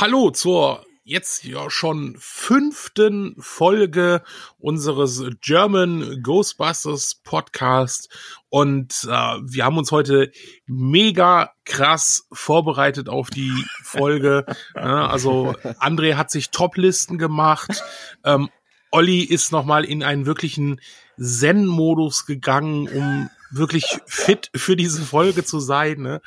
Hallo 0.00 0.30
zur 0.30 0.86
jetzt 1.02 1.42
ja 1.42 1.68
schon 1.70 2.14
fünften 2.20 3.34
Folge 3.40 4.22
unseres 4.60 5.24
German 5.40 6.22
Ghostbusters 6.22 7.16
Podcast 7.24 8.08
und 8.48 8.94
äh, 9.02 9.08
wir 9.08 9.64
haben 9.64 9.76
uns 9.76 9.90
heute 9.90 10.30
mega 10.66 11.50
krass 11.64 12.28
vorbereitet 12.30 13.08
auf 13.08 13.30
die 13.30 13.52
Folge. 13.82 14.46
ja, 14.76 15.08
also 15.08 15.56
André 15.80 16.14
hat 16.14 16.30
sich 16.30 16.50
Toplisten 16.50 17.18
gemacht. 17.18 17.82
Ähm, 18.22 18.50
Olli 18.92 19.24
ist 19.24 19.50
nochmal 19.50 19.84
in 19.84 20.04
einen 20.04 20.26
wirklichen 20.26 20.80
Zen-Modus 21.18 22.24
gegangen, 22.24 22.86
um 22.86 23.30
wirklich 23.50 23.98
fit 24.06 24.48
für 24.54 24.76
diese 24.76 25.02
Folge 25.02 25.42
zu 25.42 25.58
sein. 25.58 26.02
Ne? 26.02 26.20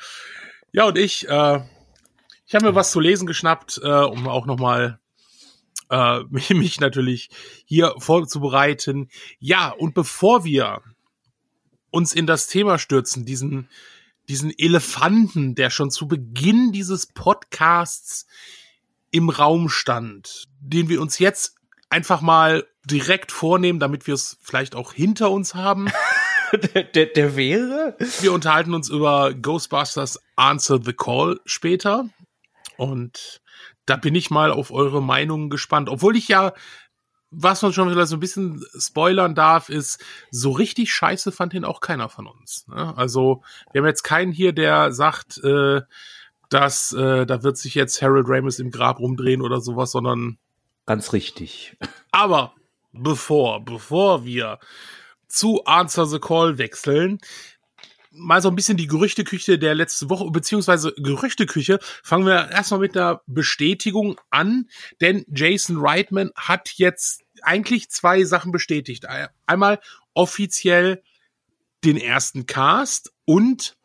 Ja, 0.72 0.84
und 0.84 0.98
ich, 0.98 1.26
äh, 1.26 1.60
ich 2.52 2.54
habe 2.54 2.66
mir 2.66 2.74
was 2.74 2.90
zu 2.90 3.00
lesen 3.00 3.26
geschnappt, 3.26 3.80
äh, 3.82 3.88
um 3.88 4.28
auch 4.28 4.44
nochmal 4.44 5.00
äh, 5.88 6.20
mich 6.52 6.80
natürlich 6.80 7.30
hier 7.64 7.94
vorzubereiten. 7.96 9.08
Ja, 9.38 9.70
und 9.70 9.94
bevor 9.94 10.44
wir 10.44 10.82
uns 11.90 12.12
in 12.12 12.26
das 12.26 12.48
Thema 12.48 12.78
stürzen, 12.78 13.24
diesen, 13.24 13.70
diesen 14.28 14.52
Elefanten, 14.54 15.54
der 15.54 15.70
schon 15.70 15.90
zu 15.90 16.06
Beginn 16.06 16.72
dieses 16.72 17.06
Podcasts 17.06 18.26
im 19.10 19.30
Raum 19.30 19.70
stand, 19.70 20.44
den 20.60 20.90
wir 20.90 21.00
uns 21.00 21.18
jetzt 21.18 21.54
einfach 21.88 22.20
mal 22.20 22.66
direkt 22.84 23.32
vornehmen, 23.32 23.80
damit 23.80 24.06
wir 24.06 24.12
es 24.12 24.36
vielleicht 24.42 24.74
auch 24.74 24.92
hinter 24.92 25.30
uns 25.30 25.54
haben. 25.54 25.90
der, 26.74 26.82
der, 26.82 27.06
der 27.06 27.34
wäre? 27.34 27.96
Wir 28.20 28.34
unterhalten 28.34 28.74
uns 28.74 28.90
über 28.90 29.32
Ghostbusters 29.32 30.20
Answer 30.36 30.78
the 30.84 30.92
Call 30.92 31.40
später. 31.46 32.10
Und 32.82 33.40
da 33.86 33.96
bin 33.96 34.14
ich 34.14 34.30
mal 34.30 34.50
auf 34.50 34.70
eure 34.70 35.02
Meinungen 35.02 35.50
gespannt. 35.50 35.88
Obwohl 35.88 36.16
ich 36.16 36.28
ja, 36.28 36.52
was 37.30 37.62
man 37.62 37.72
schon 37.72 37.90
wieder 37.90 38.06
so 38.06 38.16
ein 38.16 38.20
bisschen 38.20 38.62
spoilern 38.78 39.34
darf, 39.34 39.68
ist, 39.68 40.04
so 40.30 40.50
richtig 40.50 40.92
scheiße 40.92 41.32
fand 41.32 41.54
ihn 41.54 41.64
auch 41.64 41.80
keiner 41.80 42.08
von 42.08 42.26
uns. 42.26 42.66
Ne? 42.68 42.96
Also, 42.96 43.42
wir 43.72 43.80
haben 43.80 43.88
jetzt 43.88 44.02
keinen 44.02 44.32
hier, 44.32 44.52
der 44.52 44.92
sagt, 44.92 45.38
äh, 45.44 45.82
dass 46.50 46.92
äh, 46.92 47.24
da 47.24 47.42
wird 47.42 47.56
sich 47.56 47.74
jetzt 47.74 48.02
Harold 48.02 48.26
Ramis 48.28 48.58
im 48.58 48.70
Grab 48.70 48.98
rumdrehen 48.98 49.40
oder 49.40 49.60
sowas, 49.60 49.92
sondern. 49.92 50.38
Ganz 50.84 51.12
richtig. 51.12 51.76
Aber 52.10 52.54
bevor, 52.92 53.64
bevor 53.64 54.24
wir 54.24 54.58
zu 55.28 55.64
Answer 55.64 56.04
the 56.04 56.18
Call 56.18 56.58
wechseln, 56.58 57.18
mal 58.12 58.42
so 58.42 58.48
ein 58.48 58.54
bisschen 58.54 58.76
die 58.76 58.86
Gerüchteküche 58.86 59.58
der 59.58 59.74
letzten 59.74 60.10
Woche, 60.10 60.30
beziehungsweise 60.30 60.92
Gerüchteküche, 60.96 61.78
fangen 62.02 62.26
wir 62.26 62.50
erstmal 62.50 62.80
mit 62.80 62.94
der 62.94 63.22
Bestätigung 63.26 64.20
an, 64.30 64.68
denn 65.00 65.24
Jason 65.28 65.78
Reitman 65.78 66.30
hat 66.36 66.70
jetzt 66.76 67.22
eigentlich 67.42 67.90
zwei 67.90 68.24
Sachen 68.24 68.52
bestätigt. 68.52 69.06
Einmal 69.46 69.80
offiziell 70.14 71.02
den 71.84 71.96
ersten 71.96 72.46
Cast 72.46 73.12
und 73.24 73.76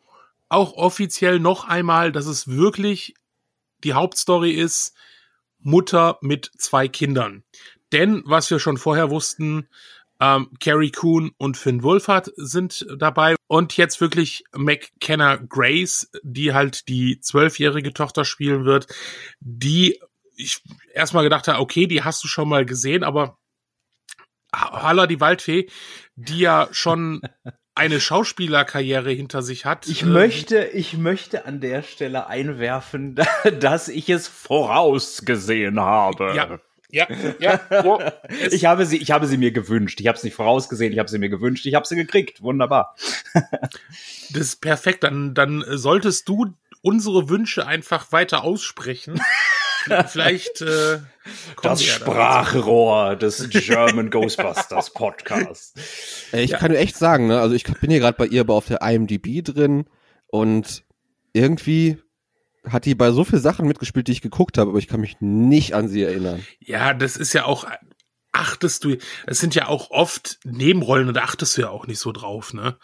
auch 0.48 0.74
offiziell 0.74 1.40
noch 1.40 1.66
einmal, 1.66 2.12
dass 2.12 2.26
es 2.26 2.48
wirklich 2.48 3.14
die 3.84 3.94
Hauptstory 3.94 4.52
ist, 4.52 4.94
Mutter 5.58 6.18
mit 6.20 6.50
zwei 6.56 6.88
Kindern. 6.88 7.44
Denn, 7.92 8.22
was 8.24 8.50
wir 8.50 8.58
schon 8.58 8.76
vorher 8.76 9.10
wussten, 9.10 9.68
ähm, 10.20 10.50
Carrie 10.60 10.90
Coon 10.90 11.32
und 11.38 11.56
Finn 11.56 11.82
Wolfhard 11.82 12.30
sind 12.36 12.86
dabei. 12.98 13.36
Und 13.46 13.76
jetzt 13.76 14.00
wirklich 14.00 14.44
McKenna 14.52 15.36
Grace, 15.36 16.10
die 16.22 16.52
halt 16.52 16.88
die 16.88 17.20
zwölfjährige 17.20 17.92
Tochter 17.92 18.24
spielen 18.24 18.64
wird, 18.64 18.86
die 19.40 20.00
ich 20.36 20.62
erstmal 20.92 21.24
gedacht 21.24 21.48
habe, 21.48 21.60
okay, 21.60 21.86
die 21.86 22.02
hast 22.04 22.22
du 22.22 22.28
schon 22.28 22.48
mal 22.48 22.64
gesehen, 22.64 23.04
aber 23.04 23.38
Halla 24.54 25.06
die 25.06 25.20
Waldfee, 25.20 25.68
die 26.14 26.40
ja 26.40 26.68
schon 26.72 27.20
eine 27.74 28.00
Schauspielerkarriere 28.00 29.10
hinter 29.10 29.42
sich 29.42 29.64
hat. 29.64 29.86
Ich 29.86 30.02
ähm, 30.02 30.12
möchte, 30.12 30.64
ich 30.64 30.96
möchte 30.96 31.46
an 31.46 31.60
der 31.60 31.82
Stelle 31.82 32.26
einwerfen, 32.26 33.16
dass 33.60 33.88
ich 33.88 34.08
es 34.08 34.26
vorausgesehen 34.26 35.78
habe. 35.80 36.34
Ja, 36.34 36.58
ja, 36.90 37.06
ja. 37.38 37.60
Oh, 37.84 38.00
ich 38.50 38.64
habe 38.64 38.86
sie, 38.86 38.96
ich 38.96 39.10
habe 39.10 39.26
sie 39.26 39.36
mir 39.36 39.52
gewünscht. 39.52 40.00
Ich 40.00 40.06
habe 40.06 40.16
es 40.16 40.24
nicht 40.24 40.34
vorausgesehen. 40.34 40.92
Ich 40.92 40.98
habe 40.98 41.08
sie 41.08 41.18
mir 41.18 41.28
gewünscht. 41.28 41.66
Ich 41.66 41.74
habe 41.74 41.86
sie 41.86 41.96
gekriegt. 41.96 42.42
Wunderbar. 42.42 42.96
das 44.30 44.42
ist 44.42 44.60
perfekt. 44.60 45.04
Dann, 45.04 45.34
dann 45.34 45.64
solltest 45.68 46.28
du 46.28 46.54
unsere 46.82 47.28
Wünsche 47.28 47.66
einfach 47.66 48.12
weiter 48.12 48.44
aussprechen. 48.44 49.20
Vielleicht 50.08 50.60
äh, 50.60 50.98
das 51.62 51.82
Sprachrohr 51.82 53.16
des 53.16 53.48
German 53.48 54.10
Ghostbusters 54.10 54.92
Podcast. 54.92 55.78
Ich 56.32 56.50
ja. 56.50 56.58
kann 56.58 56.72
dir 56.72 56.78
echt 56.78 56.96
sagen, 56.96 57.28
ne? 57.28 57.40
Also 57.40 57.54
ich 57.54 57.64
bin 57.64 57.90
hier 57.90 58.00
gerade 58.00 58.18
bei 58.18 58.26
ihr 58.26 58.42
aber 58.42 58.54
auf 58.54 58.66
der 58.66 58.82
IMDb 58.82 59.42
drin 59.42 59.86
und 60.26 60.84
irgendwie 61.32 61.98
hat 62.72 62.84
die 62.84 62.94
bei 62.94 63.10
so 63.10 63.24
viel 63.24 63.38
Sachen 63.38 63.66
mitgespielt, 63.66 64.08
die 64.08 64.12
ich 64.12 64.22
geguckt 64.22 64.58
habe, 64.58 64.70
aber 64.70 64.78
ich 64.78 64.88
kann 64.88 65.00
mich 65.00 65.16
nicht 65.20 65.74
an 65.74 65.88
sie 65.88 66.02
erinnern. 66.02 66.44
Ja, 66.60 66.94
das 66.94 67.16
ist 67.16 67.32
ja 67.32 67.44
auch, 67.44 67.66
achtest 68.32 68.84
du, 68.84 68.96
es 69.26 69.40
sind 69.40 69.54
ja 69.54 69.68
auch 69.68 69.90
oft 69.90 70.38
Nebenrollen 70.44 71.08
und 71.08 71.14
da 71.14 71.22
achtest 71.22 71.56
du 71.56 71.62
ja 71.62 71.70
auch 71.70 71.86
nicht 71.86 71.98
so 71.98 72.12
drauf, 72.12 72.54
ne? 72.54 72.76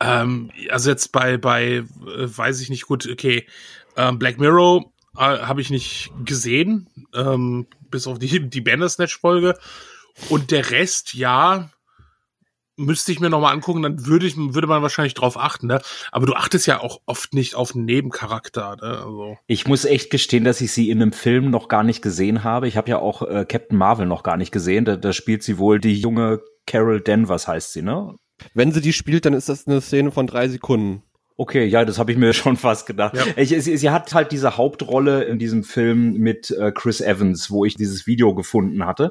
Ähm, 0.00 0.50
also 0.70 0.90
jetzt 0.90 1.12
bei, 1.12 1.36
bei, 1.36 1.64
äh, 1.66 1.84
weiß 2.02 2.60
ich 2.60 2.70
nicht 2.70 2.86
gut, 2.86 3.08
okay, 3.10 3.46
ähm, 3.96 4.18
Black 4.18 4.38
Mirror 4.38 4.92
äh, 5.16 5.20
habe 5.20 5.60
ich 5.60 5.70
nicht 5.70 6.10
gesehen, 6.24 6.88
ähm, 7.14 7.66
bis 7.90 8.06
auf 8.06 8.18
die, 8.18 8.48
die 8.48 8.60
Bandersnatch-Folge. 8.60 9.56
Und 10.28 10.50
der 10.50 10.70
Rest, 10.70 11.14
ja, 11.14 11.70
müsste 12.76 13.12
ich 13.12 13.20
mir 13.20 13.30
noch 13.30 13.40
mal 13.40 13.52
angucken, 13.52 13.82
dann 13.82 14.06
würde 14.06 14.26
ich 14.26 14.36
würde 14.36 14.66
man 14.66 14.82
wahrscheinlich 14.82 15.14
drauf 15.14 15.38
achten, 15.38 15.66
ne? 15.66 15.80
Aber 16.12 16.26
du 16.26 16.34
achtest 16.34 16.66
ja 16.66 16.80
auch 16.80 17.00
oft 17.06 17.34
nicht 17.34 17.54
auf 17.54 17.74
einen 17.74 17.84
Nebencharakter, 17.84 18.76
ne? 18.76 18.98
Also 19.04 19.36
ich 19.46 19.66
muss 19.66 19.84
echt 19.84 20.10
gestehen, 20.10 20.44
dass 20.44 20.60
ich 20.60 20.72
sie 20.72 20.90
in 20.90 21.00
einem 21.00 21.12
Film 21.12 21.50
noch 21.50 21.68
gar 21.68 21.84
nicht 21.84 22.02
gesehen 22.02 22.44
habe. 22.44 22.68
Ich 22.68 22.76
habe 22.76 22.90
ja 22.90 22.98
auch 22.98 23.22
äh, 23.22 23.44
Captain 23.48 23.78
Marvel 23.78 24.06
noch 24.06 24.22
gar 24.22 24.36
nicht 24.36 24.52
gesehen. 24.52 24.84
Da, 24.84 24.96
da 24.96 25.12
spielt 25.12 25.42
sie 25.42 25.58
wohl 25.58 25.80
die 25.80 25.94
junge 25.94 26.40
Carol 26.66 27.00
Danvers 27.00 27.46
heißt 27.46 27.72
sie, 27.72 27.82
ne? 27.82 28.14
Wenn 28.52 28.72
sie 28.72 28.80
die 28.80 28.92
spielt, 28.92 29.26
dann 29.26 29.34
ist 29.34 29.48
das 29.48 29.66
eine 29.66 29.80
Szene 29.80 30.10
von 30.10 30.26
drei 30.26 30.48
Sekunden. 30.48 31.02
Okay, 31.36 31.64
ja, 31.64 31.84
das 31.84 31.98
habe 31.98 32.12
ich 32.12 32.18
mir 32.18 32.32
schon 32.32 32.56
fast 32.56 32.86
gedacht. 32.86 33.16
Ja. 33.16 33.24
Ich, 33.36 33.48
sie, 33.48 33.76
sie, 33.76 33.90
hat 33.90 34.14
halt 34.14 34.30
diese 34.30 34.56
Hauptrolle 34.56 35.24
in 35.24 35.38
diesem 35.38 35.64
Film 35.64 36.14
mit 36.14 36.52
äh, 36.52 36.70
Chris 36.70 37.00
Evans, 37.00 37.50
wo 37.50 37.64
ich 37.64 37.74
dieses 37.74 38.06
Video 38.06 38.34
gefunden 38.34 38.86
hatte. 38.86 39.10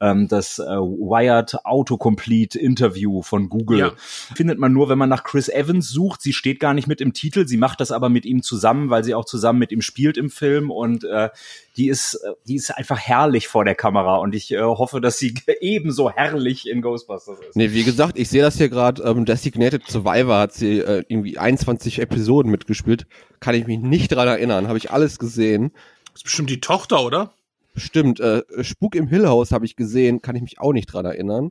Ähm, 0.00 0.26
das 0.26 0.58
äh, 0.58 0.64
Wired 0.64 1.64
Autocomplete 1.64 2.58
Interview 2.58 3.22
von 3.22 3.48
Google 3.48 3.78
ja. 3.78 3.92
findet 4.34 4.58
man 4.58 4.72
nur, 4.72 4.88
wenn 4.88 4.98
man 4.98 5.08
nach 5.08 5.22
Chris 5.22 5.48
Evans 5.48 5.88
sucht. 5.88 6.22
Sie 6.22 6.32
steht 6.32 6.58
gar 6.58 6.74
nicht 6.74 6.88
mit 6.88 7.00
im 7.00 7.12
Titel, 7.12 7.46
sie 7.46 7.56
macht 7.56 7.80
das 7.80 7.92
aber 7.92 8.08
mit 8.08 8.26
ihm 8.26 8.42
zusammen, 8.42 8.90
weil 8.90 9.04
sie 9.04 9.14
auch 9.14 9.24
zusammen 9.24 9.60
mit 9.60 9.70
ihm 9.70 9.80
spielt 9.80 10.16
im 10.16 10.28
Film 10.28 10.72
und 10.72 11.04
äh, 11.04 11.28
die 11.76 11.88
ist, 11.88 12.14
äh, 12.14 12.32
die 12.48 12.56
ist 12.56 12.70
einfach 12.70 12.98
herrlich 12.98 13.48
vor 13.48 13.64
der 13.64 13.74
Kamera 13.74 14.16
und 14.16 14.34
ich 14.34 14.52
äh, 14.52 14.60
hoffe, 14.60 15.00
dass 15.00 15.18
sie 15.18 15.34
ebenso 15.60 16.10
herrlich 16.10 16.68
in 16.68 16.82
Ghostbusters 16.82 17.38
ist. 17.40 17.56
Nee, 17.56 17.72
wie 17.72 17.84
gesagt, 17.84 18.18
ich 18.18 18.28
sehe 18.28 18.42
das 18.42 18.56
hier 18.56 18.68
gerade, 18.68 19.02
ähm, 19.02 19.24
Designated 19.24 19.86
Survivor 19.86 20.38
hat 20.38 20.52
sie 20.52 20.80
äh, 20.80 21.04
irgendwie 21.08 21.38
21 21.60 22.00
Episoden 22.00 22.50
mitgespielt. 22.50 23.06
Kann 23.40 23.54
ich 23.54 23.66
mich 23.66 23.78
nicht 23.78 24.12
dran 24.12 24.28
erinnern, 24.28 24.68
habe 24.68 24.78
ich 24.78 24.90
alles 24.90 25.18
gesehen. 25.18 25.72
Das 26.06 26.20
ist 26.20 26.24
bestimmt 26.24 26.50
die 26.50 26.60
Tochter, 26.60 27.04
oder? 27.04 27.34
Stimmt, 27.76 28.20
äh, 28.20 28.42
Spuk 28.62 28.94
im 28.96 29.06
Hillhaus 29.06 29.52
habe 29.52 29.64
ich 29.64 29.76
gesehen, 29.76 30.22
kann 30.22 30.36
ich 30.36 30.42
mich 30.42 30.58
auch 30.58 30.72
nicht 30.72 30.86
dran 30.92 31.04
erinnern. 31.04 31.50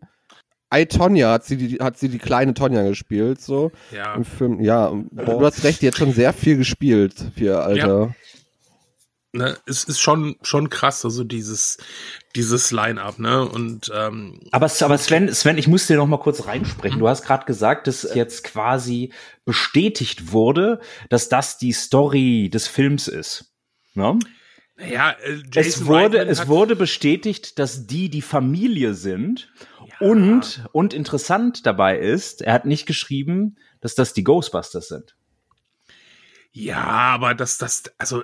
I, 0.74 0.86
Tonja 0.86 1.31
hat 1.31 1.46
sie, 1.46 1.58
die, 1.58 1.78
hat 1.78 1.97
sie 1.97 2.09
die 2.09 2.20
kleine 2.20 2.53
Tonja 2.53 2.84
gespielt, 2.84 3.42
so. 3.42 3.72
Ja. 3.92 4.14
Im 4.14 4.25
Film, 4.25 4.59
ja. 4.59 4.94
Du 5.12 5.42
hast 5.44 5.64
recht, 5.64 5.81
die 5.81 5.88
hat 5.88 5.97
schon 5.97 6.14
sehr 6.14 6.31
viel 6.34 6.58
gespielt 6.58 7.16
für 7.36 7.44
ihr 7.44 7.59
Alter. 7.64 7.88
Ja 7.88 8.16
ne, 9.34 9.57
es 9.66 9.84
ist 9.84 10.00
schon 10.00 10.38
schon 10.41 10.70
krass, 10.70 11.05
also 11.05 11.23
dieses 11.23 11.78
dieses 12.35 12.72
Line-up, 12.72 13.20
ne? 13.20 13.47
Und 13.47 13.91
ähm, 13.93 14.40
aber 14.52 14.70
aber 14.81 14.97
Sven, 14.97 15.34
Sven, 15.34 15.58
ich 15.58 15.67
muss 15.67 15.87
dir 15.87 15.97
noch 15.97 16.08
mal 16.08 16.20
kurz 16.20 16.46
reinsprechen. 16.46 16.97
Mhm. 16.97 17.02
Du 17.02 17.08
hast 17.08 17.23
gerade 17.26 17.46
gesagt, 17.46 17.87
dass 17.87 18.03
jetzt 18.14 18.43
quasi 18.43 19.14
bestätigt 19.46 20.31
wurde, 20.31 20.79
dass 21.09 21.29
das 21.29 21.58
die 21.58 21.73
Story 21.73 22.49
des 22.52 22.67
Films 22.67 23.08
ist. 23.08 23.53
Ne? 23.93 24.20
Ja, 24.78 25.11
äh, 25.11 25.41
es 25.55 25.85
wurde 25.85 26.20
es 26.20 26.47
wurde 26.47 26.75
bestätigt, 26.75 27.59
dass 27.59 27.85
die 27.85 28.09
die 28.09 28.22
Familie 28.22 28.93
sind. 28.93 29.52
Ja. 29.99 30.08
Und 30.08 30.66
und 30.72 30.93
interessant 30.93 31.66
dabei 31.66 31.97
ist, 31.99 32.41
er 32.41 32.53
hat 32.53 32.66
nicht 32.66 32.85
geschrieben, 32.85 33.58
dass 33.82 33.96
das 33.96 34.14
die 34.14 34.23
Ghostbusters 34.23 34.87
sind. 34.87 35.16
Ja, 36.52 36.84
aber 36.84 37.35
das, 37.35 37.58
das, 37.58 37.84
also 37.97 38.23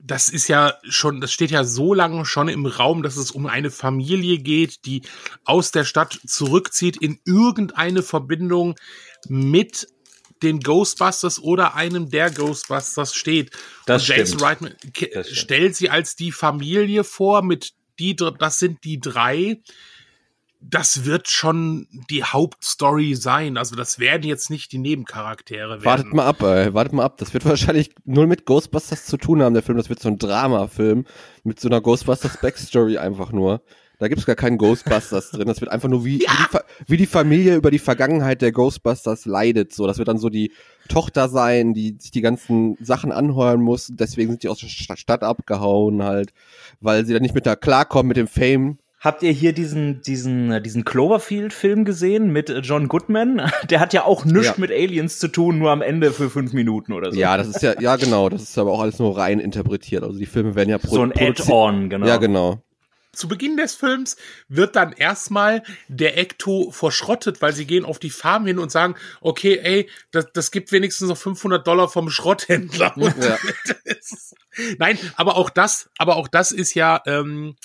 das 0.00 0.28
ist 0.28 0.48
ja 0.48 0.74
schon, 0.82 1.20
das 1.20 1.32
steht 1.32 1.50
ja 1.50 1.64
so 1.64 1.94
lange 1.94 2.24
schon 2.24 2.48
im 2.48 2.66
Raum, 2.66 3.02
dass 3.02 3.16
es 3.16 3.30
um 3.30 3.46
eine 3.46 3.70
Familie 3.70 4.38
geht, 4.38 4.84
die 4.86 5.02
aus 5.44 5.70
der 5.70 5.84
Stadt 5.84 6.20
zurückzieht 6.26 6.96
in 6.96 7.20
irgendeine 7.24 8.02
Verbindung 8.02 8.76
mit 9.28 9.88
den 10.42 10.60
Ghostbusters 10.60 11.38
oder 11.38 11.74
einem 11.74 12.10
der 12.10 12.30
Ghostbusters 12.30 13.14
steht. 13.14 13.50
Das 13.86 14.02
Und 14.02 14.16
Jason. 14.16 14.40
Reitman 14.40 14.74
stellt 15.30 15.76
sie 15.76 15.90
als 15.90 16.16
die 16.16 16.32
Familie 16.32 17.04
vor, 17.04 17.42
mit 17.42 17.72
die, 17.98 18.16
das 18.16 18.58
sind 18.58 18.84
die 18.84 18.98
drei. 18.98 19.60
Das 20.62 21.06
wird 21.06 21.28
schon 21.28 21.86
die 22.10 22.22
Hauptstory 22.22 23.14
sein. 23.14 23.56
Also 23.56 23.76
das 23.76 23.98
werden 23.98 24.24
jetzt 24.24 24.50
nicht 24.50 24.72
die 24.72 24.78
Nebencharaktere 24.78 25.70
werden. 25.70 25.84
Wartet 25.84 26.12
mal 26.12 26.26
ab, 26.26 26.42
ey. 26.42 26.74
Wartet 26.74 26.92
mal 26.92 27.04
ab. 27.04 27.16
Das 27.16 27.32
wird 27.32 27.46
wahrscheinlich 27.46 27.90
null 28.04 28.26
mit 28.26 28.44
Ghostbusters 28.44 29.06
zu 29.06 29.16
tun 29.16 29.42
haben, 29.42 29.54
der 29.54 29.62
Film. 29.62 29.78
Das 29.78 29.88
wird 29.88 30.00
so 30.00 30.08
ein 30.08 30.18
Drama-Film 30.18 31.06
mit 31.44 31.60
so 31.60 31.68
einer 31.68 31.80
Ghostbusters-Backstory 31.80 32.98
einfach 32.98 33.32
nur. 33.32 33.62
Da 33.98 34.08
gibt's 34.08 34.24
gar 34.26 34.36
keinen 34.36 34.56
Ghostbusters 34.58 35.30
drin. 35.30 35.46
Das 35.46 35.60
wird 35.60 35.70
einfach 35.70 35.88
nur 35.88 36.04
wie, 36.04 36.20
wie, 36.20 36.26
die, 36.26 36.58
wie 36.86 36.96
die 36.96 37.06
Familie 37.06 37.56
über 37.56 37.70
die 37.70 37.78
Vergangenheit 37.78 38.40
der 38.42 38.52
Ghostbusters 38.52 39.26
leidet. 39.26 39.74
So, 39.74 39.86
das 39.86 39.98
wird 39.98 40.08
dann 40.08 40.18
so 40.18 40.28
die 40.30 40.52
Tochter 40.88 41.28
sein, 41.28 41.74
die 41.74 41.96
sich 41.98 42.10
die 42.10 42.22
ganzen 42.22 42.76
Sachen 42.82 43.12
anheuern 43.12 43.60
muss. 43.60 43.88
Deswegen 43.92 44.30
sind 44.30 44.42
die 44.42 44.48
aus 44.48 44.58
der 44.60 44.68
Sta- 44.68 44.96
Stadt 44.96 45.22
abgehauen 45.22 46.02
halt, 46.02 46.32
weil 46.80 47.04
sie 47.06 47.12
dann 47.12 47.22
nicht 47.22 47.34
mit 47.34 47.44
da 47.46 47.56
klarkommen 47.56 48.08
mit 48.08 48.16
dem 48.16 48.28
Fame. 48.28 48.78
Habt 49.00 49.22
ihr 49.22 49.32
hier 49.32 49.54
diesen, 49.54 50.02
diesen, 50.02 50.52
äh, 50.52 50.60
diesen 50.60 50.84
Cloverfield-Film 50.84 51.86
gesehen 51.86 52.30
mit 52.30 52.50
äh, 52.50 52.58
John 52.58 52.86
Goodman? 52.86 53.50
Der 53.70 53.80
hat 53.80 53.94
ja 53.94 54.04
auch 54.04 54.26
nichts 54.26 54.48
Ja. 54.48 54.54
mit 54.58 54.70
Aliens 54.70 55.18
zu 55.18 55.28
tun, 55.28 55.58
nur 55.58 55.70
am 55.70 55.80
Ende 55.80 56.12
für 56.12 56.28
fünf 56.28 56.52
Minuten 56.52 56.92
oder 56.92 57.10
so. 57.10 57.18
Ja, 57.18 57.38
das 57.38 57.48
ist 57.48 57.62
ja, 57.62 57.80
ja 57.80 57.96
genau, 57.96 58.28
das 58.28 58.42
ist 58.42 58.58
aber 58.58 58.72
auch 58.72 58.80
alles 58.80 58.98
nur 58.98 59.16
rein 59.16 59.40
interpretiert. 59.40 60.04
Also 60.04 60.18
die 60.18 60.26
Filme 60.26 60.54
werden 60.54 60.68
ja 60.68 60.76
pro 60.76 60.94
so 60.94 61.02
ein 61.02 61.12
Add-on, 61.16 61.88
genau. 61.88 62.06
Ja, 62.06 62.18
genau. 62.18 62.62
Zu 63.12 63.26
Beginn 63.26 63.56
des 63.56 63.74
Films 63.74 64.16
wird 64.48 64.76
dann 64.76 64.92
erstmal 64.92 65.62
der 65.88 66.18
Ecto 66.18 66.70
verschrottet, 66.70 67.40
weil 67.42 67.54
sie 67.54 67.66
gehen 67.66 67.84
auf 67.86 67.98
die 67.98 68.10
Farm 68.10 68.46
hin 68.46 68.58
und 68.58 68.70
sagen, 68.70 68.94
okay, 69.22 69.58
ey, 69.62 69.88
das, 70.12 70.26
das 70.32 70.50
gibt 70.50 70.70
wenigstens 70.72 71.08
noch 71.08 71.16
500 71.16 71.66
Dollar 71.66 71.88
vom 71.88 72.10
Schrotthändler. 72.10 72.94
Ja. 72.96 73.38
Nein, 74.78 74.98
aber 75.16 75.36
auch 75.36 75.50
das, 75.50 75.88
aber 75.98 76.16
auch 76.16 76.28
das 76.28 76.52
ist 76.52 76.74
ja, 76.74 77.02
ähm, 77.06 77.56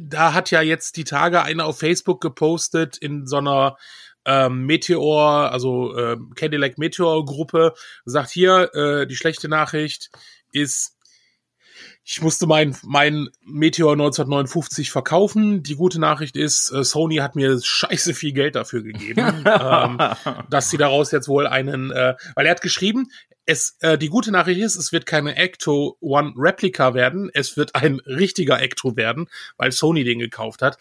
da 0.00 0.32
hat 0.32 0.50
ja 0.50 0.62
jetzt 0.62 0.96
die 0.96 1.04
Tage 1.04 1.42
einer 1.42 1.66
auf 1.66 1.78
Facebook 1.78 2.20
gepostet 2.20 2.96
in 2.96 3.26
so 3.26 3.38
einer 3.38 3.76
ähm, 4.24 4.64
Meteor, 4.66 5.50
also 5.52 5.96
ähm, 5.96 6.32
Cadillac 6.34 6.78
Meteor 6.78 7.24
Gruppe, 7.24 7.74
sagt 8.04 8.30
hier, 8.30 8.74
äh, 8.74 9.06
die 9.06 9.16
schlechte 9.16 9.48
Nachricht 9.48 10.10
ist, 10.52 10.96
ich 12.06 12.20
musste 12.20 12.46
mein, 12.46 12.76
mein 12.82 13.28
Meteor 13.42 13.92
1959 13.92 14.90
verkaufen. 14.90 15.62
Die 15.62 15.74
gute 15.74 15.98
Nachricht 15.98 16.36
ist, 16.36 16.70
äh, 16.70 16.84
Sony 16.84 17.16
hat 17.16 17.34
mir 17.34 17.58
scheiße 17.62 18.12
viel 18.14 18.32
Geld 18.32 18.56
dafür 18.56 18.82
gegeben, 18.82 19.20
ähm, 19.46 19.98
dass 20.50 20.70
sie 20.70 20.76
daraus 20.76 21.12
jetzt 21.12 21.28
wohl 21.28 21.46
einen, 21.46 21.90
äh, 21.90 22.14
weil 22.34 22.46
er 22.46 22.52
hat 22.52 22.60
geschrieben, 22.60 23.08
es, 23.46 23.76
äh, 23.80 23.98
die 23.98 24.08
gute 24.08 24.30
Nachricht 24.30 24.60
ist, 24.60 24.76
es 24.76 24.92
wird 24.92 25.06
keine 25.06 25.36
Ecto 25.36 25.96
One 26.00 26.32
Replica 26.36 26.94
werden, 26.94 27.30
es 27.32 27.56
wird 27.56 27.74
ein 27.74 28.00
richtiger 28.06 28.60
Ecto 28.60 28.96
werden, 28.96 29.28
weil 29.56 29.72
Sony 29.72 30.04
den 30.04 30.18
gekauft 30.18 30.62
hat. 30.62 30.78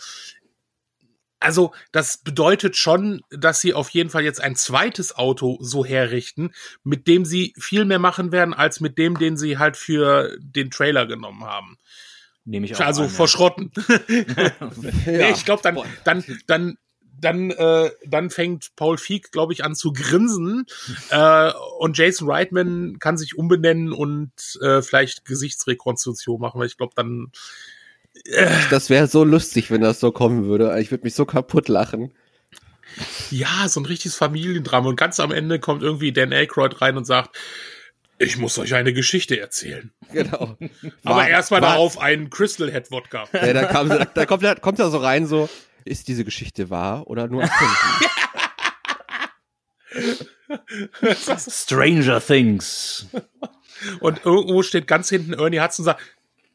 Also, 1.40 1.74
das 1.92 2.20
bedeutet 2.20 2.78
schon, 2.78 3.22
dass 3.30 3.60
sie 3.60 3.74
auf 3.74 3.90
jeden 3.90 4.10
Fall 4.10 4.24
jetzt 4.24 4.40
ein 4.40 4.56
zweites 4.56 5.14
Auto 5.14 5.58
so 5.60 5.84
herrichten, 5.84 6.54
mit 6.84 7.06
dem 7.06 7.26
sie 7.26 7.54
viel 7.60 7.84
mehr 7.84 8.00
machen 8.00 8.32
werden, 8.32 8.54
als 8.54 8.80
mit 8.80 8.98
dem, 8.98 9.18
den 9.18 9.36
sie 9.36 9.58
halt 9.58 9.76
für 9.76 10.38
den 10.40 10.72
Trailer 10.72 11.06
genommen 11.06 11.44
haben. 11.44 11.78
Nehme 12.46 12.66
ich 12.66 12.76
auch 12.76 12.80
Also 12.80 13.04
an, 13.04 13.10
ja. 13.10 13.14
verschrotten. 13.14 13.72
nee, 15.06 15.20
Ja. 15.20 15.30
ich 15.32 15.44
glaube, 15.44 15.62
dann, 15.64 15.80
dann, 16.06 16.24
dann, 16.48 16.78
dann, 17.24 17.52
äh, 17.52 17.92
dann 18.06 18.30
fängt 18.30 18.76
Paul 18.76 18.98
Feig, 18.98 19.32
glaube 19.32 19.54
ich, 19.54 19.64
an 19.64 19.76
zu 19.76 19.94
grinsen. 19.94 20.66
äh, 21.10 21.52
und 21.80 21.98
Jason 21.98 22.30
Reitman 22.30 22.98
kann 23.00 23.18
sich 23.18 23.38
umbenennen 23.38 23.92
und 23.94 24.32
äh, 24.62 24.82
vielleicht 24.82 25.26
Gesichtsrekonstruktion 25.26 26.40
machen, 26.40 26.60
weil 26.60 26.68
ich 26.68 26.78
glaube, 26.78 26.94
dann 26.96 27.32
Das 28.70 28.90
wäre 28.90 29.08
so 29.08 29.24
lustig, 29.24 29.72
wenn 29.72 29.82
das 29.82 30.00
so 30.00 30.12
kommen 30.12 30.46
würde. 30.46 30.80
Ich 30.80 30.92
würde 30.92 31.04
mich 31.04 31.16
so 31.16 31.26
kaputt 31.26 31.68
lachen. 31.68 32.12
Ja, 33.32 33.68
so 33.68 33.80
ein 33.80 33.86
richtiges 33.86 34.16
Familiendrama. 34.16 34.90
Und 34.90 34.96
ganz 34.98 35.20
am 35.20 35.32
Ende 35.32 35.60
kommt 35.60 35.82
irgendwie 35.82 36.12
Dan 36.12 36.32
Aykroyd 36.32 36.80
rein 36.82 36.96
und 36.98 37.06
sagt, 37.06 37.36
ich 38.20 38.38
muss 38.38 38.58
euch 38.60 38.76
eine 38.76 38.94
Geschichte 38.94 39.40
erzählen. 39.40 39.92
Genau. 40.12 40.56
Aber 41.04 41.28
erstmal 41.28 41.60
darauf 41.62 41.98
einen 42.00 42.30
Crystal 42.30 42.72
Head 42.72 42.92
Wodka. 42.92 43.26
Ja, 43.34 43.52
da, 43.54 43.66
kam, 43.66 43.90
da, 43.90 44.06
da 44.06 44.26
kommt, 44.28 44.44
er- 44.44 44.56
kommt 44.60 44.78
er 44.80 44.92
so 44.92 45.00
rein, 45.00 45.26
so, 45.26 45.50
ist 45.86 46.08
diese 46.08 46.24
Geschichte 46.26 46.70
wahr 46.70 47.08
oder 47.08 47.28
nur 47.28 47.44
erfunden? 47.44 48.06
Stranger 51.50 52.22
Things. 52.22 53.08
Und 54.00 54.24
irgendwo 54.26 54.64
steht 54.64 54.88
ganz 54.88 55.10
hinten 55.10 55.34
Ernie 55.34 55.60
Hudson 55.60 55.84
und 55.84 55.86
sagt, 55.86 56.02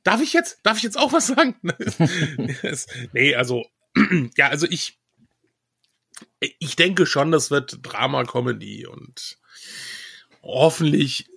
darf 0.02 0.20
ich 0.22 0.32
jetzt, 0.32 0.60
darf 0.62 0.76
ich 0.78 0.82
jetzt 0.82 0.98
auch 0.98 1.12
was 1.12 1.26
sagen? 1.28 1.56
Nee, 3.12 3.34
also, 3.34 3.66
ja, 4.36 4.48
also 4.48 4.66
ich, 4.68 4.98
ich 6.40 6.76
denke 6.76 7.06
schon, 7.06 7.30
das 7.32 7.50
wird 7.50 7.78
Drama-Comedy 7.82 8.86
und 8.86 9.38
hoffentlich 10.42 11.28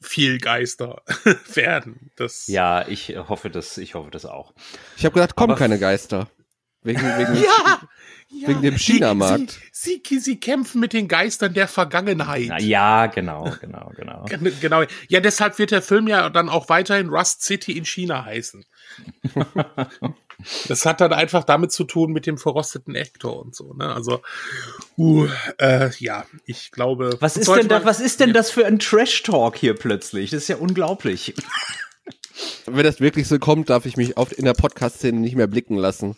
viel 0.00 0.38
Geister 0.38 1.02
werden. 1.54 2.10
Das, 2.16 2.46
Ja, 2.46 2.88
ich 2.88 3.10
hoffe 3.16 3.50
das, 3.50 3.76
ich 3.78 3.94
hoffe 3.94 4.10
das 4.10 4.24
auch. 4.24 4.54
Ich 4.96 5.04
habe 5.04 5.14
gedacht, 5.14 5.36
kommen 5.36 5.52
Aber- 5.52 5.58
keine 5.58 5.78
Geister. 5.78 6.28
Wegen, 6.82 7.00
wegen, 7.00 7.34
Ja, 7.42 7.80
ja. 8.28 8.48
Wegen 8.48 8.62
dem 8.62 8.78
China-Markt. 8.78 9.58
Sie, 9.72 10.02
sie, 10.06 10.18
sie 10.18 10.40
kämpfen 10.40 10.80
mit 10.80 10.92
den 10.92 11.08
Geistern 11.08 11.52
der 11.52 11.68
Vergangenheit. 11.68 12.46
Na, 12.48 12.60
ja, 12.60 13.06
genau, 13.06 13.52
genau, 13.60 13.92
genau. 13.96 14.24
Gen- 14.28 14.52
Genau. 14.60 14.84
Ja, 15.08 15.20
deshalb 15.20 15.58
wird 15.58 15.72
der 15.72 15.82
Film 15.82 16.06
ja 16.06 16.30
dann 16.30 16.48
auch 16.48 16.68
weiterhin 16.68 17.08
Rust 17.08 17.42
City 17.42 17.76
in 17.76 17.84
China 17.84 18.24
heißen. 18.24 18.64
das 20.68 20.86
hat 20.86 21.00
dann 21.00 21.12
einfach 21.12 21.44
damit 21.44 21.72
zu 21.72 21.84
tun 21.84 22.12
mit 22.12 22.26
dem 22.26 22.38
verrosteten 22.38 22.94
Hector 22.94 23.38
und 23.40 23.54
so, 23.54 23.74
ne? 23.74 23.92
Also, 23.92 24.22
uh, 24.96 25.26
äh, 25.58 25.90
ja, 25.98 26.24
ich 26.46 26.70
glaube. 26.70 27.16
Was 27.20 27.36
ist 27.36 27.48
denn 27.48 27.68
da, 27.68 27.84
was 27.84 28.00
ist 28.00 28.20
denn 28.20 28.32
das 28.32 28.50
für 28.50 28.64
ein 28.66 28.78
Trash-Talk 28.78 29.56
hier 29.56 29.74
plötzlich? 29.74 30.30
Das 30.30 30.42
ist 30.42 30.48
ja 30.48 30.56
unglaublich. 30.56 31.34
wenn 32.66 32.84
das 32.84 33.00
wirklich 33.00 33.28
so 33.28 33.38
kommt, 33.38 33.70
darf 33.70 33.86
ich 33.86 33.96
mich 33.96 34.16
auf, 34.16 34.36
in 34.36 34.44
der 34.44 34.54
Podcast-Szene 34.54 35.18
nicht 35.18 35.36
mehr 35.36 35.46
blicken 35.46 35.76
lassen. 35.76 36.16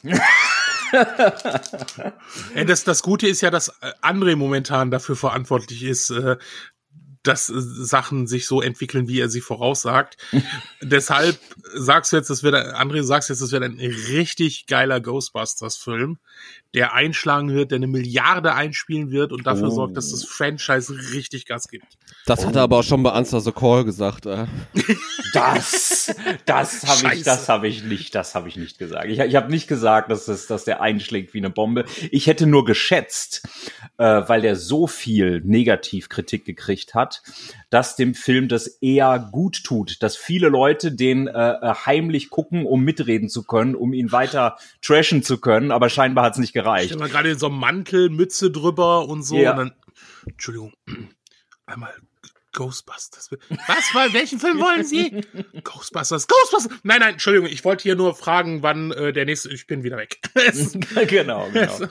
Das, 2.66 2.84
das 2.84 3.02
Gute 3.02 3.26
ist 3.26 3.40
ja, 3.40 3.50
dass 3.50 3.68
äh, 3.68 3.92
André 4.02 4.36
momentan 4.36 4.90
dafür 4.90 5.16
verantwortlich 5.16 5.84
ist, 5.84 6.10
äh, 6.10 6.36
dass 7.22 7.48
äh, 7.48 7.54
Sachen 7.56 8.26
sich 8.26 8.46
so 8.46 8.60
entwickeln, 8.60 9.08
wie 9.08 9.20
er 9.20 9.28
sie 9.28 9.40
voraussagt. 9.40 10.16
Deshalb 10.82 11.38
sagst 11.74 12.12
du 12.12 12.16
jetzt, 12.16 12.30
es 12.30 12.42
wird, 12.42 12.54
André, 12.54 12.96
du 12.96 13.04
sagst 13.04 13.28
jetzt, 13.30 13.40
es 13.40 13.52
wird 13.52 13.62
ein 13.62 13.79
richtig 13.79 14.67
geiler 14.67 15.00
Ghostbusters-Film, 15.00 16.19
der 16.74 16.94
einschlagen 16.94 17.50
wird, 17.52 17.70
der 17.70 17.76
eine 17.76 17.86
Milliarde 17.86 18.55
einspielen 18.55 19.10
wird 19.10 19.32
und 19.32 19.46
dafür 19.46 19.69
Oh. 19.69 19.70
sorgt, 19.74 19.96
dass 19.96 20.10
das 20.10 20.24
Franchise 20.24 20.93
richtig 21.12 21.46
Gas 21.46 21.69
gibt. 21.69 21.86
Das 22.26 22.44
hat 22.44 22.56
er 22.56 22.62
aber 22.62 22.79
auch 22.79 22.82
schon 22.82 23.02
bei 23.02 23.12
Answer 23.12 23.41
the 23.41 23.52
Call 23.52 23.84
gesagt. 23.84 24.26
Äh. 24.26 24.46
Das, 25.32 26.14
das 26.44 26.84
habe 26.84 27.14
ich, 27.14 27.22
das 27.22 27.48
habe 27.48 27.67
ich 27.67 27.84
nicht, 27.84 28.14
das 28.14 28.34
habe 28.34 28.48
ich 28.48 28.56
nicht 28.56 28.79
gesagt. 28.79 29.06
Ich, 29.08 29.19
ich 29.19 29.34
habe 29.34 29.50
nicht 29.50 29.67
gesagt, 29.67 30.10
dass, 30.10 30.26
das, 30.26 30.46
dass 30.46 30.64
der 30.64 30.82
einschlägt 30.82 31.32
wie 31.32 31.38
eine 31.38 31.48
Bombe. 31.48 31.86
Ich 32.10 32.26
hätte 32.26 32.46
nur 32.46 32.67
geschätzt, 32.67 33.48
äh, 33.96 34.05
weil 34.26 34.43
der 34.43 34.56
so 34.56 34.86
viel 34.86 35.41
Negativkritik 35.44 36.44
gekriegt 36.44 36.94
hat, 36.94 37.11
dass 37.70 37.96
dem 37.96 38.14
Film 38.14 38.48
das 38.48 38.66
eher 38.81 39.19
gut 39.32 39.64
tut, 39.64 40.02
dass 40.02 40.16
viele 40.16 40.48
Leute 40.48 40.92
den 40.92 41.26
äh, 41.26 41.74
heimlich 41.86 42.31
gucken, 42.31 42.64
um 42.66 42.82
mitreden 42.82 43.28
zu 43.28 43.44
können, 43.44 43.74
um 43.74 43.92
ihn 43.92 44.12
weiter 44.12 44.56
trashen 44.81 45.22
zu 45.22 45.38
können, 45.40 45.70
aber 45.70 45.88
scheinbar 45.88 46.24
hat 46.24 46.34
es 46.34 46.38
nicht 46.38 46.50
Ich 46.50 46.54
gereicht. 46.54 46.92
hab 46.92 46.98
mal 47.00 47.08
gerade 47.08 47.31
in 47.31 47.38
so 47.38 47.46
einem 47.46 47.58
Mantel, 47.58 48.08
Mütze 48.10 48.50
drüber 48.50 49.08
und 49.08 49.22
so. 49.22 49.36
Ja. 49.36 49.52
Und 49.52 49.56
dann, 49.58 49.72
Entschuldigung, 50.26 50.72
einmal 51.66 51.92
Ghostbusters. 52.52 53.30
Was? 53.30 53.94
Weil, 53.94 54.12
welchen 54.12 54.38
Film 54.38 54.58
wollen 54.60 54.84
Sie? 54.84 55.22
Ghostbusters. 55.64 56.28
Ghostbusters. 56.28 56.78
Nein, 56.82 57.00
nein, 57.00 57.14
Entschuldigung, 57.14 57.48
ich 57.48 57.64
wollte 57.64 57.82
hier 57.82 57.96
nur 57.96 58.14
fragen, 58.14 58.62
wann 58.62 58.92
äh, 58.92 59.12
der 59.12 59.24
nächste. 59.24 59.50
Ich 59.50 59.66
bin 59.66 59.82
wieder 59.82 59.96
weg. 59.96 60.20
Genau, 61.12 61.48
genau. 61.52 61.88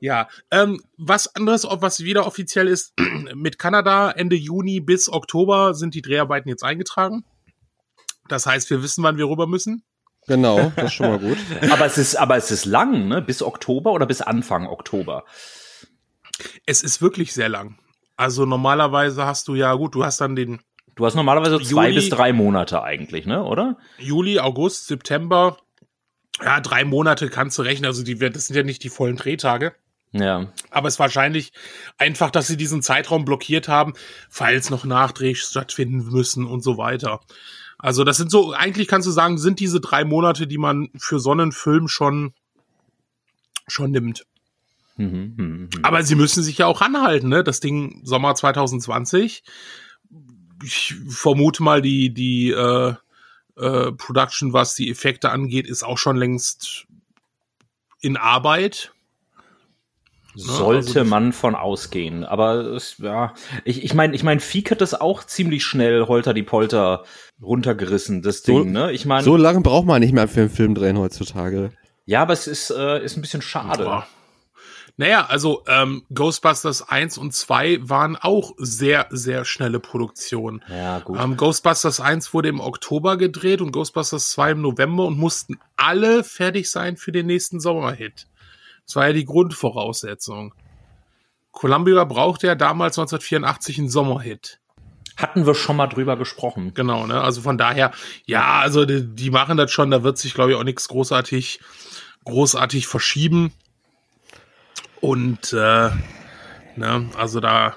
ja, 0.00 0.28
ähm, 0.50 0.80
was 0.96 1.34
anderes, 1.34 1.64
was 1.64 2.00
wieder 2.00 2.26
offiziell 2.26 2.68
ist, 2.68 2.94
mit 3.34 3.58
Kanada 3.58 4.10
Ende 4.10 4.36
Juni 4.36 4.80
bis 4.80 5.08
Oktober 5.08 5.74
sind 5.74 5.94
die 5.94 6.02
Dreharbeiten 6.02 6.48
jetzt 6.48 6.62
eingetragen. 6.62 7.24
Das 8.28 8.46
heißt, 8.46 8.70
wir 8.70 8.82
wissen, 8.82 9.02
wann 9.04 9.18
wir 9.18 9.28
rüber 9.28 9.46
müssen. 9.46 9.82
Genau, 10.26 10.72
das 10.74 10.86
ist 10.86 10.94
schon 10.94 11.08
mal 11.08 11.18
gut. 11.18 11.38
Aber 11.70 11.86
es 11.86 11.98
ist, 11.98 12.16
aber 12.16 12.36
es 12.36 12.50
ist 12.50 12.64
lang, 12.64 13.06
ne? 13.06 13.22
Bis 13.22 13.42
Oktober 13.42 13.92
oder 13.92 14.06
bis 14.06 14.20
Anfang 14.22 14.66
Oktober? 14.66 15.24
Es 16.66 16.82
ist 16.82 17.00
wirklich 17.00 17.32
sehr 17.32 17.48
lang. 17.48 17.78
Also 18.16 18.46
normalerweise 18.46 19.26
hast 19.26 19.48
du 19.48 19.54
ja, 19.54 19.74
gut, 19.74 19.94
du 19.94 20.04
hast 20.04 20.20
dann 20.20 20.36
den 20.36 20.60
Du 20.94 21.04
hast 21.04 21.14
normalerweise 21.14 21.58
so 21.58 21.64
zwei 21.64 21.90
Juli- 21.90 21.96
bis 21.96 22.08
drei 22.08 22.32
Monate 22.32 22.82
eigentlich, 22.82 23.26
ne? 23.26 23.44
Oder? 23.44 23.76
Juli, 23.98 24.40
August, 24.40 24.86
September. 24.86 25.58
Ja, 26.42 26.60
drei 26.60 26.84
Monate 26.84 27.28
kannst 27.28 27.58
du 27.58 27.62
rechnen. 27.62 27.84
Also 27.84 28.02
die, 28.02 28.18
das 28.18 28.46
sind 28.46 28.56
ja 28.56 28.62
nicht 28.62 28.82
die 28.82 28.88
vollen 28.88 29.16
Drehtage. 29.16 29.74
Ja. 30.12 30.50
Aber 30.70 30.88
es 30.88 30.94
ist 30.94 30.98
wahrscheinlich 31.00 31.52
einfach, 31.98 32.30
dass 32.30 32.46
sie 32.46 32.56
diesen 32.56 32.80
Zeitraum 32.80 33.26
blockiert 33.26 33.68
haben, 33.68 33.92
falls 34.30 34.70
noch 34.70 34.86
Nachdrehs 34.86 35.38
stattfinden 35.50 35.98
müssen 36.10 36.46
und 36.46 36.62
so 36.62 36.78
weiter. 36.78 37.20
Also 37.78 38.02
das 38.04 38.16
sind 38.16 38.30
so, 38.30 38.52
eigentlich 38.54 38.88
kannst 38.88 39.06
du 39.06 39.12
sagen, 39.12 39.36
sind 39.36 39.60
diese 39.60 39.80
drei 39.80 40.04
Monate, 40.04 40.46
die 40.46 40.56
man 40.56 40.88
für 40.96 41.20
so 41.20 41.32
einen 41.32 41.52
Film 41.52 41.88
schon, 41.88 42.32
schon 43.68 43.90
nimmt. 43.90 44.24
Mhm, 44.96 45.34
mh, 45.36 45.44
mh. 45.44 45.68
Aber 45.82 46.02
sie 46.02 46.14
müssen 46.14 46.42
sich 46.42 46.58
ja 46.58 46.66
auch 46.66 46.80
anhalten, 46.80 47.28
ne? 47.28 47.44
Das 47.44 47.60
Ding 47.60 48.00
Sommer 48.04 48.34
2020. 48.34 49.42
Ich 50.64 50.94
vermute 51.08 51.62
mal, 51.62 51.82
die, 51.82 52.12
die 52.14 52.50
äh, 52.50 52.94
äh, 53.56 53.92
Production, 53.92 54.52
was 54.52 54.74
die 54.74 54.90
Effekte 54.90 55.30
angeht, 55.30 55.66
ist 55.66 55.82
auch 55.82 55.98
schon 55.98 56.16
längst 56.16 56.86
in 58.00 58.16
Arbeit. 58.16 58.92
Sollte 60.34 61.00
also- 61.00 61.04
man 61.10 61.32
von 61.32 61.54
ausgehen. 61.54 62.22
Aber 62.24 62.56
es, 62.74 62.98
ja, 62.98 63.32
ich, 63.64 63.82
ich 63.84 63.94
meine, 63.94 64.14
ich 64.14 64.22
mein, 64.22 64.40
Fiek 64.40 64.70
hat 64.70 64.82
das 64.82 64.92
auch 64.92 65.24
ziemlich 65.24 65.64
schnell 65.64 66.06
Holter 66.06 66.34
die 66.34 66.42
Polter 66.42 67.04
runtergerissen, 67.40 68.20
das 68.22 68.42
So- 68.42 68.62
Ding, 68.62 68.72
ne? 68.72 68.92
Ich 68.92 69.06
meine, 69.06 69.24
So 69.24 69.36
lange 69.36 69.60
braucht 69.62 69.86
man 69.86 70.00
nicht 70.00 70.12
mehr 70.12 70.28
für 70.28 70.40
einen 70.40 70.50
Film 70.50 70.74
drehen 70.74 70.98
heutzutage. 70.98 71.70
ja, 72.04 72.20
aber 72.22 72.34
es 72.34 72.46
ist, 72.46 72.70
äh, 72.70 73.02
ist 73.02 73.16
ein 73.16 73.22
bisschen 73.22 73.40
schade. 73.42 73.84
Boah. 73.84 74.06
Naja, 74.98 75.26
also 75.26 75.62
ähm, 75.68 76.04
Ghostbusters 76.14 76.88
1 76.88 77.18
und 77.18 77.34
2 77.34 77.80
waren 77.82 78.16
auch 78.16 78.52
sehr, 78.56 79.06
sehr 79.10 79.44
schnelle 79.44 79.78
Produktionen. 79.78 80.64
Ja, 80.68 81.00
gut. 81.00 81.18
Ähm, 81.20 81.36
Ghostbusters 81.36 82.00
1 82.00 82.32
wurde 82.32 82.48
im 82.48 82.60
Oktober 82.60 83.18
gedreht 83.18 83.60
und 83.60 83.72
Ghostbusters 83.72 84.30
2 84.30 84.52
im 84.52 84.62
November 84.62 85.04
und 85.04 85.18
mussten 85.18 85.58
alle 85.76 86.24
fertig 86.24 86.70
sein 86.70 86.96
für 86.96 87.12
den 87.12 87.26
nächsten 87.26 87.60
Sommerhit. 87.60 88.26
Das 88.86 88.96
war 88.96 89.08
ja 89.08 89.12
die 89.12 89.26
Grundvoraussetzung. 89.26 90.54
Columbia 91.50 92.04
brauchte 92.04 92.46
ja 92.46 92.54
damals 92.54 92.98
1984 92.98 93.78
einen 93.78 93.88
Sommerhit. 93.90 94.60
Hatten 95.16 95.46
wir 95.46 95.54
schon 95.54 95.76
mal 95.76 95.86
drüber 95.86 96.16
gesprochen. 96.16 96.72
Genau, 96.74 97.06
ne? 97.06 97.20
Also 97.20 97.42
von 97.42 97.58
daher, 97.58 97.92
ja, 98.26 98.60
also 98.60 98.84
die, 98.84 99.06
die 99.06 99.30
machen 99.30 99.56
das 99.56 99.70
schon, 99.70 99.90
da 99.90 100.02
wird 100.02 100.18
sich, 100.18 100.34
glaube 100.34 100.52
ich, 100.52 100.56
auch 100.56 100.64
nichts 100.64 100.88
großartig, 100.88 101.60
großartig 102.24 102.86
verschieben. 102.86 103.52
Und 105.06 105.52
äh, 105.52 105.90
ne, 106.74 107.10
also 107.14 107.38
da, 107.38 107.76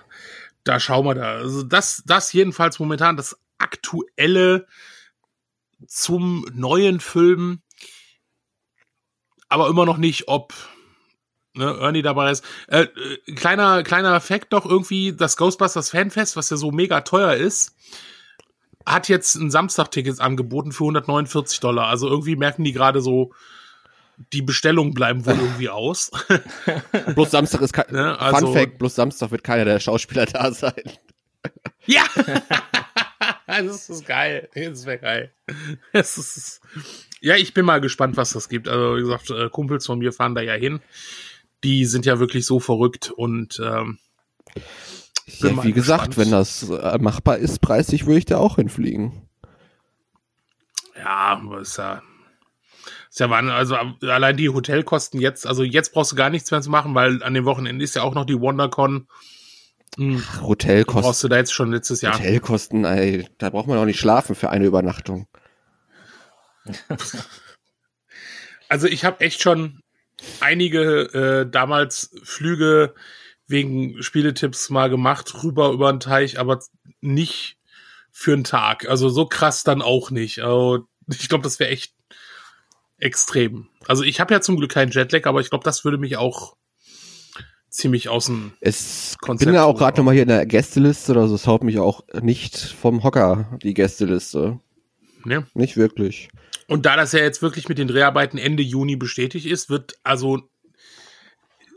da 0.64 0.80
schauen 0.80 1.06
wir 1.06 1.14
da. 1.14 1.34
Also 1.34 1.62
das, 1.62 2.02
das 2.08 2.34
jedenfalls 2.34 2.80
momentan 2.80 3.18
das 3.18 3.40
aktuelle 3.60 4.66
zum 5.86 6.44
neuen 6.56 7.00
Film. 7.00 7.62
Aber 9.48 9.68
immer 9.68 9.86
noch 9.86 9.98
nicht, 9.98 10.28
ob 10.28 10.56
ne, 11.54 11.66
Ernie 11.80 12.02
dabei 12.02 12.32
ist. 12.32 12.44
Äh, 12.66 12.86
äh, 12.86 13.36
kleiner, 13.36 13.84
kleiner 13.84 14.20
Fact 14.22 14.52
doch 14.52 14.66
irgendwie, 14.66 15.16
das 15.16 15.38
Ghostbusters 15.38 15.92
Fanfest, 15.92 16.36
was 16.36 16.50
ja 16.50 16.58
so 16.58 16.72
mega 16.72 17.02
teuer 17.02 17.36
ist, 17.36 17.76
hat 18.88 19.08
jetzt 19.08 19.36
ein 19.36 19.52
Samstagtickets 19.52 20.20
angeboten 20.20 20.72
für 20.72 20.86
149 20.86 21.60
Dollar. 21.60 21.90
Also 21.90 22.08
irgendwie 22.08 22.36
merken 22.36 22.64
die 22.64 22.74
gerade 22.74 23.02
so, 23.02 23.34
die 24.34 24.42
Bestellungen 24.42 24.94
bleiben 24.94 25.26
wohl 25.26 25.34
irgendwie 25.36 25.70
aus. 25.70 26.12
Bloß 27.16 27.32
Samstag 27.32 27.62
ist 27.62 27.74
kein, 27.74 27.86
Ne, 27.92 28.20
also- 28.20 28.48
Fun 28.48 28.54
Fact, 28.56 28.78
bloß 28.78 28.96
Samstag 28.96 29.32
wird 29.32 29.44
keiner 29.44 29.66
der 29.66 29.80
Schauspieler 29.80 30.26
da 30.26 30.52
sein. 30.52 30.82
ja! 31.86 32.04
das 33.48 33.90
ist 33.90 34.06
geil. 34.06 34.50
Das 34.54 34.86
wäre 34.86 35.00
geil. 35.00 35.32
Das 35.94 36.18
ist, 36.18 36.62
ja, 37.22 37.36
ich 37.36 37.54
bin 37.54 37.66
mal 37.66 37.82
gespannt, 37.82 38.18
was 38.18 38.32
das 38.32 38.50
gibt. 38.50 38.68
Also, 38.68 38.98
wie 38.98 39.02
gesagt, 39.02 39.30
äh, 39.30 39.50
Kumpels 39.50 39.86
von 39.86 40.00
mir 40.00 40.12
fahren 40.14 40.36
da 40.36 40.42
ja 40.42 40.54
hin. 40.54 40.82
Die 41.64 41.86
sind 41.86 42.06
ja 42.06 42.20
wirklich 42.20 42.46
so 42.46 42.60
verrückt 42.60 43.12
und 43.12 43.60
ähm, 43.64 44.00
Ja, 45.26 45.64
wie 45.64 45.74
gesagt, 45.74 46.08
gespannt. 46.16 46.18
wenn 46.18 46.32
das 46.32 46.70
äh, 46.70 46.98
machbar 47.00 47.38
ist, 47.38 47.60
preislich 47.60 48.06
würde 48.06 48.20
ich 48.20 48.26
da 48.26 48.38
auch 48.38 48.56
hinfliegen. 48.58 49.24
Ja, 50.98 51.42
ist 51.62 51.78
ja. 51.78 52.02
Ist 53.10 53.20
ja 53.20 53.30
Wahnsinn. 53.30 53.54
Also 53.54 53.76
allein 54.02 54.38
die 54.38 54.50
Hotelkosten 54.50 55.20
jetzt, 55.20 55.48
also 55.48 55.64
jetzt 55.64 55.94
brauchst 55.94 56.12
du 56.12 56.16
gar 56.16 56.30
nichts 56.30 56.52
mehr 56.52 56.62
zu 56.62 56.70
machen, 56.70 56.96
weil 56.96 57.24
an 57.24 57.34
dem 57.34 57.46
Wochenende 57.46 57.84
ist 57.84 57.96
ja 57.96 58.04
auch 58.04 58.14
noch 58.14 58.26
die 58.26 58.40
WonderCon. 58.40 59.08
Hm, 59.98 60.16
brauchst 60.22 60.42
Hotelkosten, 60.44 61.30
du 61.30 61.34
da 61.34 61.38
jetzt 61.38 61.54
schon 61.54 61.72
letztes 61.72 62.02
Jahr. 62.02 62.14
Hotelkosten, 62.14 62.86
ey, 62.86 63.28
da 63.40 63.50
braucht 63.50 63.68
man 63.68 63.78
auch 63.80 63.86
nicht 63.86 64.00
schlafen 64.00 64.36
für 64.36 64.50
eine 64.50 64.66
Übernachtung. 64.66 65.28
Also 68.70 68.86
ich 68.86 69.04
habe 69.04 69.22
echt 69.22 69.42
schon 69.42 69.82
einige 70.40 71.02
äh, 71.14 71.50
damals 71.50 72.12
Flüge 72.24 72.94
wegen 73.48 74.02
Spieletipps 74.02 74.70
mal 74.70 74.92
gemacht, 74.92 75.44
rüber 75.44 75.72
über 75.72 75.92
den 75.92 76.00
Teich, 76.00 76.40
aber 76.40 76.60
nicht 77.02 77.58
für 78.12 78.34
einen 78.34 78.44
Tag. 78.44 78.88
Also 78.88 79.10
so 79.10 79.26
krass 79.26 79.64
dann 79.64 79.82
auch 79.82 80.12
nicht. 80.12 80.40
Also 80.42 80.88
ich 81.08 81.30
glaube, 81.30 81.44
das 81.44 81.60
wäre 81.60 81.72
echt 81.72 81.96
extrem. 83.00 83.68
Also 83.88 84.04
ich 84.04 84.20
habe 84.20 84.34
ja 84.34 84.42
zum 84.42 84.58
Glück 84.58 84.72
keinen 84.72 84.92
Jetlag, 84.92 85.26
aber 85.26 85.42
ich 85.42 85.50
glaube, 85.50 85.64
das 85.64 85.84
würde 85.84 85.98
mich 85.98 86.18
auch 86.18 86.56
ziemlich 87.70 88.10
außen. 88.10 88.54
Es 88.60 89.16
Konzept 89.20 89.48
bin 89.48 89.56
ja 89.56 89.64
auch 89.64 89.72
oder 89.72 89.80
gerade 89.80 89.98
nochmal 89.98 90.14
hier 90.14 90.24
in 90.24 90.30
der 90.30 90.46
Gästeliste, 90.46 91.16
also 91.16 91.36
es 91.36 91.48
haut 91.48 91.64
mich 91.64 91.80
auch 91.80 92.04
nicht 92.22 92.58
vom 92.58 93.04
Hocker, 93.04 93.58
die 93.64 93.74
Gästeliste. 93.74 94.60
Ne? 95.24 95.46
Nicht 95.54 95.78
wirklich. 95.78 96.30
Und 96.68 96.86
da 96.86 96.96
das 96.96 97.12
ja 97.14 97.20
jetzt 97.20 97.42
wirklich 97.42 97.68
mit 97.68 97.78
den 97.78 97.88
Dreharbeiten 97.88 98.38
Ende 98.38 98.64
Juni 98.64 98.96
bestätigt 98.96 99.46
ist, 99.46 99.70
wird 99.70 99.96
also 100.04 100.50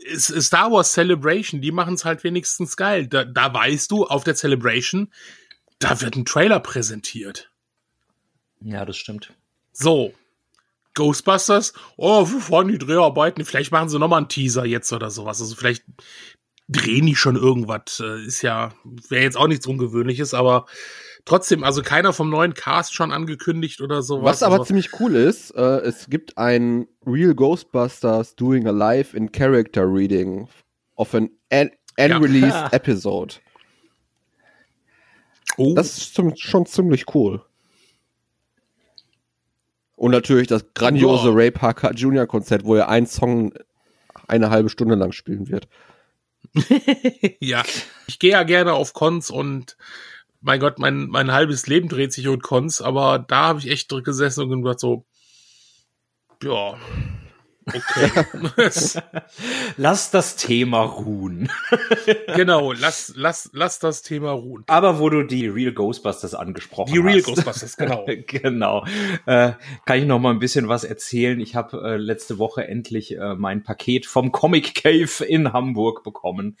ist 0.05 0.27
Star 0.41 0.71
Wars 0.71 0.91
Celebration, 0.91 1.61
die 1.61 1.71
machen 1.71 1.93
es 1.93 2.05
halt 2.05 2.23
wenigstens 2.23 2.75
geil. 2.75 3.07
Da, 3.07 3.23
da 3.23 3.53
weißt 3.53 3.89
du, 3.89 4.05
auf 4.05 4.23
der 4.23 4.35
Celebration, 4.35 5.11
da 5.79 6.01
wird 6.01 6.15
ein 6.15 6.25
Trailer 6.25 6.59
präsentiert. 6.59 7.51
Ja, 8.59 8.85
das 8.85 8.97
stimmt. 8.97 9.33
So. 9.71 10.13
Ghostbusters, 10.95 11.73
oh, 11.97 12.27
wo 12.31 12.39
fahren 12.39 12.67
die 12.67 12.77
Dreharbeiten? 12.77 13.45
Vielleicht 13.45 13.71
machen 13.71 13.89
sie 13.89 13.99
nochmal 13.99 14.19
einen 14.19 14.29
Teaser 14.29 14.65
jetzt 14.65 14.91
oder 14.93 15.09
sowas. 15.09 15.41
Also 15.41 15.55
vielleicht 15.55 15.83
drehen 16.69 17.05
die 17.05 17.15
schon 17.15 17.35
irgendwas. 17.35 17.99
Äh, 17.99 18.25
Ist 18.25 18.41
ja, 18.41 18.73
wäre 19.09 19.23
jetzt 19.23 19.37
auch 19.37 19.47
nichts 19.47 19.67
Ungewöhnliches, 19.67 20.33
aber 20.33 20.65
trotzdem, 21.25 21.63
also 21.63 21.81
keiner 21.81 22.13
vom 22.13 22.29
neuen 22.29 22.53
Cast 22.53 22.93
schon 22.93 23.11
angekündigt 23.11 23.81
oder 23.81 24.01
sowas. 24.01 24.25
Was 24.25 24.43
aber 24.43 24.53
also, 24.55 24.65
ziemlich 24.65 24.99
cool 24.99 25.15
ist, 25.15 25.51
äh, 25.51 25.79
es 25.81 26.07
gibt 26.09 26.37
ein 26.37 26.87
Real 27.05 27.33
Ghostbusters 27.35 28.35
Doing 28.35 28.67
a 28.67 28.71
Live 28.71 29.13
in 29.13 29.31
Character 29.31 29.83
Reading 29.85 30.47
of 30.95 31.13
an 31.15 31.29
un 31.51 31.71
Ja. 31.97 32.17
unreleased 32.17 32.55
episode. 32.73 33.35
oh, 35.57 35.73
Das 35.75 35.97
ist 35.97 36.13
zum, 36.15 36.35
schon 36.35 36.65
ziemlich 36.65 37.13
cool. 37.15 37.41
Und 39.95 40.11
natürlich 40.11 40.47
das 40.47 40.65
grandiose 40.73 41.29
Ja. 41.29 41.33
Ray 41.33 41.51
Parker 41.51 41.91
Jr. 41.91 42.25
Konzert, 42.25 42.65
wo 42.65 42.75
er 42.75 42.89
einen 42.89 43.07
Song 43.07 43.53
eine 44.27 44.49
halbe 44.49 44.69
Stunde 44.69 44.95
lang 44.95 45.11
spielen 45.11 45.47
wird. 45.49 45.67
ja, 47.39 47.63
ich 48.07 48.19
gehe 48.19 48.31
ja 48.31 48.43
gerne 48.43 48.73
auf 48.73 48.93
Cons 48.93 49.29
und 49.29 49.77
mein 50.41 50.59
Gott, 50.59 50.77
mein, 50.77 51.07
mein 51.07 51.31
halbes 51.31 51.67
Leben 51.67 51.87
dreht 51.87 52.11
sich 52.11 52.27
um 52.27 52.39
Cons, 52.39 52.81
aber 52.81 53.19
da 53.19 53.47
habe 53.47 53.59
ich 53.59 53.69
echt 53.69 53.91
drin 53.91 54.03
gesessen 54.03 54.51
und 54.51 54.61
gedacht 54.61 54.79
so, 54.79 55.05
ja, 56.43 56.77
okay. 57.67 59.01
Lass 59.77 60.11
das 60.11 60.35
Thema 60.35 60.81
ruhen. 60.81 61.49
genau, 62.35 62.71
lass, 62.73 63.13
lass, 63.15 63.49
lass 63.53 63.79
das 63.79 64.01
Thema 64.01 64.31
ruhen. 64.31 64.63
Aber 64.67 64.99
wo 64.99 65.09
du 65.09 65.23
die 65.23 65.47
Real 65.47 65.71
Ghostbusters 65.71 66.35
angesprochen 66.35 66.91
Die 66.93 66.99
Real 66.99 67.17
hast. 67.17 67.25
Ghostbusters, 67.25 67.77
genau. 67.77 68.05
genau. 68.27 68.85
Äh, 69.25 69.53
kann 69.85 69.99
ich 69.99 70.05
noch 70.05 70.19
mal 70.19 70.31
ein 70.31 70.39
bisschen 70.39 70.67
was 70.67 70.83
erzählen? 70.83 71.39
Ich 71.39 71.55
habe 71.55 71.81
äh, 71.83 71.97
letzte 71.97 72.37
Woche 72.37 72.67
endlich 72.67 73.17
äh, 73.17 73.35
mein 73.35 73.63
Paket 73.63 74.05
vom 74.05 74.31
Comic 74.31 74.75
Cave 74.75 75.25
in 75.25 75.53
Hamburg 75.53 76.03
bekommen 76.03 76.57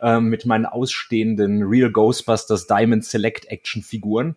äh, 0.00 0.20
mit 0.20 0.46
meinen 0.46 0.66
ausstehenden 0.66 1.62
Real 1.62 1.90
Ghostbusters 1.90 2.66
Diamond 2.66 3.04
Select 3.04 3.46
Action 3.46 3.82
Figuren. 3.82 4.36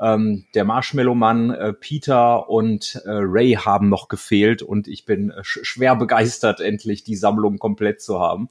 Ähm, 0.00 0.44
der 0.54 0.64
Marshmallow 0.64 1.14
Mann, 1.14 1.50
äh, 1.50 1.72
Peter 1.72 2.48
und 2.48 3.00
äh, 3.04 3.10
Ray 3.10 3.54
haben 3.54 3.88
noch 3.88 4.08
gefehlt 4.08 4.62
und 4.62 4.86
ich 4.86 5.04
bin 5.04 5.30
äh, 5.30 5.42
schwer 5.62 5.96
begeistert, 5.96 6.60
endlich 6.60 7.04
die 7.04 7.16
Sammlung 7.16 7.58
komplett 7.58 8.00
zu 8.00 8.20
haben. 8.20 8.48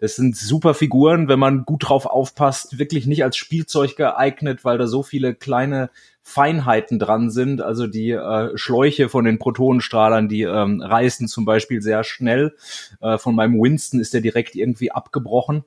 Das 0.00 0.16
sind 0.16 0.34
super 0.34 0.72
Figuren, 0.72 1.28
wenn 1.28 1.38
man 1.38 1.64
gut 1.66 1.88
drauf 1.88 2.06
aufpasst, 2.06 2.78
wirklich 2.78 3.06
nicht 3.06 3.22
als 3.22 3.36
Spielzeug 3.36 3.96
geeignet, 3.96 4.64
weil 4.64 4.78
da 4.78 4.86
so 4.86 5.02
viele 5.02 5.34
kleine 5.34 5.90
Feinheiten 6.22 6.98
dran 6.98 7.30
sind. 7.30 7.60
Also 7.60 7.86
die 7.86 8.12
äh, 8.12 8.56
Schläuche 8.56 9.10
von 9.10 9.26
den 9.26 9.38
Protonenstrahlern, 9.38 10.28
die 10.28 10.42
ähm, 10.42 10.80
reißen 10.80 11.28
zum 11.28 11.44
Beispiel 11.44 11.82
sehr 11.82 12.02
schnell. 12.02 12.56
Äh, 13.02 13.18
von 13.18 13.34
meinem 13.34 13.60
Winston 13.60 14.00
ist 14.00 14.14
der 14.14 14.22
direkt 14.22 14.54
irgendwie 14.54 14.90
abgebrochen 14.90 15.64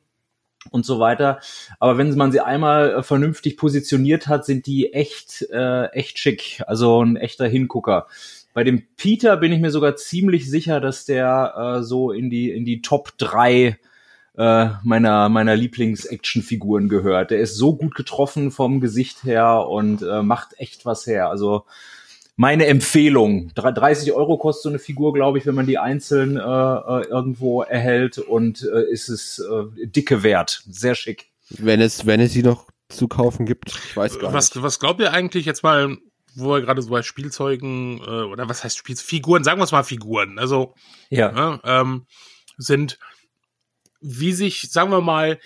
und 0.71 0.85
so 0.85 0.99
weiter. 0.99 1.39
Aber 1.79 1.99
wenn 1.99 2.15
man 2.15 2.31
sie 2.31 2.39
einmal 2.39 2.91
äh, 2.91 3.03
vernünftig 3.03 3.57
positioniert 3.57 4.27
hat, 4.27 4.45
sind 4.45 4.65
die 4.65 4.93
echt, 4.93 5.47
äh, 5.51 5.85
echt 5.87 6.17
schick. 6.17 6.63
Also 6.65 7.03
ein 7.03 7.17
echter 7.17 7.47
Hingucker. 7.47 8.07
Bei 8.53 8.63
dem 8.63 8.83
Peter 8.97 9.37
bin 9.37 9.51
ich 9.51 9.59
mir 9.59 9.71
sogar 9.71 9.95
ziemlich 9.95 10.49
sicher, 10.49 10.79
dass 10.79 11.05
der 11.05 11.77
äh, 11.79 11.83
so 11.83 12.11
in 12.11 12.29
die, 12.29 12.51
in 12.51 12.65
die 12.65 12.81
Top 12.81 13.17
3 13.17 13.77
äh, 14.35 14.69
meiner, 14.83 15.29
meiner 15.29 15.55
Lieblings-Action-Figuren 15.55 16.89
gehört. 16.89 17.31
Der 17.31 17.39
ist 17.39 17.55
so 17.55 17.75
gut 17.75 17.95
getroffen 17.95 18.51
vom 18.51 18.79
Gesicht 18.79 19.23
her 19.23 19.67
und 19.67 20.01
äh, 20.01 20.21
macht 20.23 20.59
echt 20.59 20.85
was 20.85 21.05
her. 21.05 21.29
Also 21.29 21.65
meine 22.35 22.65
Empfehlung. 22.65 23.51
30 23.53 24.13
Euro 24.13 24.37
kostet 24.37 24.63
so 24.63 24.69
eine 24.69 24.79
Figur, 24.79 25.13
glaube 25.13 25.37
ich, 25.37 25.45
wenn 25.45 25.55
man 25.55 25.67
die 25.67 25.77
einzeln 25.77 26.37
äh, 26.37 26.39
äh, 26.39 27.07
irgendwo 27.07 27.61
erhält 27.61 28.17
und 28.17 28.63
äh, 28.63 28.89
ist 28.91 29.09
es 29.09 29.39
äh, 29.39 29.87
dicke 29.87 30.23
wert. 30.23 30.63
Sehr 30.69 30.95
schick. 30.95 31.27
Wenn 31.49 31.81
es, 31.81 32.05
wenn 32.05 32.19
es 32.19 32.33
sie 32.33 32.43
noch 32.43 32.67
zu 32.89 33.07
kaufen 33.07 33.45
gibt, 33.45 33.69
ich 33.69 33.95
weiß 33.95 34.19
gar 34.19 34.33
was, 34.33 34.53
nicht. 34.53 34.63
Was 34.63 34.79
glaubt 34.79 34.99
ihr 34.99 35.13
eigentlich 35.13 35.45
jetzt 35.45 35.63
mal, 35.63 35.97
wo 36.35 36.51
wir 36.51 36.61
gerade 36.61 36.81
so 36.81 36.89
bei 36.89 37.01
Spielzeugen 37.01 37.99
äh, 37.99 38.23
oder 38.23 38.49
was 38.49 38.63
heißt 38.63 38.77
Spiel 38.77 38.95
Figuren, 38.95 39.43
sagen 39.43 39.59
wir 39.59 39.65
es 39.65 39.71
mal 39.71 39.83
Figuren, 39.83 40.39
also 40.39 40.73
Ja. 41.09 41.31
ja, 41.35 41.59
ähm, 41.63 42.05
sind, 42.57 42.99
wie 44.01 44.33
sich, 44.33 44.71
sagen 44.71 44.91
wir 44.91 45.01
mal, 45.01 45.39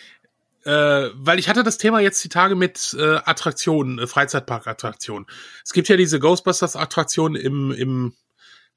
äh, 0.66 1.10
weil 1.14 1.40
ich 1.40 1.48
hatte 1.48 1.64
das 1.64 1.78
Thema 1.78 2.02
jetzt 2.02 2.24
die 2.24 2.30
Tage 2.30 2.56
mit 2.56 2.96
äh, 3.00 3.20
Attraktionen, 3.24 4.00
äh, 4.00 4.08
Freizeitpark-Attraktionen. 4.08 5.26
Es 5.64 5.72
gibt 5.72 5.88
ja 5.88 5.96
diese 5.96 6.20
Ghostbusters-Attraktion 6.20 7.36
im, 7.36 7.72
im 7.72 8.14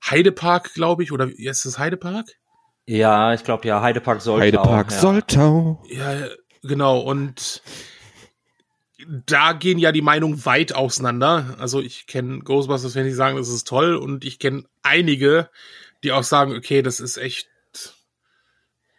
Heidepark, 0.09 0.75
glaube 0.75 1.03
ich, 1.03 1.13
oder 1.13 1.29
wie 1.29 1.47
ist 1.47 1.65
es 1.65 1.79
Heidepark? 1.79 2.27
Ja, 2.87 3.35
ich 3.35 3.45
glaube 3.45 3.67
ja, 3.67 3.83
Heidepark 3.83 4.23
Soltau. 4.23 4.41
Heidepark 4.43 4.91
ja. 4.93 4.99
Soltau. 4.99 5.83
Ja, 5.89 6.29
genau, 6.63 7.01
und 7.01 7.63
da 9.09 9.53
gehen 9.53 9.79
ja 9.79 9.93
die 9.93 10.03
Meinungen 10.03 10.45
weit 10.45 10.75
auseinander. 10.75 11.57
Also 11.59 11.81
ich 11.81 12.07
kenne 12.07 12.41
Ghostbusters, 12.41 12.95
wenn 12.95 13.05
die 13.05 13.13
sagen, 13.13 13.37
das 13.37 13.49
ist 13.49 13.67
toll, 13.67 13.97
und 13.97 14.25
ich 14.25 14.39
kenne 14.39 14.65
einige, 14.83 15.51
die 16.03 16.13
auch 16.13 16.25
sagen, 16.25 16.55
okay, 16.55 16.83
das 16.83 17.01
ist 17.01 17.17
echt 17.17 17.49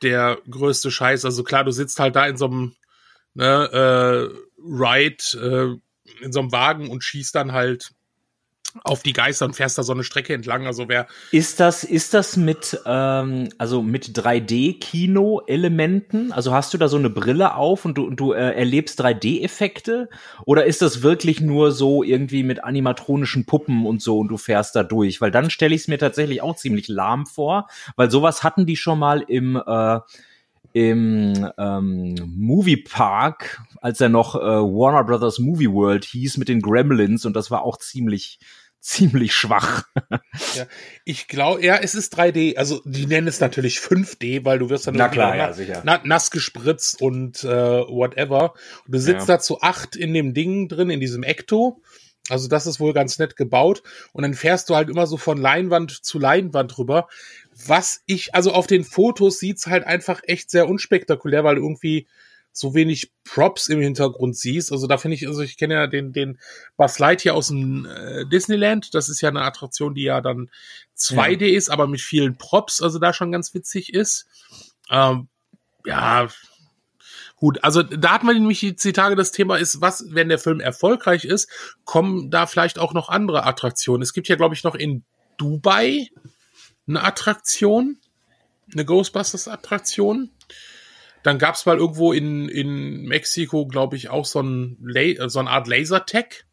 der 0.02 0.40
größte 0.50 0.92
Scheiß. 0.92 1.26
Also 1.26 1.44
klar, 1.44 1.64
du 1.64 1.72
sitzt 1.72 2.00
halt 2.00 2.16
da 2.16 2.26
in 2.26 2.38
so 2.38 2.46
einem 2.46 2.76
ne, 3.34 3.70
äh, 3.72 4.30
Ride, 4.64 5.24
äh, 5.38 6.24
in 6.24 6.32
so 6.32 6.40
einem 6.40 6.52
Wagen 6.52 6.90
und 6.90 7.04
schießt 7.04 7.36
dann 7.36 7.52
halt 7.52 7.92
auf 8.84 9.04
die 9.04 9.14
Geister 9.14 9.46
und 9.46 9.56
fährst 9.56 9.78
da 9.78 9.84
so 9.84 9.94
eine 9.94 10.04
Strecke 10.04 10.34
entlang. 10.34 10.66
Also 10.66 10.88
wer 10.88 11.08
Ist 11.32 11.60
das, 11.60 11.84
ist 11.84 12.14
das 12.14 12.38
mit, 12.38 12.80
ähm, 12.86 13.50
also 13.58 13.82
mit 13.82 14.18
3D-Kino-Elementen? 14.18 16.32
Also 16.32 16.54
hast 16.54 16.74
du 16.74 16.78
da 16.78 16.88
so 16.88 16.98
eine 16.98 17.10
Brille 17.10 17.56
auf 17.56 17.84
und 17.86 17.98
du, 17.98 18.06
und 18.06 18.18
du 18.18 18.34
äh, 18.34 18.56
erlebst 18.56 19.02
3D-Effekte? 19.02 20.10
Oder 20.46 20.66
ist 20.66 20.82
das 20.82 21.02
wirklich 21.02 21.42
nur 21.42 21.72
so 21.72 22.04
irgendwie 22.04 22.44
mit 22.44 22.64
animatronischen 22.64 23.46
Puppen 23.46 23.86
und 23.86 24.02
so 24.02 24.20
und 24.20 24.30
du 24.30 24.38
fährst 24.38 24.76
da 24.76 24.84
durch? 24.84 25.22
Weil 25.22 25.32
dann 25.32 25.50
stelle 25.50 25.76
ich 25.76 25.82
es 25.82 25.88
mir 25.88 25.98
tatsächlich 25.98 26.42
auch 26.42 26.56
ziemlich 26.56 26.88
lahm 26.88 27.26
vor, 27.26 27.68
weil 27.98 28.10
sowas 28.10 28.44
hatten 28.44 28.66
die 28.66 28.78
schon 28.78 29.00
mal 29.00 29.22
im, 29.22 29.58
äh, 29.58 30.00
im 30.74 31.50
ähm, 31.58 32.16
Moviepark, 32.38 33.62
als 33.82 34.00
er 34.02 34.10
noch 34.10 34.36
äh, 34.36 34.40
Warner 34.40 35.04
Brothers 35.04 35.40
Movie 35.40 35.72
World 35.72 36.06
hieß 36.06 36.38
mit 36.38 36.48
den 36.48 36.62
Gremlins 36.62 37.26
und 37.26 37.36
das 37.36 37.52
war 37.52 37.64
auch 37.64 37.78
ziemlich 37.78 38.40
ziemlich 38.82 39.36
schwach. 39.36 39.84
Ja, 40.56 40.66
ich 41.06 41.28
glaube, 41.28 41.64
ja, 41.64 41.76
es 41.76 41.94
ist 41.94 42.18
3D. 42.18 42.58
Also 42.58 42.82
die 42.84 43.06
nennen 43.06 43.28
es 43.28 43.40
natürlich 43.40 43.78
5D, 43.78 44.44
weil 44.44 44.58
du 44.58 44.72
wirst 44.72 44.88
dann 44.88 44.96
Na 44.96 45.08
klar, 45.08 45.30
na- 45.32 45.38
ja, 45.38 45.54
sicher. 45.54 45.82
na- 45.86 46.02
nass 46.04 46.32
gespritzt 46.32 47.00
und 47.00 47.44
äh, 47.44 47.48
whatever. 47.48 48.54
Und 48.88 48.96
du 48.96 49.00
sitzt 49.00 49.28
Ja. 49.28 49.36
da 49.36 49.40
zu 49.40 49.62
acht 49.62 49.96
in 49.96 50.16
dem 50.16 50.34
Ding 50.34 50.68
drin, 50.68 50.90
in 50.90 51.00
diesem 51.00 51.22
Ecto. 51.22 51.84
Also 52.30 52.48
das 52.48 52.66
ist 52.66 52.80
wohl 52.80 52.94
ganz 52.94 53.20
nett 53.20 53.36
gebaut. 53.36 53.84
Und 54.14 54.24
dann 54.24 54.34
fährst 54.34 54.70
du 54.72 54.76
halt 54.76 54.90
immer 54.90 55.06
so 55.06 55.18
von 55.18 55.38
Leinwand 55.38 55.92
zu 56.04 56.18
Leinwand 56.18 56.76
rüber. 56.80 57.08
Was 57.66 58.02
ich, 58.06 58.34
also 58.34 58.54
auf 58.54 58.68
den 58.68 58.84
Fotos 58.84 59.40
sieht's 59.40 59.68
halt 59.68 59.86
einfach 59.86 60.22
echt 60.24 60.50
sehr 60.50 60.68
unspektakulär, 60.68 61.44
weil 61.44 61.58
irgendwie 61.58 62.08
so 62.54 62.74
wenig 62.74 63.12
Props 63.24 63.70
im 63.70 63.80
Hintergrund 63.80 64.38
siehst. 64.38 64.72
Also 64.72 64.88
da 64.88 64.98
finde 64.98 65.16
ich, 65.16 65.28
also 65.28 65.42
ich 65.42 65.58
kenne 65.58 65.76
ja 65.76 65.88
den, 65.88 66.12
den 66.12 66.40
Buzz 66.76 67.00
Lightyear 67.00 67.36
aus 67.36 67.48
dem 67.48 67.86
äh, 67.86 68.26
Disneyland. 68.26 68.94
Das 68.94 69.10
ist 69.10 69.22
ja 69.22 69.30
eine 69.30 69.42
Attraktion, 69.42 69.96
die 69.96 70.04
ja 70.04 70.22
dann 70.22 70.50
2D 70.98 71.46
ist, 71.46 71.70
aber 71.70 71.88
mit 71.88 72.02
vielen 72.02 72.38
Props, 72.38 72.82
also 72.82 73.00
da 73.00 73.14
schon 73.14 73.32
ganz 73.32 73.54
witzig 73.54 73.94
ist. 73.94 74.28
Ähm, 74.90 75.28
ja, 75.86 76.28
gut. 77.38 77.64
Also 77.64 77.84
da 77.84 78.12
hatten 78.12 78.28
wir 78.28 78.34
nämlich 78.34 78.60
die 78.60 78.76
die 78.76 78.94
Tage 78.94 79.16
das 79.16 79.32
Thema 79.32 79.58
ist, 79.58 79.80
was, 79.80 80.06
wenn 80.10 80.30
der 80.30 80.40
Film 80.40 80.60
erfolgreich 80.60 81.24
ist, 81.24 81.50
kommen 81.86 82.32
da 82.32 82.48
vielleicht 82.48 82.80
auch 82.80 82.94
noch 82.94 83.10
andere 83.10 83.46
Attraktionen. 83.46 84.02
Es 84.02 84.14
gibt 84.14 84.28
ja, 84.28 84.36
glaube 84.36 84.56
ich, 84.56 84.64
noch 84.64 84.76
in 84.76 85.04
Dubai 85.38 86.10
eine 86.96 87.04
Attraktion, 87.04 87.98
eine 88.72 88.86
Ghostbusters-Attraktion. 88.86 90.30
Dann 91.24 91.38
gab 91.38 91.56
es 91.56 91.66
mal 91.66 91.78
irgendwo 91.78 92.14
in, 92.14 92.50
in 92.50 93.04
Mexiko, 93.06 93.68
glaube 93.68 93.96
ich, 93.96 94.10
auch 94.10 94.26
so, 94.26 94.42
ein 94.42 94.78
La 94.82 95.30
so 95.30 95.40
eine 95.40 95.50
Art 95.50 95.68
Lasertag. 95.68 96.46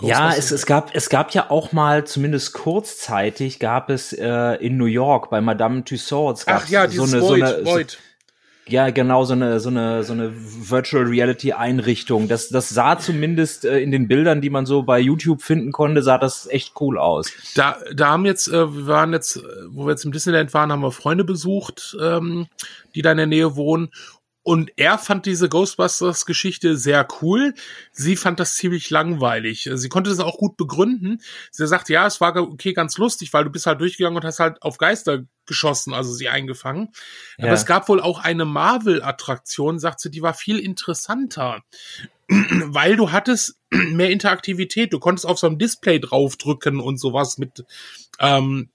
Ja, 0.00 0.32
es, 0.34 0.50
es 0.50 0.66
gab 0.66 0.94
es 0.94 1.08
gab 1.08 1.32
ja 1.34 1.50
auch 1.50 1.72
mal 1.72 2.06
zumindest 2.06 2.52
kurzzeitig 2.52 3.58
gab 3.58 3.90
es 3.90 4.12
äh, 4.12 4.54
in 4.64 4.76
New 4.76 4.86
York 4.86 5.28
bei 5.30 5.40
Madame 5.40 5.84
Tussauds 5.84 6.46
Ach 6.46 6.68
ja, 6.68 6.88
so 6.88 7.02
eine 7.02 7.20
so 7.20 7.28
Void, 7.30 7.42
eine 7.42 7.64
Void. 7.64 7.90
So, 7.90 7.98
ja 8.68 8.90
genau 8.90 9.24
so 9.24 9.32
eine 9.32 9.60
so 9.60 9.70
eine 9.70 10.04
so 10.04 10.12
eine 10.12 10.32
Virtual 10.34 11.04
Reality 11.04 11.52
Einrichtung. 11.52 12.28
Das 12.28 12.48
das 12.48 12.68
sah 12.68 12.98
zumindest 12.98 13.64
äh, 13.64 13.80
in 13.80 13.90
den 13.90 14.08
Bildern, 14.08 14.40
die 14.40 14.50
man 14.50 14.66
so 14.66 14.82
bei 14.82 15.00
YouTube 15.00 15.42
finden 15.42 15.72
konnte, 15.72 16.02
sah 16.02 16.18
das 16.18 16.46
echt 16.48 16.80
cool 16.80 16.98
aus. 16.98 17.30
Da, 17.54 17.76
da 17.94 18.08
haben 18.10 18.24
jetzt, 18.24 18.48
äh, 18.48 18.74
wir 18.74 18.86
waren 18.86 19.12
jetzt, 19.12 19.36
äh, 19.36 19.40
wo 19.68 19.86
wir 19.86 19.90
jetzt 19.90 20.04
im 20.04 20.12
Disneyland 20.12 20.54
waren, 20.54 20.70
haben 20.70 20.82
wir 20.82 20.92
Freunde 20.92 21.24
besucht, 21.24 21.96
ähm, 22.00 22.46
die 22.94 23.02
da 23.02 23.10
in 23.10 23.18
der 23.18 23.26
Nähe 23.26 23.56
wohnen. 23.56 23.90
Und 24.44 24.72
er 24.76 24.98
fand 24.98 25.26
diese 25.26 25.48
Ghostbusters-Geschichte 25.48 26.76
sehr 26.76 27.06
cool. 27.20 27.54
Sie 27.92 28.16
fand 28.16 28.40
das 28.40 28.56
ziemlich 28.56 28.90
langweilig. 28.90 29.70
Sie 29.72 29.88
konnte 29.88 30.10
das 30.10 30.18
auch 30.18 30.36
gut 30.36 30.56
begründen. 30.56 31.20
Sie 31.50 31.66
sagt, 31.66 31.88
ja, 31.88 32.06
es 32.06 32.20
war 32.20 32.34
okay, 32.36 32.72
ganz 32.72 32.98
lustig, 32.98 33.32
weil 33.32 33.44
du 33.44 33.50
bist 33.50 33.66
halt 33.66 33.80
durchgegangen 33.80 34.16
und 34.16 34.24
hast 34.24 34.40
halt 34.40 34.60
auf 34.62 34.78
Geister 34.78 35.20
geschossen, 35.46 35.94
also 35.94 36.12
sie 36.12 36.28
eingefangen. 36.28 36.88
Aber 37.38 37.48
Ja. 37.48 37.52
es 37.52 37.66
gab 37.66 37.88
wohl 37.88 38.00
auch 38.00 38.18
eine 38.20 38.44
Marvel-Attraktion, 38.44 39.78
sagt 39.78 40.00
sie, 40.00 40.10
die 40.10 40.22
war 40.22 40.34
viel 40.34 40.58
interessanter. 40.58 41.62
weil 42.28 42.96
du 42.96 43.12
hattest 43.12 43.56
mehr 43.70 44.10
Interaktivität. 44.10 44.92
Du 44.92 44.98
konntest 44.98 45.26
auf 45.26 45.38
so 45.38 45.46
einem 45.46 45.58
Display 45.58 46.00
draufdrücken 46.00 46.80
und 46.80 46.98
sowas 46.98 47.38
mit, 47.38 47.64
ähm, 48.18 48.70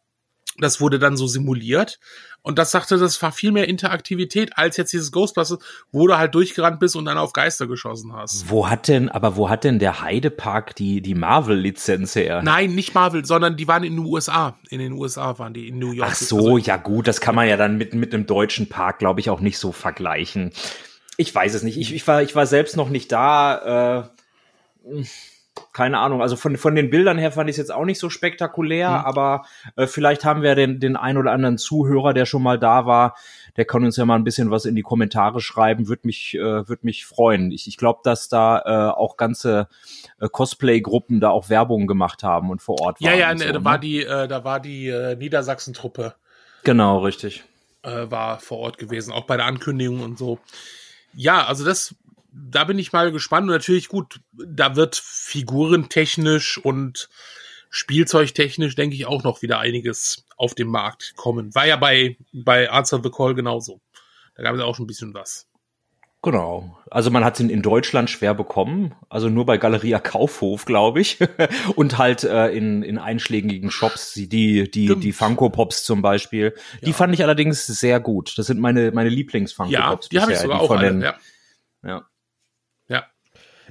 das 0.60 0.82
wurde 0.82 1.00
dann 1.00 1.18
so 1.18 1.28
simuliert. 1.28 2.00
Und 2.42 2.58
das 2.58 2.72
sagte, 2.72 2.98
das 2.98 3.22
war 3.22 3.34
viel 3.34 3.52
mehr 3.52 3.68
Interaktivität 3.68 4.58
als 4.58 4.78
jetzt 4.78 4.94
dieses 4.94 5.12
Ghostbusters, 5.12 5.60
wo 5.92 6.08
du 6.08 6.18
halt 6.18 6.34
durchgerannt 6.34 6.80
bist 6.80 6.96
und 6.96 7.06
dann 7.06 7.18
auf 7.18 7.34
Geister 7.34 7.68
geschossen 7.68 8.14
hast. 8.14 8.50
Wo 8.50 8.70
hat 8.70 8.88
denn 8.88 9.10
aber 9.10 9.36
wo 9.36 9.50
hat 9.50 9.66
denn 9.66 9.80
der 9.80 10.02
Heidepark 10.02 10.74
die 10.76 11.02
die 11.02 11.14
Marvel 11.14 11.58
Lizenz 11.58 12.16
her? 12.16 12.42
Nein, 12.44 12.74
nicht 12.74 12.94
Marvel, 12.94 13.26
sondern 13.26 13.58
die 13.58 13.68
waren 13.68 13.84
in 13.84 13.98
den 13.98 14.06
USA. 14.06 14.58
In 14.70 14.80
den 14.80 14.94
USA 14.94 15.38
waren 15.40 15.54
die, 15.54 15.68
in 15.68 15.78
New 15.78 15.92
York. 15.92 16.10
Ach 16.12 16.16
so, 16.16 16.38
Also, 16.38 16.58
ja 16.58 16.78
gut, 16.78 17.08
das 17.08 17.20
kann 17.20 17.36
man 17.36 17.50
ja 17.50 17.58
dann 17.58 17.78
mit, 17.78 17.94
mit 17.94 18.14
einem 18.14 18.26
deutschen 18.26 18.70
Park, 18.70 19.00
glaube 19.00 19.20
ich, 19.20 19.30
auch 19.30 19.42
nicht 19.42 19.58
so 19.58 19.74
vergleichen. 19.74 20.52
Ich 21.18 21.34
weiß 21.36 21.54
es 21.54 21.64
nicht. 21.64 21.78
Ich, 21.78 21.94
ich, 21.94 22.08
war, 22.08 22.22
ich 22.22 22.36
war 22.36 22.46
selbst 22.46 22.78
noch 22.78 22.90
nicht 22.90 23.12
da. 23.12 24.08
Äh, 24.86 25.04
keine 25.78 26.00
Ahnung. 26.00 26.24
Also 26.24 26.36
von, 26.38 26.58
von 26.58 26.74
den 26.74 26.90
Bildern 26.90 27.20
her 27.20 27.32
fand 27.32 27.52
ich 27.52 27.54
es 27.54 27.58
jetzt 27.58 27.72
auch 27.72 27.86
nicht 27.86 28.00
so 28.00 28.10
spektakulär, 28.10 28.90
Mhm. 28.90 28.96
aber 29.06 29.46
äh, 29.76 29.86
vielleicht 29.86 30.26
haben 30.26 30.42
wir 30.42 30.56
den, 30.56 30.80
den 30.80 30.96
ein 30.96 31.18
oder 31.18 31.32
anderen 31.34 31.60
Zuhörer, 31.60 32.16
der 32.16 32.26
schon 32.26 32.42
mal 32.42 32.58
da 32.58 32.88
war. 32.88 33.16
Der 33.58 33.66
kann 33.66 33.84
uns 33.84 33.96
ja 33.96 34.04
mal 34.04 34.16
ein 34.16 34.24
bisschen 34.24 34.50
was 34.50 34.66
in 34.66 34.74
die 34.74 34.82
Kommentare 34.82 35.40
schreiben. 35.40 35.88
Würde 35.88 36.02
mich, 36.08 36.34
äh, 36.34 36.68
würd 36.68 36.84
mich 36.84 37.06
freuen. 37.06 37.52
Ich, 37.52 37.68
ich 37.68 37.78
glaube, 37.78 38.00
dass 38.04 38.28
da 38.28 38.58
äh, 38.66 38.98
auch 38.98 39.18
ganze 39.18 39.68
äh, 40.20 40.28
Cosplay-Gruppen 40.28 41.20
da 41.20 41.30
auch 41.30 41.50
Werbung 41.50 41.86
gemacht 41.86 42.24
haben 42.24 42.50
und 42.50 42.64
vor 42.64 42.82
Ort 42.82 43.00
ja, 43.00 43.12
waren. 43.12 43.20
ja, 43.20 43.30
und 43.30 43.38
ne, 43.38 43.46
so, 43.46 43.54
da 43.54 43.60
ne? 43.60 43.66
war 43.66 43.78
die, 43.78 44.02
äh, 44.04 44.28
da 44.28 44.44
war 44.44 44.60
die 44.60 44.88
äh, 44.88 45.16
Niedersachsen-Truppe 45.16 46.16
Genau, 46.64 47.02
richtig. 47.04 47.44
äh, 47.84 48.10
war 48.10 48.40
vor 48.40 48.58
Ort 48.58 48.80
gewesen, 48.80 49.14
auch 49.14 49.26
bei 49.28 49.38
der 49.38 49.46
Ankündigung 49.46 50.02
und 50.02 50.18
so. 50.18 50.40
Ja, 51.14 51.46
also 51.46 51.64
das, 51.64 51.94
da 52.50 52.64
bin 52.64 52.78
ich 52.80 52.94
mal 52.94 53.12
gespannt. 53.12 53.48
Und 53.48 53.54
natürlich 53.56 53.88
gut, 53.88 54.20
da 54.34 54.76
wird 54.76 54.96
figurentechnisch 54.96 56.58
und 56.58 57.10
spielzeugtechnisch, 57.70 58.76
denke 58.76 58.96
ich, 58.96 59.06
auch 59.06 59.24
noch 59.24 59.42
wieder 59.42 59.60
einiges 59.60 60.26
auf 60.38 60.56
den 60.56 60.68
Markt 60.68 61.14
kommen. 61.16 61.54
War 61.56 61.66
ja 61.68 61.76
bei, 61.76 62.18
bei 62.34 62.70
Answer 62.70 63.02
the 63.04 63.10
Call 63.10 63.36
genauso. 63.36 63.82
Da 64.36 64.44
gab 64.44 64.56
es 64.56 64.62
auch 64.62 64.76
schon 64.76 64.86
ein 64.86 64.88
bisschen 64.88 65.14
was. 65.14 65.48
Genau. 66.24 66.78
Also 66.90 67.12
man 67.12 67.24
hat 67.24 67.40
ihn 67.40 67.50
in 67.50 67.62
Deutschland 67.62 68.10
schwer 68.10 68.34
bekommen, 68.34 68.96
also 69.08 69.30
nur 69.30 69.46
bei 69.46 69.58
Galeria 69.58 70.00
Kaufhof, 70.00 70.66
glaube 70.66 71.00
ich, 71.00 71.20
und 71.76 71.98
halt 72.00 72.24
äh, 72.24 72.48
in, 72.50 72.82
in 72.84 72.98
einschlägigen 72.98 73.70
Shops, 73.70 74.14
die 74.14 74.28
die 74.28 74.70
die, 74.70 74.96
die 74.96 75.12
Funko 75.14 75.50
Pops 75.50 75.84
zum 75.84 76.02
Beispiel. 76.02 76.56
Die 76.82 76.90
Ja. 76.90 76.96
fand 76.96 77.14
ich 77.14 77.24
allerdings 77.24 77.68
sehr 77.68 78.00
gut. 78.00 78.34
Das 78.38 78.48
sind 78.48 78.60
meine 78.60 78.92
meine 78.92 79.10
Lieblings 79.10 79.54
Funko 79.54 79.72
Ja, 79.72 79.92
Pops. 79.92 80.10
die 80.10 80.20
habe 80.20 80.34
ich 80.34 80.40
sogar 80.40 80.60
auch 80.60 80.68
von 80.68 80.80
alle. 80.80 80.88
den, 80.92 81.02
Ja. 81.02 81.16
ja. 81.86 82.06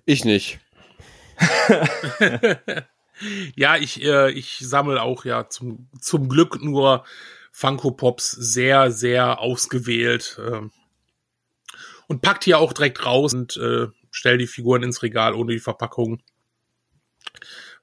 Ich 0.07 0.25
nicht. 0.25 0.59
Ja, 3.55 3.77
ich, 3.77 4.03
äh, 4.05 4.31
ich 4.31 4.59
sammle 4.61 5.03
auch 5.03 5.25
ja 5.25 5.49
zum, 5.49 5.89
zum 6.01 6.29
Glück 6.29 6.63
nur 6.63 7.05
Funko 7.51 7.91
Pops 7.91 8.31
sehr, 8.31 8.91
sehr 8.91 9.41
ausgewählt. 9.41 10.39
Äh, 10.39 10.69
und 12.09 12.23
packt 12.23 12.45
hier 12.45 12.59
auch 12.59 12.73
direkt 12.73 13.05
raus 13.05 13.35
und 13.35 13.57
äh, 13.57 13.87
stell 14.11 14.39
die 14.39 14.47
Figuren 14.47 14.83
ins 14.83 15.03
Regal 15.03 15.35
ohne 15.35 15.53
die 15.53 15.61
Verpackung. 15.61 16.21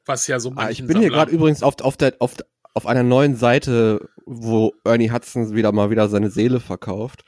Was 0.05 0.27
ja 0.27 0.39
so 0.39 0.53
ah, 0.55 0.69
Ich 0.69 0.85
bin 0.85 0.99
hier 0.99 1.09
gerade 1.09 1.31
übrigens 1.31 1.63
auf, 1.63 1.81
auf, 1.81 1.97
der, 1.97 2.15
auf, 2.19 2.35
auf 2.73 2.85
einer 2.85 3.03
neuen 3.03 3.35
Seite, 3.35 4.09
wo 4.25 4.73
Ernie 4.83 5.11
Hudson 5.11 5.55
wieder 5.55 5.71
mal 5.71 5.89
wieder 5.89 6.07
seine 6.09 6.29
Seele 6.29 6.59
verkauft. 6.59 7.25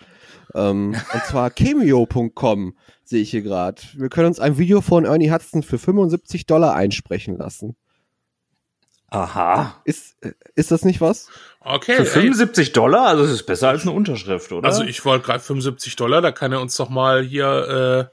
Ähm, 0.53 0.95
und 1.13 1.25
zwar 1.25 1.49
cameo.com 1.49 2.75
sehe 3.03 3.21
ich 3.21 3.31
hier 3.31 3.41
gerade. 3.41 3.81
Wir 3.93 4.09
können 4.09 4.27
uns 4.27 4.39
ein 4.39 4.57
Video 4.57 4.81
von 4.81 5.05
Ernie 5.05 5.31
Hudson 5.31 5.63
für 5.63 5.77
75 5.77 6.45
Dollar 6.45 6.75
einsprechen 6.75 7.37
lassen. 7.37 7.75
Aha. 9.09 9.81
Ist, 9.85 10.17
ist 10.55 10.71
das 10.71 10.83
nicht 10.83 10.99
was? 10.99 11.29
Okay. 11.61 11.95
Für 11.95 12.05
75 12.05 12.67
ey. 12.67 12.73
Dollar? 12.73 13.07
Also 13.07 13.23
das 13.23 13.31
ist 13.31 13.43
besser 13.43 13.69
als 13.69 13.83
eine 13.83 13.91
Unterschrift, 13.91 14.51
oder? 14.51 14.67
Also 14.67 14.83
ich 14.83 15.05
wollte 15.05 15.25
gerade 15.25 15.39
75 15.39 15.95
Dollar, 15.95 16.21
da 16.21 16.31
kann 16.31 16.51
er 16.51 16.61
uns 16.61 16.75
doch 16.75 16.89
mal 16.89 17.23
hier 17.23 18.11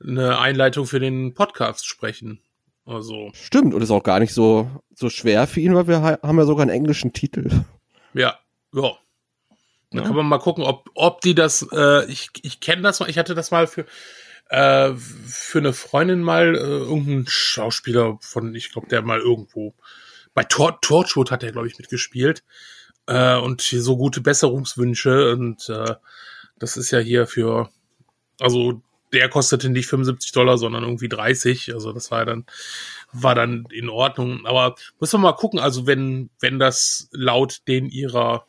äh, 0.00 0.06
eine 0.06 0.38
Einleitung 0.38 0.86
für 0.86 1.00
den 1.00 1.34
Podcast 1.34 1.86
sprechen. 1.86 2.40
Also. 2.84 3.30
Stimmt, 3.32 3.74
und 3.74 3.82
ist 3.82 3.90
auch 3.90 4.02
gar 4.02 4.18
nicht 4.18 4.34
so, 4.34 4.68
so 4.94 5.08
schwer 5.08 5.46
für 5.46 5.60
ihn, 5.60 5.74
weil 5.74 5.86
wir 5.86 6.02
haben 6.02 6.38
ja 6.38 6.44
sogar 6.44 6.62
einen 6.62 6.70
englischen 6.70 7.12
Titel. 7.12 7.48
Ja, 8.12 8.38
ja. 8.74 8.92
Da 9.92 10.00
ja. 10.00 10.06
kann 10.06 10.16
man 10.16 10.26
mal 10.26 10.38
gucken, 10.38 10.64
ob, 10.64 10.90
ob 10.94 11.20
die 11.20 11.34
das, 11.34 11.66
äh, 11.72 12.04
ich, 12.10 12.30
ich 12.42 12.60
kenne 12.60 12.82
das 12.82 13.00
mal, 13.00 13.08
ich 13.10 13.18
hatte 13.18 13.34
das 13.34 13.50
mal 13.50 13.66
für, 13.66 13.86
äh, 14.48 14.92
für 14.94 15.58
eine 15.58 15.72
Freundin 15.72 16.22
mal, 16.22 16.54
äh, 16.54 16.58
irgendein 16.58 17.26
Schauspieler 17.28 18.18
von, 18.20 18.54
ich 18.54 18.72
glaube, 18.72 18.88
der 18.88 19.02
mal 19.02 19.20
irgendwo, 19.20 19.74
bei 20.34 20.44
Tor 20.44 20.80
Torchwood 20.80 21.30
hat 21.30 21.42
er, 21.42 21.52
glaube 21.52 21.68
ich, 21.68 21.78
mitgespielt. 21.78 22.42
Äh, 23.06 23.36
und 23.36 23.60
so 23.60 23.96
gute 23.96 24.20
Besserungswünsche 24.20 25.32
und 25.32 25.68
äh, 25.68 25.94
das 26.58 26.76
ist 26.76 26.92
ja 26.92 27.00
hier 27.00 27.26
für, 27.26 27.68
also 28.38 28.80
der 29.12 29.28
kostete 29.28 29.68
nicht 29.68 29.86
75 29.86 30.32
Dollar, 30.32 30.58
sondern 30.58 30.84
irgendwie 30.84 31.08
30. 31.08 31.74
Also 31.74 31.92
das 31.92 32.10
war 32.10 32.24
dann, 32.24 32.46
war 33.12 33.34
dann 33.34 33.66
in 33.70 33.88
Ordnung. 33.88 34.46
Aber 34.46 34.74
muss 34.98 35.12
man 35.12 35.22
mal 35.22 35.32
gucken, 35.32 35.60
also 35.60 35.86
wenn, 35.86 36.30
wenn 36.40 36.58
das 36.58 37.08
laut 37.12 37.60
den 37.68 37.88
ihrer, 37.88 38.46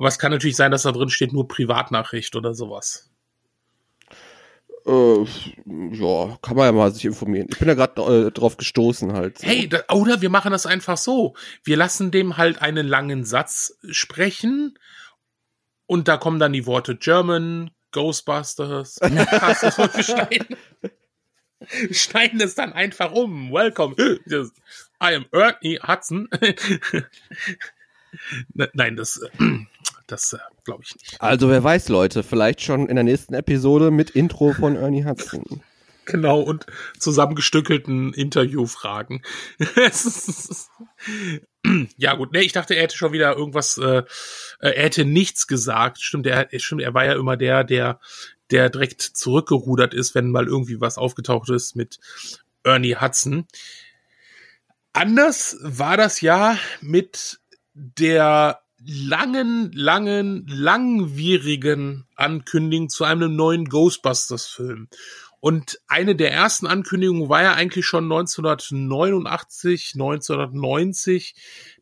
aber 0.00 0.08
es 0.08 0.18
kann 0.18 0.32
natürlich 0.32 0.56
sein, 0.56 0.70
dass 0.70 0.84
da 0.84 0.92
drin 0.92 1.10
steht 1.10 1.34
nur 1.34 1.46
Privatnachricht 1.46 2.34
oder 2.34 2.54
sowas. 2.54 3.10
Äh, 4.86 5.24
ja, 5.92 6.38
kann 6.40 6.56
man 6.56 6.64
ja 6.64 6.72
mal 6.72 6.90
sich 6.90 7.04
informieren. 7.04 7.48
Ich 7.50 7.58
bin 7.58 7.68
ja 7.68 7.74
gerade 7.74 8.28
äh, 8.28 8.30
drauf 8.30 8.56
gestoßen 8.56 9.12
halt. 9.12 9.36
So. 9.36 9.46
Hey, 9.46 9.68
da, 9.68 9.82
oder 9.92 10.22
wir 10.22 10.30
machen 10.30 10.52
das 10.52 10.64
einfach 10.64 10.96
so. 10.96 11.34
Wir 11.64 11.76
lassen 11.76 12.10
dem 12.10 12.38
halt 12.38 12.62
einen 12.62 12.88
langen 12.88 13.26
Satz 13.26 13.76
sprechen 13.90 14.78
und 15.84 16.08
da 16.08 16.16
kommen 16.16 16.38
dann 16.38 16.54
die 16.54 16.64
Worte 16.64 16.96
German, 16.96 17.70
Ghostbusters, 17.92 19.00
schneiden, 20.00 20.56
schneiden 21.90 22.40
es 22.40 22.54
dann 22.54 22.72
einfach 22.72 23.12
um. 23.12 23.52
Welcome. 23.52 23.96
I 23.98 25.14
am 25.14 25.26
Ernie 25.30 25.78
Hudson. 25.86 26.30
Ne, 28.54 28.70
nein, 28.74 28.96
das, 28.96 29.20
das 30.06 30.32
äh, 30.32 30.38
glaube 30.64 30.82
ich 30.84 30.94
nicht. 30.94 31.20
Also 31.20 31.48
wer 31.48 31.62
weiß, 31.62 31.88
Leute, 31.88 32.22
vielleicht 32.22 32.60
schon 32.60 32.86
in 32.88 32.96
der 32.96 33.04
nächsten 33.04 33.34
Episode 33.34 33.90
mit 33.90 34.10
Intro 34.10 34.52
von 34.52 34.76
Ernie 34.76 35.04
Hudson. 35.04 35.62
Genau, 36.06 36.40
und 36.40 36.66
zusammengestückelten 36.98 38.12
Interviewfragen. 38.14 39.22
ja, 41.96 42.14
gut, 42.14 42.32
nee, 42.32 42.40
ich 42.40 42.52
dachte, 42.52 42.74
er 42.74 42.82
hätte 42.82 42.96
schon 42.96 43.12
wieder 43.12 43.36
irgendwas, 43.36 43.78
äh, 43.78 44.02
er 44.58 44.82
hätte 44.82 45.04
nichts 45.04 45.46
gesagt. 45.46 46.00
Stimmt, 46.00 46.26
er, 46.26 46.48
stimmt, 46.58 46.82
er 46.82 46.94
war 46.94 47.04
ja 47.04 47.12
immer 47.12 47.36
der, 47.36 47.62
der, 47.62 48.00
der 48.50 48.70
direkt 48.70 49.02
zurückgerudert 49.02 49.94
ist, 49.94 50.16
wenn 50.16 50.32
mal 50.32 50.48
irgendwie 50.48 50.80
was 50.80 50.98
aufgetaucht 50.98 51.48
ist 51.50 51.76
mit 51.76 52.00
Ernie 52.64 52.96
Hudson. 52.96 53.46
Anders 54.92 55.58
war 55.62 55.96
das 55.96 56.20
ja 56.20 56.58
mit 56.80 57.39
der 57.80 58.60
langen, 58.84 59.72
langen, 59.72 60.46
langwierigen 60.46 62.06
Ankündigung 62.14 62.88
zu 62.88 63.04
einem 63.04 63.34
neuen 63.36 63.66
Ghostbusters-Film. 63.66 64.88
Und 65.40 65.80
eine 65.88 66.14
der 66.16 66.32
ersten 66.32 66.66
Ankündigungen 66.66 67.30
war 67.30 67.42
ja 67.42 67.54
eigentlich 67.54 67.86
schon 67.86 68.04
1989, 68.04 69.92
1990. 69.94 71.34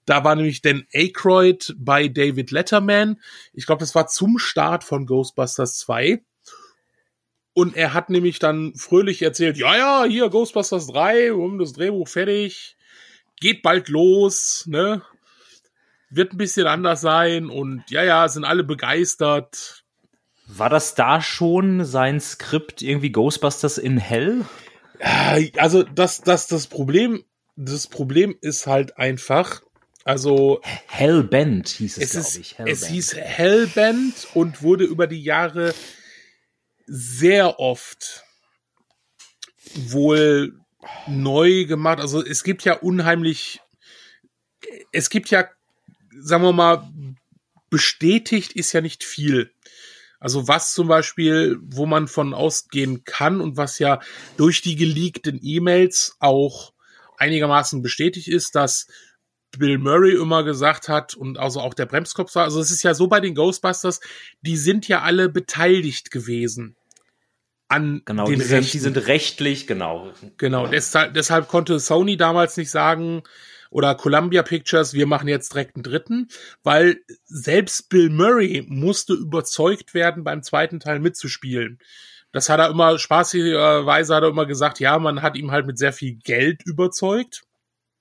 Da 0.05 0.23
war 0.23 0.37
nämlich 0.37 0.63
Dan 0.63 0.87
Aykroyd 0.93 1.75
bei 1.77 2.07
David 2.07 2.53
Letterman. 2.53 3.21
Ich 3.53 3.67
glaube, 3.67 3.81
das 3.81 3.97
war 3.97 4.07
zum 4.07 4.39
Start 4.39 4.85
von 4.85 5.07
Ghostbusters 5.07 5.79
2. 5.79 6.23
Und 7.53 7.77
er 7.77 7.95
hat 7.95 8.11
nämlich 8.11 8.39
dann 8.39 8.75
fröhlich 8.77 9.23
erzählt, 9.23 9.57
ja, 9.57 9.77
ja, 9.77 10.05
hier 10.05 10.29
Ghostbusters 10.29 10.87
3, 10.87 11.33
um 11.33 11.59
das 11.59 11.73
Drehbuch 11.73 12.07
fertig, 12.07 12.77
geht 13.41 13.63
bald 13.63 13.89
los, 13.89 14.65
ne? 14.69 15.03
Wird 16.11 16.33
ein 16.33 16.39
bisschen 16.39 16.67
anders 16.67 17.01
sein 17.01 17.51
und 17.51 17.85
ja, 17.91 18.03
ja, 18.03 18.29
sind 18.29 18.45
alle 18.45 18.65
begeistert. 18.65 19.85
War 20.47 20.71
das 20.71 20.95
da 20.95 21.21
schon 21.21 21.85
sein 21.85 22.21
Skript 22.21 22.81
irgendwie 22.81 23.13
Ghostbusters 23.13 23.77
in 23.77 23.99
Hell? 23.99 24.47
Also 25.59 25.83
das, 25.83 26.23
das, 26.23 26.47
das 26.47 26.67
Problem, 26.67 27.25
das 27.57 27.87
Problem 27.87 28.37
ist 28.41 28.67
halt 28.67 28.97
einfach, 28.97 29.63
also 30.05 30.61
Hellbent 30.87 31.69
hieß 31.69 31.99
es, 31.99 32.15
es 32.15 32.33
glaube 32.33 32.41
ich. 32.41 32.59
Hellbent. 32.59 32.77
Es 32.79 32.87
hieß 32.87 33.17
Hellbent 33.17 34.29
und 34.33 34.63
wurde 34.63 34.85
über 34.85 35.07
die 35.07 35.23
Jahre 35.23 35.75
sehr 36.87 37.61
oft 37.61 38.25
wohl 39.75 40.59
neu 41.07 41.67
gemacht. 41.67 42.01
Also 42.01 42.25
es 42.25 42.43
gibt 42.43 42.65
ja 42.65 42.75
unheimlich, 42.75 43.61
es 44.93 45.11
gibt 45.11 45.31
ja, 45.31 45.47
sagen 46.21 46.43
wir 46.43 46.53
mal, 46.53 46.89
bestätigt 47.71 48.53
ist 48.53 48.73
ja 48.73 48.81
nicht 48.81 49.05
viel. 49.05 49.53
Also 50.21 50.49
was 50.49 50.75
zum 50.75 50.89
Beispiel, 50.89 51.59
wo 51.63 51.87
man 51.87 52.09
von 52.09 52.35
ausgehen 52.35 53.05
kann 53.05 53.41
und 53.41 53.57
was 53.57 53.79
ja 53.79 54.01
durch 54.37 54.63
die 54.63 54.77
geleakten 54.77 55.39
E-Mails 55.43 56.17
auch 56.19 56.73
einigermaßen 57.19 57.83
bestätigt 57.83 58.29
ist, 58.29 58.55
dass 58.55 58.89
Bill 59.57 59.79
Murray 59.79 60.15
immer 60.15 60.43
gesagt 60.45 60.89
hat 60.89 61.15
und 61.15 61.39
also 61.39 61.61
auch 61.61 61.75
der 61.75 61.87
Bremskopf 61.87 62.35
war. 62.35 62.45
Also 62.45 62.61
es 62.61 62.71
ist 62.71 62.83
ja 62.83 62.95
so 62.95 63.07
bei 63.07 63.21
den 63.21 63.35
Ghostbusters, 63.35 64.01
die 64.43 64.57
sind 64.57 64.89
ja 64.89 65.03
alle 65.03 65.29
beteiligt 65.29 66.11
gewesen 66.11 66.77
an 67.69 68.03
genau, 68.05 68.27
den 68.27 68.39
die 68.39 68.45
sind, 68.45 68.73
die 68.73 68.79
sind 68.79 68.97
rechtlich 69.07 69.67
genau. 69.67 70.13
Genau, 70.39 70.67
deshalb, 70.67 71.15
deshalb 71.15 71.49
konnte 71.49 71.79
Sony 71.79 72.17
damals 72.17 72.57
nicht 72.57 72.71
sagen, 72.71 73.23
oder 73.71 73.95
Columbia 73.95 74.43
Pictures, 74.43 74.95
wir 74.95 75.07
machen 75.07 75.29
jetzt 75.29 75.53
direkt 75.53 75.77
einen 75.77 75.83
dritten, 75.83 76.29
weil 76.63 77.01
selbst 77.25 77.89
Bill 77.89 78.11
Murray 78.11 78.65
musste 78.69 79.15
überzeugt 79.15 79.95
werden, 79.95 80.25
beim 80.25 80.43
zweiten 80.43 80.81
Teil 80.81 81.01
mitzuspielen. 81.01 81.79
Das 82.33 82.49
hat 82.49 82.61
er 82.61 82.71
immer, 82.71 82.99
spaßigerweise 82.99 84.15
hat 84.15 84.23
er 84.23 84.29
immer 84.29 84.47
gesagt, 84.47 84.81
ja, 84.81 84.99
man 84.99 85.23
hat 85.23 85.37
ihm 85.37 85.51
halt 85.51 85.67
mit 85.67 85.79
sehr 85.79 85.93
viel 85.93 86.17
Geld 86.17 86.63
überzeugt. 86.67 87.43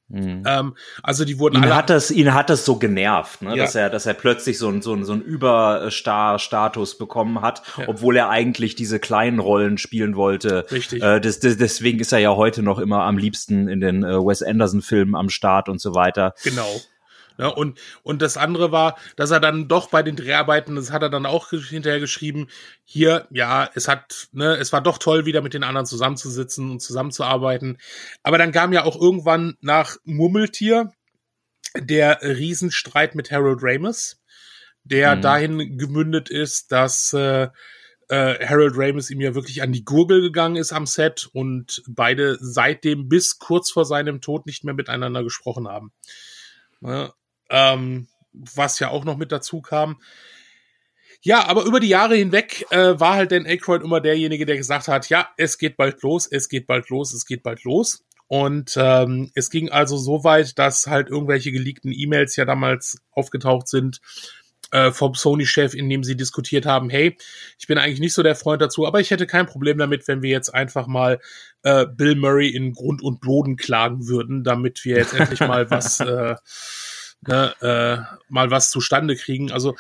Mhm. 0.10 0.44
Ähm, 0.46 0.76
also 1.04 1.26
die 1.26 1.38
wurden 1.38 1.58
ihn 1.58 1.64
alle 1.64 1.76
hat 1.76 1.90
das 1.90 2.12
ihn 2.12 2.34
hat 2.34 2.50
das 2.50 2.64
so 2.64 2.78
genervt, 2.78 3.42
ne? 3.42 3.56
Ja. 3.56 3.64
dass 3.64 3.76
er 3.76 3.90
dass 3.90 4.06
er 4.06 4.14
plötzlich 4.14 4.58
so 4.58 4.70
ein 4.70 4.82
so 4.82 4.94
ein 4.94 5.04
so 5.04 5.12
ein 5.12 5.22
Überstar 5.22 6.40
Status 6.40 6.98
bekommen 6.98 7.42
hat, 7.42 7.62
ja. 7.78 7.90
obwohl 7.90 8.16
er 8.16 8.30
eigentlich 8.30 8.76
diese 8.76 9.00
kleinen 9.00 9.40
Rollen 9.40 9.78
spielen 9.78 10.16
wollte. 10.16 10.66
Richtig. 10.72 11.04
Äh, 11.04 11.20
das, 11.20 11.40
das, 11.40 11.58
deswegen 11.58 12.00
ist 12.00 12.14
er 12.14 12.20
ja 12.20 12.36
heute 12.36 12.64
noch 12.64 12.80
immer 12.80 13.04
am 13.04 13.18
liebsten 13.18 13.68
in 13.68 13.82
den 13.82 14.04
äh, 14.04 14.18
Wes 14.18 14.42
Anderson 14.42 14.82
Filmen 14.82 15.16
am 15.16 15.30
Start 15.30 15.68
und 15.68 15.82
so 15.82 15.94
weiter. 15.94 16.34
Genau. 16.44 16.68
Ja, 17.38 17.50
und, 17.50 17.80
und 18.02 18.22
das 18.22 18.36
andere 18.36 18.72
war, 18.72 18.98
dass 19.16 19.30
er 19.32 19.40
dann 19.40 19.68
doch 19.68 19.90
bei 19.90 20.02
den 20.02 20.16
Dreharbeiten, 20.16 20.76
das 20.76 20.92
hat 20.92 21.04
er 21.04 21.10
dann 21.10 21.28
auch 21.28 21.50
hinterher 21.50 22.00
geschrieben, 22.00 22.48
hier, 22.84 23.28
ja, 23.30 23.70
es 23.76 23.88
hat, 23.88 24.30
ne, 24.32 24.56
es 24.56 24.74
war 24.74 24.82
doch 24.82 24.98
toll, 24.98 25.26
wieder 25.26 25.42
mit 25.42 25.54
den 25.54 25.64
anderen 25.64 25.86
zusammenzusitzen 25.86 26.72
und 26.72 26.82
zusammenzuarbeiten. 26.82 27.78
Aber 28.24 28.38
dann 28.40 28.52
kam 28.52 28.74
ja 28.74 28.84
auch 28.84 29.00
irgendwann 29.00 29.56
nach 29.62 29.98
Murmeltier 30.04 30.92
der 31.76 32.22
Riesenstreit 32.24 33.14
mit 33.14 33.32
Harold 33.32 33.60
Ramis, 33.62 34.20
der 34.84 35.16
mhm. 35.16 35.22
dahin 35.22 35.78
gemündet 35.78 36.30
ist, 36.30 36.72
dass 36.72 37.14
äh, 37.14 37.50
äh, 38.10 38.46
Harold 38.46 38.74
Ramis 38.76 39.10
ihm 39.10 39.22
ja 39.22 39.36
wirklich 39.36 39.62
an 39.62 39.74
die 39.74 39.84
Gurgel 39.84 40.22
gegangen 40.22 40.56
ist 40.56 40.72
am 40.72 40.86
Set 40.86 41.30
und 41.34 41.84
beide 41.88 42.38
seitdem 42.40 43.10
bis 43.10 43.38
kurz 43.38 43.70
vor 43.70 43.86
seinem 43.86 44.22
Tod 44.22 44.46
nicht 44.46 44.64
mehr 44.64 44.74
miteinander 44.74 45.24
gesprochen 45.24 45.68
haben. 45.68 45.92
Ne? 46.80 47.12
Ähm, 47.50 48.08
was 48.34 48.80
ja 48.80 48.90
auch 48.90 49.06
noch 49.06 49.18
mit 49.18 49.32
dazu 49.32 49.62
kam. 49.62 50.00
Ja, 51.22 51.48
aber 51.48 51.64
über 51.64 51.80
die 51.80 51.90
Jahre 51.90 52.16
hinweg 52.16 52.66
äh, 52.70 53.00
war 53.00 53.16
halt 53.16 53.32
Dan 53.32 53.46
Aykroyd 53.46 53.84
immer 53.84 54.00
derjenige, 54.00 54.46
der 54.46 54.58
gesagt 54.58 54.88
hat, 54.88 55.10
ja, 55.10 55.30
es 55.38 55.58
geht 55.58 55.76
bald 55.76 56.02
los, 56.02 56.28
es 56.28 56.48
geht 56.48 56.68
bald 56.68 56.90
los, 56.90 57.14
es 57.14 57.26
geht 57.26 57.44
bald 57.44 57.64
los. 57.64 58.06
Und 58.28 58.74
ähm, 58.78 59.32
es 59.36 59.50
ging 59.50 59.70
also 59.70 59.98
so 59.98 60.24
weit, 60.24 60.60
dass 60.60 60.88
halt 60.88 61.10
irgendwelche 61.10 61.52
geleakten 61.52 61.94
E-Mails 61.94 62.36
ja 62.36 62.46
damals 62.46 63.00
aufgetaucht 63.12 63.68
sind 63.68 64.02
äh, 64.72 64.92
vom 64.92 65.16
Sony-Chef, 65.16 65.74
in 65.74 65.90
dem 65.90 66.04
sie 66.04 66.18
diskutiert 66.18 66.66
haben, 66.66 66.90
hey, 66.90 67.18
ich 67.58 67.68
bin 67.68 67.78
eigentlich 67.78 68.02
nicht 68.02 68.14
so 68.14 68.24
der 68.24 68.36
Freund 68.36 68.62
dazu, 68.62 68.86
aber 68.86 69.00
ich 69.00 69.12
hätte 69.12 69.28
kein 69.28 69.46
Problem 69.46 69.78
damit, 69.78 70.08
wenn 70.08 70.22
wir 70.22 70.30
jetzt 70.30 70.54
einfach 70.54 70.88
mal 70.88 71.20
äh, 71.64 71.86
Bill 71.86 72.16
Murray 72.16 72.50
in 72.50 72.74
Grund 72.74 73.02
und 73.02 73.22
Boden 73.22 73.56
klagen 73.56 74.08
würden, 74.08 74.44
damit 74.44 74.84
wir 74.84 74.98
jetzt 74.98 75.14
endlich 75.14 75.40
mal 75.40 75.72
was 75.72 76.02
äh, 76.02 76.36
ne, 77.22 77.54
äh, 77.62 78.16
mal 78.30 78.52
was 78.52 78.70
zustande 78.72 79.16
kriegen. 79.16 79.52
Also 79.52 79.76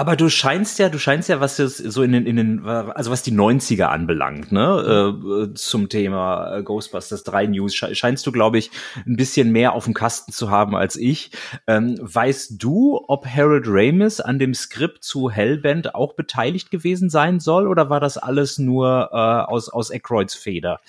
aber 0.00 0.16
du 0.16 0.30
scheinst 0.30 0.78
ja, 0.78 0.88
du 0.88 0.98
scheinst 0.98 1.28
ja, 1.28 1.40
was 1.40 1.56
das 1.56 1.76
so 1.76 2.02
in 2.02 2.12
den, 2.12 2.24
in 2.24 2.36
den, 2.36 2.64
also 2.64 3.10
was 3.10 3.22
die 3.22 3.32
90er 3.32 3.84
anbelangt, 3.84 4.50
ne, 4.50 5.50
äh, 5.50 5.54
zum 5.54 5.90
Thema 5.90 6.56
äh, 6.56 6.62
Ghostbusters 6.62 7.22
3 7.24 7.48
News, 7.48 7.74
scheinst 7.74 8.26
du, 8.26 8.32
glaube 8.32 8.56
ich, 8.56 8.70
ein 9.06 9.16
bisschen 9.16 9.52
mehr 9.52 9.74
auf 9.74 9.84
dem 9.84 9.92
Kasten 9.92 10.32
zu 10.32 10.48
haben 10.50 10.74
als 10.74 10.96
ich. 10.96 11.32
Ähm, 11.66 11.98
weißt 12.00 12.54
du, 12.56 13.04
ob 13.08 13.26
Harold 13.26 13.66
Ramis 13.66 14.20
an 14.20 14.38
dem 14.38 14.54
Skript 14.54 15.04
zu 15.04 15.30
Hellbent 15.30 15.94
auch 15.94 16.14
beteiligt 16.14 16.70
gewesen 16.70 17.10
sein 17.10 17.38
soll, 17.38 17.68
oder 17.68 17.90
war 17.90 18.00
das 18.00 18.16
alles 18.16 18.56
nur 18.56 19.10
äh, 19.12 19.16
aus, 19.16 19.68
aus 19.68 19.90
Aykroyds 19.90 20.34
Feder? 20.34 20.80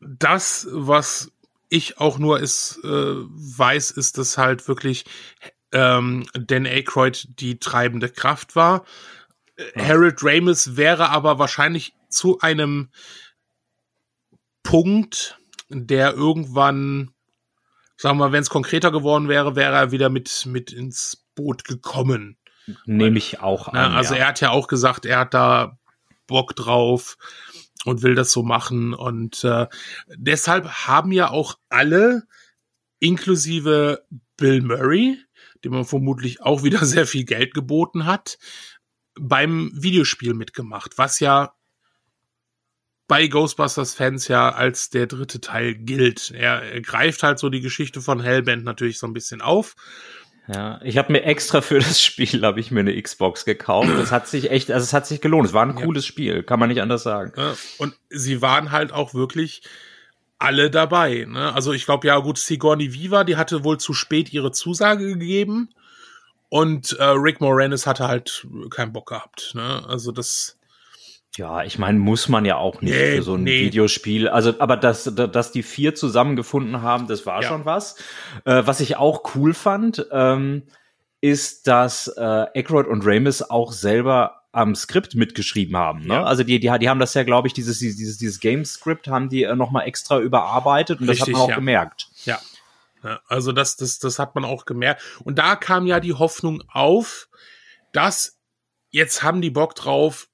Das, 0.00 0.68
was 0.70 1.32
ich 1.68 1.98
auch 1.98 2.18
nur 2.18 2.40
ist, 2.40 2.80
äh, 2.84 2.88
weiß, 2.88 3.90
ist, 3.92 4.18
dass 4.18 4.38
halt 4.38 4.68
wirklich 4.68 5.04
ähm, 5.72 6.26
Dan 6.34 6.66
Aykroyd 6.66 7.28
die 7.40 7.58
treibende 7.58 8.08
Kraft 8.08 8.56
war. 8.56 8.84
Ja. 9.74 9.88
Harold 9.88 10.22
Ramis 10.22 10.76
wäre 10.76 11.10
aber 11.10 11.38
wahrscheinlich 11.38 11.94
zu 12.08 12.38
einem 12.40 12.90
Punkt, 14.62 15.38
der 15.68 16.14
irgendwann, 16.14 17.10
sagen 17.96 18.18
wir 18.18 18.26
mal, 18.26 18.32
wenn 18.32 18.42
es 18.42 18.50
konkreter 18.50 18.90
geworden 18.90 19.28
wäre, 19.28 19.56
wäre 19.56 19.76
er 19.76 19.92
wieder 19.92 20.08
mit, 20.08 20.46
mit 20.46 20.72
ins 20.72 21.26
Boot 21.34 21.64
gekommen. 21.64 22.36
Nehme 22.84 23.18
ich 23.18 23.40
auch 23.40 23.68
an. 23.68 23.94
Also 23.94 24.14
ja. 24.14 24.20
er 24.20 24.28
hat 24.28 24.40
ja 24.40 24.50
auch 24.50 24.68
gesagt, 24.68 25.06
er 25.06 25.20
hat 25.20 25.34
da 25.34 25.78
Bock 26.26 26.54
drauf 26.54 27.16
und 27.84 28.02
will 28.02 28.14
das 28.14 28.32
so 28.32 28.42
machen. 28.42 28.94
Und 28.94 29.44
äh, 29.44 29.66
deshalb 30.14 30.68
haben 30.68 31.12
ja 31.12 31.30
auch 31.30 31.58
alle, 31.68 32.24
inklusive 33.00 34.04
Bill 34.36 34.62
Murray, 34.62 35.18
dem 35.64 35.72
man 35.72 35.84
vermutlich 35.84 36.40
auch 36.40 36.62
wieder 36.62 36.84
sehr 36.84 37.06
viel 37.06 37.24
Geld 37.24 37.54
geboten 37.54 38.06
hat, 38.06 38.38
beim 39.14 39.70
Videospiel 39.74 40.34
mitgemacht, 40.34 40.98
was 40.98 41.20
ja 41.20 41.54
bei 43.08 43.26
Ghostbusters-Fans 43.26 44.28
ja 44.28 44.50
als 44.50 44.90
der 44.90 45.06
dritte 45.06 45.40
Teil 45.40 45.74
gilt. 45.74 46.30
Er, 46.30 46.80
greift 46.82 47.22
halt 47.22 47.38
so 47.38 47.48
die 47.48 47.62
Geschichte 47.62 48.02
von 48.02 48.20
Hellbent 48.20 48.64
natürlich 48.64 48.98
so 48.98 49.06
ein 49.06 49.14
bisschen 49.14 49.40
auf. 49.40 49.74
Ja, 50.52 50.80
ich 50.82 50.96
habe 50.96 51.12
mir 51.12 51.24
extra 51.24 51.60
für 51.60 51.78
das 51.78 52.00
Spiel 52.02 52.42
habe 52.42 52.58
ich 52.58 52.70
mir 52.70 52.80
eine 52.80 53.00
Xbox 53.00 53.44
gekauft. 53.44 53.90
Das 53.98 54.10
hat 54.10 54.26
sich 54.26 54.50
echt, 54.50 54.70
also 54.70 54.82
es 54.82 54.94
hat 54.94 55.06
sich 55.06 55.20
gelohnt. 55.20 55.48
Es 55.48 55.52
war 55.52 55.64
ein 55.64 55.74
cooles 55.74 56.04
ja. 56.04 56.08
Spiel, 56.08 56.42
kann 56.42 56.58
man 56.58 56.70
nicht 56.70 56.80
anders 56.80 57.02
sagen. 57.02 57.32
Und 57.76 57.94
sie 58.08 58.40
waren 58.40 58.72
halt 58.72 58.92
auch 58.92 59.12
wirklich 59.12 59.62
alle 60.38 60.70
dabei. 60.70 61.26
Ne? 61.28 61.52
Also 61.52 61.72
ich 61.72 61.84
glaube, 61.84 62.06
ja 62.06 62.18
gut, 62.18 62.38
Sigourney 62.38 62.94
Viva, 62.94 63.24
die 63.24 63.36
hatte 63.36 63.64
wohl 63.64 63.78
zu 63.78 63.92
spät 63.92 64.32
ihre 64.32 64.52
Zusage 64.52 65.06
gegeben 65.06 65.68
und 66.48 66.92
äh, 66.92 67.04
Rick 67.04 67.40
Moranis 67.40 67.86
hatte 67.86 68.08
halt 68.08 68.46
keinen 68.70 68.92
Bock 68.92 69.08
gehabt. 69.08 69.52
Ne? 69.54 69.84
Also 69.86 70.12
das 70.12 70.57
ja, 71.36 71.62
ich 71.62 71.78
meine, 71.78 71.98
muss 71.98 72.28
man 72.28 72.44
ja 72.44 72.56
auch 72.56 72.80
nicht 72.80 72.94
nee, 72.94 73.16
für 73.16 73.22
so 73.22 73.34
ein 73.34 73.44
nee. 73.44 73.60
Videospiel. 73.60 74.28
Also, 74.28 74.54
aber 74.58 74.76
dass, 74.76 75.04
dass 75.04 75.52
die 75.52 75.62
vier 75.62 75.94
zusammengefunden 75.94 76.82
haben, 76.82 77.06
das 77.06 77.26
war 77.26 77.42
ja. 77.42 77.48
schon 77.48 77.64
was. 77.64 77.96
Äh, 78.44 78.62
was 78.66 78.80
ich 78.80 78.96
auch 78.96 79.22
cool 79.34 79.54
fand, 79.54 80.06
ähm, 80.10 80.64
ist, 81.20 81.66
dass 81.66 82.08
äh, 82.08 82.46
Aykroyd 82.54 82.86
und 82.86 83.02
Ramis 83.04 83.42
auch 83.42 83.72
selber 83.72 84.42
am 84.52 84.74
Skript 84.74 85.14
mitgeschrieben 85.14 85.76
haben. 85.76 86.06
Ne? 86.06 86.14
Ja. 86.14 86.24
Also 86.24 86.42
die, 86.42 86.58
die, 86.58 86.72
die 86.78 86.88
haben 86.88 87.00
das 87.00 87.14
ja, 87.14 87.22
glaube 87.22 87.48
ich, 87.48 87.54
dieses, 87.54 87.78
dieses, 87.78 88.18
dieses 88.18 88.40
Game-Script 88.40 89.06
haben 89.06 89.28
die 89.28 89.44
äh, 89.44 89.54
nochmal 89.54 89.86
extra 89.86 90.18
überarbeitet 90.18 91.00
und 91.00 91.08
Richtig, 91.08 91.26
das 91.26 91.28
hat 91.28 91.32
man 91.34 91.42
auch 91.42 91.48
ja. 91.50 91.54
gemerkt. 91.56 92.08
Ja. 92.24 92.40
ja. 93.04 93.20
Also 93.28 93.52
das, 93.52 93.76
das, 93.76 93.98
das 93.98 94.18
hat 94.18 94.34
man 94.34 94.44
auch 94.44 94.64
gemerkt. 94.64 95.02
Und 95.22 95.38
da 95.38 95.54
kam 95.54 95.86
ja 95.86 96.00
die 96.00 96.14
Hoffnung 96.14 96.62
auf, 96.68 97.28
dass 97.92 98.38
jetzt 98.90 99.22
haben 99.22 99.42
die 99.42 99.50
Bock 99.50 99.74
drauf, 99.74 100.28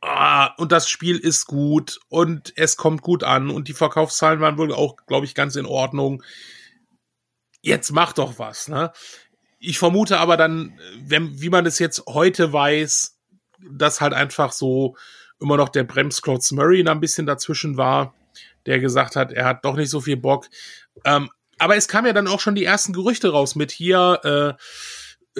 ah, 0.00 0.54
und 0.58 0.72
das 0.72 0.88
Spiel 0.88 1.18
ist 1.18 1.46
gut 1.46 2.00
und 2.08 2.52
es 2.56 2.76
kommt 2.76 3.02
gut 3.02 3.24
an 3.24 3.50
und 3.50 3.68
die 3.68 3.74
Verkaufszahlen 3.74 4.40
waren 4.40 4.58
wohl 4.58 4.72
auch, 4.72 4.96
glaube 5.06 5.26
ich, 5.26 5.34
ganz 5.34 5.56
in 5.56 5.66
Ordnung. 5.66 6.22
Jetzt 7.60 7.90
mach 7.90 8.12
doch 8.12 8.38
was, 8.38 8.68
ne? 8.68 8.92
ich 9.58 9.78
vermute 9.78 10.18
aber 10.18 10.36
dann, 10.36 10.78
wenn, 11.00 11.40
wie 11.40 11.50
man 11.50 11.66
es 11.66 11.78
jetzt 11.78 12.04
heute 12.06 12.52
weiß, 12.52 13.18
dass 13.70 14.00
halt 14.00 14.14
einfach 14.14 14.52
so 14.52 14.96
immer 15.40 15.56
noch 15.56 15.68
der 15.68 15.84
Bremsklotz 15.84 16.52
Murray 16.52 16.82
da 16.84 16.92
ein 16.92 17.00
bisschen 17.00 17.26
dazwischen 17.26 17.76
war, 17.76 18.14
der 18.66 18.78
gesagt 18.80 19.16
hat, 19.16 19.32
er 19.32 19.44
hat 19.44 19.64
doch 19.64 19.76
nicht 19.76 19.90
so 19.90 20.00
viel 20.00 20.16
Bock. 20.16 20.48
Ähm, 21.04 21.30
aber 21.58 21.76
es 21.76 21.88
kam 21.88 22.06
ja 22.06 22.12
dann 22.12 22.28
auch 22.28 22.40
schon 22.40 22.54
die 22.54 22.64
ersten 22.64 22.92
Gerüchte 22.92 23.30
raus 23.30 23.56
mit 23.56 23.72
hier, 23.72 24.20
äh, 24.58 24.62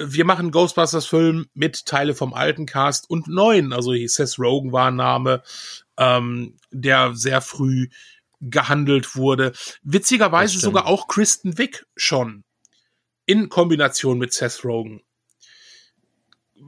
wir 0.05 0.25
machen 0.25 0.51
Ghostbusters-Film 0.51 1.47
mit 1.53 1.85
Teile 1.85 2.15
vom 2.15 2.33
alten 2.33 2.65
Cast 2.65 3.09
und 3.09 3.27
neuen. 3.27 3.73
Also 3.73 3.93
Seth 3.93 4.39
Rogen 4.39 4.71
war 4.71 4.87
ein 4.87 4.95
Name, 4.95 5.43
ähm, 5.97 6.57
der 6.71 7.13
sehr 7.15 7.41
früh 7.41 7.89
gehandelt 8.41 9.15
wurde. 9.15 9.53
Witzigerweise 9.83 10.59
sogar 10.59 10.87
auch 10.87 11.07
Kristen 11.07 11.57
Wick 11.57 11.85
schon 11.95 12.43
in 13.25 13.49
Kombination 13.49 14.17
mit 14.17 14.33
Seth 14.33 14.63
Rogen. 14.63 15.01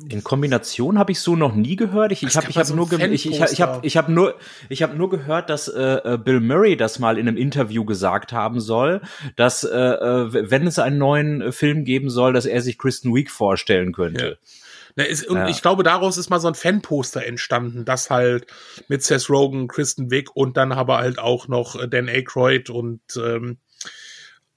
In 0.10 0.24
Kombination 0.24 0.98
habe 0.98 1.12
ich 1.12 1.20
so 1.20 1.36
noch 1.36 1.54
nie 1.54 1.76
gehört. 1.76 2.12
Ich, 2.12 2.24
ich 2.24 2.36
habe 2.36 2.50
ich 2.50 2.58
hab 2.58 2.66
so 2.66 2.76
nur 2.76 2.92
ich, 2.92 3.26
ich, 3.26 3.40
ich 3.40 3.62
habe 3.62 3.86
ich 3.86 3.98
hab 3.98 4.10
nur 4.10 4.36
ich 4.70 4.84
habe 4.84 4.96
nur 4.96 5.10
gehört, 5.10 5.50
dass 5.50 5.68
äh, 5.68 6.14
äh, 6.14 6.18
Bill 6.18 6.40
Murray 6.40 6.76
das 6.78 7.00
mal 7.00 7.18
in 7.18 7.28
einem 7.28 7.38
Interview 7.38 7.86
gesagt 7.86 8.32
haben 8.32 8.60
soll, 8.60 9.02
dass 9.36 9.64
äh, 9.64 9.78
äh 9.78 10.50
wenn 10.50 10.66
es 10.66 10.80
einen 10.80 10.98
neuen 10.98 11.42
äh, 11.42 11.52
Film 11.52 11.84
geben 11.84 12.10
soll, 12.10 12.34
dass 12.34 12.46
er 12.46 12.62
sich 12.62 12.78
Kristen 12.78 13.14
Wiig 13.14 13.30
vorstellen 13.30 13.92
könnte. 13.92 14.26
Ja. 14.42 14.48
Na, 14.96 15.04
ist, 15.04 15.28
und 15.28 15.38
ja. 15.38 15.48
ich 15.48 15.62
glaube, 15.62 15.84
daraus 15.84 16.18
ist 16.18 16.30
mal 16.30 16.40
so 16.40 16.48
ein 16.48 16.56
Fanposter 16.56 17.26
entstanden, 17.26 17.86
das 17.86 18.10
halt 18.10 18.48
mit 18.88 19.04
Seth 19.04 19.30
Rogen, 19.30 19.68
Kristen 19.68 20.12
Wiig 20.12 20.36
und 20.36 20.58
dann 20.58 20.72
aber 20.72 20.98
halt 20.98 21.20
auch 21.20 21.48
noch 21.48 21.88
Dan 21.88 22.10
Aykroyd 22.10 22.70
und 22.70 23.02
ähm, 23.18 23.58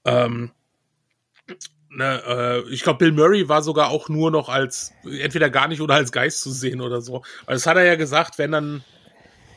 ähm, 0.03 0.51
Ne, 1.95 2.21
äh, 2.27 2.69
ich 2.73 2.83
glaube, 2.83 2.99
Bill 2.99 3.13
Murray 3.13 3.47
war 3.47 3.61
sogar 3.61 3.89
auch 3.89 4.09
nur 4.09 4.29
noch 4.29 4.49
als 4.49 4.93
entweder 5.05 5.49
gar 5.49 5.69
nicht 5.69 5.79
oder 5.79 5.95
als 5.95 6.11
Geist 6.11 6.41
zu 6.41 6.51
sehen 6.51 6.81
oder 6.81 6.99
so. 6.99 7.23
Das 7.47 7.65
hat 7.65 7.77
er 7.77 7.85
ja 7.85 7.95
gesagt, 7.95 8.37
wenn 8.37 8.51
dann 8.51 8.83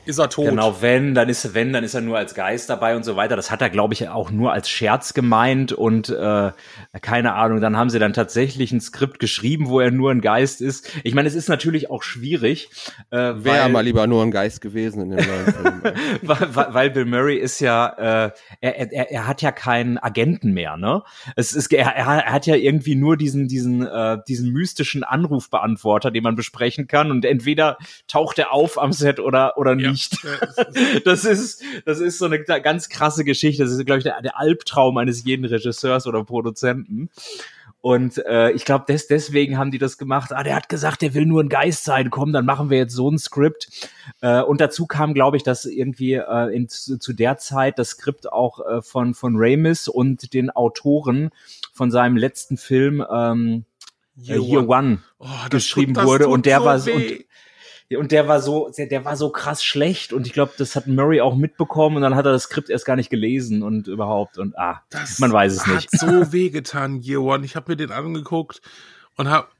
ist 0.09 0.19
er 0.19 0.31
tot. 0.31 0.47
Genau, 0.47 0.81
wenn, 0.81 1.15
dann 1.15 1.29
ist 1.29 1.55
wenn, 1.55 1.73
dann 1.73 1.85
ist 1.85 1.95
er 1.95 2.01
nur 2.01 2.17
als 2.17 2.35
Geist 2.35 2.71
dabei 2.71 2.97
und 2.97 3.05
so 3.05 3.17
weiter. 3.17 3.37
Das 3.37 3.51
hat 3.51 3.61
er, 3.61 3.69
glaube 3.69 3.95
ich, 3.95 4.09
auch 4.09 4.31
nur 4.31 4.53
als 4.53 4.69
Scherz 4.69 5.13
gemeint 5.13 5.73
und 5.73 6.09
äh, 6.09 6.53
keine 7.03 7.35
Ahnung. 7.35 7.61
Dann 7.61 7.77
haben 7.77 7.91
sie 7.91 7.99
dann 7.99 8.15
tatsächlich 8.15 8.73
ein 8.73 8.81
Skript 8.81 9.19
geschrieben, 9.19 9.69
wo 9.69 9.81
er 9.81 9.91
nur 9.91 10.11
ein 10.11 10.21
Geist 10.21 10.61
ist. 10.61 10.91
Ich 11.05 11.15
meine, 11.15 11.29
es 11.29 11.35
ist 11.35 11.49
natürlich 11.49 11.91
auch 11.91 12.03
schwierig. 12.03 12.71
Äh, 13.11 13.17
Wäre 13.17 13.69
mal 13.69 13.83
lieber 13.83 14.07
nur 14.07 14.23
ein 14.23 14.31
Geist 14.31 14.61
gewesen 14.61 15.03
in 15.03 15.17
dem 15.17 15.27
neuen 15.27 15.83
Film. 15.83 15.83
weil, 16.23 16.75
weil 16.75 16.91
Bill 16.91 17.05
Murray 17.05 17.37
ist 17.37 17.61
ja, 17.61 17.89
äh, 18.27 18.31
er, 18.61 18.93
er, 18.93 19.11
er 19.11 19.27
hat 19.27 19.43
ja 19.43 19.53
keinen 19.53 19.99
Agenten 19.99 20.53
mehr, 20.53 20.77
ne? 20.77 21.03
Es 21.37 21.53
ist, 21.53 21.73
er, 21.73 21.95
er 21.95 22.33
hat 22.33 22.47
ja 22.47 22.55
irgendwie 22.55 22.95
nur 22.95 23.17
diesen, 23.17 23.47
diesen, 23.47 23.87
äh, 23.87 24.17
diesen 24.27 24.53
mystischen 24.53 25.05
Anrufbeantworter, 25.05 26.11
den 26.11 26.23
man 26.23 26.35
besprechen 26.35 26.87
kann 26.87 27.11
und 27.11 27.25
entweder 27.25 27.77
taucht 28.07 28.39
er 28.39 28.53
auf 28.53 28.81
am 28.81 28.93
Set 28.93 29.21
oder 29.21 29.59
oder 29.59 29.75
nicht 29.75 29.98
nicht. 29.99 31.05
Das 31.05 31.25
ist, 31.25 31.63
das 31.85 32.01
ist 32.01 32.19
so 32.19 32.27
eine 32.27 32.43
ganz 32.43 32.89
krasse 32.89 33.25
Geschichte. 33.25 33.63
Das 33.65 33.73
ist, 33.73 33.85
glaube 33.85 33.99
ich, 33.99 34.05
der, 34.05 34.21
der 34.23 34.39
Albtraum 34.39 34.97
eines 34.99 35.25
jeden 35.25 35.45
Regisseurs 35.45 36.07
oder 36.07 36.25
Produzenten. 36.25 37.11
Und 37.81 38.19
äh, 38.27 38.51
ich 38.51 38.65
glaube, 38.65 38.87
des, 38.89 39.07
deswegen 39.07 39.57
haben 39.57 39.71
die 39.71 39.79
das 39.79 39.99
gemacht. 39.99 40.33
Ah, 40.33 40.43
der 40.43 40.57
hat 40.57 40.69
gesagt, 40.69 41.01
der 41.01 41.15
will 41.15 41.27
nur 41.27 41.43
ein 41.43 41.49
Geist 41.49 41.85
sein. 41.85 42.11
Komm, 42.11 42.33
dann 42.33 42.45
machen 42.45 42.71
wir 42.71 42.79
jetzt 42.79 42.95
so 42.95 43.09
ein 43.09 43.19
Skript. 43.19 43.69
Äh, 44.21 44.43
und 44.43 44.61
dazu 44.61 44.87
kam, 44.87 45.15
glaube 45.15 45.37
ich, 45.37 45.45
dass 45.45 45.65
irgendwie 45.65 46.15
äh, 46.15 46.55
in, 46.55 46.69
zu, 46.69 47.13
der 47.13 47.39
Zeit 47.39 47.79
das 47.79 47.91
Skript 47.91 48.33
auch 48.33 48.67
äh, 48.67 48.83
von, 48.83 49.15
von 49.15 49.35
Ramis 49.37 49.87
und 49.87 50.35
den 50.35 50.51
Autoren 50.51 51.31
von 51.73 51.91
seinem 51.93 52.17
letzten 52.17 52.57
Film 52.57 53.05
ähm, 53.11 53.65
Year, 54.17 54.41
Year 54.41 54.69
One, 54.69 54.69
One 54.69 54.99
oh, 55.21 55.49
geschrieben 55.49 55.95
wurde. 55.95 56.27
Und 56.29 56.47
der 56.47 56.59
so 56.59 56.65
war 56.65 56.79
so. 56.81 56.91
Und, 56.91 57.25
und 57.97 58.13
der 58.13 58.29
war 58.29 58.41
so, 58.43 58.71
der, 58.77 59.05
war 59.05 59.17
so 59.17 59.31
krass 59.31 59.65
schlecht 59.65 60.13
und 60.13 60.27
ich 60.27 60.35
glaube, 60.35 60.53
das 60.59 60.77
hat 60.77 60.87
Murray 60.87 61.21
auch 61.23 61.35
mitbekommen 61.35 61.97
und 61.97 62.03
dann 62.03 62.15
hat 62.15 62.27
er 62.27 62.33
das 62.33 62.45
Skript 62.45 62.69
erst 62.69 62.85
gar 62.85 62.97
nicht 62.97 63.09
gelesen 63.09 63.63
und 63.63 63.89
überhaupt 63.89 64.37
und 64.37 64.59
ah, 64.59 64.83
das 64.91 65.19
man 65.19 65.33
weiß 65.33 65.55
es 65.55 65.67
nicht. 65.67 65.93
Hat 65.93 66.01
so 66.01 66.07
wehgetan, 66.33 67.01
Year 67.01 67.23
One. 67.23 67.47
Ich 67.47 67.57
habe 67.57 67.73
mir 67.73 67.77
den 67.77 67.91
angeguckt 67.91 68.61
und 69.17 69.31
hab 69.31 69.53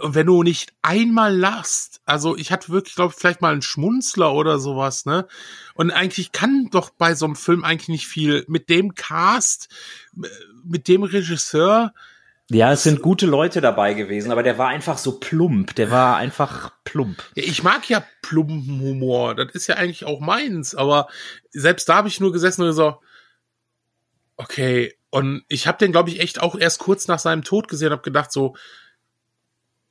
Und 0.00 0.14
wenn 0.14 0.28
du 0.28 0.44
nicht 0.44 0.72
einmal 0.82 1.36
lachst, 1.36 2.00
also 2.04 2.36
ich 2.36 2.52
hatte 2.52 2.68
wirklich, 2.68 2.94
glaube 2.94 3.12
ich, 3.12 3.20
vielleicht 3.20 3.40
mal 3.40 3.52
einen 3.52 3.62
Schmunzler 3.62 4.32
oder 4.32 4.60
sowas, 4.60 5.04
ne? 5.04 5.26
Und 5.74 5.90
eigentlich 5.90 6.30
kann 6.30 6.68
doch 6.70 6.90
bei 6.90 7.16
so 7.16 7.24
einem 7.24 7.34
Film 7.34 7.64
eigentlich 7.64 7.88
nicht 7.88 8.06
viel 8.06 8.44
mit 8.46 8.68
dem 8.68 8.94
Cast, 8.94 9.68
mit 10.64 10.86
dem 10.86 11.02
Regisseur. 11.02 11.92
Ja, 12.54 12.72
es 12.72 12.82
sind 12.82 13.00
gute 13.00 13.24
Leute 13.24 13.62
dabei 13.62 13.94
gewesen, 13.94 14.30
aber 14.30 14.42
der 14.42 14.58
war 14.58 14.68
einfach 14.68 14.98
so 14.98 15.18
plump. 15.18 15.74
Der 15.76 15.90
war 15.90 16.16
einfach 16.16 16.70
plump. 16.84 17.22
Ich 17.34 17.62
mag 17.62 17.88
ja 17.88 18.04
plumpen 18.20 18.80
Humor. 18.80 19.34
Das 19.34 19.52
ist 19.52 19.68
ja 19.68 19.76
eigentlich 19.76 20.04
auch 20.04 20.20
meins. 20.20 20.74
Aber 20.74 21.08
selbst 21.50 21.88
da 21.88 21.96
habe 21.96 22.08
ich 22.08 22.20
nur 22.20 22.30
gesessen 22.30 22.62
und 22.62 22.74
so, 22.74 23.00
okay. 24.36 24.94
Und 25.08 25.44
ich 25.48 25.66
habe 25.66 25.78
den, 25.78 25.92
glaube 25.92 26.10
ich, 26.10 26.20
echt 26.20 26.42
auch 26.42 26.54
erst 26.54 26.78
kurz 26.78 27.08
nach 27.08 27.18
seinem 27.18 27.42
Tod 27.42 27.68
gesehen, 27.68 27.90
habe 27.90 28.02
gedacht 28.02 28.30
so, 28.30 28.54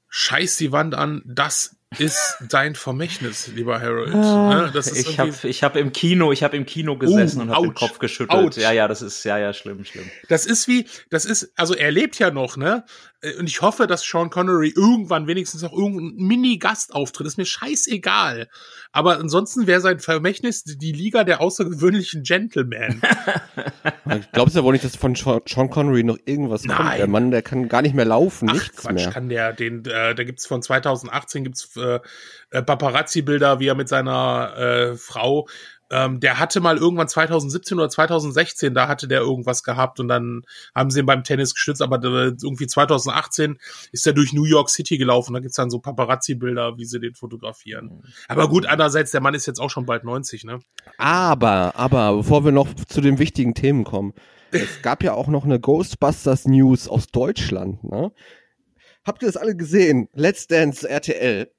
scheiß 0.10 0.58
die 0.58 0.72
Wand 0.72 0.94
an, 0.94 1.24
das 1.26 1.78
ist 1.98 2.38
dein 2.48 2.76
Vermächtnis, 2.76 3.48
lieber 3.48 3.82
Harold. 3.82 4.14
Ah, 4.14 4.66
ne? 4.66 4.72
das 4.74 4.88
ist 4.88 5.10
ich 5.10 5.20
habe 5.20 5.34
ich 5.44 5.64
hab 5.64 5.76
im 5.76 5.92
Kino, 5.92 6.32
ich 6.32 6.42
habe 6.42 6.56
im 6.56 6.66
Kino 6.66 6.98
gesessen 6.98 7.40
uh, 7.40 7.42
und 7.44 7.52
habe 7.52 7.68
den 7.68 7.74
Kopf 7.74 8.00
geschüttelt. 8.00 8.58
Ouch. 8.58 8.58
Ja, 8.58 8.72
ja, 8.72 8.88
das 8.88 9.02
ist 9.02 9.24
ja 9.26 9.38
ja 9.38 9.54
schlimm, 9.54 9.84
schlimm. 9.84 10.10
Das 10.30 10.46
ist 10.46 10.68
wie, 10.68 10.86
das 11.10 11.26
ist, 11.26 11.52
also 11.58 11.76
er 11.76 11.92
lebt 11.92 12.18
ja 12.18 12.32
noch, 12.32 12.56
ne? 12.56 12.86
Und 13.38 13.48
ich 13.48 13.62
hoffe, 13.62 13.86
dass 13.86 14.04
Sean 14.04 14.32
Connery 14.32 14.74
irgendwann 14.76 15.28
wenigstens 15.28 15.62
noch 15.62 15.74
irgendein 15.74 16.26
Mini-Gastauftritt. 16.26 17.28
Ist 17.28 17.38
mir 17.38 17.46
scheißegal. 17.46 18.50
Aber 18.92 19.20
ansonsten 19.20 19.68
wäre 19.68 19.80
sein 19.80 20.00
Vermächtnis 20.00 20.64
die 20.64 20.92
Liga 20.92 21.24
der 21.24 21.40
außergewöhnlichen 21.40 22.24
Gentlemen. 22.24 23.00
ich 24.18 24.32
glaube 24.32 24.50
ja 24.52 24.64
wohl 24.64 24.74
nicht, 24.74 24.84
dass 24.84 24.96
von 24.96 25.14
Sean 25.14 25.70
Connery 25.70 26.04
noch 26.04 26.18
irgendwas 26.26 26.64
Nein. 26.64 26.78
kommt. 26.78 26.98
Der 26.98 27.08
Mann, 27.08 27.30
der 27.30 27.44
kann 27.44 27.70
gar 27.70 27.84
nicht 27.84 27.94
mehr 27.94 28.06
laufen, 28.06 28.50
Ach, 28.50 28.54
nichts 28.54 28.78
Quatsch, 28.78 28.94
mehr. 28.94 29.12
kann 29.12 29.30
der, 29.30 29.54
den, 29.54 29.86
äh, 29.86 30.16
da 30.16 30.24
gibt's 30.24 30.48
von 30.48 30.64
2018 30.64 31.44
gibt's 31.44 31.78
äh, 31.82 32.00
äh, 32.52 32.62
Paparazzi-Bilder, 32.62 33.60
wie 33.60 33.68
er 33.68 33.76
mit 33.76 33.90
seiner 33.90 34.56
äh, 34.58 34.96
Frau 34.96 35.48
ähm, 35.92 36.22
der 36.22 36.40
hatte 36.40 36.62
mal 36.62 36.78
irgendwann 36.78 37.10
2017 37.10 37.78
oder 37.78 37.90
2016, 37.90 38.74
da 38.74 38.88
hatte 38.88 39.10
der 39.10 39.20
irgendwas 39.20 39.62
gehabt 39.62 40.00
und 40.00 40.08
dann 40.08 40.44
haben 40.74 40.90
sie 40.90 41.02
ihn 41.02 41.06
beim 41.06 41.24
Tennis 41.24 41.54
gestützt, 41.54 41.82
aber 41.82 41.98
äh, 41.98 42.34
irgendwie 42.42 42.66
2018 42.66 43.60
ist 43.92 44.08
er 44.08 44.14
durch 44.14 44.32
New 44.32 44.46
York 44.46 44.70
City 44.70 44.98
gelaufen, 44.98 45.34
da 45.34 45.42
gibt's 45.42 45.58
dann 45.58 45.70
so 45.70 45.80
Paparazzi-Bilder, 45.80 46.78
wie 46.78 46.86
sie 46.86 47.02
den 47.02 47.14
fotografieren. 47.14 48.04
Aber 48.30 48.48
gut, 48.48 48.66
andererseits, 48.66 49.12
der 49.12 49.22
Mann 49.22 49.34
ist 49.34 49.46
jetzt 49.48 49.60
auch 49.60 49.70
schon 49.70 49.86
bald 49.86 50.06
90, 50.06 50.46
ne? 50.46 50.60
Aber, 50.98 51.76
aber, 51.76 52.16
bevor 52.16 52.46
wir 52.46 52.54
noch 52.54 52.74
zu 52.74 53.02
den 53.02 53.20
wichtigen 53.20 53.54
Themen 53.54 53.84
kommen, 53.84 54.14
es 54.52 54.82
gab 54.82 55.04
ja 55.04 55.14
auch 55.14 55.28
noch 55.28 55.44
eine 55.44 55.60
Ghostbusters 55.60 56.46
News 56.46 56.88
aus 56.88 57.08
Deutschland, 57.08 57.84
ne? 57.84 58.12
Habt 59.04 59.24
ihr 59.24 59.26
das 59.26 59.36
alle 59.36 59.56
gesehen? 59.56 60.08
Let's 60.14 60.46
Dance 60.46 60.88
RTL. 60.88 61.52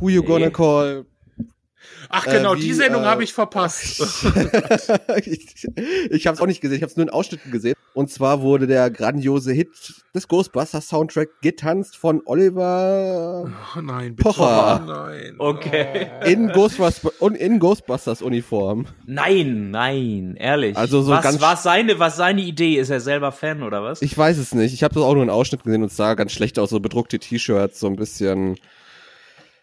Who 0.00 0.08
you 0.08 0.22
gonna 0.22 0.50
call? 0.50 1.06
Ach 2.08 2.24
genau, 2.24 2.54
äh, 2.54 2.58
wie, 2.58 2.62
die 2.62 2.72
Sendung 2.72 3.02
äh, 3.02 3.06
habe 3.06 3.24
ich 3.24 3.32
verpasst. 3.32 4.00
ich 5.24 5.66
ich 6.10 6.26
habe 6.26 6.34
es 6.34 6.40
auch 6.40 6.46
nicht 6.46 6.60
gesehen, 6.60 6.76
ich 6.76 6.82
habe 6.82 6.90
es 6.90 6.96
nur 6.96 7.04
in 7.04 7.10
Ausschnitten 7.10 7.50
gesehen. 7.50 7.74
Und 7.94 8.10
zwar 8.10 8.42
wurde 8.42 8.66
der 8.66 8.90
grandiose 8.90 9.52
Hit 9.52 9.70
des 10.14 10.28
Ghostbusters 10.28 10.88
Soundtrack 10.88 11.28
getanzt 11.40 11.96
von 11.96 12.20
Oliver 12.26 13.50
oh 13.76 13.80
nein, 13.80 14.14
bitte. 14.14 14.28
Pocher. 14.28 14.82
Oh 14.82 14.86
nein. 14.86 15.34
Okay. 15.38 16.08
In 16.26 16.48
Ghostbusters, 16.48 17.12
in 17.38 17.58
Ghostbusters 17.58 18.22
Uniform. 18.22 18.86
Nein, 19.06 19.70
nein, 19.70 20.36
ehrlich. 20.38 20.76
Also 20.76 21.00
so 21.02 21.12
was, 21.12 21.22
ganz 21.22 21.40
was 21.40 21.62
seine, 21.62 21.98
was 21.98 22.16
seine 22.16 22.42
Idee? 22.42 22.76
Ist 22.76 22.90
er 22.90 23.00
selber 23.00 23.32
Fan 23.32 23.62
oder 23.62 23.82
was? 23.82 24.02
Ich 24.02 24.16
weiß 24.16 24.36
es 24.38 24.54
nicht. 24.54 24.74
Ich 24.74 24.82
habe 24.82 24.94
das 24.94 25.02
auch 25.02 25.14
nur 25.14 25.22
in 25.22 25.30
Ausschnitten 25.30 25.64
gesehen 25.64 25.82
und 25.82 25.90
es 25.90 25.96
sah 25.96 26.14
ganz 26.14 26.32
schlecht 26.32 26.58
aus, 26.58 26.70
so 26.70 26.80
bedruckte 26.80 27.18
T-Shirts, 27.18 27.80
so 27.80 27.86
ein 27.86 27.96
bisschen 27.96 28.56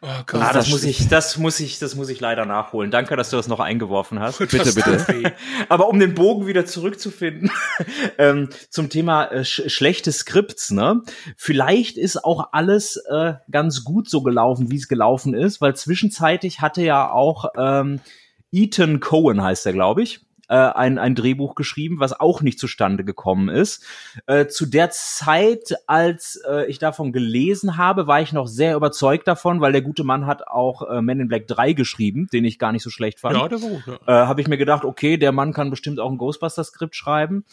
Oh 0.06 0.24
Gott, 0.26 0.42
ah, 0.42 0.52
das, 0.52 0.70
muss 0.70 0.84
ich, 0.84 1.08
das 1.08 1.38
muss 1.38 1.62
ich, 1.62 1.80
das 1.80 1.96
muss 1.96 2.10
ich 2.10 2.20
leider 2.20 2.46
nachholen. 2.46 2.92
Danke, 2.92 3.16
dass 3.16 3.30
du 3.30 3.38
das 3.38 3.48
noch 3.48 3.62
eingeworfen 3.62 4.20
hast. 4.20 4.38
bitte, 4.52 4.74
bitte. 4.74 5.34
Aber 5.70 5.88
um 5.88 5.98
den 5.98 6.14
Bogen 6.14 6.46
wieder 6.46 6.66
zurückzufinden 6.66 7.50
ähm, 8.18 8.50
zum 8.70 8.90
Thema 8.90 9.28
äh, 9.28 9.46
sch 9.46 9.62
schlechte 9.68 10.12
Skripts, 10.12 10.72
ne? 10.72 11.04
Vielleicht 11.38 11.98
ist 11.98 12.26
auch 12.26 12.50
alles 12.52 12.98
äh, 13.10 13.36
ganz 13.50 13.86
gut 13.86 14.10
so 14.10 14.24
gelaufen, 14.24 14.70
wie 14.70 14.76
es 14.76 14.90
gelaufen 14.90 15.34
ist, 15.34 15.62
weil 15.62 15.74
zwischenzeitlich 15.78 16.60
hatte 16.60 16.82
ja 16.82 17.10
auch 17.10 17.46
ähm, 17.58 18.02
Ethan 18.52 19.00
Cohen 19.00 19.42
heißt 19.42 19.66
er, 19.66 19.72
glaube 19.72 20.04
ich, 20.04 20.20
äh, 20.50 20.56
ein, 20.56 20.98
ein 20.98 21.16
Drehbuch 21.16 21.56
geschrieben, 21.56 22.00
was 22.00 22.20
auch 22.20 22.42
nicht 22.42 22.60
zustande 22.60 23.04
gekommen 23.04 23.50
ist. 23.50 23.84
Äh, 24.26 24.48
zu 24.48 24.66
der 24.66 24.90
Zeit, 24.92 25.76
als 25.88 26.42
äh, 26.48 26.66
ich 26.68 26.80
davon 26.80 27.12
gelesen 27.12 27.78
habe, 27.78 28.08
war 28.08 28.22
ich 28.22 28.34
noch 28.34 28.48
sehr 28.48 28.76
überzeugt 28.76 29.28
davon, 29.28 29.62
weil 29.62 29.72
der 29.72 29.82
gute 29.82 30.04
Mann 30.04 30.26
hat 30.26 30.48
auch 30.48 30.90
äh, 30.90 31.02
Men 31.02 31.22
in 31.22 31.28
Black 31.28 31.48
3 31.48 31.74
geschrieben, 31.74 32.28
den 32.32 32.46
ich 32.46 32.60
gar 32.60 32.72
nicht 32.72 32.84
so 32.84 32.90
schlecht 32.90 33.20
fand. 33.20 33.38
Ja, 33.38 33.48
der 33.48 33.62
war 33.62 33.70
gut. 33.70 33.84
Ja. 33.88 34.24
Äh, 34.24 34.28
habe 34.28 34.42
ich 34.42 34.48
mir 34.48 34.58
gedacht, 34.58 34.86
okay, 34.86 35.18
der 35.18 35.32
Mann 35.32 35.54
kann 35.54 35.70
bestimmt 35.70 36.00
auch 36.00 36.12
ein 36.12 36.18
Ghostbuster-Skript 36.18 36.96
schreiben 36.96 37.46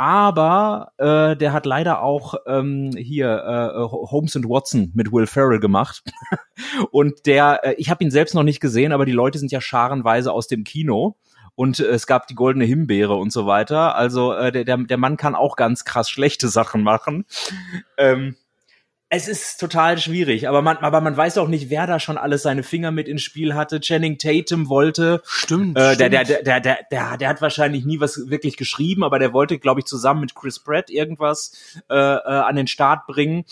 aber 0.00 0.92
äh, 0.96 1.36
der 1.36 1.52
hat 1.52 1.66
leider 1.66 2.02
auch 2.02 2.34
ähm, 2.46 2.92
hier 2.96 3.28
äh, 3.28 3.80
Holmes 3.80 4.36
and 4.36 4.48
Watson 4.48 4.92
mit 4.94 5.12
Will 5.12 5.26
Ferrell 5.26 5.58
gemacht 5.58 6.04
und 6.92 7.26
der 7.26 7.64
äh, 7.64 7.74
ich 7.78 7.90
habe 7.90 8.04
ihn 8.04 8.12
selbst 8.12 8.34
noch 8.36 8.44
nicht 8.44 8.60
gesehen 8.60 8.92
aber 8.92 9.06
die 9.06 9.12
Leute 9.12 9.40
sind 9.40 9.50
ja 9.50 9.60
scharenweise 9.60 10.32
aus 10.32 10.46
dem 10.46 10.62
Kino 10.62 11.16
und 11.58 11.80
äh, 11.80 11.86
es 11.86 12.06
gab 12.06 12.28
die 12.28 12.36
goldene 12.36 12.64
Himbeere 12.64 13.14
und 13.14 13.32
so 13.32 13.44
weiter. 13.46 13.96
Also 13.96 14.32
äh, 14.32 14.52
der, 14.52 14.64
der, 14.64 14.76
der 14.76 14.96
Mann 14.96 15.16
kann 15.16 15.34
auch 15.34 15.56
ganz 15.56 15.84
krass 15.84 16.08
schlechte 16.08 16.46
Sachen 16.48 16.84
machen. 16.84 17.24
Ähm, 17.96 18.36
es 19.08 19.26
ist 19.26 19.58
total 19.58 19.98
schwierig, 19.98 20.48
aber 20.48 20.62
man, 20.62 20.76
aber 20.76 21.00
man 21.00 21.16
weiß 21.16 21.36
auch 21.38 21.48
nicht, 21.48 21.68
wer 21.68 21.88
da 21.88 21.98
schon 21.98 22.16
alles 22.16 22.42
seine 22.42 22.62
Finger 22.62 22.92
mit 22.92 23.08
ins 23.08 23.22
Spiel 23.22 23.56
hatte. 23.56 23.80
Channing 23.80 24.18
Tatum 24.18 24.68
wollte. 24.68 25.20
Stimmt. 25.24 25.76
Äh, 25.76 25.94
stimmt. 25.94 26.00
Der, 26.00 26.24
der, 26.24 26.42
der, 26.42 26.60
der, 26.60 26.78
der, 26.92 27.16
der 27.16 27.28
hat 27.28 27.42
wahrscheinlich 27.42 27.84
nie 27.84 27.98
was 27.98 28.30
wirklich 28.30 28.56
geschrieben, 28.56 29.02
aber 29.02 29.18
der 29.18 29.32
wollte, 29.32 29.58
glaube 29.58 29.80
ich, 29.80 29.86
zusammen 29.86 30.20
mit 30.20 30.36
Chris 30.36 30.60
Pratt 30.60 30.90
irgendwas 30.90 31.80
äh, 31.90 31.94
äh, 31.94 32.20
an 32.22 32.54
den 32.54 32.68
Start 32.68 33.08
bringen 33.08 33.44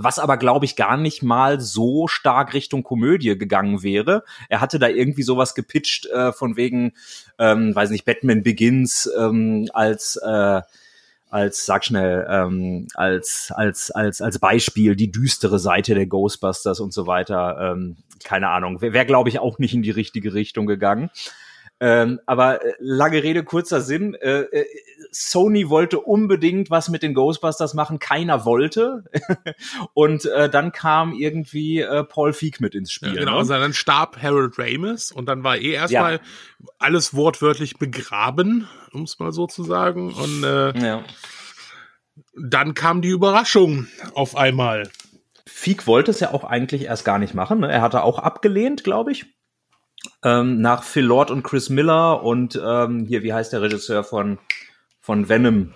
was 0.00 0.18
aber 0.18 0.36
glaube 0.36 0.64
ich 0.64 0.76
gar 0.76 0.96
nicht 0.96 1.22
mal 1.22 1.60
so 1.60 2.08
stark 2.08 2.54
Richtung 2.54 2.82
Komödie 2.82 3.36
gegangen 3.36 3.82
wäre. 3.82 4.24
Er 4.48 4.60
hatte 4.60 4.78
da 4.78 4.88
irgendwie 4.88 5.22
sowas 5.22 5.54
gepitcht 5.54 6.06
äh, 6.06 6.32
von 6.32 6.56
wegen, 6.56 6.92
ähm, 7.38 7.74
weiß 7.74 7.90
nicht, 7.90 8.04
Batman 8.04 8.42
Begins 8.42 9.10
ähm, 9.18 9.68
als 9.72 10.16
äh, 10.16 10.62
als 11.30 11.66
sag 11.66 11.84
schnell 11.84 12.26
ähm, 12.30 12.88
als 12.94 13.52
als 13.54 13.90
als 13.90 14.22
als 14.22 14.38
Beispiel 14.38 14.96
die 14.96 15.12
düstere 15.12 15.58
Seite 15.58 15.94
der 15.94 16.06
Ghostbusters 16.06 16.80
und 16.80 16.92
so 16.92 17.06
weiter. 17.06 17.72
Ähm, 17.72 17.96
keine 18.24 18.48
Ahnung, 18.48 18.80
wäre 18.80 18.94
wär, 18.94 19.04
glaube 19.04 19.28
ich 19.28 19.38
auch 19.38 19.58
nicht 19.58 19.74
in 19.74 19.82
die 19.82 19.90
richtige 19.90 20.34
Richtung 20.34 20.66
gegangen. 20.66 21.10
Ähm, 21.80 22.18
aber 22.26 22.64
äh, 22.64 22.74
lange 22.80 23.22
Rede, 23.22 23.44
kurzer 23.44 23.80
Sinn. 23.80 24.14
Äh, 24.14 24.40
äh, 24.40 24.64
Sony 25.12 25.68
wollte 25.68 26.00
unbedingt 26.00 26.70
was 26.70 26.88
mit 26.88 27.02
den 27.02 27.14
Ghostbusters 27.14 27.74
machen, 27.74 27.98
keiner 28.00 28.44
wollte. 28.44 29.04
und 29.94 30.24
äh, 30.26 30.50
dann 30.50 30.72
kam 30.72 31.12
irgendwie 31.12 31.80
äh, 31.80 32.02
Paul 32.02 32.32
Feig 32.32 32.60
mit 32.60 32.74
ins 32.74 32.90
Spiel. 32.90 33.14
Ja, 33.14 33.20
genau, 33.20 33.32
ne? 33.32 33.38
also 33.38 33.54
dann 33.54 33.74
starb 33.74 34.20
Harold 34.20 34.58
Ramis 34.58 35.12
und 35.12 35.26
dann 35.26 35.44
war 35.44 35.56
eh 35.56 35.72
erstmal 35.72 36.14
ja. 36.14 36.20
alles 36.78 37.14
wortwörtlich 37.14 37.78
begraben, 37.78 38.68
um 38.92 39.02
es 39.02 39.18
mal 39.20 39.32
so 39.32 39.46
zu 39.46 39.62
sagen. 39.62 40.12
Und 40.12 40.42
äh, 40.42 40.78
ja. 40.78 41.04
dann 42.36 42.74
kam 42.74 43.02
die 43.02 43.08
Überraschung 43.08 43.86
auf 44.14 44.36
einmal. 44.36 44.90
Feig 45.46 45.86
wollte 45.86 46.10
es 46.10 46.20
ja 46.20 46.34
auch 46.34 46.44
eigentlich 46.44 46.82
erst 46.82 47.04
gar 47.04 47.20
nicht 47.20 47.34
machen. 47.34 47.60
Ne? 47.60 47.70
Er 47.70 47.82
hatte 47.82 48.02
auch 48.02 48.18
abgelehnt, 48.18 48.82
glaube 48.82 49.12
ich 49.12 49.37
ähm, 50.24 50.60
nach 50.60 50.82
Phil 50.82 51.04
Lord 51.04 51.30
und 51.30 51.42
Chris 51.42 51.70
Miller 51.70 52.22
und 52.22 52.60
ähm, 52.62 53.04
hier, 53.06 53.22
wie 53.22 53.32
heißt 53.32 53.52
der 53.52 53.62
Regisseur 53.62 54.04
von, 54.04 54.38
von 55.00 55.28
Venom 55.28 55.74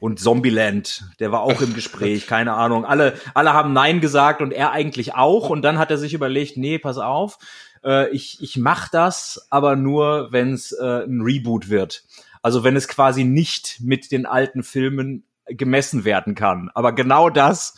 und 0.00 0.18
Zombieland, 0.18 1.04
der 1.20 1.30
war 1.30 1.42
auch 1.42 1.60
im 1.60 1.74
Gespräch, 1.74 2.26
keine 2.26 2.54
Ahnung. 2.54 2.84
Alle, 2.84 3.14
alle 3.34 3.52
haben 3.52 3.72
Nein 3.72 4.00
gesagt 4.00 4.42
und 4.42 4.52
er 4.52 4.72
eigentlich 4.72 5.14
auch. 5.14 5.48
Und 5.48 5.62
dann 5.62 5.78
hat 5.78 5.92
er 5.92 5.96
sich 5.96 6.12
überlegt, 6.12 6.56
nee, 6.56 6.78
pass 6.78 6.98
auf, 6.98 7.38
äh, 7.84 8.10
ich, 8.10 8.42
ich 8.42 8.56
mach 8.56 8.88
das, 8.88 9.46
aber 9.50 9.76
nur, 9.76 10.32
wenn 10.32 10.54
es 10.54 10.72
äh, 10.72 11.04
ein 11.04 11.20
Reboot 11.20 11.68
wird. 11.68 12.02
Also 12.42 12.64
wenn 12.64 12.74
es 12.74 12.88
quasi 12.88 13.22
nicht 13.22 13.78
mit 13.80 14.10
den 14.10 14.26
alten 14.26 14.64
Filmen 14.64 15.24
gemessen 15.46 16.04
werden 16.04 16.34
kann. 16.34 16.70
Aber 16.74 16.92
genau 16.92 17.30
das 17.30 17.74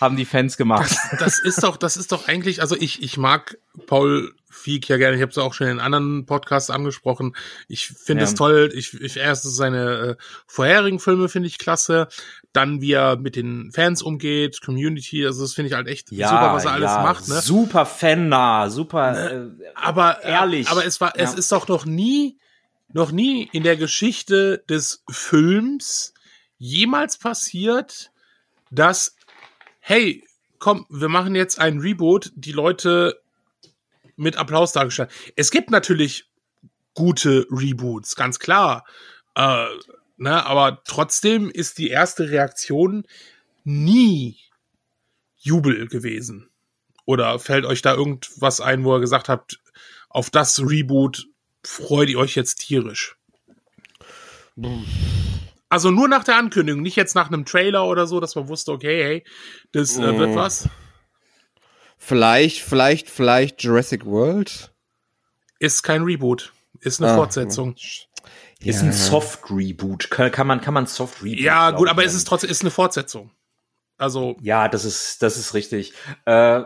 haben 0.00 0.16
die 0.16 0.24
Fans 0.24 0.56
gemacht. 0.56 0.96
Das, 1.10 1.18
das 1.18 1.38
ist 1.40 1.62
doch, 1.62 1.76
das 1.76 1.96
ist 1.96 2.12
doch 2.12 2.28
eigentlich, 2.28 2.60
also 2.60 2.76
ich, 2.76 3.02
ich 3.02 3.16
mag 3.16 3.58
Paul 3.86 4.34
Feig 4.50 4.88
ja 4.88 4.96
gerne. 4.96 5.16
Ich 5.16 5.22
habe 5.22 5.30
es 5.30 5.38
auch 5.38 5.54
schon 5.54 5.68
in 5.68 5.80
anderen 5.80 6.26
Podcasts 6.26 6.70
angesprochen. 6.70 7.36
Ich 7.68 7.88
finde 7.88 8.22
ja. 8.22 8.28
es 8.28 8.34
toll. 8.34 8.70
Ich, 8.74 8.94
ich 8.94 9.16
erstens 9.16 9.56
seine 9.56 9.94
äh, 9.96 10.16
vorherigen 10.46 11.00
Filme 11.00 11.28
finde 11.28 11.48
ich 11.48 11.58
klasse. 11.58 12.08
Dann 12.52 12.80
wie 12.80 12.92
er 12.92 13.16
mit 13.16 13.36
den 13.36 13.70
Fans 13.72 14.02
umgeht, 14.02 14.60
Community. 14.62 15.24
Also 15.26 15.42
das 15.42 15.54
finde 15.54 15.68
ich 15.68 15.74
halt 15.74 15.86
echt 15.86 16.10
ja, 16.12 16.28
super, 16.28 16.54
was 16.54 16.64
er 16.64 16.72
alles 16.72 16.90
macht. 16.90 17.28
Ne? 17.28 17.40
Super 17.40 17.86
fannah, 17.86 18.70
super 18.70 19.12
ne? 19.12 19.54
äh, 19.60 19.70
aber 19.74 20.22
ehrlich. 20.22 20.68
Aber 20.68 20.84
es 20.84 21.00
war, 21.00 21.12
es 21.16 21.34
ist 21.34 21.52
doch 21.52 21.68
noch 21.68 21.84
nie, 21.84 22.38
noch 22.92 23.12
nie 23.12 23.48
in 23.52 23.62
der 23.62 23.76
Geschichte 23.76 24.64
des 24.68 25.04
Films 25.10 26.14
jemals 26.56 27.18
passiert, 27.18 28.10
dass 28.70 29.14
hey, 29.88 30.22
komm, 30.58 30.84
wir 30.90 31.08
machen 31.08 31.34
jetzt 31.34 31.58
ein 31.58 31.78
Reboot, 31.78 32.30
die 32.34 32.52
Leute 32.52 33.22
mit 34.16 34.36
Applaus 34.36 34.72
dargestellt. 34.72 35.10
Es 35.34 35.50
gibt 35.50 35.70
natürlich 35.70 36.28
gute 36.92 37.46
Reboots, 37.50 38.14
ganz 38.14 38.38
klar. 38.38 38.84
Äh, 39.34 39.64
ne, 40.18 40.44
aber 40.44 40.82
trotzdem 40.84 41.48
ist 41.48 41.78
die 41.78 41.88
erste 41.88 42.28
Reaktion 42.28 43.06
nie 43.64 44.36
Jubel 45.38 45.88
gewesen. 45.88 46.50
Oder 47.06 47.38
fällt 47.38 47.64
euch 47.64 47.80
da 47.80 47.94
irgendwas 47.94 48.60
ein, 48.60 48.84
wo 48.84 48.94
ihr 48.94 49.00
gesagt 49.00 49.30
habt, 49.30 49.58
auf 50.10 50.28
das 50.28 50.60
Reboot 50.60 51.28
freut 51.64 52.10
ihr 52.10 52.18
euch 52.18 52.34
jetzt 52.34 52.56
tierisch? 52.56 53.16
Also 55.68 55.90
nur 55.90 56.08
nach 56.08 56.24
der 56.24 56.36
Ankündigung, 56.36 56.80
nicht 56.82 56.96
jetzt 56.96 57.14
nach 57.14 57.28
einem 57.28 57.44
Trailer 57.44 57.86
oder 57.86 58.06
so, 58.06 58.20
dass 58.20 58.34
man 58.34 58.48
wusste, 58.48 58.72
okay, 58.72 59.02
hey, 59.02 59.24
das 59.72 59.98
äh, 59.98 60.18
wird 60.18 60.34
was. 60.34 60.68
Vielleicht, 61.98 62.62
vielleicht, 62.62 63.10
vielleicht 63.10 63.62
Jurassic 63.62 64.06
World? 64.06 64.72
Ist 65.58 65.82
kein 65.82 66.02
Reboot, 66.02 66.52
ist 66.80 67.02
eine 67.02 67.12
ah, 67.12 67.16
Fortsetzung. 67.16 67.74
Ja. 68.60 68.70
Ist 68.70 68.82
ein 68.82 68.92
Soft 68.92 69.50
Reboot. 69.50 70.10
Kann, 70.10 70.32
kann 70.32 70.46
man 70.46 70.60
kann 70.60 70.74
man 70.74 70.86
Soft 70.86 71.22
Reboot. 71.22 71.40
Ja, 71.40 71.70
gut, 71.72 71.88
aber 71.88 72.04
es 72.04 72.14
ist 72.14 72.26
trotzdem 72.26 72.50
ist 72.50 72.62
eine 72.62 72.70
Fortsetzung. 72.70 73.30
Also 73.98 74.36
ja, 74.40 74.68
das 74.68 74.84
ist 74.84 75.22
das 75.22 75.36
ist 75.36 75.54
richtig. 75.54 75.92
Äh, 76.24 76.62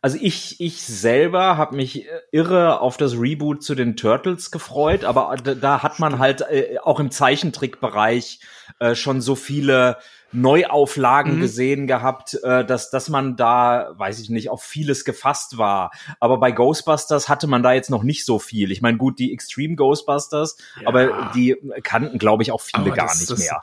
also 0.00 0.18
ich, 0.20 0.60
ich 0.60 0.82
selber 0.82 1.56
habe 1.58 1.76
mich 1.76 2.06
irre 2.32 2.80
auf 2.80 2.96
das 2.96 3.18
Reboot 3.18 3.62
zu 3.62 3.74
den 3.74 3.96
Turtles 3.96 4.50
gefreut, 4.50 5.04
aber 5.04 5.36
da, 5.36 5.82
hat 5.82 5.98
man 5.98 6.18
halt 6.18 6.40
äh, 6.42 6.78
auch 6.82 7.00
im 7.00 7.10
Zeichentrickbereich 7.10 8.40
äh, 8.78 8.94
schon 8.94 9.20
so 9.20 9.34
viele 9.34 9.98
Neuauflagen 10.32 11.36
mhm. 11.36 11.40
gesehen 11.40 11.86
gehabt, 11.86 12.34
äh, 12.42 12.64
dass, 12.64 12.90
dass 12.90 13.10
man 13.10 13.36
da, 13.36 13.92
weiß 13.96 14.20
ich 14.20 14.30
nicht, 14.30 14.48
auf 14.48 14.62
vieles 14.62 15.04
gefasst 15.04 15.58
war. 15.58 15.90
Aber 16.18 16.38
bei 16.38 16.50
Ghostbusters 16.50 17.28
hatte 17.28 17.46
man 17.46 17.62
da 17.62 17.72
jetzt 17.72 17.90
noch 17.90 18.02
nicht 18.02 18.24
so 18.24 18.38
viel. 18.38 18.72
Ich 18.72 18.80
meine, 18.80 18.96
gut, 18.96 19.18
die 19.18 19.32
Extreme 19.32 19.76
Ghostbusters, 19.76 20.56
ja. 20.80 20.88
aber 20.88 21.30
die 21.34 21.56
kannten, 21.82 22.18
glaube 22.18 22.42
ich, 22.42 22.52
auch 22.52 22.62
viele 22.62 22.86
aber 22.86 22.94
gar 22.96 23.08
das, 23.08 23.20
nicht 23.20 23.30
das, 23.30 23.38
mehr 23.38 23.60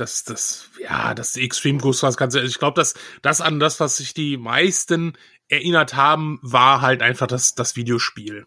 das, 0.00 0.24
das, 0.24 0.70
ja, 0.80 1.14
das 1.14 1.36
Extreme 1.36 1.78
Ghostbusters 1.78 2.34
du, 2.34 2.42
ich 2.42 2.58
glaube, 2.58 2.80
dass 2.80 2.94
das 3.22 3.40
an 3.40 3.60
das, 3.60 3.80
was 3.80 3.96
sich 3.96 4.14
die 4.14 4.36
meisten 4.36 5.14
erinnert 5.48 5.94
haben, 5.94 6.38
war 6.42 6.80
halt 6.80 7.02
einfach 7.02 7.26
das, 7.26 7.54
das 7.54 7.76
Videospiel. 7.76 8.46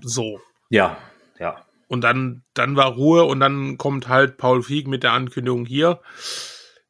So. 0.00 0.40
Ja, 0.70 0.98
ja. 1.38 1.64
Und 1.88 2.02
dann, 2.02 2.42
dann 2.54 2.76
war 2.76 2.92
Ruhe 2.92 3.24
und 3.24 3.40
dann 3.40 3.78
kommt 3.78 4.08
halt 4.08 4.36
Paul 4.36 4.62
Fieg 4.62 4.88
mit 4.88 5.02
der 5.02 5.12
Ankündigung 5.12 5.66
hier. 5.66 6.00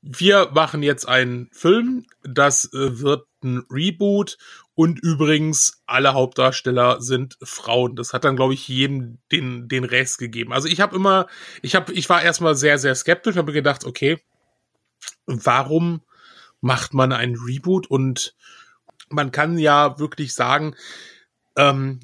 Wir 0.02 0.50
machen 0.52 0.82
jetzt 0.82 1.08
einen 1.08 1.48
Film, 1.52 2.06
das 2.22 2.66
äh, 2.72 3.00
wird 3.00 3.26
ein 3.42 3.64
Reboot 3.70 4.38
und 4.74 4.98
übrigens, 5.00 5.82
alle 5.86 6.14
Hauptdarsteller 6.14 7.00
sind 7.00 7.38
Frauen. 7.42 7.94
Das 7.94 8.12
hat 8.12 8.24
dann, 8.24 8.34
glaube 8.34 8.54
ich, 8.54 8.66
jedem 8.66 9.18
den, 9.30 9.68
den 9.68 9.84
Rest 9.84 10.18
gegeben. 10.18 10.52
Also 10.52 10.66
ich 10.66 10.80
habe 10.80 10.96
immer, 10.96 11.28
ich 11.62 11.76
habe, 11.76 11.92
ich 11.92 12.08
war 12.08 12.22
erstmal 12.22 12.56
sehr, 12.56 12.78
sehr 12.78 12.94
skeptisch, 12.96 13.36
habe 13.36 13.52
gedacht, 13.52 13.84
okay, 13.84 14.18
warum 15.26 16.02
macht 16.60 16.92
man 16.92 17.12
ein 17.12 17.36
Reboot? 17.36 17.86
Und 17.86 18.34
man 19.10 19.30
kann 19.30 19.58
ja 19.58 19.98
wirklich 19.98 20.34
sagen, 20.34 20.74
ähm, 21.56 22.00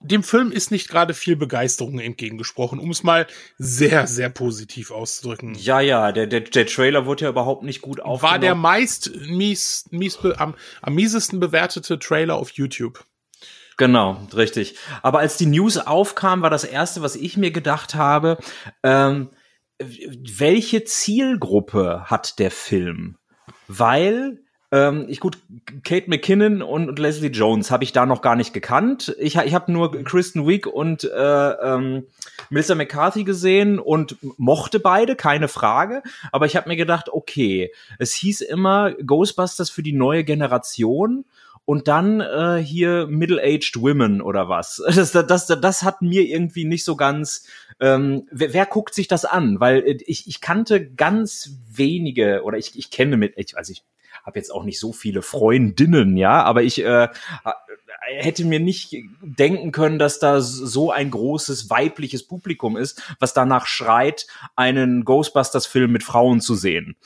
dem 0.00 0.22
Film 0.22 0.52
ist 0.52 0.70
nicht 0.70 0.88
gerade 0.88 1.12
viel 1.12 1.36
Begeisterung 1.36 1.98
entgegengesprochen, 1.98 2.78
um 2.78 2.90
es 2.90 3.02
mal 3.02 3.26
sehr, 3.58 4.06
sehr 4.06 4.28
positiv 4.30 4.90
auszudrücken. 4.90 5.54
Ja, 5.54 5.80
ja, 5.80 6.12
der, 6.12 6.26
der, 6.26 6.40
der 6.40 6.66
Trailer 6.66 7.06
wurde 7.06 7.24
ja 7.24 7.30
überhaupt 7.30 7.64
nicht 7.64 7.82
gut 7.82 8.00
aufgenommen. 8.00 8.32
War 8.32 8.38
der 8.38 8.54
meist 8.54 9.10
mies, 9.26 9.86
mies 9.90 10.18
am, 10.36 10.54
am 10.82 10.94
miesesten 10.94 11.40
bewertete 11.40 11.98
Trailer 11.98 12.36
auf 12.36 12.50
YouTube. 12.52 13.04
Genau, 13.76 14.26
richtig. 14.34 14.76
Aber 15.02 15.20
als 15.20 15.36
die 15.36 15.46
News 15.46 15.78
aufkam, 15.78 16.42
war 16.42 16.50
das 16.50 16.64
erste, 16.64 17.02
was 17.02 17.14
ich 17.16 17.36
mir 17.36 17.50
gedacht 17.52 17.94
habe, 17.94 18.38
ähm, 18.82 19.30
welche 19.78 20.84
Zielgruppe 20.84 22.04
hat 22.06 22.38
der 22.40 22.50
Film? 22.50 23.16
Weil 23.68 24.40
ähm, 24.70 25.06
ich 25.08 25.20
gut, 25.20 25.38
Kate 25.82 26.10
McKinnon 26.10 26.60
und, 26.60 26.88
und 26.88 26.98
Leslie 26.98 27.30
Jones 27.30 27.70
habe 27.70 27.84
ich 27.84 27.92
da 27.92 28.04
noch 28.04 28.20
gar 28.20 28.36
nicht 28.36 28.52
gekannt. 28.52 29.14
Ich, 29.18 29.36
ich 29.36 29.54
habe 29.54 29.72
nur 29.72 29.92
Kristen 30.04 30.46
Wiig 30.46 30.66
und 30.66 31.04
äh, 31.04 31.50
ähm, 31.50 32.06
Melissa 32.50 32.74
McCarthy 32.74 33.24
gesehen 33.24 33.78
und 33.78 34.16
mochte 34.36 34.78
beide, 34.78 35.16
keine 35.16 35.48
Frage. 35.48 36.02
Aber 36.32 36.44
ich 36.44 36.54
habe 36.54 36.68
mir 36.68 36.76
gedacht, 36.76 37.08
okay, 37.10 37.72
es 37.98 38.12
hieß 38.12 38.42
immer 38.42 38.92
Ghostbusters 38.92 39.70
für 39.70 39.82
die 39.82 39.94
neue 39.94 40.24
Generation 40.24 41.24
und 41.64 41.88
dann 41.88 42.20
äh, 42.20 42.62
hier 42.62 43.06
Middle-aged 43.06 43.80
Women 43.80 44.20
oder 44.20 44.50
was. 44.50 44.82
Das, 44.94 45.12
das, 45.12 45.26
das, 45.26 45.46
das 45.46 45.82
hat 45.82 46.02
mir 46.02 46.22
irgendwie 46.22 46.64
nicht 46.64 46.84
so 46.84 46.94
ganz. 46.94 47.46
Ähm, 47.80 48.26
wer, 48.30 48.52
wer 48.52 48.66
guckt 48.66 48.94
sich 48.94 49.08
das 49.08 49.24
an? 49.24 49.60
Weil 49.60 49.78
äh, 49.78 49.98
ich, 50.06 50.26
ich 50.28 50.42
kannte 50.42 50.90
ganz 50.90 51.56
wenige 51.70 52.42
oder 52.42 52.58
ich, 52.58 52.78
ich 52.78 52.90
kenne 52.90 53.16
mit, 53.16 53.34
ich, 53.36 53.56
also 53.56 53.72
ich 53.72 53.82
habe 54.28 54.38
jetzt 54.38 54.52
auch 54.52 54.62
nicht 54.62 54.78
so 54.78 54.92
viele 54.92 55.22
Freundinnen, 55.22 56.16
ja, 56.16 56.42
aber 56.42 56.62
ich 56.62 56.84
äh, 56.84 57.08
hätte 58.02 58.44
mir 58.44 58.60
nicht 58.60 58.94
denken 59.22 59.72
können, 59.72 59.98
dass 59.98 60.18
da 60.18 60.40
so 60.40 60.92
ein 60.92 61.10
großes 61.10 61.70
weibliches 61.70 62.26
Publikum 62.26 62.76
ist, 62.76 63.02
was 63.18 63.32
danach 63.32 63.66
schreit, 63.66 64.26
einen 64.54 65.04
Ghostbusters-Film 65.04 65.90
mit 65.90 66.04
Frauen 66.04 66.40
zu 66.40 66.54
sehen. 66.54 66.96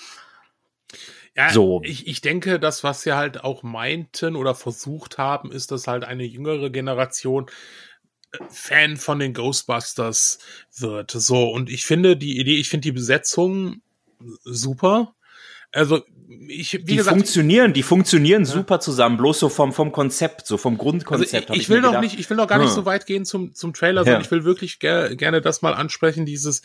Ja, 1.34 1.50
so. 1.50 1.80
ich, 1.84 2.06
ich 2.08 2.20
denke, 2.20 2.58
das, 2.58 2.84
was 2.84 3.02
sie 3.02 3.14
halt 3.14 3.42
auch 3.42 3.62
meinten 3.62 4.36
oder 4.36 4.54
versucht 4.54 5.16
haben, 5.16 5.50
ist, 5.50 5.70
dass 5.70 5.86
halt 5.86 6.04
eine 6.04 6.24
jüngere 6.24 6.68
Generation 6.70 7.46
äh, 8.32 8.38
Fan 8.50 8.98
von 8.98 9.18
den 9.18 9.32
Ghostbusters 9.32 10.40
wird. 10.76 11.12
So, 11.12 11.48
und 11.48 11.70
ich 11.70 11.86
finde 11.86 12.16
die 12.16 12.38
Idee, 12.38 12.56
ich 12.56 12.68
finde 12.68 12.82
die 12.82 12.92
Besetzung 12.92 13.80
super. 14.44 15.14
Also 15.72 16.02
ich, 16.48 16.72
wie 16.74 16.84
die 16.84 16.96
gesagt, 16.96 17.16
funktionieren, 17.16 17.72
die 17.72 17.82
funktionieren 17.82 18.44
ja. 18.44 18.50
super 18.50 18.80
zusammen, 18.80 19.16
bloß 19.16 19.38
so 19.38 19.48
vom 19.48 19.72
vom 19.72 19.92
Konzept, 19.92 20.46
so 20.46 20.56
vom 20.56 20.78
Grundkonzept. 20.78 21.50
Also 21.50 21.54
ich, 21.54 21.62
ich, 21.62 21.68
will 21.68 21.80
noch 21.80 22.00
nicht, 22.00 22.18
ich 22.18 22.28
will 22.30 22.36
noch 22.36 22.46
gar 22.46 22.58
hm. 22.58 22.66
nicht 22.66 22.74
so 22.74 22.84
weit 22.84 23.06
gehen 23.06 23.24
zum 23.24 23.54
zum 23.54 23.72
Trailer, 23.72 24.04
sondern 24.04 24.20
ja. 24.20 24.24
ich 24.24 24.30
will 24.30 24.44
wirklich 24.44 24.78
ger 24.78 25.14
gerne 25.16 25.40
das 25.40 25.62
mal 25.62 25.74
ansprechen, 25.74 26.26
dieses 26.26 26.62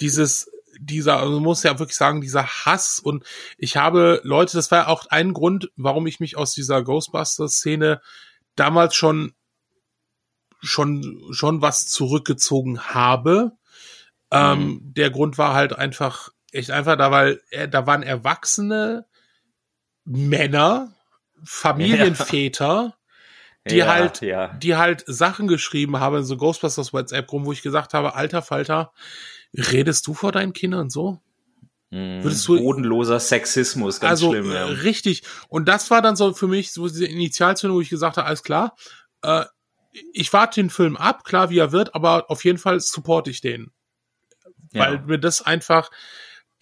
dieses 0.00 0.50
dieser, 0.80 1.18
also 1.18 1.40
muss 1.40 1.62
ja 1.62 1.78
wirklich 1.78 1.96
sagen, 1.96 2.20
dieser 2.20 2.46
Hass 2.46 3.00
und 3.00 3.24
ich 3.56 3.76
habe 3.76 4.20
Leute, 4.22 4.56
das 4.56 4.70
war 4.70 4.88
auch 4.88 5.06
ein 5.06 5.32
Grund, 5.32 5.70
warum 5.76 6.06
ich 6.06 6.20
mich 6.20 6.36
aus 6.36 6.52
dieser 6.52 6.82
Ghostbusters-Szene 6.82 8.00
damals 8.54 8.94
schon 8.94 9.32
schon 10.60 11.22
schon 11.30 11.62
was 11.62 11.86
zurückgezogen 11.86 12.80
habe. 12.80 13.52
Ähm, 14.30 14.58
mhm. 14.58 14.62
Ähm, 14.62 14.80
der 14.82 15.10
Grund 15.10 15.38
war 15.38 15.54
halt 15.54 15.72
einfach 15.72 16.30
echt 16.52 16.70
einfach 16.70 16.96
da, 16.96 17.10
weil 17.10 17.40
äh, 17.50 17.68
da 17.68 17.86
waren 17.86 18.02
erwachsene 18.02 19.06
Männer, 20.04 20.94
Familienväter, 21.44 22.94
ja. 23.66 23.70
die 23.70 23.76
ja, 23.76 23.86
halt, 23.86 24.20
ja. 24.22 24.48
die 24.54 24.76
halt 24.76 25.04
Sachen 25.06 25.48
geschrieben 25.48 26.00
haben, 26.00 26.24
so 26.24 26.36
Ghostbusters 26.36 26.92
WhatsApp 26.92 27.30
rum, 27.32 27.46
wo 27.46 27.52
ich 27.52 27.62
gesagt 27.62 27.94
habe, 27.94 28.14
alter 28.14 28.42
Falter, 28.42 28.92
redest 29.52 30.06
du 30.06 30.14
vor 30.14 30.32
deinen 30.32 30.52
Kindern 30.52 30.90
so? 30.90 31.20
Mhm. 31.90 32.22
Würdest 32.22 32.46
du, 32.48 32.58
Bodenloser 32.58 33.20
Sexismus, 33.20 34.00
ganz 34.00 34.10
also, 34.10 34.30
schlimm. 34.30 34.52
Ja. 34.52 34.66
Richtig. 34.66 35.22
Und 35.48 35.68
das 35.68 35.90
war 35.90 36.02
dann 36.02 36.16
so 36.16 36.34
für 36.34 36.48
mich 36.48 36.72
so 36.72 36.86
diese 36.88 37.06
Initialzündung, 37.06 37.76
wo 37.76 37.80
ich 37.80 37.90
gesagt 37.90 38.16
habe, 38.16 38.26
alles 38.26 38.42
klar, 38.42 38.76
äh, 39.22 39.44
ich 40.12 40.32
warte 40.32 40.60
den 40.60 40.70
Film 40.70 40.96
ab, 40.96 41.24
klar 41.24 41.50
wie 41.50 41.58
er 41.58 41.72
wird, 41.72 41.94
aber 41.94 42.30
auf 42.30 42.44
jeden 42.44 42.58
Fall 42.58 42.78
supporte 42.80 43.30
ich 43.30 43.40
den. 43.40 43.72
Weil 44.72 45.00
mir 45.00 45.18
das 45.18 45.40
einfach, 45.40 45.90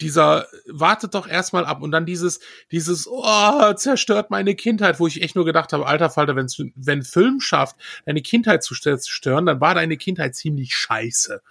dieser 0.01 0.47
wartet 0.67 1.13
doch 1.13 1.27
erstmal 1.27 1.65
ab 1.65 1.81
und 1.81 1.91
dann 1.91 2.05
dieses 2.05 2.39
dieses 2.71 3.07
oh 3.07 3.73
zerstört 3.73 4.29
meine 4.29 4.55
Kindheit, 4.55 4.99
wo 4.99 5.07
ich 5.07 5.21
echt 5.21 5.35
nur 5.35 5.45
gedacht 5.45 5.73
habe, 5.73 5.85
alter 5.85 6.09
Falter, 6.09 6.35
wenn's, 6.35 6.61
wenn 6.75 7.03
Film 7.03 7.39
schafft, 7.39 7.75
deine 8.05 8.21
Kindheit 8.21 8.63
zu 8.63 8.75
zerstören, 8.75 9.45
dann 9.45 9.61
war 9.61 9.75
deine 9.75 9.97
Kindheit 9.97 10.35
ziemlich 10.35 10.75
scheiße. 10.75 11.41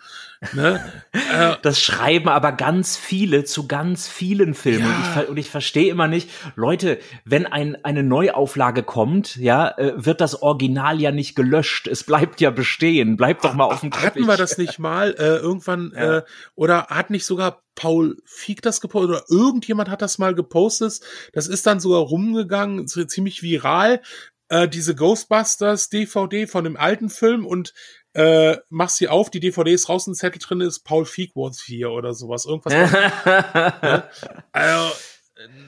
Ne? 0.53 0.81
äh, 1.13 1.57
das 1.63 1.81
schreiben 1.81 2.29
aber 2.29 2.53
ganz 2.53 2.97
viele 2.97 3.45
zu 3.45 3.67
ganz 3.67 4.09
vielen 4.09 4.55
Filmen 4.55 4.87
ja. 4.89 4.97
und 4.97 5.23
ich, 5.23 5.29
und 5.31 5.37
ich 5.39 5.51
verstehe 5.51 5.91
immer 5.91 6.09
nicht, 6.09 6.31
Leute, 6.55 6.99
wenn 7.25 7.47
ein, 7.47 7.83
eine 7.85 8.03
Neuauflage 8.03 8.83
kommt, 8.83 9.37
ja, 9.37 9.77
äh, 9.79 9.93
wird 9.97 10.21
das 10.21 10.43
Original 10.43 11.01
ja 11.01 11.11
nicht 11.11 11.35
gelöscht, 11.35 11.87
es 11.87 12.05
bleibt 12.05 12.41
ja 12.41 12.51
bestehen, 12.51 13.17
bleibt 13.17 13.45
doch 13.45 13.55
mal 13.55 13.65
auf 13.65 13.81
dem 13.81 13.91
Teppich. 13.91 14.07
Hatten 14.07 14.27
wir 14.27 14.37
das 14.37 14.59
nicht 14.59 14.79
mal 14.79 15.15
äh, 15.19 15.37
irgendwann 15.37 15.93
ja. 15.95 16.19
äh, 16.19 16.23
oder 16.55 16.87
hat 16.89 17.11
nicht 17.11 17.25
sogar 17.25 17.63
Paul 17.75 18.17
Fieg 18.25 18.63
das 18.63 18.81
gepostet 18.81 19.11
oder 19.11 19.25
irgendjemand 19.29 19.89
hat 19.89 20.03
das 20.03 20.19
mal 20.19 20.35
gepostet. 20.35 21.01
Das 21.33 21.47
ist 21.47 21.67
dann 21.67 21.81
sogar 21.81 22.01
rumgegangen, 22.01 22.87
ziemlich 22.89 23.43
viral. 23.43 24.01
Äh, 24.49 24.69
diese 24.69 24.95
Ghostbusters 24.95 25.89
DVD 25.89 26.47
von 26.47 26.65
dem 26.65 26.77
alten 26.77 27.11
Film 27.11 27.45
und 27.45 27.75
äh, 28.17 28.57
machst 28.71 28.97
sie 28.97 29.09
auf, 29.09 29.29
die 29.29 29.41
DVD 29.41 29.75
ist 29.75 29.91
raus, 29.91 30.07
ein 30.07 30.15
Zettel 30.15 30.41
drin 30.41 30.63
ist 30.63 30.81
Paul 30.81 31.05
Feig 31.05 31.33
was 31.35 31.61
hier 31.61 31.91
oder 31.91 32.15
sowas, 32.15 32.47
irgendwas. 32.47 32.73
ja? 32.73 34.09
Also, 34.53 34.97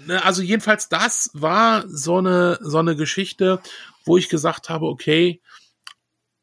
ne, 0.07 0.25
also 0.25 0.41
jedenfalls 0.41 0.89
das 0.89 1.31
war 1.35 1.85
so 1.87 2.17
eine, 2.17 2.59
so 2.63 2.79
eine 2.79 2.97
Geschichte, 2.97 3.61
wo 4.07 4.17
ich 4.17 4.31
gesagt 4.31 4.71
habe, 4.71 4.87
okay, 4.87 5.43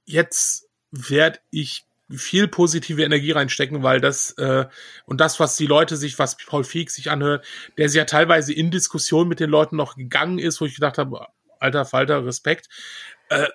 jetzt 0.06 0.70
werde 0.91 1.39
ich 1.49 1.86
viel 2.12 2.47
positive 2.47 3.03
Energie 3.03 3.32
reinstecken, 3.32 3.82
weil 3.82 3.99
das 3.99 4.30
äh, 4.38 4.66
und 5.08 5.20
das, 5.20 5.39
was 5.39 5.56
die 5.56 5.66
Leute 5.66 5.97
sich, 5.97 6.20
was 6.20 6.38
Paul 6.38 6.64
Feig 6.64 6.91
sich 6.91 7.10
anhört, 7.10 7.43
der 7.80 7.89
sie 7.89 7.97
ja 7.97 8.06
teilweise 8.06 8.53
in 8.53 8.70
Diskussion 8.70 9.28
mit 9.28 9.39
den 9.39 9.49
Leuten 9.49 9.76
noch 9.76 9.95
gegangen 9.95 10.38
ist, 10.38 10.62
wo 10.62 10.66
ich 10.66 10.76
gedacht 10.76 10.99
habe, 10.99 11.26
alter 11.60 11.84
Falter, 11.84 12.24
Respekt. 12.24 12.70
Äh, 13.30 13.47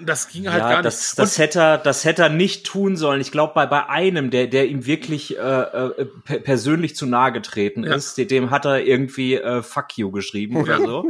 das 0.00 0.28
ging 0.28 0.50
halt 0.50 0.62
ja, 0.62 0.72
gar 0.72 0.82
das, 0.82 1.00
nicht. 1.00 1.18
Das 1.18 1.38
hätte 1.38 1.60
er, 1.60 1.78
das 1.78 2.04
hätte 2.04 2.22
er 2.22 2.28
nicht 2.28 2.66
tun 2.66 2.96
sollen. 2.96 3.20
Ich 3.20 3.30
glaube, 3.30 3.54
bei, 3.54 3.66
bei 3.66 3.88
einem, 3.88 4.30
der, 4.30 4.48
der 4.48 4.68
ihm 4.68 4.86
wirklich 4.86 5.38
äh, 5.38 5.40
äh, 5.40 6.04
persönlich 6.40 6.96
zu 6.96 7.06
nahe 7.06 7.32
getreten 7.32 7.84
ja. 7.84 7.94
ist, 7.94 8.16
dem 8.16 8.50
hat 8.50 8.64
er 8.64 8.84
irgendwie 8.84 9.34
äh, 9.36 9.62
Fuck 9.62 9.96
you 9.96 10.10
geschrieben 10.10 10.56
oder 10.56 10.78
so. 10.84 11.08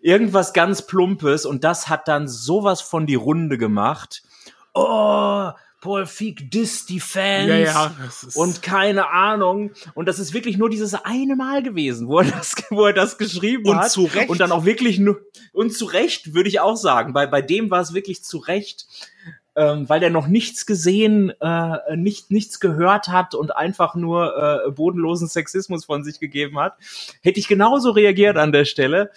Irgendwas 0.00 0.52
ganz 0.52 0.86
Plumpes 0.86 1.44
und 1.44 1.62
das 1.62 1.88
hat 1.88 2.08
dann 2.08 2.26
sowas 2.26 2.80
von 2.80 3.06
die 3.06 3.16
Runde 3.16 3.58
gemacht. 3.58 4.22
Oh, 4.74 5.50
Paul 5.80 6.04
Feig 6.04 6.50
disst 6.50 6.90
die 6.90 7.00
Fans 7.00 7.48
ja, 7.48 7.56
ja, 7.56 7.94
und 8.34 8.60
keine 8.60 9.08
Ahnung. 9.08 9.72
Und 9.94 10.06
das 10.06 10.18
ist 10.18 10.34
wirklich 10.34 10.58
nur 10.58 10.68
dieses 10.68 10.94
eine 10.94 11.36
Mal 11.36 11.62
gewesen, 11.62 12.06
wo 12.06 12.18
er 12.18 12.26
das, 12.26 12.54
wo 12.70 12.84
er 12.84 12.92
das 12.92 13.16
geschrieben 13.16 13.68
und 13.68 13.78
hat. 13.78 13.90
Zu 13.90 14.04
Recht. 14.04 14.28
Und 14.28 14.40
dann 14.40 14.52
auch 14.52 14.66
wirklich 14.66 14.98
nur, 14.98 15.20
und 15.52 15.72
zu 15.72 15.86
Recht, 15.86 16.34
würde 16.34 16.50
ich 16.50 16.60
auch 16.60 16.76
sagen. 16.76 17.14
Bei, 17.14 17.26
bei 17.26 17.40
dem 17.40 17.70
war 17.70 17.80
es 17.80 17.94
wirklich 17.94 18.22
zu 18.22 18.38
Recht, 18.38 18.86
ähm, 19.56 19.88
weil 19.88 20.00
der 20.00 20.10
noch 20.10 20.26
nichts 20.26 20.66
gesehen, 20.66 21.32
äh, 21.40 21.96
nicht, 21.96 22.30
nichts 22.30 22.60
gehört 22.60 23.08
hat 23.08 23.34
und 23.34 23.56
einfach 23.56 23.94
nur 23.94 24.66
äh, 24.66 24.70
bodenlosen 24.70 25.28
Sexismus 25.28 25.86
von 25.86 26.04
sich 26.04 26.20
gegeben 26.20 26.58
hat. 26.58 26.74
Hätte 27.22 27.40
ich 27.40 27.48
genauso 27.48 27.90
reagiert 27.90 28.36
an 28.36 28.52
der 28.52 28.66
Stelle. 28.66 29.10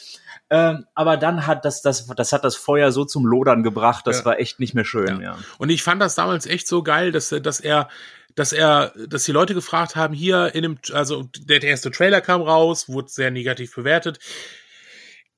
Ähm, 0.53 0.85
aber 0.93 1.17
dann 1.17 1.47
hat 1.47 1.65
das, 1.65 1.81
das, 1.81 2.05
das 2.05 2.31
hat 2.31 2.43
das 2.43 2.55
Feuer 2.55 2.91
so 2.91 3.05
zum 3.05 3.25
Lodern 3.25 3.63
gebracht, 3.63 4.05
das 4.05 4.19
ja. 4.19 4.25
war 4.25 4.39
echt 4.39 4.59
nicht 4.59 4.75
mehr 4.75 4.85
schön, 4.85 5.19
ja. 5.19 5.21
ja. 5.21 5.37
Und 5.57 5.71
ich 5.71 5.81
fand 5.81 5.99
das 5.99 6.13
damals 6.13 6.45
echt 6.45 6.67
so 6.67 6.83
geil, 6.83 7.11
dass, 7.11 7.29
dass 7.29 7.59
er, 7.59 7.89
dass 8.35 8.53
er, 8.53 8.93
dass 9.07 9.23
die 9.23 9.31
Leute 9.31 9.55
gefragt 9.55 9.95
haben, 9.95 10.13
hier 10.13 10.53
in 10.53 10.61
dem, 10.61 10.77
also 10.91 11.27
der, 11.39 11.57
der 11.57 11.71
erste 11.71 11.89
Trailer 11.89 12.21
kam 12.21 12.43
raus, 12.43 12.87
wurde 12.87 13.09
sehr 13.09 13.31
negativ 13.31 13.73
bewertet. 13.73 14.19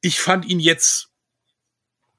Ich 0.01 0.19
fand 0.19 0.43
ihn 0.43 0.59
jetzt, 0.59 1.11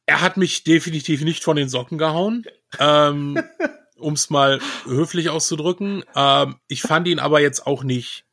er 0.06 0.22
hat 0.22 0.38
mich 0.38 0.64
definitiv 0.64 1.20
nicht 1.20 1.44
von 1.44 1.56
den 1.56 1.68
Socken 1.68 1.98
gehauen. 1.98 2.46
ähm, 2.78 3.42
um 3.98 4.14
es 4.14 4.30
mal 4.30 4.60
höflich 4.84 5.28
auszudrücken. 5.30 6.02
Ähm, 6.14 6.56
ich 6.68 6.82
fand 6.82 7.08
ihn 7.08 7.18
aber 7.18 7.40
jetzt 7.40 7.66
auch 7.66 7.82
nicht 7.82 8.25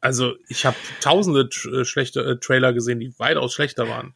also 0.00 0.34
ich 0.48 0.64
habe 0.66 0.76
tausende 1.00 1.48
äh, 1.72 1.84
schlechte 1.84 2.20
äh, 2.20 2.38
Trailer 2.38 2.72
gesehen, 2.72 3.00
die 3.00 3.18
weitaus 3.18 3.54
schlechter 3.54 3.88
waren. 3.88 4.14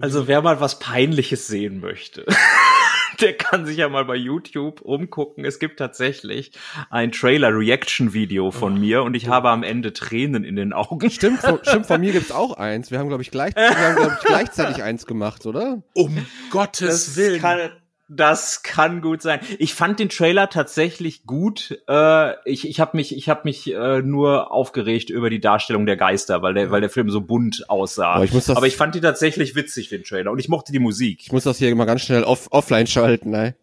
Also 0.00 0.28
wer 0.28 0.42
mal 0.42 0.60
was 0.60 0.78
Peinliches 0.78 1.48
sehen 1.48 1.80
möchte, 1.80 2.24
der 3.20 3.36
kann 3.36 3.66
sich 3.66 3.78
ja 3.78 3.88
mal 3.88 4.04
bei 4.04 4.14
YouTube 4.14 4.80
umgucken. 4.80 5.44
Es 5.44 5.58
gibt 5.58 5.80
tatsächlich 5.80 6.52
ein 6.88 7.10
Trailer-Reaction-Video 7.10 8.52
von 8.52 8.74
oh, 8.74 8.78
mir 8.78 9.02
und 9.02 9.14
ich 9.14 9.28
oh. 9.28 9.32
habe 9.32 9.50
am 9.50 9.64
Ende 9.64 9.92
Tränen 9.92 10.44
in 10.44 10.54
den 10.54 10.72
Augen. 10.72 11.10
Stimmt, 11.10 11.40
von, 11.40 11.58
stimmt, 11.62 11.86
von 11.86 12.00
mir 12.00 12.12
gibt's 12.12 12.30
auch 12.30 12.56
eins. 12.56 12.92
Wir 12.92 13.00
haben, 13.00 13.08
glaube 13.08 13.22
ich, 13.22 13.32
gleich, 13.32 13.56
wir 13.56 13.76
haben, 13.76 13.96
glaub 13.96 14.12
ich, 14.12 14.24
gleichzeitig 14.24 14.84
eins 14.84 15.04
gemacht, 15.04 15.46
oder? 15.46 15.82
Um 15.94 16.24
Gottes 16.50 17.06
das 17.06 17.16
Willen. 17.16 17.40
Kann, 17.40 17.72
das 18.08 18.62
kann 18.62 19.02
gut 19.02 19.20
sein. 19.20 19.40
Ich 19.58 19.74
fand 19.74 20.00
den 20.00 20.08
Trailer 20.08 20.48
tatsächlich 20.48 21.24
gut. 21.24 21.78
Äh, 21.86 22.34
ich 22.50 22.66
ich 22.66 22.80
habe 22.80 22.96
mich, 22.96 23.14
ich 23.14 23.28
hab 23.28 23.44
mich 23.44 23.72
äh, 23.72 24.00
nur 24.00 24.50
aufgeregt 24.50 25.10
über 25.10 25.28
die 25.28 25.40
Darstellung 25.40 25.84
der 25.84 25.96
Geister, 25.96 26.40
weil 26.40 26.54
der, 26.54 26.70
weil 26.70 26.80
der 26.80 26.90
Film 26.90 27.10
so 27.10 27.20
bunt 27.20 27.68
aussah. 27.68 28.14
Aber 28.14 28.24
ich, 28.24 28.32
muss 28.32 28.46
das, 28.46 28.56
Aber 28.56 28.66
ich 28.66 28.76
fand 28.76 28.94
die 28.94 29.00
tatsächlich 29.00 29.54
witzig, 29.54 29.90
den 29.90 30.04
Trailer. 30.04 30.30
Und 30.32 30.38
ich 30.38 30.48
mochte 30.48 30.72
die 30.72 30.78
Musik. 30.78 31.20
Ich 31.22 31.32
muss 31.32 31.44
das 31.44 31.58
hier 31.58 31.74
mal 31.76 31.84
ganz 31.84 32.00
schnell 32.02 32.24
off 32.24 32.48
offline 32.50 32.86
schalten, 32.86 33.30
ne? 33.30 33.54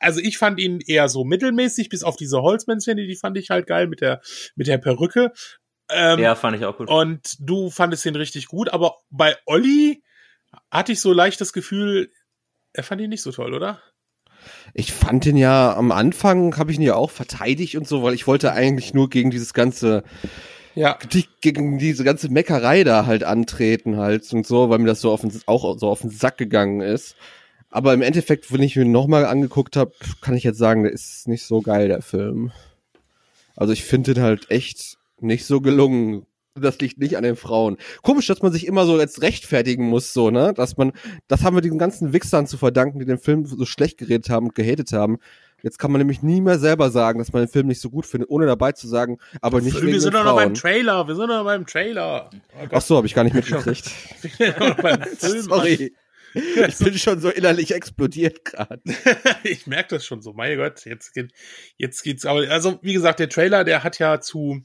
Also 0.00 0.20
ich 0.20 0.36
fand 0.36 0.58
ihn 0.58 0.80
eher 0.84 1.08
so 1.08 1.22
mittelmäßig, 1.22 1.88
bis 1.88 2.02
auf 2.02 2.16
diese 2.16 2.42
Holzmännchen, 2.42 2.96
die 2.96 3.14
fand 3.14 3.38
ich 3.38 3.50
halt 3.50 3.68
geil 3.68 3.86
mit 3.86 4.00
der, 4.00 4.20
mit 4.56 4.66
der 4.66 4.78
Perücke. 4.78 5.32
Ähm, 5.90 6.18
ja, 6.18 6.34
fand 6.34 6.56
ich 6.56 6.64
auch 6.64 6.76
gut. 6.76 6.88
Und 6.88 7.36
du 7.38 7.70
fandest 7.70 8.04
ihn 8.06 8.16
richtig 8.16 8.46
gut, 8.46 8.68
aber 8.72 8.96
bei 9.10 9.36
Olli 9.46 10.02
hatte 10.72 10.90
ich 10.90 11.00
so 11.00 11.12
leicht 11.12 11.40
das 11.40 11.52
Gefühl, 11.52 12.10
er 12.72 12.82
fand 12.82 13.00
ihn 13.00 13.10
nicht 13.10 13.22
so 13.22 13.30
toll, 13.30 13.54
oder? 13.54 13.80
Ich 14.74 14.92
fand 14.92 15.26
ihn 15.26 15.36
ja 15.36 15.76
am 15.76 15.92
Anfang, 15.92 16.56
habe 16.56 16.72
ich 16.72 16.78
ihn 16.78 16.84
ja 16.84 16.94
auch 16.94 17.10
verteidigt 17.10 17.76
und 17.76 17.86
so, 17.86 18.02
weil 18.02 18.14
ich 18.14 18.26
wollte 18.26 18.52
eigentlich 18.52 18.94
nur 18.94 19.10
gegen 19.10 19.30
dieses 19.30 19.54
ganze, 19.54 20.02
ja, 20.74 20.98
gegen 21.40 21.78
diese 21.78 22.04
ganze 22.04 22.30
Meckerei 22.30 22.84
da 22.84 23.06
halt 23.06 23.24
antreten 23.24 23.98
halt 23.98 24.32
und 24.32 24.46
so, 24.46 24.70
weil 24.70 24.78
mir 24.78 24.86
das 24.86 25.00
so 25.00 25.10
auf 25.10 25.20
den, 25.20 25.32
auch 25.46 25.78
so 25.78 25.88
auf 25.88 26.00
den 26.00 26.10
Sack 26.10 26.38
gegangen 26.38 26.80
ist. 26.80 27.16
Aber 27.70 27.94
im 27.94 28.02
Endeffekt, 28.02 28.52
wenn 28.52 28.62
ich 28.62 28.76
mir 28.76 28.84
nochmal 28.84 29.24
angeguckt 29.24 29.76
habe, 29.76 29.92
kann 30.20 30.36
ich 30.36 30.44
jetzt 30.44 30.58
sagen, 30.58 30.82
der 30.82 30.92
ist 30.92 31.26
nicht 31.26 31.44
so 31.44 31.62
geil, 31.62 31.88
der 31.88 32.02
Film. 32.02 32.52
Also 33.56 33.72
ich 33.72 33.84
finde 33.84 34.14
den 34.14 34.22
halt 34.22 34.50
echt 34.50 34.98
nicht 35.20 35.46
so 35.46 35.60
gelungen 35.60 36.26
das 36.54 36.78
liegt 36.78 36.98
nicht 36.98 37.16
an 37.16 37.22
den 37.22 37.36
Frauen. 37.36 37.76
Komisch, 38.02 38.26
dass 38.26 38.42
man 38.42 38.52
sich 38.52 38.66
immer 38.66 38.84
so 38.84 38.98
jetzt 38.98 39.22
rechtfertigen 39.22 39.88
muss, 39.88 40.12
so, 40.12 40.30
ne? 40.30 40.52
Dass 40.54 40.76
man, 40.76 40.92
das 41.28 41.42
haben 41.42 41.56
wir 41.56 41.62
diesen 41.62 41.78
ganzen 41.78 42.12
Wichsern 42.12 42.46
zu 42.46 42.58
verdanken, 42.58 42.98
die 42.98 43.06
den 43.06 43.18
Film 43.18 43.46
so 43.46 43.64
schlecht 43.64 43.98
geredet 43.98 44.28
haben 44.30 44.46
und 44.46 44.54
gehatet 44.54 44.92
haben. 44.92 45.18
Jetzt 45.62 45.78
kann 45.78 45.92
man 45.92 46.00
nämlich 46.00 46.22
nie 46.22 46.40
mehr 46.40 46.58
selber 46.58 46.90
sagen, 46.90 47.20
dass 47.20 47.32
man 47.32 47.42
den 47.42 47.48
Film 47.48 47.68
nicht 47.68 47.80
so 47.80 47.88
gut 47.88 48.04
findet, 48.04 48.28
ohne 48.30 48.46
dabei 48.46 48.72
zu 48.72 48.88
sagen, 48.88 49.18
aber 49.40 49.60
nicht 49.60 49.74
wir 49.74 49.82
wegen 49.82 49.92
Wir 49.92 50.00
sind 50.00 50.14
doch 50.14 50.24
noch 50.24 50.34
beim 50.34 50.54
Trailer, 50.54 51.06
wir 51.06 51.14
sind 51.14 51.28
doch 51.28 51.38
noch 51.38 51.44
beim 51.44 51.66
Trailer. 51.66 52.30
Oh 52.60 52.66
Ach 52.72 52.82
so, 52.82 52.96
habe 52.96 53.06
ich 53.06 53.14
gar 53.14 53.22
nicht 53.22 53.34
mitgekriegt. 53.34 53.90
Sorry. 55.18 55.92
Ich 56.34 56.78
bin 56.78 56.96
schon 56.96 57.20
so 57.20 57.28
innerlich 57.28 57.74
explodiert 57.74 58.44
gerade. 58.44 58.80
ich 59.44 59.66
merke 59.66 59.96
das 59.96 60.06
schon 60.06 60.22
so. 60.22 60.32
Mein 60.32 60.56
Gott, 60.56 60.84
jetzt 60.84 61.12
geht, 61.12 61.32
jetzt 61.76 62.02
geht's. 62.02 62.24
Aber 62.24 62.48
also 62.50 62.78
wie 62.82 62.94
gesagt, 62.94 63.20
der 63.20 63.28
Trailer, 63.28 63.64
der 63.64 63.84
hat 63.84 63.98
ja 63.98 64.20
zu 64.20 64.62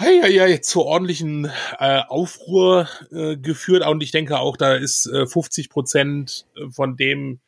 ja, 0.00 0.26
ja, 0.26 0.46
jetzt 0.46 0.70
zur 0.70 0.86
ordentlichen 0.86 1.50
äh, 1.78 2.02
Aufruhr 2.08 2.88
äh, 3.10 3.36
geführt. 3.36 3.86
Und 3.86 4.02
ich 4.02 4.10
denke 4.10 4.38
auch, 4.38 4.56
da 4.56 4.74
ist 4.74 5.06
äh, 5.06 5.26
50 5.26 5.68
Prozent 5.68 6.46
von 6.70 6.96
dem 6.96 7.40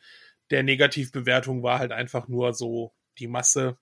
der 0.51 0.63
Negativbewertung 0.63 1.63
war 1.63 1.79
halt 1.79 1.93
einfach 1.93 2.29
nur 2.29 2.53
so 2.53 2.93
die 3.19 3.29
Masse. 3.29 3.77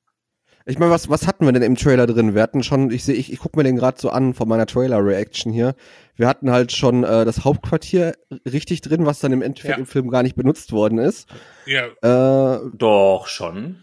Ich 0.64 0.78
meine, 0.78 0.92
was, 0.92 1.08
was 1.08 1.26
hatten 1.26 1.44
wir 1.44 1.52
denn 1.52 1.62
im 1.62 1.74
Trailer 1.74 2.06
drin? 2.06 2.36
Wir 2.36 2.42
hatten 2.42 2.62
schon, 2.62 2.90
ich 2.92 3.02
sehe, 3.02 3.16
ich, 3.16 3.32
ich 3.32 3.40
gucke 3.40 3.58
mir 3.58 3.64
den 3.64 3.74
gerade 3.74 4.00
so 4.00 4.10
an 4.10 4.32
von 4.32 4.48
meiner 4.48 4.66
Trailer-Reaction 4.66 5.52
hier. 5.52 5.74
Wir 6.14 6.28
hatten 6.28 6.52
halt 6.52 6.70
schon 6.70 7.02
äh, 7.02 7.24
das 7.24 7.44
Hauptquartier 7.44 8.14
richtig 8.46 8.80
drin, 8.80 9.04
was 9.04 9.18
dann 9.18 9.32
im 9.32 9.42
Endeffekt 9.42 9.74
ja. 9.74 9.78
im 9.78 9.86
Film 9.86 10.08
gar 10.08 10.22
nicht 10.22 10.36
benutzt 10.36 10.70
worden 10.70 10.98
ist. 10.98 11.28
Ja. 11.66 11.86
Äh, 12.00 12.70
Doch, 12.74 13.26
schon. 13.26 13.82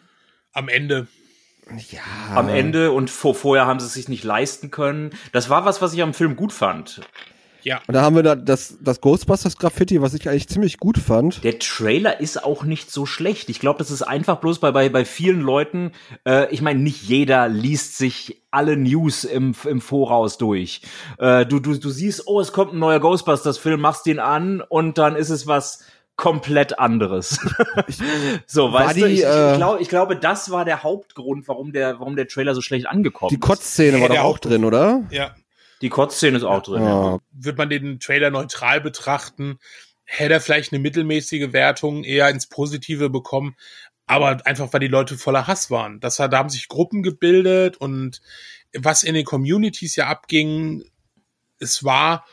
Am 0.53 0.69
Ende 0.69 1.07
ja. 1.77 2.01
am 2.35 2.49
Ende 2.49 2.91
und 2.91 3.09
vor, 3.09 3.35
vorher 3.35 3.65
haben 3.65 3.79
sie 3.79 3.85
es 3.85 3.93
sich 3.93 4.09
nicht 4.09 4.23
leisten 4.23 4.71
können. 4.71 5.11
Das 5.31 5.49
war 5.49 5.65
was, 5.65 5.81
was 5.81 5.93
ich 5.93 6.01
am 6.01 6.13
Film 6.13 6.35
gut 6.35 6.53
fand. 6.53 7.01
Ja. 7.63 7.81
Und 7.87 7.93
da 7.93 8.01
haben 8.01 8.15
wir 8.15 8.23
da 8.23 8.35
das, 8.35 8.77
das 8.81 9.01
Ghostbusters 9.01 9.57
Graffiti, 9.57 10.01
was 10.01 10.13
ich 10.13 10.29
eigentlich 10.29 10.47
ziemlich 10.47 10.77
gut 10.77 10.97
fand. 10.97 11.43
Der 11.43 11.59
Trailer 11.59 12.19
ist 12.19 12.43
auch 12.43 12.63
nicht 12.63 12.91
so 12.91 13.05
schlecht. 13.05 13.49
Ich 13.49 13.59
glaube, 13.59 13.79
das 13.79 13.91
ist 13.91 14.01
einfach 14.01 14.37
bloß 14.37 14.59
bei, 14.59 14.71
bei, 14.71 14.89
bei 14.89 15.05
vielen 15.05 15.41
Leuten, 15.41 15.91
äh, 16.25 16.51
ich 16.53 16.61
meine, 16.61 16.79
nicht 16.79 17.03
jeder 17.03 17.47
liest 17.47 17.97
sich 17.97 18.41
alle 18.51 18.77
News 18.77 19.23
im, 19.23 19.53
im 19.65 19.81
Voraus 19.81 20.37
durch. 20.37 20.81
Äh, 21.17 21.45
du, 21.45 21.59
du, 21.59 21.77
du 21.77 21.89
siehst, 21.89 22.23
oh, 22.27 22.39
es 22.39 22.53
kommt 22.53 22.73
ein 22.73 22.79
neuer 22.79 22.99
Ghostbusters-Film, 22.99 23.79
machst 23.79 24.05
den 24.05 24.19
an 24.19 24.61
und 24.61 24.97
dann 24.97 25.15
ist 25.15 25.29
es 25.29 25.45
was 25.45 25.83
komplett 26.19 26.77
anderes. 26.79 27.39
so, 28.45 28.71
weißt 28.71 28.97
die, 28.97 29.01
du, 29.01 29.07
ich, 29.07 29.23
äh, 29.23 29.51
ich, 29.51 29.57
glaub, 29.57 29.79
ich 29.79 29.89
glaube, 29.89 30.17
das 30.17 30.51
war 30.51 30.65
der 30.65 30.83
Hauptgrund, 30.83 31.47
warum 31.47 31.71
der, 31.71 31.99
warum 31.99 32.17
der 32.17 32.27
Trailer 32.27 32.53
so 32.53 32.61
schlecht 32.61 32.87
angekommen 32.87 33.29
ist. 33.29 33.35
Die 33.35 33.39
Kotzszene 33.39 34.01
war 34.01 34.09
doch 34.09 34.19
auch 34.19 34.37
drin, 34.37 34.65
oder? 34.65 35.07
Ja. 35.09 35.33
Die 35.81 35.87
Kotzszene 35.87 36.37
ist 36.37 36.43
auch 36.43 36.61
drin. 36.61 36.83
Ja. 36.83 37.11
Ja. 37.13 37.19
Wird 37.31 37.57
man 37.57 37.69
den 37.69 38.01
Trailer 38.01 38.31
neutral 38.31 38.81
betrachten, 38.81 39.59
hätte 40.03 40.33
er 40.33 40.41
vielleicht 40.41 40.73
eine 40.73 40.81
mittelmäßige 40.81 41.53
Wertung 41.53 42.03
eher 42.03 42.29
ins 42.29 42.47
Positive 42.47 43.09
bekommen, 43.09 43.55
aber 44.05 44.45
einfach, 44.45 44.73
weil 44.73 44.81
die 44.81 44.87
Leute 44.87 45.17
voller 45.17 45.47
Hass 45.47 45.71
waren. 45.71 46.01
Das, 46.01 46.17
da 46.17 46.29
haben 46.33 46.49
sich 46.49 46.67
Gruppen 46.67 47.01
gebildet 47.01 47.77
und 47.77 48.21
was 48.77 49.03
in 49.03 49.13
den 49.13 49.23
Communities 49.23 49.95
ja 49.95 50.07
abging, 50.07 50.83
es 51.59 51.85
war, 51.85 52.25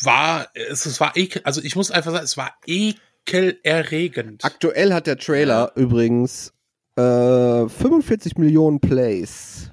war, 0.00 0.48
es, 0.54 0.86
es 0.86 1.00
war 1.00 1.16
ekel, 1.16 1.42
also 1.44 1.60
ich 1.60 1.74
muss 1.74 1.90
einfach 1.90 2.12
sagen, 2.12 2.24
es 2.24 2.36
war 2.36 2.54
ekel 2.66 3.00
ekelerregend. 3.26 4.44
Aktuell 4.44 4.92
hat 4.92 5.06
der 5.06 5.18
Trailer 5.18 5.72
ja. 5.74 5.82
übrigens 5.82 6.52
äh, 6.96 7.68
45 7.68 8.38
Millionen 8.38 8.80
Plays. 8.80 9.70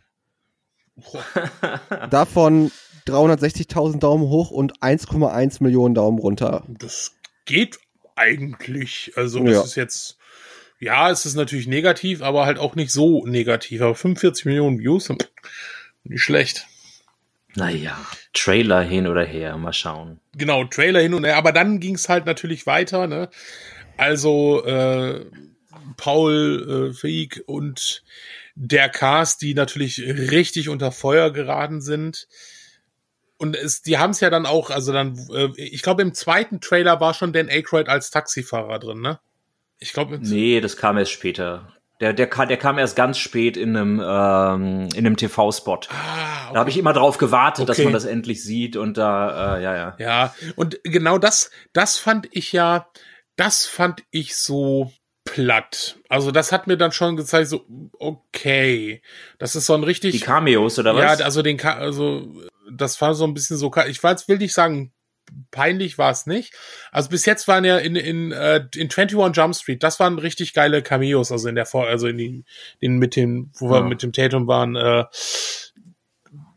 Davon 2.09 2.71
360.000 3.07 3.99
Daumen 3.99 4.29
hoch 4.29 4.51
und 4.51 4.79
1,1 4.79 5.63
Millionen 5.63 5.95
Daumen 5.95 6.19
runter. 6.19 6.63
Das 6.67 7.13
geht 7.45 7.79
eigentlich. 8.15 9.13
Also 9.15 9.39
das 9.43 9.53
ja. 9.53 9.63
ist 9.63 9.75
jetzt, 9.75 10.17
ja, 10.79 11.09
es 11.09 11.25
ist 11.25 11.35
natürlich 11.35 11.67
negativ, 11.67 12.21
aber 12.21 12.45
halt 12.45 12.59
auch 12.59 12.75
nicht 12.75 12.91
so 12.91 13.25
negativ. 13.25 13.81
Aber 13.81 13.95
45 13.95 14.45
Millionen 14.45 14.79
Views, 14.79 15.09
nicht 16.03 16.21
schlecht. 16.21 16.67
Naja, 17.55 17.97
Trailer 18.33 18.81
hin 18.81 19.07
oder 19.07 19.23
her, 19.23 19.57
mal 19.57 19.73
schauen. 19.73 20.19
Genau, 20.35 20.63
Trailer 20.65 21.01
hin 21.01 21.13
und 21.13 21.23
her, 21.23 21.37
aber 21.37 21.51
dann 21.51 21.79
ging 21.79 21.95
es 21.95 22.09
halt 22.09 22.25
natürlich 22.25 22.65
weiter, 22.65 23.07
ne? 23.07 23.29
Also 23.97 24.63
äh, 24.65 25.25
Paul 25.97 26.91
äh, 26.91 26.93
Feig 26.93 27.43
und 27.45 28.03
der 28.55 28.89
Cast, 28.89 29.41
die 29.41 29.53
natürlich 29.53 29.99
richtig 30.01 30.69
unter 30.69 30.91
Feuer 30.91 31.31
geraten 31.31 31.81
sind. 31.81 32.27
Und 33.37 33.55
es, 33.55 33.81
die 33.81 33.97
haben 33.97 34.11
es 34.11 34.19
ja 34.19 34.29
dann 34.29 34.45
auch, 34.45 34.69
also 34.69 34.93
dann, 34.93 35.17
äh, 35.33 35.49
ich 35.57 35.81
glaube, 35.81 36.01
im 36.01 36.13
zweiten 36.13 36.61
Trailer 36.61 36.99
war 36.99 37.13
schon 37.13 37.33
Dan 37.33 37.49
Aykroyd 37.49 37.89
als 37.89 38.09
Taxifahrer 38.09 38.79
drin, 38.79 39.01
ne? 39.01 39.19
Ich 39.79 39.91
glaube. 39.91 40.19
Nee, 40.19 40.61
das 40.61 40.77
kam 40.77 40.97
erst 40.97 41.11
später. 41.11 41.75
Der, 42.03 42.11
der, 42.11 42.27
der 42.27 42.57
kam 42.57 42.77
erst 42.77 42.97
ganz 42.97 43.17
spät 43.17 43.55
in 43.55 43.77
einem, 43.77 44.01
ähm, 44.05 44.89
in 44.93 45.05
einem 45.05 45.15
TV-Spot. 45.15 45.79
Ah, 45.87 46.47
okay. 46.47 46.53
Da 46.53 46.59
habe 46.59 46.69
ich 46.69 46.77
immer 46.77 46.91
drauf 46.91 47.17
gewartet, 47.17 47.63
okay. 47.63 47.77
dass 47.77 47.83
man 47.85 47.93
das 47.93 48.03
endlich 48.03 48.43
sieht 48.43 48.75
und 48.75 48.97
da, 48.97 49.55
äh, 49.55 49.63
ja, 49.63 49.73
ja. 49.73 49.95
Ja, 49.99 50.35
und 50.57 50.81
genau 50.83 51.17
das, 51.17 51.49
das 51.71 51.97
fand 51.97 52.27
ich 52.31 52.51
ja, 52.51 52.89
das 53.37 53.65
fand 53.65 54.03
ich 54.11 54.35
so 54.35 54.91
platt. 55.23 55.95
Also 56.09 56.31
das 56.31 56.51
hat 56.51 56.67
mir 56.67 56.75
dann 56.75 56.91
schon 56.91 57.15
gezeigt, 57.15 57.47
so, 57.47 57.65
okay, 57.97 59.01
das 59.39 59.55
ist 59.55 59.65
so 59.65 59.73
ein 59.73 59.85
richtig. 59.85 60.11
Die 60.11 60.19
Cameos 60.19 60.77
oder 60.79 60.93
was? 60.95 61.19
Ja, 61.19 61.25
also 61.25 61.41
den, 61.41 61.57
also 61.61 62.27
das 62.69 62.99
war 62.99 63.13
so 63.13 63.23
ein 63.23 63.33
bisschen 63.33 63.55
so, 63.55 63.71
ich 63.87 64.03
weiß, 64.03 64.27
will 64.27 64.39
nicht 64.39 64.53
sagen, 64.53 64.91
peinlich 65.51 65.97
war 65.97 66.11
es 66.11 66.25
nicht. 66.25 66.53
Also 66.91 67.09
bis 67.09 67.25
jetzt 67.25 67.47
waren 67.47 67.65
ja 67.65 67.77
in, 67.77 67.95
in, 67.95 68.31
äh, 68.31 68.65
in 68.75 68.89
21 68.89 69.35
Jump 69.35 69.55
Street, 69.55 69.83
das 69.83 69.99
waren 69.99 70.19
richtig 70.19 70.53
geile 70.53 70.81
Cameos, 70.81 71.31
also 71.31 71.47
in 71.47 71.55
der 71.55 71.65
Vor, 71.65 71.87
also 71.87 72.07
in 72.07 72.17
den, 72.17 72.45
in 72.79 72.97
mit 72.97 73.15
dem, 73.15 73.51
wo 73.55 73.67
ja. 73.67 73.81
wir 73.81 73.83
mit 73.83 74.03
dem 74.03 74.13
Tatum 74.13 74.47
waren, 74.47 74.75
äh, 74.75 75.05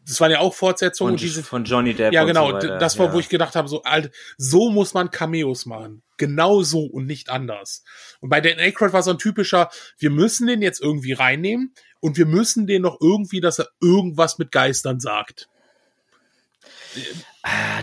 das 0.06 0.20
waren 0.20 0.30
ja 0.30 0.38
auch 0.38 0.54
Fortsetzungen. 0.54 1.14
Von, 1.14 1.16
diese, 1.16 1.42
von 1.42 1.64
Johnny 1.64 1.92
Depp. 1.92 2.12
Ja, 2.12 2.22
genau. 2.22 2.60
So 2.60 2.68
das 2.68 2.96
war, 2.98 3.06
ja. 3.06 3.12
wo 3.12 3.18
ich 3.18 3.28
gedacht 3.28 3.56
habe, 3.56 3.66
so, 3.66 3.82
alt, 3.82 4.12
so 4.38 4.70
muss 4.70 4.94
man 4.94 5.10
Cameos 5.10 5.66
machen. 5.66 6.02
Genau 6.16 6.62
so 6.62 6.84
und 6.84 7.06
nicht 7.06 7.28
anders. 7.28 7.82
Und 8.20 8.30
bei 8.30 8.40
Dan 8.40 8.58
Aykroyd 8.58 8.92
war 8.92 9.02
so 9.02 9.10
ein 9.10 9.18
typischer, 9.18 9.68
wir 9.98 10.10
müssen 10.10 10.46
den 10.46 10.62
jetzt 10.62 10.80
irgendwie 10.80 11.12
reinnehmen 11.12 11.74
und 12.00 12.16
wir 12.16 12.26
müssen 12.26 12.68
den 12.68 12.82
noch 12.82 12.98
irgendwie, 13.00 13.40
dass 13.40 13.58
er 13.58 13.68
irgendwas 13.80 14.38
mit 14.38 14.52
Geistern 14.52 15.00
sagt. 15.00 15.48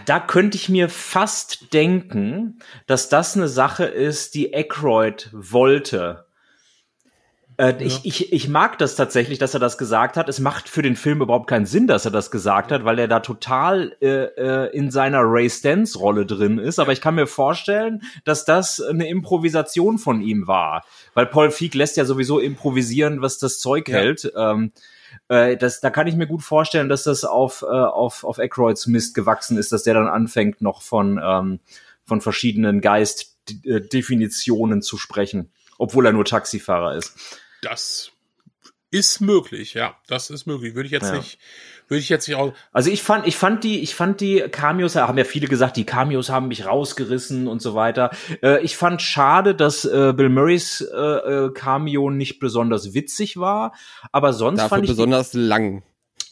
Da 0.06 0.20
könnte 0.20 0.58
ich 0.58 0.68
mir 0.68 0.90
fast 0.90 1.74
denken, 1.74 2.60
dass 2.88 3.10
das 3.10 3.38
eine 3.38 3.48
Sache 3.48 3.86
ist, 3.86 4.36
die 4.36 4.54
Aykroyd 4.54 5.30
wollte. 5.32 6.26
Äh, 7.58 7.72
ja. 7.72 7.78
ich, 7.80 8.00
ich, 8.04 8.34
ich 8.34 8.48
mag 8.50 8.78
das 8.80 8.96
tatsächlich, 8.96 9.38
dass 9.38 9.54
er 9.54 9.60
das 9.60 9.78
gesagt 9.78 10.18
hat. 10.18 10.28
Es 10.28 10.40
macht 10.40 10.68
für 10.68 10.82
den 10.82 10.96
Film 10.96 11.22
überhaupt 11.22 11.48
keinen 11.48 11.66
Sinn, 11.66 11.88
dass 11.88 12.06
er 12.06 12.12
das 12.12 12.32
gesagt 12.32 12.72
hat, 12.72 12.84
weil 12.84 12.98
er 12.98 13.08
da 13.08 13.20
total 13.20 13.96
äh, 14.02 14.08
äh, 14.08 14.76
in 14.76 14.92
seiner 14.92 15.22
Ray 15.22 15.50
Stance 15.50 15.98
Rolle 15.98 16.26
drin 16.26 16.58
ist. 16.58 16.80
Aber 16.80 16.92
ich 16.92 17.02
kann 17.02 17.16
mir 17.16 17.28
vorstellen, 17.28 18.02
dass 18.26 18.46
das 18.46 18.82
eine 18.82 19.08
Improvisation 19.08 19.98
von 19.98 20.22
ihm 20.22 20.48
war, 20.48 20.84
weil 21.14 21.28
Paul 21.28 21.52
Feig 21.52 21.76
lässt 21.76 21.96
ja 21.96 22.06
sowieso 22.06 22.40
improvisieren, 22.40 23.22
was 23.22 23.38
das 23.38 23.60
Zeug 23.60 23.88
ja. 23.88 23.98
hält. 23.98 24.32
Ähm, 24.36 24.72
äh, 25.28 25.58
das, 25.58 25.82
da 25.82 25.90
kann 25.90 26.08
ich 26.08 26.16
mir 26.16 26.28
gut 26.28 26.44
vorstellen, 26.44 26.90
dass 26.90 27.04
das 27.04 27.26
auf 27.26 27.64
äh, 27.64 27.66
auf 27.66 28.24
auf 28.24 28.40
Aykroyds 28.40 28.88
Mist 28.88 29.16
gewachsen 29.16 29.58
ist, 29.58 29.72
dass 29.72 29.84
der 29.84 29.96
dann 29.96 30.08
anfängt 30.08 30.62
noch 30.62 30.82
von 30.82 31.20
ähm, 31.24 31.60
von 32.06 32.22
verschiedenen 32.22 32.82
Geistdefinitionen 32.82 34.82
zu 34.82 34.98
sprechen, 34.98 35.52
obwohl 35.78 36.06
er 36.06 36.14
nur 36.14 36.26
Taxifahrer 36.26 36.96
ist. 36.96 37.40
Das 37.62 38.13
ist 38.94 39.22
möglich, 39.22 39.74
ja, 39.74 39.96
das 40.08 40.30
ist 40.30 40.46
möglich. 40.46 40.76
Würde 40.76 40.86
ich 40.86 40.92
jetzt 40.92 41.10
ja. 41.10 41.18
nicht, 41.18 41.40
würde 41.88 42.00
ich 42.00 42.10
jetzt 42.10 42.28
nicht 42.28 42.38
auch. 42.38 42.54
Also 42.72 42.92
ich 42.92 43.02
fand, 43.02 43.26
ich 43.26 43.36
fand 43.36 43.64
die, 43.64 43.80
ich 43.80 43.96
fand 43.96 44.22
die 44.22 44.42
Cameos, 44.52 44.96
haben 44.96 45.18
ja 45.18 45.24
viele 45.24 45.48
gesagt, 45.48 45.78
die 45.78 45.84
Cameos 45.84 46.30
haben 46.30 46.48
mich 46.48 46.68
rausgerissen 46.68 47.48
und 47.48 47.60
so 47.60 47.74
weiter. 47.74 48.12
Äh, 48.44 48.62
ich 48.62 48.78
fand 48.78 49.02
schade, 49.02 49.56
dass 49.56 49.84
äh, 49.84 50.14
Bill 50.16 50.30
Murrays 50.30 50.82
äh, 50.82 50.96
äh 50.96 51.52
Cameo 51.54 52.12
nicht 52.12 52.40
besonders 52.40 52.94
witzig 52.94 53.38
war, 53.38 53.74
aber 54.12 54.32
sonst 54.32 54.60
Dafür 54.60 54.70
fand 54.70 54.84
ich 54.84 54.92
besonders 54.92 55.32
die, 55.32 55.40
lang 55.40 55.82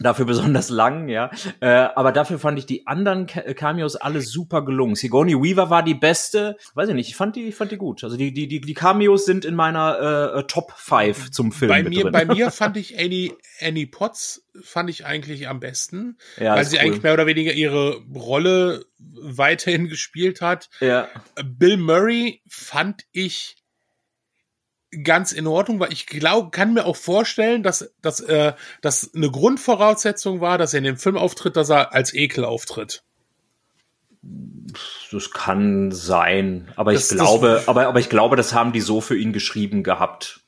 dafür 0.03 0.25
besonders 0.25 0.69
lang, 0.69 1.07
ja. 1.07 1.31
Äh, 1.59 1.67
aber 1.67 2.11
dafür 2.11 2.39
fand 2.39 2.57
ich 2.59 2.65
die 2.65 2.87
anderen 2.87 3.27
Cameos 3.27 3.95
alle 3.95 4.21
super 4.21 4.63
gelungen. 4.63 4.95
Sigourney 4.95 5.35
Weaver 5.35 5.69
war 5.69 5.83
die 5.83 5.95
beste, 5.95 6.57
weiß 6.75 6.89
ich 6.89 6.95
nicht, 6.95 7.09
ich 7.09 7.15
fand 7.15 7.35
die, 7.35 7.47
ich 7.47 7.55
fand 7.55 7.71
die 7.71 7.77
gut. 7.77 8.03
Also 8.03 8.17
die, 8.17 8.33
die, 8.33 8.47
die, 8.47 8.61
die 8.61 8.73
Cameos 8.73 9.25
sind 9.25 9.45
in 9.45 9.55
meiner 9.55 10.35
äh, 10.35 10.43
Top 10.43 10.73
5 10.75 11.31
zum 11.31 11.51
Film. 11.51 11.69
Bei 11.69 11.83
mir, 11.83 12.03
drin. 12.03 12.11
bei 12.11 12.25
mir 12.25 12.51
fand 12.51 12.77
ich 12.77 12.99
Annie, 12.99 13.33
Annie 13.59 13.87
Potts 13.87 14.47
fand 14.61 14.89
ich 14.89 15.05
eigentlich 15.05 15.47
am 15.47 15.59
besten, 15.59 16.17
ja, 16.37 16.55
weil 16.55 16.65
sie 16.65 16.77
cool. 16.77 16.83
eigentlich 16.83 17.03
mehr 17.03 17.13
oder 17.13 17.25
weniger 17.25 17.53
ihre 17.53 18.01
Rolle 18.13 18.85
weiterhin 18.99 19.87
gespielt 19.87 20.41
hat. 20.41 20.69
Ja. 20.79 21.07
Bill 21.43 21.77
Murray 21.77 22.41
fand 22.47 23.03
ich 23.11 23.60
ganz 25.03 25.31
in 25.31 25.47
Ordnung, 25.47 25.79
weil 25.79 25.93
ich 25.93 26.05
glaube, 26.05 26.51
kann 26.51 26.73
mir 26.73 26.85
auch 26.85 26.97
vorstellen, 26.97 27.63
dass, 27.63 27.93
dass, 28.01 28.19
äh, 28.19 28.53
dass 28.81 29.13
eine 29.15 29.31
Grundvoraussetzung 29.31 30.41
war, 30.41 30.57
dass 30.57 30.73
er 30.73 30.79
in 30.79 30.83
dem 30.83 30.97
Film 30.97 31.17
auftritt, 31.17 31.55
dass 31.55 31.69
er 31.69 31.93
als 31.93 32.13
Ekel 32.13 32.43
auftritt. 32.43 33.03
Das 35.11 35.31
kann 35.31 35.91
sein, 35.91 36.71
aber 36.75 36.93
das, 36.93 37.11
ich 37.11 37.17
glaube, 37.17 37.63
aber, 37.65 37.87
aber 37.87 37.99
ich 37.99 38.09
glaube, 38.09 38.35
das 38.35 38.53
haben 38.53 38.71
die 38.71 38.81
so 38.81 39.01
für 39.01 39.17
ihn 39.17 39.33
geschrieben 39.33 39.83
gehabt. 39.83 40.41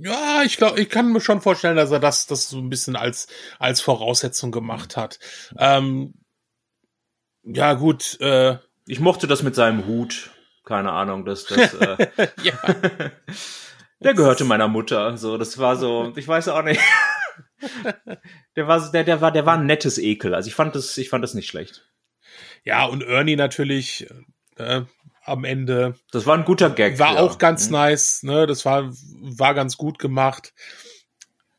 Ja, 0.00 0.42
ich 0.44 0.56
glaube, 0.58 0.80
ich 0.80 0.88
kann 0.88 1.12
mir 1.12 1.20
schon 1.20 1.40
vorstellen, 1.40 1.76
dass 1.76 1.90
er 1.90 1.98
das, 1.98 2.26
das 2.26 2.48
so 2.48 2.58
ein 2.58 2.68
bisschen 2.68 2.94
als, 2.94 3.26
als 3.58 3.80
Voraussetzung 3.80 4.52
gemacht 4.52 4.96
hat. 4.96 5.18
Ähm, 5.58 6.14
ja, 7.42 7.74
gut, 7.74 8.20
äh, 8.20 8.58
ich 8.86 9.00
mochte 9.00 9.26
das 9.26 9.42
mit 9.42 9.54
seinem 9.54 9.86
Hut 9.86 10.30
keine 10.68 10.92
Ahnung, 10.92 11.24
das, 11.24 11.46
das, 11.46 11.72
äh, 11.74 12.08
ja. 12.42 12.52
der 14.00 14.14
gehörte 14.14 14.44
meiner 14.44 14.68
Mutter, 14.68 15.16
so, 15.16 15.38
das 15.38 15.56
war 15.56 15.76
so, 15.76 16.12
ich 16.14 16.28
weiß 16.28 16.48
auch 16.48 16.62
nicht. 16.62 16.80
der 18.56 18.68
war, 18.68 18.92
der, 18.92 19.04
der 19.04 19.20
war, 19.22 19.32
der 19.32 19.46
war 19.46 19.56
ein 19.56 19.64
nettes 19.64 19.96
Ekel, 19.96 20.34
also 20.34 20.46
ich 20.46 20.54
fand 20.54 20.74
das, 20.74 20.98
ich 20.98 21.08
fand 21.08 21.24
das 21.24 21.32
nicht 21.32 21.48
schlecht. 21.48 21.88
Ja, 22.64 22.84
und 22.84 23.02
Ernie 23.02 23.36
natürlich, 23.36 24.08
äh, 24.56 24.82
am 25.24 25.44
Ende. 25.44 25.94
Das 26.10 26.26
war 26.26 26.36
ein 26.36 26.44
guter 26.44 26.70
Gag. 26.70 26.98
War 26.98 27.14
ja. 27.14 27.20
auch 27.20 27.38
ganz 27.38 27.66
mhm. 27.66 27.72
nice, 27.72 28.22
ne, 28.22 28.46
das 28.46 28.66
war, 28.66 28.90
war 28.90 29.54
ganz 29.54 29.78
gut 29.78 29.98
gemacht. 29.98 30.52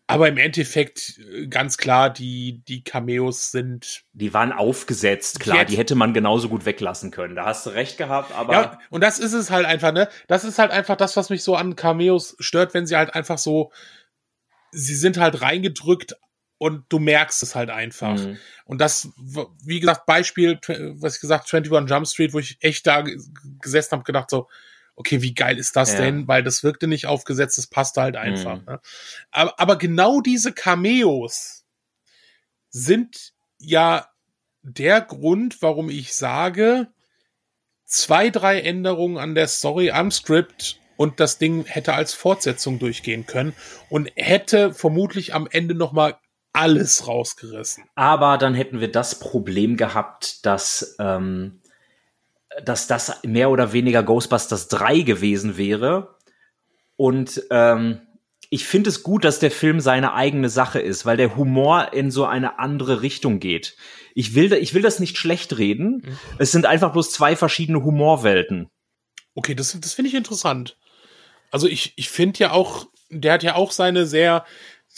Aber 0.10 0.28
im 0.28 0.38
Endeffekt 0.38 1.20
äh, 1.20 1.46
ganz 1.48 1.78
klar, 1.78 2.10
die, 2.10 2.64
die 2.68 2.84
Cameos 2.84 3.52
sind. 3.52 4.06
Die 4.14 4.34
waren 4.34 4.52
aufgesetzt, 4.52 5.40
klar, 5.40 5.66
die 5.66 5.78
hätte 5.78 5.94
man 5.94 6.16
genauso 6.16 6.50
gut 6.50 6.66
weglassen 6.66 7.12
können. 7.12 7.36
Da 7.36 7.46
hast 7.46 7.68
du 7.68 7.70
recht 7.70 8.00
gehabt, 8.00 8.34
aber. 8.34 8.54
Ja, 8.54 8.80
und 8.90 9.02
das 9.02 9.20
ist 9.20 9.34
es 9.34 9.52
halt 9.52 9.68
einfach, 9.68 9.92
ne? 9.92 10.10
Das 10.28 10.44
ist 10.44 10.58
halt 10.58 10.72
einfach 10.72 10.96
das, 10.96 11.16
was 11.16 11.30
mich 11.30 11.44
so 11.44 11.56
an 11.56 11.76
Cameos 11.76 12.36
stört, 12.40 12.74
wenn 12.74 12.88
sie 12.88 12.96
halt 12.96 13.14
einfach 13.14 13.38
so, 13.38 13.72
sie 14.72 14.96
sind 14.96 15.20
halt 15.20 15.44
reingedrückt 15.44 16.16
und 16.58 16.86
du 16.90 16.98
merkst 16.98 17.44
es 17.44 17.54
halt 17.54 17.70
einfach. 17.70 18.18
Mhm. 18.18 18.38
Und 18.66 18.82
das, 18.82 19.10
wie 19.64 19.80
gesagt, 19.80 20.08
Beispiel, 20.08 20.60
was 20.96 21.16
ich 21.16 21.22
gesagt, 21.22 21.54
21 21.54 21.88
Jump 21.88 22.08
Street, 22.08 22.34
wo 22.34 22.40
ich 22.40 22.58
echt 22.62 22.88
da 22.88 23.04
gesessen 23.62 23.92
habe, 23.92 24.04
gedacht 24.04 24.32
so, 24.32 24.48
okay, 25.00 25.22
wie 25.22 25.34
geil 25.34 25.58
ist 25.58 25.78
das 25.78 25.94
ja. 25.94 26.02
denn? 26.02 26.28
Weil 26.28 26.44
das 26.44 26.62
wirkte 26.62 26.86
nicht 26.86 27.06
aufgesetzt, 27.08 27.58
das 27.58 27.68
passte 27.68 28.02
halt 28.02 28.18
einfach. 28.18 28.60
Mhm. 28.60 28.66
Ne? 28.66 28.82
Aber, 29.32 29.60
aber 29.60 29.78
genau 29.78 30.20
diese 30.20 30.52
Cameos 30.52 31.66
sind 32.70 33.34
ja 33.58 34.10
der 34.62 35.00
Grund, 35.00 35.62
warum 35.62 35.90
ich 35.90 36.14
sage, 36.14 36.88
zwei, 37.86 38.30
drei 38.30 38.60
Änderungen 38.60 39.18
an 39.18 39.36
der 39.36 39.48
Story, 39.48 39.92
am 39.92 40.12
Skript 40.12 40.80
und 40.98 41.22
das 41.22 41.38
Ding 41.38 41.64
hätte 41.66 41.94
als 41.94 42.14
Fortsetzung 42.14 42.78
durchgehen 42.78 43.26
können 43.26 43.56
und 43.90 44.12
hätte 44.18 44.74
vermutlich 44.74 45.34
am 45.34 45.48
Ende 45.50 45.76
noch 45.76 45.94
mal 45.94 46.18
alles 46.52 47.08
rausgerissen. 47.08 47.86
Aber 47.96 48.38
dann 48.38 48.54
hätten 48.54 48.82
wir 48.82 48.92
das 48.92 49.18
Problem 49.18 49.78
gehabt, 49.78 50.46
dass 50.46 50.98
ähm, 51.00 51.62
dass 52.66 52.88
das 52.88 53.24
mehr 53.24 53.50
oder 53.50 53.74
weniger 53.74 54.04
Ghostbusters 54.04 54.68
3 54.68 55.02
gewesen 55.02 55.58
wäre. 55.58 56.16
Und 56.96 57.44
ähm, 57.50 58.02
ich 58.50 58.66
finde 58.66 58.90
es 58.90 59.04
gut, 59.04 59.24
dass 59.24 59.40
der 59.40 59.52
Film 59.52 59.80
seine 59.80 60.14
eigene 60.14 60.50
Sache 60.50 60.80
ist, 60.80 61.06
weil 61.06 61.18
der 61.18 61.36
Humor 61.36 61.94
in 61.94 62.12
so 62.12 62.26
eine 62.26 62.60
andere 62.60 63.02
Richtung 63.02 63.40
geht. 63.40 63.76
Ich 64.16 64.34
will, 64.36 64.52
ich 64.54 64.74
will 64.74 64.82
das 64.82 65.00
nicht 65.00 65.18
schlecht 65.18 65.58
reden. 65.58 66.02
Mhm. 66.04 66.20
Es 66.40 66.52
sind 66.52 66.66
einfach 66.66 66.92
bloß 66.92 67.12
zwei 67.12 67.36
verschiedene 67.36 67.84
Humorwelten. 67.84 68.70
Okay, 69.36 69.56
das, 69.56 69.80
das 69.80 69.94
finde 69.94 70.10
ich 70.10 70.16
interessant. 70.16 70.78
Also 71.52 71.68
ich, 71.68 71.94
ich 71.96 72.10
finde 72.10 72.40
ja 72.40 72.52
auch, 72.52 72.88
der 73.10 73.34
hat 73.34 73.44
ja 73.44 73.56
auch 73.56 73.72
seine 73.72 74.06
sehr, 74.06 74.46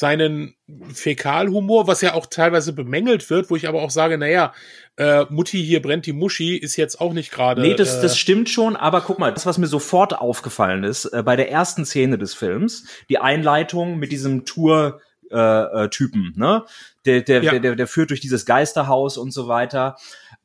seinen 0.01 0.55
Fäkalhumor, 0.93 1.87
was 1.87 2.01
ja 2.01 2.15
auch 2.15 2.25
teilweise 2.25 2.73
bemängelt 2.73 3.29
wird, 3.29 3.49
wo 3.49 3.55
ich 3.55 3.67
aber 3.67 3.83
auch 3.83 3.91
sage, 3.91 4.17
naja, 4.17 4.51
äh, 4.97 5.25
Mutti 5.29 5.63
hier 5.63 5.81
brennt 5.81 6.07
die 6.07 6.11
Muschi 6.11 6.57
ist 6.57 6.75
jetzt 6.75 6.99
auch 6.99 7.13
nicht 7.13 7.31
gerade. 7.31 7.61
Nee, 7.61 7.75
das, 7.75 8.01
das 8.01 8.13
äh, 8.13 8.17
stimmt 8.17 8.49
schon, 8.49 8.75
aber 8.75 9.01
guck 9.01 9.19
mal, 9.19 9.31
das, 9.31 9.45
was 9.45 9.59
mir 9.59 9.67
sofort 9.67 10.17
aufgefallen 10.17 10.83
ist, 10.83 11.05
äh, 11.05 11.21
bei 11.23 11.35
der 11.35 11.51
ersten 11.51 11.85
Szene 11.85 12.17
des 12.17 12.33
Films, 12.33 12.87
die 13.09 13.19
Einleitung 13.19 13.99
mit 13.99 14.11
diesem 14.11 14.43
Tour 14.43 14.99
äh, 15.29 15.37
äh, 15.37 15.89
Typen, 15.89 16.33
ne? 16.35 16.65
Der, 17.05 17.21
der, 17.21 17.43
ja. 17.43 17.51
der, 17.51 17.59
der, 17.59 17.75
der 17.75 17.87
führt 17.87 18.09
durch 18.09 18.19
dieses 18.19 18.45
Geisterhaus 18.45 19.17
und 19.17 19.31
so 19.31 19.47
weiter. 19.47 19.95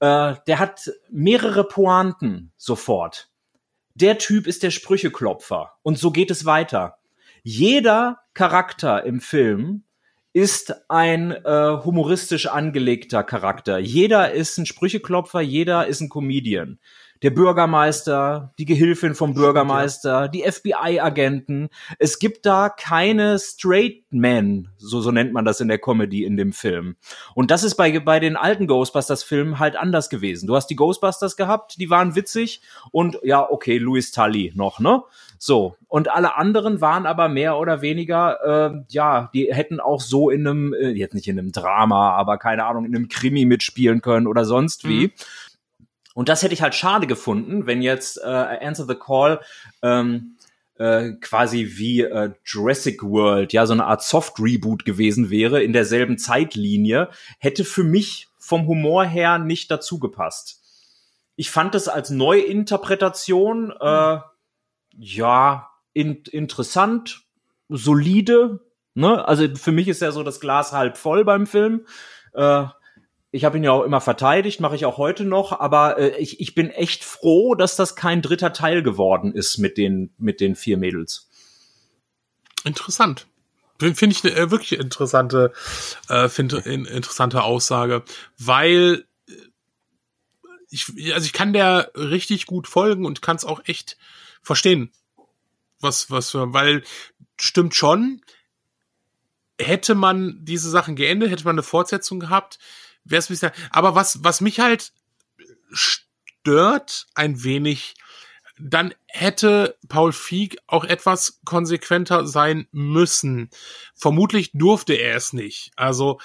Äh, 0.01 0.35
der 0.47 0.59
hat 0.59 0.93
mehrere 1.11 1.65
Pointen 1.65 2.53
sofort. 2.57 3.31
Der 3.95 4.19
Typ 4.19 4.47
ist 4.47 4.63
der 4.63 4.71
Sprücheklopfer. 4.71 5.73
Und 5.83 5.99
so 5.99 6.11
geht 6.11 6.31
es 6.31 6.45
weiter. 6.45 6.99
Jeder 7.43 8.19
Charakter 8.37 9.03
im 9.05 9.23
Film 9.23 9.85
ist 10.35 10.91
ein 10.91 11.31
äh, 11.33 11.79
humoristisch 11.83 12.47
angelegter 12.49 13.25
Charakter. 13.25 13.79
Jeder 13.79 14.33
ist 14.33 14.59
ein 14.59 14.67
Sprücheklopfer, 14.67 15.41
jeder 15.41 15.87
ist 15.87 16.03
ein 16.03 16.11
Comedian 16.11 16.79
der 17.23 17.31
Bürgermeister, 17.31 18.53
die 18.59 18.65
Gehilfin 18.65 19.15
vom 19.15 19.35
Bürgermeister, 19.35 20.29
die 20.29 20.43
FBI-Agenten. 20.43 21.69
Es 21.99 22.19
gibt 22.19 22.47
da 22.47 22.69
keine 22.69 23.39
Straight 23.39 24.05
Men, 24.11 24.69
so, 24.79 25.01
so 25.01 25.11
nennt 25.11 25.33
man 25.33 25.45
das 25.45 25.61
in 25.61 25.69
der 25.69 25.79
Comedy 25.79 26.25
in 26.25 26.37
dem 26.37 26.53
Film. 26.53 26.97
Und 27.35 27.51
das 27.51 27.65
ist 27.65 27.75
bei, 27.77 27.99
bei 28.01 28.21
den 28.21 28.37
alten 28.37 28.67
Ghostbusters-Filmen 28.67 29.59
halt 29.59 29.77
anders 29.77 30.09
gewesen. 30.09 30.47
Du 30.47 30.55
hast 30.57 30.69
die 30.69 30.77
Ghostbusters 30.77 31.37
gehabt, 31.37 31.79
die 31.79 31.91
waren 31.91 32.15
witzig 32.15 32.63
und 32.91 33.19
ja, 33.23 33.49
okay, 33.49 33.79
Louis 33.79 34.13
Tully 34.13 34.53
noch, 34.55 34.81
ne? 34.81 35.03
So. 35.39 35.77
Und 35.89 36.11
alle 36.11 36.37
anderen 36.37 36.81
waren 36.81 37.07
aber 37.07 37.29
mehr 37.29 37.59
oder 37.59 37.81
weniger, 37.81 38.73
äh, 38.73 38.85
ja, 38.89 39.31
die 39.35 39.53
hätten 39.53 39.81
auch 39.81 40.01
so 40.01 40.31
in 40.31 40.47
einem, 40.47 40.73
äh, 40.75 40.91
jetzt 40.91 41.15
nicht 41.15 41.29
in 41.29 41.39
einem 41.39 41.53
Drama, 41.53 42.11
aber 42.11 42.39
keine 42.39 42.65
Ahnung, 42.65 42.85
in 42.85 42.97
einem 42.97 43.09
Krimi 43.09 43.45
mitspielen 43.45 44.01
können 44.01 44.27
oder 44.27 44.45
sonst 44.45 44.89
wie. 44.89 45.07
Mhm. 45.07 45.13
Und 46.17 46.31
das 46.31 46.43
hätte 46.43 46.55
ich 46.55 46.63
halt 46.63 46.75
schade 46.75 47.07
gefunden, 47.07 47.67
wenn 47.67 47.83
jetzt 47.83 48.17
äh, 48.17 48.25
Answer 48.25 48.87
the 48.87 48.95
Call 48.95 49.39
ähm, 49.83 50.39
äh, 50.79 51.13
quasi 51.21 51.73
wie 51.77 52.01
äh, 52.01 52.33
Jurassic 52.43 53.03
World, 53.03 53.53
ja, 53.53 53.67
so 53.67 53.75
eine 53.75 53.85
Art 53.85 54.03
Soft-Reboot 54.03 54.87
gewesen 54.87 55.29
wäre 55.29 55.63
in 55.63 55.75
derselben 55.75 56.17
Zeitlinie, 56.17 57.11
hätte 57.39 57.67
für 57.67 57.85
mich 57.85 58.29
vom 58.39 58.67
Humor 58.67 59.05
her 59.05 59.37
nicht 59.39 59.71
dazu 59.71 59.99
gepasst. 59.99 60.63
Ich 61.35 61.51
fand 61.51 61.75
es 61.75 61.87
als 61.87 62.09
Neuinterpretation 62.09 63.75
äh, 63.79 64.19
ja 64.97 65.69
in, 65.93 66.23
interessant, 66.31 67.25
solide. 67.69 68.61
Ne? 68.95 69.23
Also 69.29 69.55
für 69.55 69.73
mich 69.73 69.87
ist 69.87 70.01
ja 70.01 70.13
so 70.13 70.23
das 70.23 70.41
Glas 70.41 70.73
halb 70.73 70.97
voll 70.97 71.27
beim 71.27 71.47
Film. 71.47 71.87
Äh, 72.33 72.65
ich 73.31 73.45
habe 73.45 73.59
ihn 73.59 73.65
ja 73.65 73.73
auch 73.73 73.83
immer 73.83 74.01
verteidigt, 74.01 74.61
mache 74.61 74.77
ich 74.77 74.85
auch 74.85 74.99
heute 74.99 75.25
noch, 75.25 75.59
aber 75.59 75.99
äh, 75.99 76.17
ich, 76.19 76.41
ich 76.41 76.55
bin 76.55 76.71
echt 76.71 77.05
froh, 77.05 77.55
dass 77.55 77.77
das 77.77 77.97
kein 77.97 78.23
dritter 78.23 78.53
Teil 78.53 78.83
geworden 78.83 79.33
ist 79.33 79.59
mit 79.59 79.77
den, 79.77 80.15
mit 80.19 80.41
den 80.41 80.57
vier 80.57 80.77
Mädels. 80.77 81.29
Interessant. 82.65 83.27
Finde 83.79 84.07
ich 84.07 84.25
eine 84.25 84.35
äh, 84.35 84.51
wirklich 84.51 84.79
interessante, 84.79 85.53
äh, 86.09 86.29
finde 86.29 86.59
in, 86.59 86.87
interessante 86.87 87.43
Aussage, 87.43 88.03
weil 88.39 89.05
äh, 89.29 89.33
ich, 90.71 90.87
also 91.13 91.27
ich 91.27 91.33
kann 91.33 91.53
der 91.53 91.91
richtig 91.95 92.47
gut 92.47 92.67
folgen 92.69 93.05
und 93.05 93.23
kann 93.23 93.37
es 93.37 93.45
auch 93.45 93.61
echt 93.67 93.99
verstehen, 94.41 94.91
was, 95.81 96.11
was, 96.11 96.35
weil 96.35 96.85
stimmt 97.39 97.75
schon, 97.75 98.23
hätte 99.61 99.95
man 99.95 100.39
diese 100.43 100.71
Sachen 100.71 100.97
geendet, 100.97 101.31
hätte 101.31 101.45
man 101.45 101.57
eine 101.57 101.63
Fortsetzung 101.63 102.21
gehabt, 102.21 102.59
wäre 103.07 103.21
es 103.21 103.29
bisschen. 103.29 103.53
Aber 103.71 103.95
was, 103.95 104.23
was 104.25 104.41
mich 104.41 104.61
halt 104.61 104.93
stört 105.73 107.07
ein 107.15 107.43
wenig, 107.43 107.95
dann 108.59 108.95
hätte 109.07 109.77
Paul 109.89 110.13
Feig 110.13 110.57
auch 110.67 110.85
etwas 110.85 111.41
konsequenter 111.45 112.27
sein 112.27 112.69
müssen. 112.73 113.51
Vermutlich 113.95 114.51
durfte 114.55 114.95
er 114.95 115.17
es 115.17 115.33
nicht. 115.33 115.73
Also, 115.77 116.21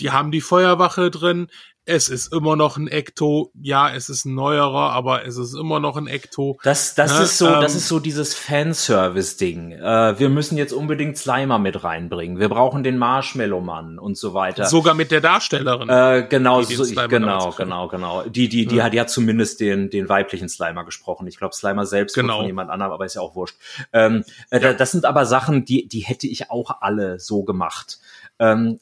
die 0.00 0.10
haben 0.10 0.30
die 0.30 0.40
Feuerwache 0.40 1.10
drin, 1.10 1.48
es 1.86 2.08
ist 2.08 2.32
immer 2.32 2.56
noch 2.56 2.76
ein 2.76 2.88
Ecto. 2.88 3.50
Ja, 3.60 3.94
es 3.94 4.08
ist 4.08 4.24
ein 4.24 4.34
neuerer, 4.34 4.92
aber 4.92 5.26
es 5.26 5.36
ist 5.36 5.54
immer 5.54 5.80
noch 5.80 5.96
ein 5.96 6.06
Ecto. 6.06 6.58
Das, 6.62 6.94
das 6.94 7.18
ne? 7.18 7.24
ist 7.24 7.38
so, 7.38 7.46
ähm, 7.46 7.60
das 7.60 7.74
ist 7.74 7.88
so 7.88 8.00
dieses 8.00 8.34
Fanservice-Ding. 8.34 9.72
Äh, 9.72 10.18
wir 10.18 10.30
müssen 10.30 10.56
jetzt 10.56 10.72
unbedingt 10.72 11.18
Slimer 11.18 11.58
mit 11.58 11.84
reinbringen. 11.84 12.38
Wir 12.38 12.48
brauchen 12.48 12.82
den 12.82 12.96
Marshmallow-Mann 12.96 13.98
und 13.98 14.16
so 14.16 14.32
weiter. 14.32 14.64
Sogar 14.64 14.94
mit 14.94 15.10
der 15.10 15.20
Darstellerin. 15.20 15.88
Äh, 15.88 16.26
genau, 16.28 16.62
so, 16.62 16.84
genau, 17.06 17.50
genau, 17.50 17.88
genau. 17.88 18.22
Die, 18.22 18.48
die, 18.48 18.66
die, 18.66 18.76
ja. 18.76 18.84
hat, 18.84 18.96
hat 18.96 19.10
zumindest 19.10 19.60
den, 19.60 19.90
den 19.90 20.08
weiblichen 20.08 20.48
Slimer 20.48 20.84
gesprochen. 20.84 21.26
Ich 21.26 21.36
glaube, 21.36 21.54
Slimer 21.54 21.84
selbst 21.84 22.14
genau. 22.14 22.38
von 22.38 22.46
jemand 22.46 22.70
anderem, 22.70 22.92
aber 22.92 23.04
ist 23.04 23.14
ja 23.14 23.20
auch 23.20 23.34
wurscht. 23.34 23.56
Ähm, 23.92 24.24
äh, 24.50 24.60
ja. 24.60 24.72
Das 24.72 24.92
sind 24.92 25.04
aber 25.04 25.26
Sachen, 25.26 25.64
die, 25.66 25.86
die 25.86 26.00
hätte 26.00 26.26
ich 26.26 26.50
auch 26.50 26.80
alle 26.80 27.20
so 27.20 27.42
gemacht. 27.42 27.98
Ähm, 28.38 28.80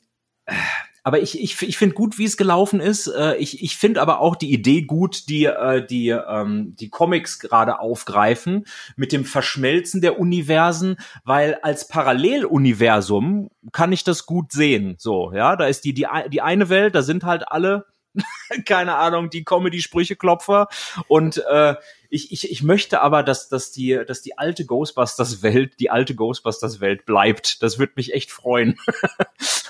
aber 1.03 1.21
ich, 1.21 1.41
ich, 1.41 1.61
ich 1.63 1.77
finde 1.77 1.95
gut, 1.95 2.19
wie 2.19 2.25
es 2.25 2.37
gelaufen 2.37 2.81
ist. 2.81 3.09
Äh, 3.09 3.37
ich 3.37 3.63
ich 3.63 3.77
finde 3.77 4.01
aber 4.01 4.21
auch 4.21 4.37
die 4.37 4.53
Idee 4.53 4.83
gut, 4.83 5.29
die 5.29 5.45
äh, 5.45 5.85
die 5.85 6.09
ähm, 6.09 6.75
die 6.79 6.91
Comics 6.91 7.39
gerade 7.39 7.81
aufgreifen 7.81 8.67
mit 8.97 9.13
dem 9.13 9.25
Verschmelzen 9.25 10.01
der 10.01 10.19
Universen, 10.19 10.97
weil 11.25 11.57
als 11.63 11.89
Paralleluniversum 11.89 13.51
kann 13.73 13.93
ich 13.93 14.05
das 14.05 14.27
gut 14.27 14.53
sehen. 14.53 14.95
So, 14.99 15.33
ja, 15.33 15.57
da 15.57 15.67
ist 15.67 15.85
die 15.85 15.95
die 15.95 16.07
die 16.31 16.41
eine 16.41 16.69
Welt, 16.69 16.95
da 16.95 17.03
sind 17.03 17.25
halt 17.25 17.49
alle 17.49 17.87
keine 18.67 18.97
Ahnung, 18.97 19.31
die 19.31 19.45
Comedy-Sprüche-Klopfer. 19.45 20.69
Und 21.09 21.43
äh, 21.49 21.77
ich, 22.11 22.33
ich, 22.33 22.51
ich 22.51 22.63
möchte 22.63 23.01
aber, 23.01 23.23
dass, 23.23 23.49
dass, 23.49 23.73
die, 23.73 23.99
dass 24.07 24.23
die 24.23 24.37
alte 24.37 24.67
Ghostbusters-Welt, 24.67 25.81
die 25.81 25.91
alte 25.91 26.15
Ghostbusters-Welt 26.15 27.07
bleibt. 27.07 27.63
Das 27.63 27.79
würde 27.79 27.95
mich 27.97 28.13
echt 28.13 28.31
freuen. 28.31 28.79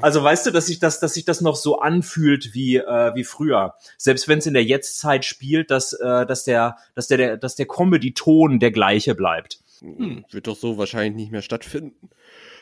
Also 0.00 0.22
weißt 0.22 0.46
du, 0.46 0.50
dass 0.50 0.66
sich 0.66 0.78
das, 0.78 1.00
dass 1.00 1.14
sich 1.14 1.24
das 1.24 1.40
noch 1.40 1.56
so 1.56 1.78
anfühlt 1.78 2.54
wie 2.54 2.76
äh, 2.76 3.14
wie 3.14 3.24
früher. 3.24 3.74
Selbst 3.96 4.28
wenn 4.28 4.38
es 4.38 4.46
in 4.46 4.54
der 4.54 4.64
Jetztzeit 4.64 5.24
spielt, 5.24 5.70
dass 5.70 5.92
äh, 5.92 6.26
dass 6.26 6.44
der 6.44 6.76
dass 6.94 7.08
der 7.08 7.36
dass 7.36 7.56
der 7.56 7.66
Comedy-Ton 7.66 8.60
der 8.60 8.70
gleiche 8.70 9.14
bleibt. 9.14 9.60
Hm. 9.80 10.24
Wird 10.30 10.46
doch 10.46 10.56
so 10.56 10.78
wahrscheinlich 10.78 11.14
nicht 11.14 11.32
mehr 11.32 11.42
stattfinden. 11.42 12.10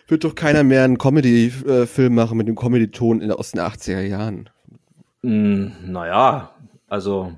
Wird 0.09 0.25
doch 0.25 0.35
keiner 0.35 0.63
mehr 0.63 0.85
einen 0.85 0.99
Comedy-Film 0.99 2.15
machen 2.15 2.39
mit 2.39 2.47
dem 2.47 2.55
Comedy-Ton 2.55 3.29
aus 3.33 3.51
den 3.51 3.61
80er 3.61 4.03
Jahren. 4.03 4.51
Hm, 5.23 5.73
naja, 5.83 6.55
also 6.87 7.37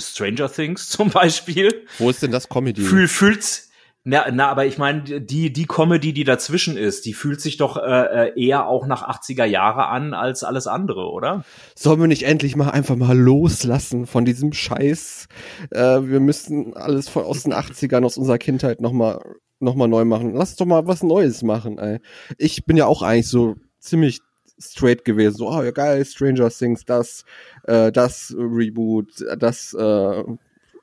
Stranger 0.00 0.50
Things 0.50 0.88
zum 0.90 1.10
Beispiel. 1.10 1.86
Wo 1.98 2.10
ist 2.10 2.22
denn 2.22 2.30
das 2.30 2.48
Comedy? 2.48 2.80
Fühl, 2.80 3.08
fühlt's, 3.08 3.69
na, 4.10 4.28
na, 4.32 4.48
aber 4.48 4.66
ich 4.66 4.76
meine, 4.76 5.20
die, 5.20 5.52
die 5.52 5.66
Comedy, 5.66 6.12
die 6.12 6.24
dazwischen 6.24 6.76
ist, 6.76 7.06
die 7.06 7.14
fühlt 7.14 7.40
sich 7.40 7.56
doch 7.58 7.76
äh, 7.76 8.30
äh 8.30 8.44
eher 8.44 8.66
auch 8.66 8.88
nach 8.88 9.08
80er 9.08 9.44
Jahre 9.44 9.86
an 9.86 10.14
als 10.14 10.42
alles 10.42 10.66
andere, 10.66 11.10
oder? 11.12 11.44
Sollen 11.76 12.00
wir 12.00 12.08
nicht 12.08 12.24
endlich 12.24 12.56
mal 12.56 12.70
einfach 12.70 12.96
mal 12.96 13.16
loslassen 13.16 14.06
von 14.06 14.24
diesem 14.24 14.52
Scheiß? 14.52 15.28
Äh, 15.70 15.78
wir 16.02 16.18
müssen 16.18 16.76
alles 16.76 17.08
von, 17.08 17.22
aus 17.22 17.44
den 17.44 17.54
80ern, 17.54 18.04
aus 18.04 18.16
unserer 18.16 18.38
Kindheit 18.38 18.80
nochmal 18.80 19.20
noch 19.60 19.76
mal 19.76 19.86
neu 19.86 20.04
machen. 20.04 20.34
Lass 20.34 20.56
doch 20.56 20.66
mal 20.66 20.88
was 20.88 21.04
Neues 21.04 21.42
machen, 21.42 21.78
ey. 21.78 22.00
Ich 22.36 22.64
bin 22.64 22.76
ja 22.76 22.86
auch 22.86 23.02
eigentlich 23.02 23.28
so 23.28 23.54
ziemlich 23.78 24.20
straight 24.58 25.04
gewesen. 25.04 25.36
So, 25.36 25.50
oh 25.50 25.62
ja 25.62 25.70
geil, 25.70 26.04
Stranger 26.04 26.50
Things, 26.50 26.84
das, 26.84 27.24
äh, 27.64 27.92
das 27.92 28.34
Reboot, 28.36 29.24
das 29.38 29.72
äh, 29.74 30.24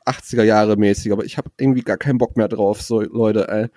80er 0.07 0.43
Jahre 0.43 0.77
mäßig, 0.77 1.11
aber 1.11 1.25
ich 1.25 1.37
habe 1.37 1.51
irgendwie 1.59 1.81
gar 1.83 1.97
keinen 1.97 2.17
Bock 2.19 2.37
mehr 2.37 2.47
drauf, 2.47 2.81
so 2.81 3.01
Leute, 3.01 3.47
ey. 3.49 3.67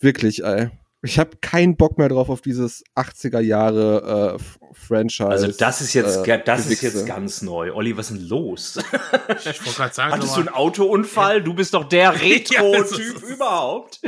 Wirklich, 0.00 0.44
ey. 0.44 0.70
Ich 1.02 1.18
habe 1.20 1.36
keinen 1.40 1.76
Bock 1.76 1.96
mehr 1.96 2.08
drauf 2.08 2.28
auf 2.28 2.40
dieses 2.40 2.82
80er 2.96 3.38
Jahre 3.38 4.36
äh, 4.36 4.42
Franchise. 4.72 5.28
Also 5.28 5.48
das 5.48 5.80
ist 5.80 5.94
jetzt 5.94 6.26
äh, 6.26 6.42
das 6.44 6.66
ist 6.66 6.82
jetzt 6.82 7.06
ganz 7.06 7.40
neu. 7.40 7.72
Olli, 7.72 7.96
was 7.96 8.10
ist 8.10 8.18
denn 8.18 8.28
los? 8.28 8.78
Ich 9.28 9.64
wollte 9.64 9.76
gerade 9.76 9.94
sagen, 9.94 10.12
hattest 10.12 10.36
du 10.36 10.40
einen 10.40 10.48
Autounfall? 10.48 11.38
Ja. 11.38 11.44
Du 11.44 11.54
bist 11.54 11.74
doch 11.74 11.84
der 11.84 12.20
Retro-Typ 12.20 13.22
ja, 13.22 13.28
überhaupt. 13.28 14.00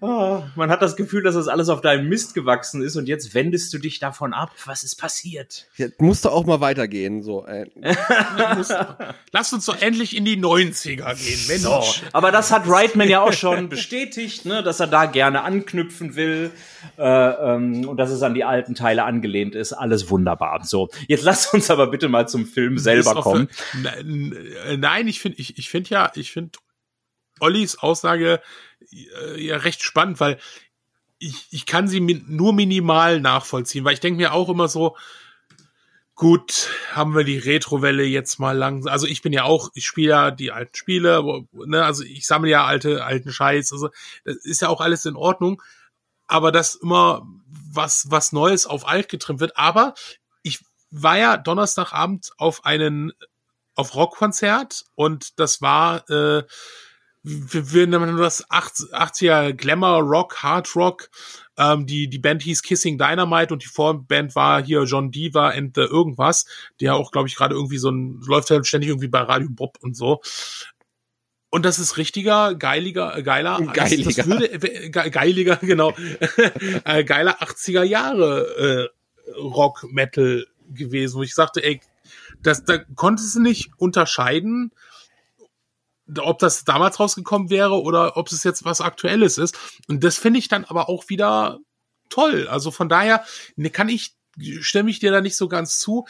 oh, 0.00 0.42
man 0.56 0.70
hat 0.70 0.82
das 0.82 0.96
Gefühl, 0.96 1.22
dass 1.22 1.36
das 1.36 1.46
alles 1.46 1.68
auf 1.68 1.80
deinem 1.82 2.08
Mist 2.08 2.34
gewachsen 2.34 2.82
ist 2.82 2.96
und 2.96 3.06
jetzt 3.06 3.32
wendest 3.34 3.72
du 3.72 3.78
dich 3.78 4.00
davon 4.00 4.34
ab. 4.34 4.50
Was 4.64 4.82
ist 4.82 4.96
passiert? 4.96 5.68
Ja, 5.76 5.86
musst 5.98 6.24
du 6.24 6.30
auch 6.30 6.46
mal 6.46 6.60
weitergehen, 6.60 7.22
so. 7.22 7.46
Ey. 7.46 7.70
Lass 9.32 9.52
uns 9.52 9.66
doch 9.66 9.80
endlich 9.80 10.16
in 10.16 10.24
die 10.24 10.36
90er 10.36 11.14
gehen, 11.14 11.40
Mensch. 11.46 11.62
So, 11.62 11.82
aber 12.12 12.32
das 12.32 12.50
hat 12.50 12.68
Reitman 12.68 13.08
ja 13.08 13.20
auch 13.20 13.32
schon 13.32 13.68
bestätigt, 13.68 14.46
ne, 14.46 14.64
dass 14.64 14.80
er 14.80 14.95
da 14.96 15.04
gerne 15.04 15.42
anknüpfen 15.42 16.16
will 16.16 16.50
äh, 16.96 17.02
ähm, 17.02 17.86
und 17.86 17.98
dass 17.98 18.10
es 18.10 18.22
an 18.22 18.32
die 18.32 18.44
alten 18.44 18.74
Teile 18.74 19.04
angelehnt 19.04 19.54
ist. 19.54 19.74
Alles 19.74 20.08
wunderbar. 20.08 20.64
So, 20.64 20.88
jetzt 21.06 21.22
lasst 21.22 21.52
uns 21.52 21.70
aber 21.70 21.88
bitte 21.88 22.08
mal 22.08 22.26
zum 22.26 22.46
Film 22.46 22.78
selber 22.78 23.14
kommen. 23.16 23.48
Für, 23.50 24.76
nein, 24.78 25.06
ich 25.06 25.20
finde, 25.20 25.38
ich, 25.38 25.58
ich 25.58 25.68
finde 25.68 25.90
ja, 25.90 26.10
ich 26.14 26.32
finde 26.32 26.58
Ollis 27.40 27.76
Aussage 27.76 28.40
äh, 28.90 29.38
ja 29.38 29.58
recht 29.58 29.82
spannend, 29.82 30.18
weil 30.18 30.38
ich, 31.18 31.48
ich 31.50 31.66
kann 31.66 31.88
sie 31.88 32.00
min 32.00 32.24
nur 32.28 32.54
minimal 32.54 33.20
nachvollziehen, 33.20 33.84
weil 33.84 33.94
ich 33.94 34.00
denke 34.00 34.16
mir 34.16 34.32
auch 34.32 34.48
immer 34.48 34.68
so, 34.68 34.96
gut, 36.16 36.70
haben 36.92 37.14
wir 37.14 37.24
die 37.24 37.38
Retrowelle 37.38 38.02
jetzt 38.04 38.38
mal 38.40 38.56
langsam. 38.56 38.92
Also 38.92 39.06
ich 39.06 39.22
bin 39.22 39.32
ja 39.32 39.44
auch, 39.44 39.70
ich 39.74 39.86
spiele 39.86 40.08
ja 40.08 40.30
die 40.32 40.50
alten 40.50 40.74
Spiele, 40.74 41.22
ne, 41.52 41.84
also 41.84 42.02
ich 42.02 42.26
sammle 42.26 42.50
ja 42.50 42.64
alte, 42.64 43.04
alten 43.04 43.30
Scheiß. 43.30 43.72
Also 43.72 43.90
das 44.24 44.36
ist 44.36 44.62
ja 44.62 44.68
auch 44.68 44.80
alles 44.80 45.04
in 45.04 45.14
Ordnung. 45.16 45.62
aber 46.26 46.52
dass 46.52 46.74
immer 46.74 47.26
was, 47.72 48.06
was 48.10 48.32
Neues 48.32 48.66
auf 48.66 48.86
alt 48.86 49.08
getrimmt 49.08 49.40
wird. 49.40 49.56
Aber 49.56 49.94
ich 50.42 50.64
war 50.90 51.18
ja 51.18 51.36
Donnerstagabend 51.36 52.30
auf 52.38 52.64
einen, 52.64 53.12
auf 53.74 53.94
Rockkonzert 53.94 54.84
und 54.94 55.38
das 55.38 55.60
war, 55.62 56.08
äh, 56.10 56.44
wir, 57.26 57.72
wir 57.72 57.86
nennen 57.88 58.16
das 58.18 58.48
80er 58.48 59.52
Glamour 59.52 59.98
Rock, 60.00 60.44
Hard 60.44 60.76
Rock. 60.76 61.10
Ähm, 61.58 61.84
die, 61.84 62.08
die 62.08 62.20
Band 62.20 62.42
hieß 62.42 62.62
Kissing 62.62 62.98
Dynamite 62.98 63.52
und 63.52 63.64
die 63.64 63.68
Vorband 63.68 64.36
war 64.36 64.62
hier 64.62 64.84
John 64.84 65.10
Diva 65.10 65.48
and 65.48 65.74
the 65.74 65.82
irgendwas, 65.82 66.46
der 66.80 66.94
auch, 66.94 67.10
glaube 67.10 67.26
ich, 67.26 67.34
gerade 67.34 67.54
irgendwie 67.54 67.78
so 67.78 67.90
ein, 67.90 68.20
läuft 68.26 68.50
halt 68.50 68.66
ständig 68.66 68.90
irgendwie 68.90 69.08
bei 69.08 69.20
Radio 69.20 69.48
Bob 69.50 69.78
und 69.80 69.96
so. 69.96 70.20
Und 71.50 71.64
das 71.64 71.80
ist 71.80 71.96
richtiger, 71.96 72.54
geiliger, 72.54 73.16
äh, 73.16 73.22
geiler, 73.24 73.60
geiliger, 73.72 74.12
das 74.12 74.26
würde, 74.28 74.52
äh, 74.52 74.90
geiliger, 75.10 75.56
genau, 75.60 75.94
äh, 76.84 77.02
geiler 77.02 77.42
80er 77.42 77.82
Jahre 77.82 78.90
äh, 79.26 79.32
Rock 79.36 79.84
Metal 79.90 80.46
gewesen, 80.68 81.16
wo 81.16 81.22
ich 81.24 81.34
sagte, 81.34 81.64
ey, 81.64 81.80
das, 82.40 82.64
da 82.64 82.78
konntest 82.94 83.34
du 83.34 83.40
nicht 83.40 83.70
unterscheiden, 83.78 84.70
ob 86.20 86.38
das 86.38 86.64
damals 86.64 87.00
rausgekommen 87.00 87.50
wäre 87.50 87.80
oder 87.82 88.16
ob 88.16 88.30
es 88.30 88.44
jetzt 88.44 88.64
was 88.64 88.80
Aktuelles 88.80 89.38
ist. 89.38 89.58
Und 89.88 90.04
das 90.04 90.18
finde 90.18 90.38
ich 90.38 90.48
dann 90.48 90.64
aber 90.64 90.88
auch 90.88 91.08
wieder 91.08 91.58
toll. 92.08 92.48
Also 92.48 92.70
von 92.70 92.88
daher 92.88 93.24
ne, 93.56 93.70
kann 93.70 93.88
ich, 93.88 94.14
stimme 94.60 94.90
ich 94.90 95.00
dir 95.00 95.10
da 95.10 95.20
nicht 95.20 95.36
so 95.36 95.48
ganz 95.48 95.78
zu. 95.78 96.06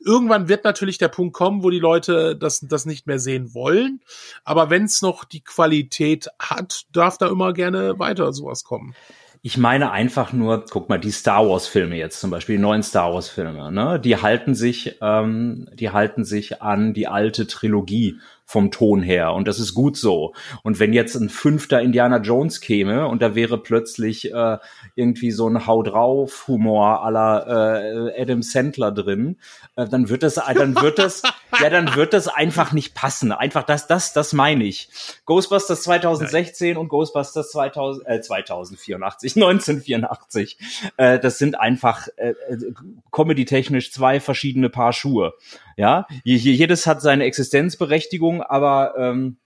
Irgendwann 0.00 0.48
wird 0.48 0.64
natürlich 0.64 0.96
der 0.96 1.08
Punkt 1.08 1.34
kommen, 1.34 1.62
wo 1.62 1.70
die 1.70 1.78
Leute 1.78 2.36
das, 2.36 2.60
das 2.60 2.86
nicht 2.86 3.06
mehr 3.06 3.18
sehen 3.18 3.52
wollen. 3.52 4.00
Aber 4.44 4.70
wenn 4.70 4.84
es 4.84 5.02
noch 5.02 5.24
die 5.24 5.42
Qualität 5.42 6.28
hat, 6.38 6.84
darf 6.92 7.18
da 7.18 7.28
immer 7.28 7.52
gerne 7.52 7.98
weiter 7.98 8.32
sowas 8.32 8.64
kommen. 8.64 8.94
Ich 9.42 9.58
meine 9.58 9.92
einfach 9.92 10.32
nur, 10.32 10.64
guck 10.64 10.88
mal, 10.88 10.98
die 10.98 11.10
Star 11.10 11.48
Wars 11.48 11.68
Filme 11.68 11.96
jetzt 11.96 12.20
zum 12.20 12.30
Beispiel, 12.30 12.56
die 12.56 12.62
neuen 12.62 12.82
Star 12.82 13.12
Wars 13.12 13.28
Filme, 13.28 13.70
ne, 13.70 14.00
die 14.00 14.16
halten 14.16 14.54
sich, 14.54 14.96
ähm, 15.00 15.68
die 15.74 15.90
halten 15.90 16.24
sich 16.24 16.62
an 16.62 16.94
die 16.94 17.06
alte 17.06 17.46
Trilogie 17.46 18.18
vom 18.46 18.70
Ton 18.70 19.02
her. 19.02 19.34
Und 19.34 19.48
das 19.48 19.58
ist 19.58 19.74
gut 19.74 19.96
so. 19.96 20.32
Und 20.62 20.78
wenn 20.78 20.92
jetzt 20.92 21.16
ein 21.16 21.28
fünfter 21.28 21.82
Indiana 21.82 22.18
Jones 22.18 22.60
käme 22.60 23.08
und 23.08 23.20
da 23.20 23.34
wäre 23.34 23.58
plötzlich 23.58 24.32
äh, 24.32 24.58
irgendwie 24.94 25.32
so 25.32 25.48
ein 25.48 25.66
Hau 25.66 25.82
drauf 25.82 26.46
Humor 26.46 27.04
aller 27.04 28.12
äh, 28.14 28.22
Adam 28.22 28.42
Sandler 28.42 28.92
drin, 28.92 29.36
äh, 29.74 29.88
dann 29.88 30.08
wird 30.08 30.22
das, 30.22 30.36
dann 30.36 30.80
wird 30.80 31.00
das, 31.00 31.22
ja, 31.60 31.70
dann 31.70 31.96
wird 31.96 32.12
das 32.12 32.28
einfach 32.28 32.72
nicht 32.72 32.94
passen. 32.94 33.32
Einfach 33.32 33.64
das, 33.64 33.88
das, 33.88 34.12
das 34.12 34.32
meine 34.32 34.62
ich. 34.62 34.88
Ghostbusters 35.24 35.82
2016 35.82 36.68
Nein. 36.68 36.76
und 36.76 36.88
Ghostbusters 36.88 37.50
2000, 37.50 38.08
äh, 38.08 38.20
2084, 38.20 39.36
1984. 39.36 40.58
Äh, 40.98 41.18
das 41.18 41.38
sind 41.38 41.58
einfach 41.58 42.08
äh, 42.16 42.30
äh, 42.30 42.72
comedy-technisch 43.10 43.92
zwei 43.92 44.20
verschiedene 44.20 44.70
Paar 44.70 44.92
Schuhe. 44.92 45.34
Ja, 45.76 46.06
jedes 46.24 46.86
hat 46.86 47.02
seine 47.02 47.24
Existenzberechtigung, 47.24 48.35
aber 48.42 48.94
ähm, 48.98 49.38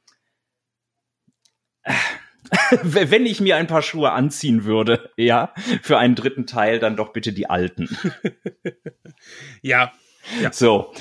wenn 2.83 3.27
ich 3.27 3.41
mir 3.41 3.57
ein 3.57 3.67
paar 3.67 3.83
Schuhe 3.83 4.13
anziehen 4.13 4.65
würde, 4.65 5.11
ja, 5.17 5.53
für 5.83 5.99
einen 5.99 6.15
dritten 6.15 6.47
Teil, 6.47 6.79
dann 6.79 6.97
doch 6.97 7.13
bitte 7.13 7.33
die 7.33 7.49
alten. 7.49 7.89
ja, 9.63 9.93
ja. 10.43 10.53
So. 10.53 10.93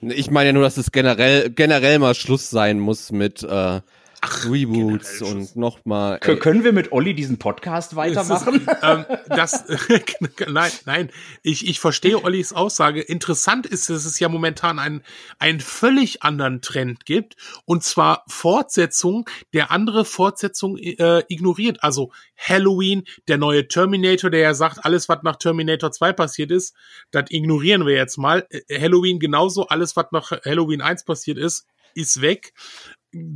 Ich 0.00 0.30
meine 0.30 0.48
ja 0.48 0.52
nur, 0.52 0.64
dass 0.64 0.76
es 0.76 0.92
generell 0.92 1.50
generell 1.50 1.98
mal 1.98 2.14
Schluss 2.14 2.50
sein 2.50 2.78
muss 2.78 3.10
mit 3.10 3.42
äh, 3.42 3.80
Ach, 4.26 4.46
Reboots 4.46 5.20
und 5.20 5.54
nochmal. 5.54 6.18
Können 6.18 6.64
wir 6.64 6.72
mit 6.72 6.92
Olli 6.92 7.14
diesen 7.14 7.38
Podcast 7.38 7.94
weitermachen? 7.94 8.54
Ist, 8.54 8.68
ähm, 8.82 9.04
das, 9.28 9.64
nein, 10.48 10.72
nein. 10.86 11.10
Ich, 11.42 11.68
ich 11.68 11.78
verstehe 11.78 12.24
Ollis 12.24 12.54
Aussage. 12.54 13.02
Interessant 13.02 13.66
ist, 13.66 13.90
dass 13.90 14.06
es 14.06 14.18
ja 14.18 14.30
momentan 14.30 14.78
einen, 14.78 15.02
einen 15.38 15.60
völlig 15.60 16.22
anderen 16.22 16.62
Trend 16.62 17.04
gibt. 17.04 17.36
Und 17.66 17.84
zwar 17.84 18.24
Fortsetzung, 18.26 19.28
der 19.52 19.70
andere 19.70 20.06
Fortsetzung 20.06 20.78
äh, 20.78 21.22
ignoriert. 21.28 21.84
Also 21.84 22.10
Halloween, 22.38 23.04
der 23.28 23.36
neue 23.36 23.68
Terminator, 23.68 24.30
der 24.30 24.40
ja 24.40 24.54
sagt, 24.54 24.86
alles, 24.86 25.06
was 25.10 25.22
nach 25.22 25.36
Terminator 25.36 25.92
2 25.92 26.14
passiert 26.14 26.50
ist, 26.50 26.74
das 27.10 27.24
ignorieren 27.28 27.84
wir 27.84 27.94
jetzt 27.94 28.16
mal. 28.16 28.46
Äh, 28.48 28.80
Halloween 28.80 29.18
genauso, 29.18 29.68
alles, 29.68 29.96
was 29.96 30.06
nach 30.12 30.30
Halloween 30.46 30.80
1 30.80 31.04
passiert 31.04 31.36
ist, 31.36 31.66
ist 31.94 32.22
weg. 32.22 32.54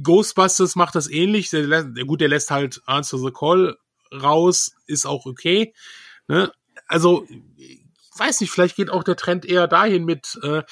Ghostbusters 0.03 0.77
macht 0.77 0.95
das 0.95 1.09
ähnlich. 1.09 1.51
Der, 1.51 1.85
der, 1.85 2.05
gut, 2.05 2.21
der 2.21 2.29
lässt 2.29 2.51
halt 2.51 2.83
Answer 2.87 3.19
the 3.19 3.31
Call 3.31 3.77
raus, 4.13 4.73
ist 4.87 5.07
auch 5.07 5.27
okay. 5.27 5.75
Ne? 6.27 6.53
Also, 6.87 7.27
ich 7.57 7.81
weiß 8.17 8.41
nicht, 8.41 8.51
vielleicht 8.51 8.77
geht 8.77 8.91
auch 8.91 9.05
der 9.05 9.17
Trend 9.17 9.45
eher 9.45 9.69
dahin 9.69 10.05
mit, 10.05 10.39
äh, 10.43 10.63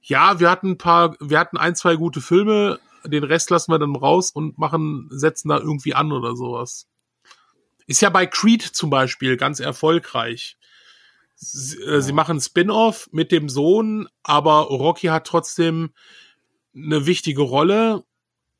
ja, 0.00 0.40
wir 0.40 0.50
hatten 0.50 0.72
ein 0.72 0.78
paar, 0.78 1.16
wir 1.20 1.38
hatten 1.38 1.56
ein, 1.56 1.76
zwei 1.76 1.96
gute 1.96 2.20
Filme, 2.20 2.80
den 3.04 3.24
Rest 3.24 3.50
lassen 3.50 3.72
wir 3.72 3.78
dann 3.78 3.96
raus 3.96 4.30
und 4.30 4.58
machen, 4.58 5.08
setzen 5.10 5.48
da 5.48 5.58
irgendwie 5.58 5.94
an 5.94 6.12
oder 6.12 6.36
sowas. 6.36 6.86
Ist 7.86 8.02
ja 8.02 8.10
bei 8.10 8.26
Creed 8.26 8.62
zum 8.62 8.90
Beispiel 8.90 9.36
ganz 9.36 9.60
erfolgreich. 9.60 10.56
Sie, 11.34 11.80
äh, 11.82 12.00
sie 12.00 12.12
machen 12.12 12.40
Spin-off 12.40 13.08
mit 13.12 13.32
dem 13.32 13.48
Sohn, 13.48 14.08
aber 14.22 14.60
Rocky 14.62 15.08
hat 15.08 15.26
trotzdem 15.26 15.92
eine 16.74 17.06
wichtige 17.06 17.42
Rolle 17.42 18.04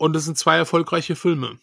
und 0.02 0.16
es 0.16 0.24
sind 0.24 0.36
zwei 0.36 0.56
erfolgreiche 0.56 1.14
Filme. 1.14 1.58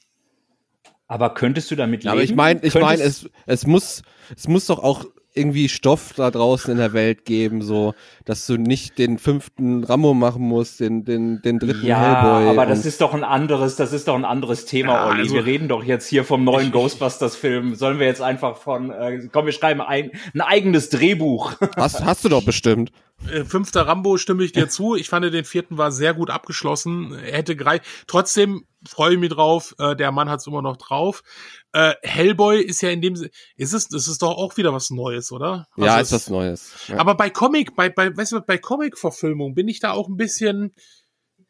Aber 1.07 1.33
könntest 1.33 1.69
du 1.71 1.75
damit 1.75 2.03
leben? 2.03 2.13
Aber 2.13 2.23
ich 2.23 2.33
meine, 2.33 2.61
ich 2.63 2.73
meine, 2.73 3.03
es, 3.03 3.29
es 3.45 3.67
muss, 3.67 4.01
es 4.33 4.47
muss 4.47 4.67
doch 4.67 4.79
auch 4.79 5.03
irgendwie 5.33 5.67
Stoff 5.67 6.13
da 6.15 6.31
draußen 6.31 6.71
in 6.71 6.77
der 6.77 6.93
Welt 6.93 7.25
geben, 7.25 7.61
so, 7.61 7.95
dass 8.23 8.47
du 8.47 8.57
nicht 8.57 8.97
den 8.97 9.19
fünften 9.19 9.83
Rambo 9.83 10.13
machen 10.13 10.41
musst, 10.41 10.79
den, 10.79 11.03
den, 11.03 11.41
den 11.41 11.59
dritten 11.59 11.85
ja, 11.85 11.99
Hellboy. 11.99 12.49
aber 12.49 12.65
das 12.65 12.85
ist 12.85 13.01
doch 13.01 13.13
ein 13.13 13.23
anderes, 13.25 13.75
das 13.75 13.91
ist 13.91 14.07
doch 14.07 14.15
ein 14.15 14.25
anderes 14.25 14.65
Thema, 14.65 14.93
ja, 14.93 15.07
Olli. 15.07 15.21
Also, 15.23 15.35
wir 15.35 15.45
reden 15.45 15.67
doch 15.67 15.83
jetzt 15.83 16.07
hier 16.07 16.23
vom 16.23 16.45
neuen 16.45 16.71
Ghostbusters-Film. 16.71 17.75
Sollen 17.75 17.99
wir 17.99 18.07
jetzt 18.07 18.21
einfach 18.21 18.57
von, 18.57 18.89
äh, 18.91 19.27
komm, 19.31 19.47
wir 19.47 19.53
schreiben 19.53 19.81
ein, 19.81 20.11
ein 20.33 20.41
eigenes 20.41 20.89
Drehbuch. 20.89 21.53
Hast, 21.75 22.03
hast 22.05 22.23
du 22.23 22.29
doch 22.29 22.43
bestimmt. 22.43 22.91
Äh, 23.28 23.43
fünfter 23.43 23.88
Rambo 23.88 24.17
stimme 24.17 24.43
ich 24.43 24.51
dir 24.51 24.70
zu. 24.70 24.95
Ich 24.95 25.09
fand 25.09 25.26
den 25.26 25.45
vierten 25.45 25.78
war 25.78 25.91
sehr 25.91 26.13
gut 26.13 26.30
abgeschlossen. 26.30 27.13
Er 27.13 27.38
hätte 27.38 27.55
gereicht. 27.55 27.84
Trotzdem 28.07 28.65
freue 28.88 29.13
ich 29.13 29.20
mich 29.20 29.30
drauf. 29.30 29.76
Äh, 29.78 29.95
der 29.95 30.11
Mann 30.11 30.30
hat 30.30 30.39
es 30.39 30.47
immer 30.47 30.61
noch 30.61 30.78
drauf. 30.78 31.24
Äh, 31.74 31.93
Hellboy 32.01 32.61
ist 32.61 32.82
ja 32.82 32.89
in 32.89 33.01
dem, 33.01 33.15
ist 33.55 33.74
es, 33.74 33.88
das 33.88 34.07
ist 34.07 34.22
doch 34.22 34.38
auch 34.38 34.57
wieder 34.57 34.74
was 34.74 34.89
Neues, 34.89 35.32
oder? 35.32 35.67
Also 35.76 35.86
ja, 35.86 35.99
ist 35.99 36.11
was 36.11 36.30
Neues. 36.30 36.74
Ja. 36.88 36.97
Aber 36.97 37.15
bei 37.15 37.30
Comic, 37.30 37.76
bei, 37.76 37.89
bei, 37.89 38.15
weißt 38.15 38.34
du, 38.34 38.41
bei 38.41 38.57
Comic-Verfilmung 38.57 39.53
bin 39.53 39.67
ich 39.67 39.80
da 39.80 39.91
auch 39.91 40.07
ein 40.07 40.17
bisschen, 40.17 40.74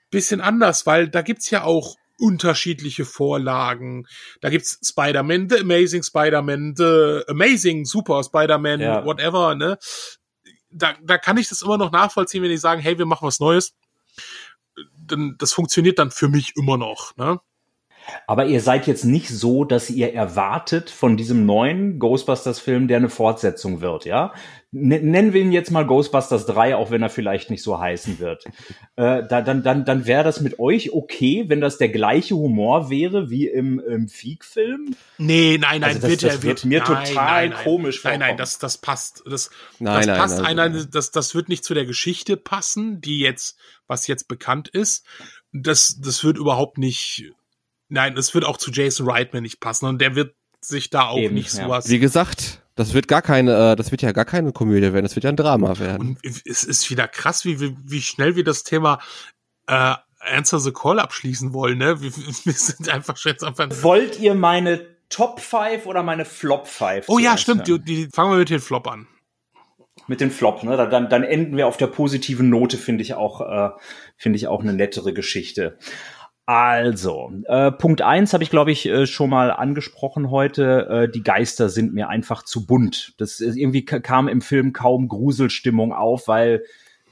bisschen 0.09 0.41
anders, 0.41 0.86
weil 0.86 1.09
da 1.09 1.22
gibt's 1.22 1.49
ja 1.49 1.63
auch 1.63 1.95
unterschiedliche 2.20 3.05
Vorlagen. 3.05 4.05
Da 4.41 4.49
gibt's 4.49 4.80
Spider-Man, 4.84 5.49
The 5.49 5.59
Amazing 5.59 6.03
Spider-Man, 6.03 6.74
The 6.76 7.22
Amazing 7.28 7.86
Super 7.86 8.24
Spider-Man, 8.24 8.82
ja. 8.82 9.05
whatever, 9.05 9.55
ne? 9.55 9.78
Da, 10.72 10.95
da 11.01 11.17
kann 11.17 11.38
ich 11.38 11.49
das 11.49 11.61
immer 11.61 11.78
noch 11.78 11.91
nachvollziehen, 11.91 12.43
wenn 12.43 12.49
die 12.49 12.57
sagen, 12.57 12.82
hey, 12.82 12.97
wir 12.97 13.05
machen 13.05 13.26
was 13.28 13.39
Neues. 13.39 13.76
Dann, 14.97 15.36
das 15.38 15.53
funktioniert 15.53 15.99
dann 15.99 16.11
für 16.11 16.30
mich 16.30 16.55
immer 16.55 16.78
noch, 16.78 17.15
ne? 17.17 17.39
Aber 18.28 18.45
ihr 18.45 18.62
seid 18.62 18.88
jetzt 18.88 19.05
nicht 19.05 19.30
so, 19.30 19.64
dass 19.64 19.89
ihr 19.89 20.14
erwartet 20.14 20.89
von 20.89 21.18
diesem 21.18 21.45
neuen 21.45 21.99
Ghostbusters-Film, 21.99 22.88
der 22.88 22.97
eine 22.97 23.10
Fortsetzung 23.10 23.82
wird, 23.82 24.05
ja? 24.05 24.34
Nennen 24.72 25.34
wir 25.34 25.41
ihn 25.41 25.51
jetzt 25.51 25.72
mal 25.72 25.84
Ghostbusters 25.84 26.45
3, 26.45 26.76
auch 26.76 26.91
wenn 26.91 27.01
er 27.01 27.10
vielleicht 27.10 27.49
nicht 27.49 27.64
so 27.64 27.80
heißen 27.80 28.20
wird. 28.20 28.45
Äh, 28.97 29.24
da, 29.28 29.41
dann 29.41 29.64
dann, 29.64 29.84
dann 29.84 30.05
wäre 30.05 30.24
das 30.24 30.41
mit 30.41 30.60
euch 30.60 30.93
okay, 30.93 31.45
wenn 31.47 31.60
das 31.60 31.80
der 31.80 31.89
gleiche 31.89 32.36
Humor 32.36 32.91
wäre 32.91 33.32
wie 33.32 33.47
im, 33.47 33.80
im 33.80 34.07
Feek-Film? 34.07 34.95
Nee, 35.18 35.57
nein, 35.60 35.82
nein, 35.82 35.95
also 35.95 36.01
das, 36.01 36.10
wird, 36.12 36.24
das 36.24 36.43
wird 36.43 36.66
mir 36.66 36.84
nein, 36.84 36.88
total 36.88 37.49
nein, 37.49 37.57
komisch 37.64 38.03
Nein, 38.03 38.20
nein, 38.20 38.38
das, 38.38 38.60
das 38.60 38.78
passt. 38.78 39.24
Das, 39.26 39.49
nein, 39.80 40.05
das 40.05 40.18
passt. 40.20 40.41
Nein, 40.43 40.55
nein, 40.55 40.88
das, 40.91 41.10
das 41.10 41.34
wird 41.34 41.49
nicht 41.49 41.64
zu 41.64 41.74
der 41.74 41.88
Geschichte 41.88 42.38
passen, 42.38 43.01
die 43.01 43.22
jetzt, 43.22 43.57
was 43.88 44.05
jetzt 44.05 44.28
bekannt 44.28 44.68
ist. 44.68 45.03
Das, 45.51 45.99
das 45.99 46.24
wird 46.24 46.38
überhaupt 46.38 46.78
nicht 46.78 47.34
Nein, 47.89 48.15
es 48.17 48.33
wird 48.33 48.45
auch 48.45 48.57
zu 48.57 48.71
Jason 48.71 49.09
Reitman 49.09 49.43
nicht 49.43 49.59
passen 49.59 49.85
und 49.85 49.99
der 49.99 50.15
wird 50.15 50.35
sich 50.61 50.89
da 50.89 51.07
auch 51.07 51.17
Eben, 51.17 51.35
nicht 51.35 51.53
ja. 51.53 51.65
sowas. 51.65 51.89
Wie 51.89 51.99
gesagt, 51.99 52.61
das 52.75 52.93
wird 52.93 53.07
gar 53.07 53.21
keine, 53.21 53.71
äh, 53.71 53.75
das 53.75 53.91
wird 53.91 54.01
ja 54.01 54.11
gar 54.11 54.25
keine 54.25 54.51
Komödie 54.51 54.93
werden, 54.93 55.03
das 55.03 55.15
wird 55.15 55.23
ja 55.23 55.31
ein 55.31 55.35
Drama 55.35 55.79
werden. 55.79 56.17
Und 56.23 56.45
es 56.45 56.63
ist 56.63 56.89
wieder 56.89 57.07
krass, 57.07 57.45
wie, 57.45 57.75
wie 57.83 58.01
schnell 58.01 58.35
wir 58.35 58.43
das 58.43 58.63
Thema 58.63 58.99
äh, 59.67 59.95
Answer 60.19 60.59
the 60.59 60.71
Call 60.71 60.99
abschließen 60.99 61.53
wollen, 61.53 61.77
ne? 61.77 62.01
Wir, 62.01 62.15
wir 62.15 62.53
sind 62.53 62.89
einfach 62.89 63.17
jetzt 63.25 63.43
einfach. 63.43 63.67
Wollt 63.81 64.19
ihr 64.19 64.35
meine 64.35 64.85
Top 65.09 65.39
5 65.39 65.85
oder 65.85 66.03
meine 66.03 66.25
Flop 66.25 66.67
5? 66.67 67.05
Oh 67.07 67.19
ja, 67.19 67.37
stimmt. 67.37 67.67
Die, 67.67 67.79
die, 67.79 68.09
fangen 68.13 68.31
wir 68.31 68.37
mit 68.37 68.49
den 68.49 68.59
Flop 68.59 68.87
an. 68.87 69.07
Mit 70.07 70.21
den 70.21 70.31
Flop, 70.31 70.63
ne? 70.63 70.75
Dann, 70.75 71.09
dann 71.09 71.23
enden 71.23 71.55
wir 71.57 71.67
auf 71.67 71.77
der 71.77 71.87
positiven 71.87 72.49
Note, 72.49 72.77
finde 72.77 73.01
ich 73.01 73.13
auch, 73.13 73.41
äh, 73.41 73.69
finde 74.17 74.37
ich 74.37 74.47
auch 74.47 74.61
eine 74.61 74.73
nettere 74.73 75.13
Geschichte. 75.13 75.77
Also, 76.52 77.32
äh, 77.45 77.72
Punkt 77.72 78.02
eins 78.02 78.34
habe 78.34 78.43
ich, 78.43 78.50
glaube 78.50 78.72
ich, 78.72 78.88
äh, 78.88 79.06
schon 79.06 79.30
mal 79.30 79.52
angesprochen 79.52 80.32
heute. 80.32 80.88
Äh, 80.89 81.08
die 81.08 81.22
Geister 81.22 81.70
sind 81.70 81.93
mir 81.93 82.10
einfach 82.10 82.41
zu 82.41 82.66
bunt. 82.66 83.14
Das 83.20 83.39
irgendwie 83.39 83.86
kam 83.86 84.28
im 84.28 84.41
Film 84.41 84.74
kaum 84.74 85.10
Gruselstimmung 85.10 85.93
auf, 85.93 86.28
weil 86.28 86.64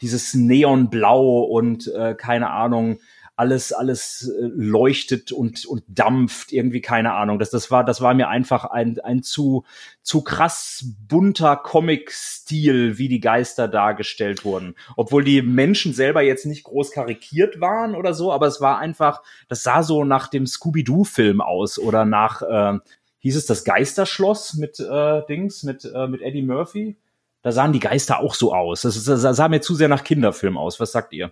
dieses 0.02 0.34
Neonblau 0.34 1.42
und 1.44 1.88
äh, 1.96 2.16
keine 2.16 2.50
Ahnung, 2.50 2.98
alles, 3.38 3.72
alles 3.72 4.28
äh, 4.28 4.50
leuchtet 4.56 5.32
und, 5.32 5.66
und 5.66 5.84
dampft, 5.88 6.52
irgendwie, 6.52 6.82
keine 6.82 7.14
Ahnung. 7.14 7.38
Das, 7.38 7.52
das 7.52 7.70
war, 7.70 7.86
das 7.86 8.02
war 8.02 8.16
mir 8.16 8.30
einfach 8.30 8.66
ein, 8.66 9.00
ein 9.00 9.22
zu, 9.22 9.64
zu 10.02 10.24
krass 10.24 10.84
bunter 11.08 11.56
Comic-Stil, 11.56 12.98
wie 12.98 13.08
die 13.08 13.20
Geister 13.20 13.68
dargestellt 13.68 14.44
wurden. 14.44 14.76
Obwohl 14.96 15.24
die 15.24 15.44
Menschen 15.44 15.94
selber 15.94 16.24
jetzt 16.24 16.48
nicht 16.48 16.64
groß 16.64 16.92
karikiert 16.92 17.62
waren 17.62 17.94
oder 17.94 18.16
so, 18.16 18.34
aber 18.34 18.48
es 18.48 18.60
war 18.60 18.80
einfach, 18.80 19.22
das 19.48 19.62
sah 19.62 19.84
so 19.84 20.04
nach 20.04 20.28
dem 20.28 20.48
Scooby-Doo-Film 20.48 21.40
aus 21.40 21.78
oder 21.78 22.06
nach, 22.06 22.42
äh, 22.42 22.80
hieß 23.20 23.36
es 23.36 23.46
das 23.46 23.64
Geisterschloss 23.64 24.56
mit 24.56 24.80
äh, 24.80 25.22
Dings, 25.30 25.62
mit, 25.62 25.86
äh, 25.86 26.08
mit 26.08 26.24
Eddie 26.24 26.42
Murphy? 26.42 26.98
Da 27.44 27.52
sahen 27.52 27.72
die 27.72 27.80
Geister 27.80 28.20
auch 28.20 28.34
so 28.34 28.54
aus. 28.54 28.82
Das, 28.82 29.02
das 29.04 29.22
sah 29.22 29.48
mir 29.48 29.62
zu 29.62 29.76
sehr 29.76 29.88
nach 29.88 30.04
Kinderfilm 30.04 30.58
aus. 30.58 30.80
Was 30.80 30.92
sagt 30.92 31.14
ihr? 31.14 31.32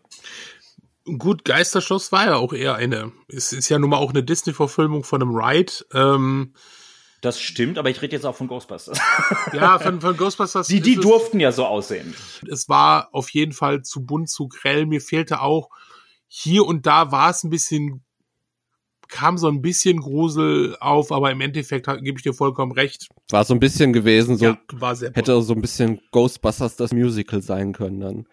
Gut, 1.06 1.45
Geisterschloss 1.45 2.12
war 2.12 2.26
ja 2.26 2.36
auch 2.36 2.51
eher 2.51 2.76
eine. 2.76 3.12
Es 3.28 3.53
ist 3.53 3.70
ja 3.70 3.78
nun 3.78 3.91
mal 3.91 3.97
auch 3.97 4.10
eine 4.10 4.24
Disney-Verfilmung 4.24 5.03
von 5.03 5.22
einem 5.22 5.36
Ride. 5.36 5.72
Ähm, 5.93 6.53
das 7.22 7.39
stimmt, 7.39 7.78
aber 7.78 7.89
ich 7.89 8.01
rede 8.01 8.16
jetzt 8.16 8.26
auch 8.26 8.36
von 8.36 8.47
Ghostbusters. 8.47 8.99
Ja, 9.53 9.80
von, 9.80 10.01
von 10.01 10.18
Ghostbusters. 10.18 10.68
Die, 10.70 10.82
die 10.82 10.95
durften 10.95 11.39
ja 11.39 11.51
so 11.51 11.66
aussehen. 11.66 12.14
Es 12.49 12.70
war 12.70 13.10
auf 13.14 13.30
jeden 13.30 13.53
Fall 13.53 13.84
zu 13.84 14.06
bunt, 14.06 14.30
zu 14.30 14.47
grell. 14.47 14.86
Mir 14.86 15.01
fehlte 15.01 15.41
auch 15.41 15.70
hier 16.28 16.66
und 16.66 16.86
da 16.86 17.12
war 17.12 17.30
es 17.30 17.43
ein 17.43 17.49
bisschen, 17.49 18.03
kam 19.08 19.38
so 19.38 19.47
ein 19.47 19.62
bisschen 19.62 20.01
Grusel 20.01 20.76
auf, 20.80 21.12
aber 21.12 21.32
im 21.32 21.41
Endeffekt 21.41 21.86
gebe 21.86 22.20
ich 22.20 22.24
dir 22.24 22.34
vollkommen 22.34 22.72
recht. 22.72 23.08
War 23.30 23.43
so 23.43 23.53
ein 23.53 23.60
bisschen 23.60 23.93
gewesen, 23.93 24.38
so 24.38 24.45
ja, 24.45 24.58
war 24.74 24.95
sehr 24.95 25.12
hätte 25.14 25.41
so 25.41 25.53
ein 25.53 25.62
bisschen 25.62 26.01
Ghostbusters 26.12 26.76
das 26.76 26.93
Musical 26.93 27.41
sein 27.41 27.74
können 27.74 27.99
dann. 28.01 28.28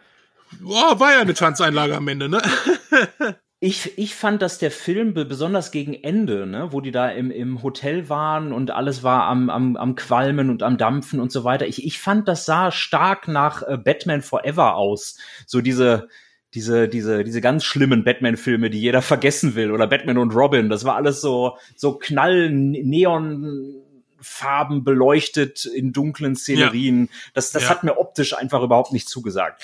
Boah, 0.61 0.98
war 1.00 1.12
ja 1.12 1.20
eine 1.20 1.34
Tanzeinlage 1.34 1.96
am 1.96 2.09
Ende, 2.09 2.28
ne? 2.28 2.42
ich, 3.61 3.96
ich 3.96 4.16
fand, 4.16 4.42
dass 4.42 4.59
der 4.59 4.72
Film 4.72 5.14
besonders 5.14 5.70
gegen 5.70 5.94
Ende, 5.94 6.46
ne, 6.46 6.72
wo 6.72 6.80
die 6.80 6.90
da 6.90 7.09
im, 7.09 7.30
im 7.30 7.62
Hotel 7.62 8.09
waren 8.09 8.53
und 8.53 8.72
alles 8.72 9.05
war 9.05 9.24
am, 9.24 9.50
am, 9.50 9.76
am 9.76 9.94
Qualmen 9.94 10.50
und 10.50 10.64
am 10.64 10.78
Dampfen 10.78 11.20
und 11.20 11.30
so 11.30 11.44
weiter. 11.44 11.66
Ich, 11.66 11.84
ich 11.84 12.00
fand, 12.00 12.26
das 12.26 12.44
sah 12.44 12.72
stark 12.72 13.28
nach 13.28 13.62
äh, 13.62 13.76
Batman 13.76 14.22
Forever 14.22 14.74
aus. 14.74 15.16
So 15.46 15.61
diese, 15.61 16.09
diese, 16.55 16.88
diese, 16.88 17.22
diese 17.22 17.40
ganz 17.40 17.64
schlimmen 17.64 18.03
Batman-Filme, 18.03 18.68
die 18.68 18.80
jeder 18.80 19.00
vergessen 19.03 19.55
will, 19.55 19.70
oder 19.70 19.86
Batman 19.86 20.18
und 20.18 20.34
Robin. 20.34 20.68
Das 20.68 20.84
war 20.84 20.96
alles 20.96 21.20
so, 21.20 21.57
so 21.76 21.98
knall, 21.98 22.50
neon, 22.50 23.76
Farben 24.20 24.84
beleuchtet 24.84 25.64
in 25.66 25.92
dunklen 25.92 26.36
Szenerien. 26.36 27.07
Ja. 27.07 27.18
Das, 27.34 27.50
das 27.53 27.64
ja. 27.64 27.68
hat 27.70 27.84
mir 27.84 27.98
optisch 27.98 28.36
einfach 28.36 28.62
überhaupt 28.62 28.92
nicht 28.92 29.09
zugesagt. 29.09 29.62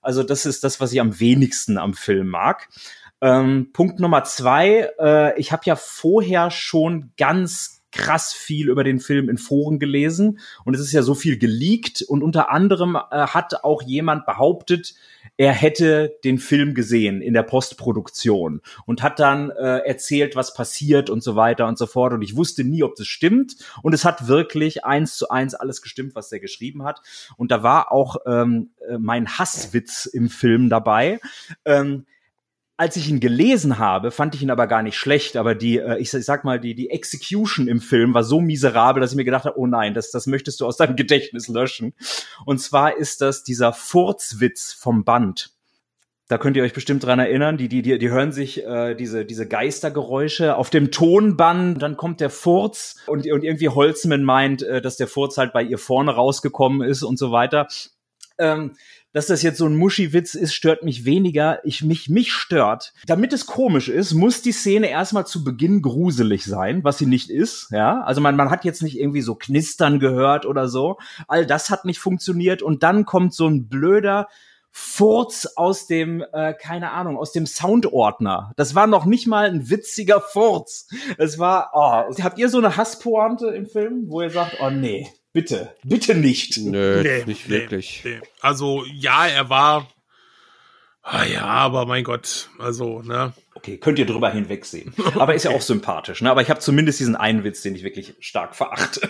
Also 0.00 0.22
das 0.22 0.46
ist 0.46 0.64
das, 0.64 0.80
was 0.80 0.92
ich 0.92 1.00
am 1.00 1.20
wenigsten 1.20 1.78
am 1.78 1.94
Film 1.94 2.28
mag. 2.28 2.68
Ähm, 3.20 3.70
Punkt 3.72 4.00
Nummer 4.00 4.24
zwei, 4.24 4.90
äh, 4.98 5.38
ich 5.38 5.52
habe 5.52 5.62
ja 5.66 5.76
vorher 5.76 6.50
schon 6.50 7.12
ganz 7.18 7.79
krass 7.92 8.32
viel 8.32 8.68
über 8.68 8.84
den 8.84 9.00
Film 9.00 9.28
in 9.28 9.38
Foren 9.38 9.78
gelesen 9.78 10.38
und 10.64 10.74
es 10.74 10.80
ist 10.80 10.92
ja 10.92 11.02
so 11.02 11.14
viel 11.14 11.38
geleakt 11.38 12.02
und 12.02 12.22
unter 12.22 12.50
anderem 12.50 12.96
äh, 12.96 13.26
hat 13.26 13.64
auch 13.64 13.82
jemand 13.82 14.26
behauptet, 14.26 14.94
er 15.36 15.52
hätte 15.52 16.18
den 16.22 16.38
Film 16.38 16.74
gesehen 16.74 17.22
in 17.22 17.32
der 17.32 17.42
Postproduktion 17.42 18.60
und 18.84 19.02
hat 19.02 19.18
dann 19.18 19.50
äh, 19.50 19.78
erzählt, 19.78 20.36
was 20.36 20.52
passiert 20.52 21.08
und 21.08 21.22
so 21.22 21.34
weiter 21.34 21.66
und 21.66 21.78
so 21.78 21.86
fort. 21.86 22.12
Und 22.12 22.20
ich 22.20 22.36
wusste 22.36 22.62
nie, 22.62 22.82
ob 22.82 22.94
das 22.96 23.06
stimmt. 23.06 23.56
Und 23.82 23.94
es 23.94 24.04
hat 24.04 24.28
wirklich 24.28 24.84
eins 24.84 25.16
zu 25.16 25.30
eins 25.30 25.54
alles 25.54 25.80
gestimmt, 25.80 26.14
was 26.14 26.30
er 26.30 26.40
geschrieben 26.40 26.84
hat. 26.84 27.00
Und 27.38 27.50
da 27.50 27.62
war 27.62 27.90
auch 27.90 28.16
ähm, 28.26 28.72
äh, 28.86 28.98
mein 28.98 29.38
Hasswitz 29.38 30.04
im 30.04 30.28
Film 30.28 30.68
dabei. 30.68 31.20
Ähm, 31.64 32.04
als 32.80 32.96
ich 32.96 33.10
ihn 33.10 33.20
gelesen 33.20 33.78
habe, 33.78 34.10
fand 34.10 34.34
ich 34.34 34.40
ihn 34.40 34.50
aber 34.50 34.66
gar 34.66 34.82
nicht 34.82 34.96
schlecht, 34.96 35.36
aber 35.36 35.54
die, 35.54 35.76
äh, 35.76 35.98
ich, 35.98 36.14
ich 36.14 36.24
sag 36.24 36.44
mal, 36.44 36.58
die, 36.58 36.74
die 36.74 36.88
Execution 36.88 37.68
im 37.68 37.82
Film 37.82 38.14
war 38.14 38.24
so 38.24 38.40
miserabel, 38.40 39.02
dass 39.02 39.10
ich 39.10 39.18
mir 39.18 39.26
gedacht 39.26 39.44
habe, 39.44 39.58
oh 39.58 39.66
nein, 39.66 39.92
das, 39.92 40.10
das 40.10 40.26
möchtest 40.26 40.62
du 40.62 40.66
aus 40.66 40.78
deinem 40.78 40.96
Gedächtnis 41.00 41.48
löschen. 41.48 41.92
Und 42.46 42.58
zwar 42.58 42.96
ist 42.96 43.20
das 43.20 43.44
dieser 43.44 43.74
Furzwitz 43.74 44.72
vom 44.72 45.04
Band. 45.04 45.50
Da 46.28 46.38
könnt 46.38 46.56
ihr 46.56 46.62
euch 46.62 46.72
bestimmt 46.72 47.04
dran 47.04 47.18
erinnern, 47.18 47.58
die, 47.58 47.68
die, 47.68 47.82
die, 47.82 47.98
die 47.98 48.10
hören 48.10 48.32
sich 48.32 48.64
äh, 48.64 48.94
diese, 48.94 49.26
diese 49.26 49.46
Geistergeräusche 49.46 50.56
auf 50.56 50.70
dem 50.70 50.90
Tonband, 50.90 51.82
dann 51.82 51.98
kommt 51.98 52.20
der 52.20 52.30
Furz 52.30 52.96
und, 53.06 53.30
und 53.30 53.44
irgendwie 53.44 53.68
Holzman 53.68 54.24
meint, 54.24 54.62
äh, 54.62 54.80
dass 54.80 54.96
der 54.96 55.06
Furz 55.06 55.36
halt 55.36 55.52
bei 55.52 55.62
ihr 55.62 55.76
vorne 55.76 56.12
rausgekommen 56.12 56.80
ist 56.80 57.02
und 57.02 57.18
so 57.18 57.30
weiter. 57.30 57.68
Ähm, 58.38 58.72
dass 59.12 59.26
das 59.26 59.42
jetzt 59.42 59.58
so 59.58 59.66
ein 59.66 59.76
Muschi-Witz 59.76 60.34
ist, 60.34 60.54
stört 60.54 60.82
mich 60.82 61.04
weniger. 61.04 61.60
Ich 61.64 61.82
mich 61.82 62.08
mich 62.08 62.32
stört. 62.32 62.92
Damit 63.06 63.32
es 63.32 63.46
komisch 63.46 63.88
ist, 63.88 64.14
muss 64.14 64.42
die 64.42 64.52
Szene 64.52 64.88
erstmal 64.88 65.26
zu 65.26 65.44
Beginn 65.44 65.82
gruselig 65.82 66.44
sein, 66.44 66.84
was 66.84 66.98
sie 66.98 67.06
nicht 67.06 67.30
ist. 67.30 67.68
Ja, 67.70 68.02
also 68.02 68.20
man 68.20 68.36
man 68.36 68.50
hat 68.50 68.64
jetzt 68.64 68.82
nicht 68.82 68.98
irgendwie 68.98 69.22
so 69.22 69.34
Knistern 69.34 69.98
gehört 70.00 70.46
oder 70.46 70.68
so. 70.68 70.98
All 71.28 71.46
das 71.46 71.70
hat 71.70 71.84
nicht 71.84 71.98
funktioniert 71.98 72.62
und 72.62 72.82
dann 72.82 73.04
kommt 73.04 73.34
so 73.34 73.46
ein 73.46 73.68
blöder 73.68 74.28
Furz 74.72 75.48
aus 75.56 75.86
dem, 75.88 76.24
äh, 76.32 76.54
keine 76.54 76.92
Ahnung, 76.92 77.18
aus 77.18 77.32
dem 77.32 77.46
Soundordner. 77.46 78.52
Das 78.56 78.74
war 78.74 78.86
noch 78.86 79.04
nicht 79.04 79.26
mal 79.26 79.46
ein 79.46 79.68
witziger 79.68 80.20
Furz. 80.20 80.88
Es 81.18 81.38
war, 81.38 81.70
oh, 81.74 82.22
habt 82.22 82.38
ihr 82.38 82.48
so 82.48 82.58
eine 82.58 82.76
Hasspointe 82.76 83.48
im 83.48 83.66
Film, 83.66 84.04
wo 84.06 84.22
ihr 84.22 84.30
sagt, 84.30 84.58
oh 84.60 84.70
nee, 84.70 85.08
Bitte, 85.32 85.74
bitte 85.84 86.14
nicht. 86.14 86.58
Nö, 86.58 87.02
nee, 87.02 87.24
nicht 87.24 87.48
nee, 87.48 87.54
wirklich. 87.54 88.02
Nee. 88.04 88.20
Also 88.40 88.84
ja, 88.92 89.26
er 89.26 89.48
war. 89.48 89.88
Ah 91.02 91.24
ja, 91.24 91.44
aber 91.44 91.86
mein 91.86 92.04
Gott, 92.04 92.50
also, 92.58 93.00
ne. 93.02 93.32
Okay, 93.54 93.78
könnt 93.78 93.98
ihr 93.98 94.06
drüber 94.06 94.30
hinwegsehen. 94.30 94.94
Aber 95.14 95.34
ist 95.34 95.44
ja 95.44 95.50
auch 95.50 95.60
sympathisch, 95.60 96.22
ne? 96.22 96.30
Aber 96.30 96.40
ich 96.40 96.50
habe 96.50 96.60
zumindest 96.60 97.00
diesen 97.00 97.16
einen 97.16 97.42
Witz, 97.44 97.62
den 97.62 97.74
ich 97.74 97.82
wirklich 97.82 98.14
stark 98.20 98.54
verachte. 98.54 99.08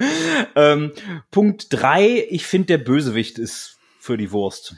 ähm, 0.54 0.92
Punkt 1.30 1.66
drei, 1.70 2.26
ich 2.30 2.46
finde, 2.46 2.66
der 2.66 2.78
Bösewicht 2.78 3.38
ist 3.38 3.78
für 3.98 4.16
die 4.16 4.30
Wurst. 4.30 4.76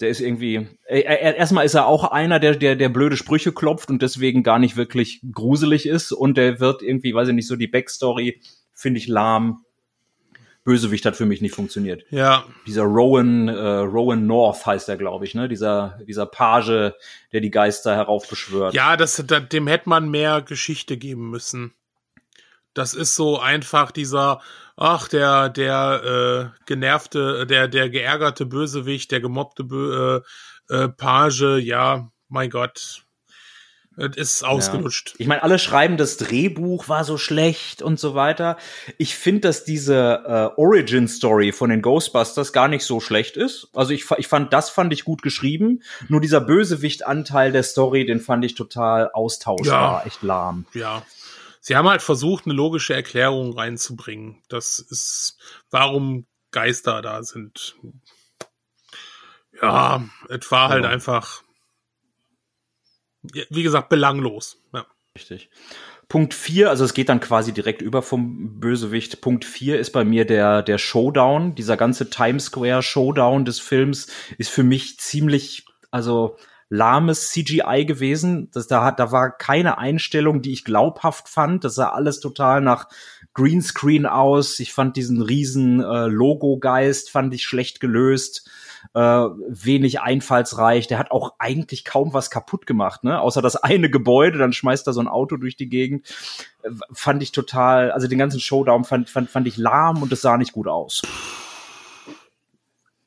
Der 0.00 0.08
ist 0.08 0.20
irgendwie. 0.20 0.68
Äh, 0.86 1.00
erstmal 1.00 1.66
ist 1.66 1.74
er 1.74 1.86
auch 1.86 2.04
einer, 2.04 2.38
der, 2.38 2.56
der, 2.56 2.76
der 2.76 2.88
blöde 2.88 3.16
Sprüche 3.16 3.52
klopft 3.52 3.90
und 3.90 4.00
deswegen 4.00 4.42
gar 4.42 4.58
nicht 4.58 4.76
wirklich 4.76 5.20
gruselig 5.32 5.86
ist. 5.86 6.12
Und 6.12 6.38
der 6.38 6.58
wird 6.60 6.82
irgendwie, 6.82 7.14
weiß 7.14 7.28
ich 7.28 7.34
nicht, 7.34 7.48
so 7.48 7.56
die 7.56 7.68
Backstory 7.68 8.40
finde 8.72 8.98
ich 9.00 9.06
lahm 9.06 9.65
Bösewicht 10.66 11.06
hat 11.06 11.16
für 11.16 11.26
mich 11.26 11.40
nicht 11.40 11.54
funktioniert. 11.54 12.04
Ja. 12.10 12.44
Dieser 12.66 12.82
Rowan, 12.82 13.46
äh, 13.46 13.52
Rowan 13.54 14.26
North 14.26 14.66
heißt 14.66 14.88
er, 14.88 14.96
glaube 14.96 15.24
ich, 15.24 15.34
ne? 15.34 15.48
Dieser, 15.48 15.98
dieser 16.06 16.26
Page, 16.26 16.92
der 17.32 17.40
die 17.40 17.52
Geister 17.52 17.94
heraufbeschwört. 17.94 18.74
Ja, 18.74 18.96
das, 18.96 19.24
dem 19.52 19.68
hätte 19.68 19.88
man 19.88 20.10
mehr 20.10 20.42
Geschichte 20.42 20.96
geben 20.96 21.30
müssen. 21.30 21.72
Das 22.74 22.94
ist 22.94 23.14
so 23.14 23.38
einfach 23.38 23.92
dieser, 23.92 24.42
ach, 24.76 25.08
der, 25.08 25.48
der 25.50 26.52
äh, 26.52 26.64
genervte, 26.66 27.46
der, 27.46 27.68
der 27.68 27.88
geärgerte 27.88 28.44
Bösewicht, 28.44 29.12
der 29.12 29.20
gemobbte 29.20 29.62
Bö 29.62 30.16
äh, 30.16 30.74
äh, 30.74 30.88
Page, 30.88 31.60
ja, 31.60 32.10
mein 32.28 32.50
Gott, 32.50 33.05
es 33.96 34.16
ist 34.16 34.44
ausgelutscht. 34.44 35.10
Ja. 35.10 35.14
Ich 35.18 35.26
meine, 35.26 35.42
alle 35.42 35.58
schreiben, 35.58 35.96
das 35.96 36.18
Drehbuch 36.18 36.88
war 36.88 37.04
so 37.04 37.16
schlecht 37.16 37.80
und 37.80 37.98
so 37.98 38.14
weiter. 38.14 38.58
Ich 38.98 39.14
finde, 39.14 39.42
dass 39.42 39.64
diese 39.64 40.22
äh, 40.26 40.60
Origin-Story 40.60 41.52
von 41.52 41.70
den 41.70 41.80
Ghostbusters 41.80 42.52
gar 42.52 42.68
nicht 42.68 42.84
so 42.84 43.00
schlecht 43.00 43.36
ist. 43.36 43.68
Also 43.74 43.92
ich, 43.92 44.10
ich 44.18 44.28
fand, 44.28 44.52
das 44.52 44.68
fand 44.68 44.92
ich 44.92 45.04
gut 45.04 45.22
geschrieben. 45.22 45.82
Nur 46.08 46.20
dieser 46.20 46.40
Bösewicht-Anteil 46.42 47.52
der 47.52 47.62
Story, 47.62 48.04
den 48.04 48.20
fand 48.20 48.44
ich 48.44 48.54
total 48.54 49.10
austauschbar, 49.12 50.00
ja. 50.00 50.06
echt 50.06 50.22
lahm. 50.22 50.66
Ja. 50.74 51.02
Sie 51.60 51.74
haben 51.74 51.88
halt 51.88 52.02
versucht, 52.02 52.44
eine 52.44 52.54
logische 52.54 52.94
Erklärung 52.94 53.52
reinzubringen. 53.58 54.42
Das 54.48 54.78
ist, 54.78 55.38
warum 55.70 56.26
Geister 56.52 57.02
da 57.02 57.22
sind. 57.22 57.76
Ja, 59.60 60.04
es 60.28 60.50
war 60.50 60.68
halt 60.68 60.84
ja. 60.84 60.90
einfach 60.90 61.42
wie 63.50 63.62
gesagt, 63.62 63.88
belanglos. 63.88 64.62
Ja. 64.72 64.86
Richtig. 65.14 65.50
Punkt 66.08 66.34
vier, 66.34 66.70
also 66.70 66.84
es 66.84 66.94
geht 66.94 67.08
dann 67.08 67.18
quasi 67.18 67.52
direkt 67.52 67.82
über 67.82 68.00
vom 68.00 68.60
Bösewicht. 68.60 69.20
Punkt 69.20 69.44
vier 69.44 69.80
ist 69.80 69.90
bei 69.90 70.04
mir 70.04 70.24
der, 70.24 70.62
der 70.62 70.78
Showdown. 70.78 71.56
Dieser 71.56 71.76
ganze 71.76 72.10
Times 72.10 72.46
Square 72.46 72.82
Showdown 72.82 73.44
des 73.44 73.58
Films 73.58 74.06
ist 74.38 74.50
für 74.50 74.62
mich 74.62 74.98
ziemlich, 75.00 75.64
also 75.90 76.36
lahmes 76.68 77.30
CGI 77.30 77.84
gewesen. 77.86 78.50
Das, 78.52 78.68
da, 78.68 78.92
da 78.92 79.10
war 79.10 79.36
keine 79.36 79.78
Einstellung, 79.78 80.42
die 80.42 80.52
ich 80.52 80.64
glaubhaft 80.64 81.28
fand. 81.28 81.64
Das 81.64 81.74
sah 81.74 81.88
alles 81.88 82.20
total 82.20 82.60
nach 82.60 82.88
Greenscreen 83.34 84.06
aus. 84.06 84.60
Ich 84.60 84.72
fand 84.72 84.96
diesen 84.96 85.22
riesen 85.22 85.80
äh, 85.80 86.06
Logo-Geist, 86.06 87.10
fand 87.10 87.34
ich 87.34 87.44
schlecht 87.44 87.80
gelöst. 87.80 88.48
Äh, 88.94 89.00
wenig 89.00 90.00
einfallsreich. 90.00 90.86
Der 90.86 90.98
hat 90.98 91.10
auch 91.10 91.34
eigentlich 91.38 91.84
kaum 91.84 92.12
was 92.12 92.30
kaputt 92.30 92.66
gemacht, 92.66 93.04
ne? 93.04 93.20
Außer 93.20 93.42
das 93.42 93.56
eine 93.56 93.90
Gebäude, 93.90 94.38
dann 94.38 94.52
schmeißt 94.52 94.86
er 94.86 94.92
so 94.92 95.00
ein 95.00 95.08
Auto 95.08 95.36
durch 95.36 95.56
die 95.56 95.68
Gegend. 95.68 96.06
Äh, 96.62 96.70
fand 96.92 97.22
ich 97.22 97.32
total, 97.32 97.92
also 97.92 98.08
den 98.08 98.18
ganzen 98.18 98.40
Showdown 98.40 98.84
fand, 98.84 99.10
fand, 99.10 99.30
fand 99.30 99.46
ich 99.46 99.56
lahm 99.56 100.02
und 100.02 100.12
es 100.12 100.22
sah 100.22 100.36
nicht 100.36 100.52
gut 100.52 100.68
aus. 100.68 101.02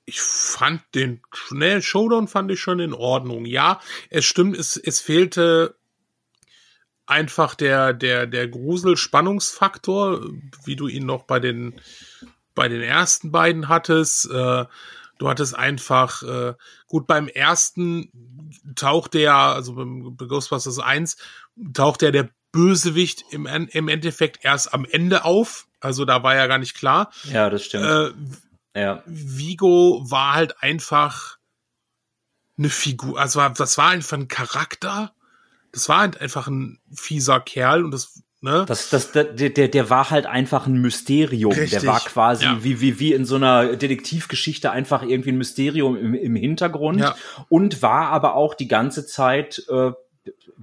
Ich 0.06 0.22
fand 0.22 0.82
den 0.96 1.22
schnell 1.32 1.84
Showdown 1.84 2.28
fand 2.28 2.52
ich 2.52 2.60
schon 2.60 2.80
in 2.80 2.94
Ordnung. 2.94 3.46
Ja, 3.46 3.80
es 4.10 4.26
stimmt, 4.26 4.58
es, 4.58 4.76
es 4.76 5.00
fehlte 5.00 5.76
einfach 7.10 7.56
der, 7.56 7.94
der, 7.94 8.28
der 8.28 8.48
Grusel-Spannungsfaktor, 8.48 10.22
wie 10.64 10.76
du 10.76 10.88
ihn 10.88 11.06
noch 11.06 11.24
bei 11.24 11.40
den, 11.40 11.82
bei 12.54 12.68
den 12.68 12.82
ersten 12.82 13.32
beiden 13.32 13.68
hattest. 13.68 14.30
Äh, 14.32 14.66
du 15.20 15.30
hattest 15.30 15.56
einfach, 15.56 16.24
äh, 16.24 16.56
gut, 16.88 17.06
beim 17.06 17.28
ersten 17.28 18.12
taucht 18.76 19.14
der, 19.14 19.36
also 19.36 19.76
beim 19.76 20.18
Ghostbusters 20.18 20.80
1, 20.80 21.18
taucht 21.74 22.02
der, 22.02 22.12
der 22.12 22.30
Bösewicht 22.52 23.24
im, 23.30 23.46
im 23.46 23.88
Endeffekt 23.88 24.44
erst 24.44 24.74
am 24.74 24.86
Ende 24.86 25.24
auf. 25.24 25.68
Also 25.80 26.06
da 26.06 26.24
war 26.24 26.36
ja 26.36 26.48
gar 26.48 26.58
nicht 26.58 26.76
klar. 26.76 27.12
Ja, 27.32 27.50
das 27.50 27.64
stimmt. 27.64 27.86
Äh, 28.74 28.82
ja. 28.82 29.04
Vigo 29.06 30.04
war 30.10 30.34
halt 30.34 30.62
einfach 30.64 31.38
eine 32.58 32.70
Figur, 32.70 33.20
also 33.20 33.48
das 33.50 33.78
war 33.78 33.90
einfach 33.90 34.18
ein 34.18 34.28
Charakter, 34.28 35.14
das 35.72 35.88
war 35.88 36.00
halt 36.00 36.20
einfach 36.20 36.48
ein 36.48 36.80
fieser 36.94 37.40
Kerl 37.40 37.86
und 37.86 37.92
das 37.92 38.22
Ne? 38.42 38.64
Das, 38.68 38.90
das, 38.90 39.12
der, 39.12 39.26
der, 39.26 39.68
der 39.68 39.90
war 39.90 40.10
halt 40.10 40.26
einfach 40.26 40.66
ein 40.66 40.80
Mysterium. 40.80 41.52
Richtig. 41.52 41.82
Der 41.82 41.86
war 41.86 42.00
quasi 42.00 42.46
ja. 42.46 42.64
wie, 42.64 42.80
wie, 42.80 43.00
wie 43.00 43.14
in 43.14 43.26
so 43.26 43.36
einer 43.36 43.76
Detektivgeschichte 43.76 44.72
einfach 44.72 45.04
irgendwie 45.04 45.32
ein 45.32 45.38
Mysterium 45.38 45.98
im, 45.98 46.14
im 46.14 46.36
Hintergrund 46.36 47.02
ja. 47.02 47.16
und 47.50 47.82
war 47.82 48.08
aber 48.10 48.36
auch 48.36 48.54
die 48.54 48.70
ganze 48.70 49.06
Zeit 49.06 49.64
äh, 49.70 49.92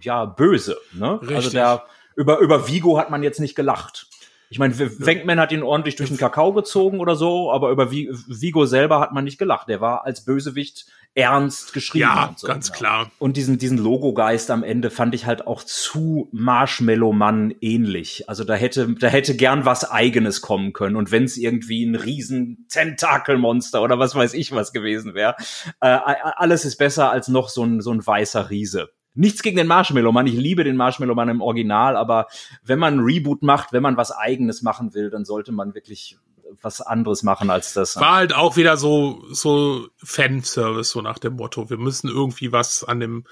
ja 0.00 0.24
böse. 0.24 0.78
Ne? 0.92 1.20
Richtig. 1.20 1.36
Also 1.36 1.50
der 1.50 1.84
über, 2.14 2.38
über 2.38 2.66
Vigo 2.66 2.98
hat 2.98 3.10
man 3.10 3.22
jetzt 3.22 3.40
nicht 3.40 3.54
gelacht. 3.54 4.06
Ich 4.48 4.58
meine, 4.58 4.78
Wenkman 4.78 5.40
hat 5.40 5.52
ihn 5.52 5.62
ordentlich 5.62 5.96
durch 5.96 6.08
den 6.08 6.18
Kakao 6.18 6.52
gezogen 6.52 7.00
oder 7.00 7.16
so, 7.16 7.50
aber 7.50 7.70
über 7.70 7.90
Vigo 7.90 8.66
selber 8.66 9.00
hat 9.00 9.12
man 9.12 9.24
nicht 9.24 9.38
gelacht. 9.38 9.68
Der 9.68 9.80
war 9.80 10.04
als 10.04 10.24
Bösewicht 10.24 10.86
ernst 11.16 11.72
geschrieben. 11.72 12.02
Ja, 12.02 12.34
so, 12.36 12.46
ganz 12.46 12.68
genau. 12.68 12.78
klar. 12.78 13.10
Und 13.18 13.36
diesen, 13.36 13.58
diesen 13.58 13.78
Logo-Geist 13.78 14.50
am 14.50 14.62
Ende 14.62 14.90
fand 14.90 15.14
ich 15.14 15.24
halt 15.24 15.46
auch 15.46 15.64
zu 15.64 16.28
Marshmallow-Mann 16.30 17.54
ähnlich. 17.60 18.28
Also 18.28 18.44
da 18.44 18.54
hätte, 18.54 18.94
da 19.00 19.08
hätte 19.08 19.34
gern 19.34 19.64
was 19.64 19.90
Eigenes 19.90 20.42
kommen 20.42 20.74
können. 20.74 20.94
Und 20.94 21.10
wenn 21.10 21.24
es 21.24 21.38
irgendwie 21.38 21.84
ein 21.84 21.94
riesen 21.94 22.66
Tentakelmonster 22.68 23.82
oder 23.82 23.98
was 23.98 24.14
weiß 24.14 24.34
ich 24.34 24.52
was 24.52 24.72
gewesen 24.72 25.14
wäre, 25.14 25.36
äh, 25.80 25.98
alles 26.36 26.66
ist 26.66 26.76
besser 26.76 27.10
als 27.10 27.28
noch 27.28 27.48
so 27.48 27.64
ein, 27.64 27.80
so 27.80 27.92
ein 27.92 28.06
weißer 28.06 28.50
Riese. 28.50 28.90
Nichts 29.16 29.42
gegen 29.42 29.56
den 29.56 29.66
Marshmallow 29.66 30.12
Mann. 30.12 30.26
Ich 30.26 30.34
liebe 30.34 30.64
den 30.64 30.76
Marshmallow 30.76 31.14
Mann 31.14 31.28
im 31.28 31.40
Original, 31.40 31.96
aber 31.96 32.28
wenn 32.64 32.78
man 32.78 33.00
Reboot 33.00 33.42
macht, 33.42 33.72
wenn 33.72 33.82
man 33.82 33.96
was 33.96 34.12
eigenes 34.12 34.62
machen 34.62 34.94
will, 34.94 35.10
dann 35.10 35.24
sollte 35.24 35.52
man 35.52 35.74
wirklich 35.74 36.18
was 36.62 36.80
anderes 36.80 37.22
machen 37.22 37.50
als 37.50 37.72
das. 37.72 37.96
War 37.96 38.16
halt 38.16 38.34
auch 38.34 38.56
wieder 38.56 38.76
so, 38.76 39.24
so 39.30 39.88
Fanservice, 39.96 40.90
so 40.90 41.02
nach 41.02 41.18
dem 41.18 41.34
Motto. 41.34 41.70
Wir 41.70 41.76
müssen 41.76 42.08
irgendwie 42.08 42.52
was 42.52 42.84
an 42.84 43.00
dem, 43.00 43.24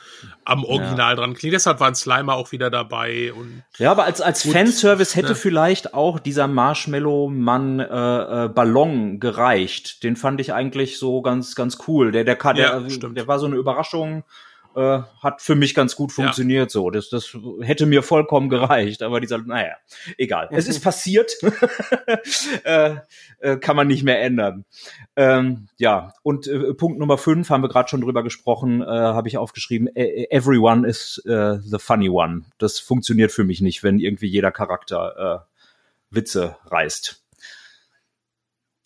am 0.45 0.65
Original 0.65 1.13
ja. 1.13 1.15
dran 1.15 1.35
klingen. 1.35 1.53
Deshalb 1.53 1.81
waren 1.81 1.95
Slimer 1.95 2.35
auch 2.35 2.53
wieder 2.53 2.71
dabei 2.71 3.33
und. 3.33 3.63
Ja, 3.79 3.91
aber 3.91 4.05
als, 4.05 4.21
als 4.21 4.43
gut, 4.43 4.53
Fanservice 4.53 5.17
hätte 5.17 5.31
ne? 5.31 5.35
vielleicht 5.35 5.95
auch 5.95 6.19
dieser 6.19 6.49
Marshmallow-Mann, 6.49 7.81
äh, 7.81 8.45
äh, 8.45 8.49
Ballon 8.49 9.21
gereicht. 9.21 10.03
Den 10.03 10.17
fand 10.17 10.41
ich 10.41 10.53
eigentlich 10.53 10.99
so 10.99 11.23
ganz, 11.23 11.55
ganz 11.55 11.79
cool. 11.87 12.13
Der, 12.13 12.25
der, 12.25 12.37
der, 12.37 12.57
ja, 12.57 12.81
der, 12.81 13.09
der 13.11 13.29
war 13.29 13.39
so 13.39 13.47
eine 13.47 13.57
Überraschung 13.57 14.25
äh, 14.77 15.03
hat 15.23 15.43
für 15.43 15.55
mich 15.55 15.75
ganz 15.75 15.97
gut 15.97 16.13
funktioniert 16.13 16.71
ja. 16.71 16.71
so. 16.71 16.91
Das, 16.91 17.09
das 17.09 17.37
hätte 17.61 17.87
mir 17.87 18.03
vollkommen 18.03 18.49
gereicht, 18.49 19.03
aber 19.03 19.21
dieser, 19.21 19.39
naja, 19.39 19.75
egal. 20.19 20.49
Es 20.51 20.69
ist 20.69 20.81
passiert. 20.85 21.33
äh, 22.65 22.97
äh, 23.41 23.57
kann 23.57 23.77
man 23.77 23.87
nicht 23.87 24.05
mehr 24.05 24.21
ändern. 24.21 24.65
Ähm, 25.17 25.69
ja, 25.77 26.13
und 26.23 26.47
äh, 26.47 26.75
Punkt 26.75 26.99
Nummer 26.99 27.19
fünf 27.19 27.51
haben 27.51 27.63
wir 27.63 27.69
gerade 27.69 27.89
schon 27.89 28.01
drüber 28.01 28.23
gesprochen, 28.23 28.83
äh, 28.83 28.87
habe 28.87 29.29
ich 29.29 29.39
aufgeschrieben, 29.39 29.89
e, 29.95 30.03
e, 30.03 30.27
everyone 30.31 30.87
is 30.87 31.23
uh, 31.27 31.59
the 31.59 31.79
funny 31.79 32.09
one. 32.09 32.43
Das 32.59 32.79
funktioniert 32.79 33.33
für 33.33 33.45
mich 33.45 33.61
nicht, 33.61 33.83
wenn 33.83 33.99
irgendwie 33.99 34.27
jeder 34.27 34.53
Charakter 34.53 35.45
äh, 35.45 36.15
Witze 36.15 36.57
reißt 36.67 37.24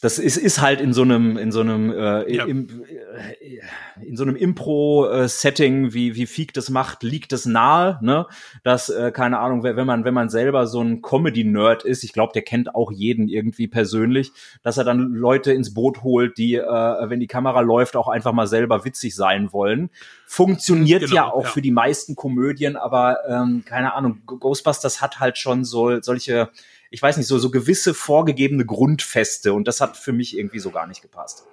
das 0.01 0.21
ist, 0.21 0.37
ist 0.37 0.61
halt 0.61 0.81
in 0.81 0.93
so 0.93 1.03
einem 1.03 1.37
in 1.37 1.51
so 1.51 1.61
einem 1.61 1.91
äh, 1.91 2.33
ja. 2.33 2.45
im, 2.45 2.69
äh, 2.85 4.05
in 4.07 4.17
so 4.17 4.23
einem 4.23 4.37
Impro-Setting, 4.37 5.93
wie 5.93 6.15
wie 6.15 6.27
Feek 6.27 6.55
das 6.55 6.71
macht, 6.71 7.03
liegt 7.03 7.33
es 7.33 7.47
nahe, 7.47 7.99
ne? 8.01 8.27
Dass 8.63 8.91
äh, 8.91 9.11
keine 9.11 9.41
Ahnung, 9.41 9.65
wenn 9.65 9.87
man 9.87 10.05
wenn 10.05 10.15
man 10.15 10.29
selber 10.29 10.69
so 10.69 10.81
ein 10.81 11.03
Comedy-Nerd 11.03 11.83
ist, 11.83 12.05
ich 12.05 12.13
glaube, 12.13 12.33
der 12.33 12.43
kennt 12.43 12.77
auch 12.77 12.93
jeden 12.93 13.29
irgendwie 13.29 13.67
persönlich, 13.67 14.31
dass 14.63 14.79
er 14.79 14.85
dann 14.85 15.15
Leute 15.15 15.53
ins 15.53 15.75
Boot 15.75 16.05
holt, 16.05 16.39
die, 16.39 16.55
äh, 16.55 16.63
wenn 16.63 17.19
die 17.19 17.27
Kamera 17.27 17.61
läuft, 17.61 17.97
auch 17.97 18.07
einfach 18.07 18.33
mal 18.33 18.47
selber 18.47 18.85
witzig 18.85 19.17
sein 19.17 19.53
wollen. 19.53 19.91
Funktioniert 20.27 21.03
genau, 21.03 21.15
ja 21.15 21.33
auch 21.33 21.45
ja. 21.45 21.51
für 21.51 21.63
die 21.63 21.73
meisten 21.73 22.15
Komödien, 22.15 22.77
aber 22.77 23.19
ähm, 23.29 23.65
keine 23.67 23.95
Ahnung, 23.95 24.23
Ghostbusters 24.27 25.03
hat 25.03 25.19
halt 25.19 25.39
schon 25.39 25.65
so 25.65 26.01
solche 26.03 26.51
ich 26.91 27.03
weiß 27.03 27.17
nicht, 27.17 27.27
so, 27.27 27.39
so 27.39 27.51
gewisse 27.51 27.95
vorgegebene 27.95 28.65
Grundfeste 28.65 29.53
und 29.53 29.69
das 29.69 29.81
hat 29.81 29.97
für 29.97 30.13
mich 30.13 30.37
irgendwie 30.37 30.59
so 30.59 30.71
gar 30.71 30.87
nicht 30.87 31.03
gepasst. 31.03 31.45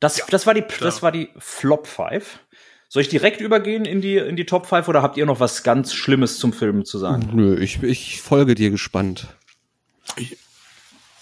Das, 0.00 0.18
ja, 0.18 0.24
das 0.30 0.46
war 0.46 0.54
die, 0.54 0.62
klar. 0.62 0.80
das 0.80 1.02
war 1.02 1.12
die 1.12 1.30
Flop 1.38 1.86
5. 1.86 2.40
Soll 2.88 3.02
ich 3.02 3.08
direkt 3.08 3.40
übergehen 3.40 3.84
in 3.84 4.00
die, 4.00 4.16
in 4.16 4.36
die 4.36 4.46
Top 4.46 4.66
5 4.66 4.88
oder 4.88 5.02
habt 5.02 5.16
ihr 5.16 5.26
noch 5.26 5.40
was 5.40 5.62
ganz 5.62 5.92
Schlimmes 5.92 6.38
zum 6.38 6.52
Film 6.52 6.84
zu 6.84 6.98
sagen? 6.98 7.30
Nö, 7.32 7.58
ich, 7.58 7.82
ich 7.82 8.20
folge 8.20 8.54
dir 8.54 8.70
gespannt. 8.70 9.26
Ich, 10.16 10.36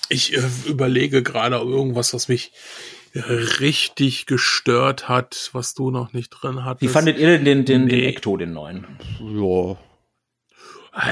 ich 0.08 0.36
äh, 0.36 0.42
überlege 0.66 1.22
gerade 1.22 1.56
irgendwas, 1.56 2.12
was 2.12 2.28
mich 2.28 2.52
richtig 3.14 4.26
gestört 4.26 5.08
hat, 5.08 5.50
was 5.52 5.74
du 5.74 5.90
noch 5.90 6.12
nicht 6.12 6.30
drin 6.30 6.64
hattest. 6.64 6.82
Wie 6.82 6.88
fandet 6.88 7.18
ihr 7.18 7.28
denn 7.28 7.44
den, 7.44 7.64
den, 7.64 7.84
nee. 7.84 8.00
den 8.00 8.04
Ecto, 8.08 8.36
den 8.36 8.52
neuen? 8.52 8.86
Ja, 9.20 9.76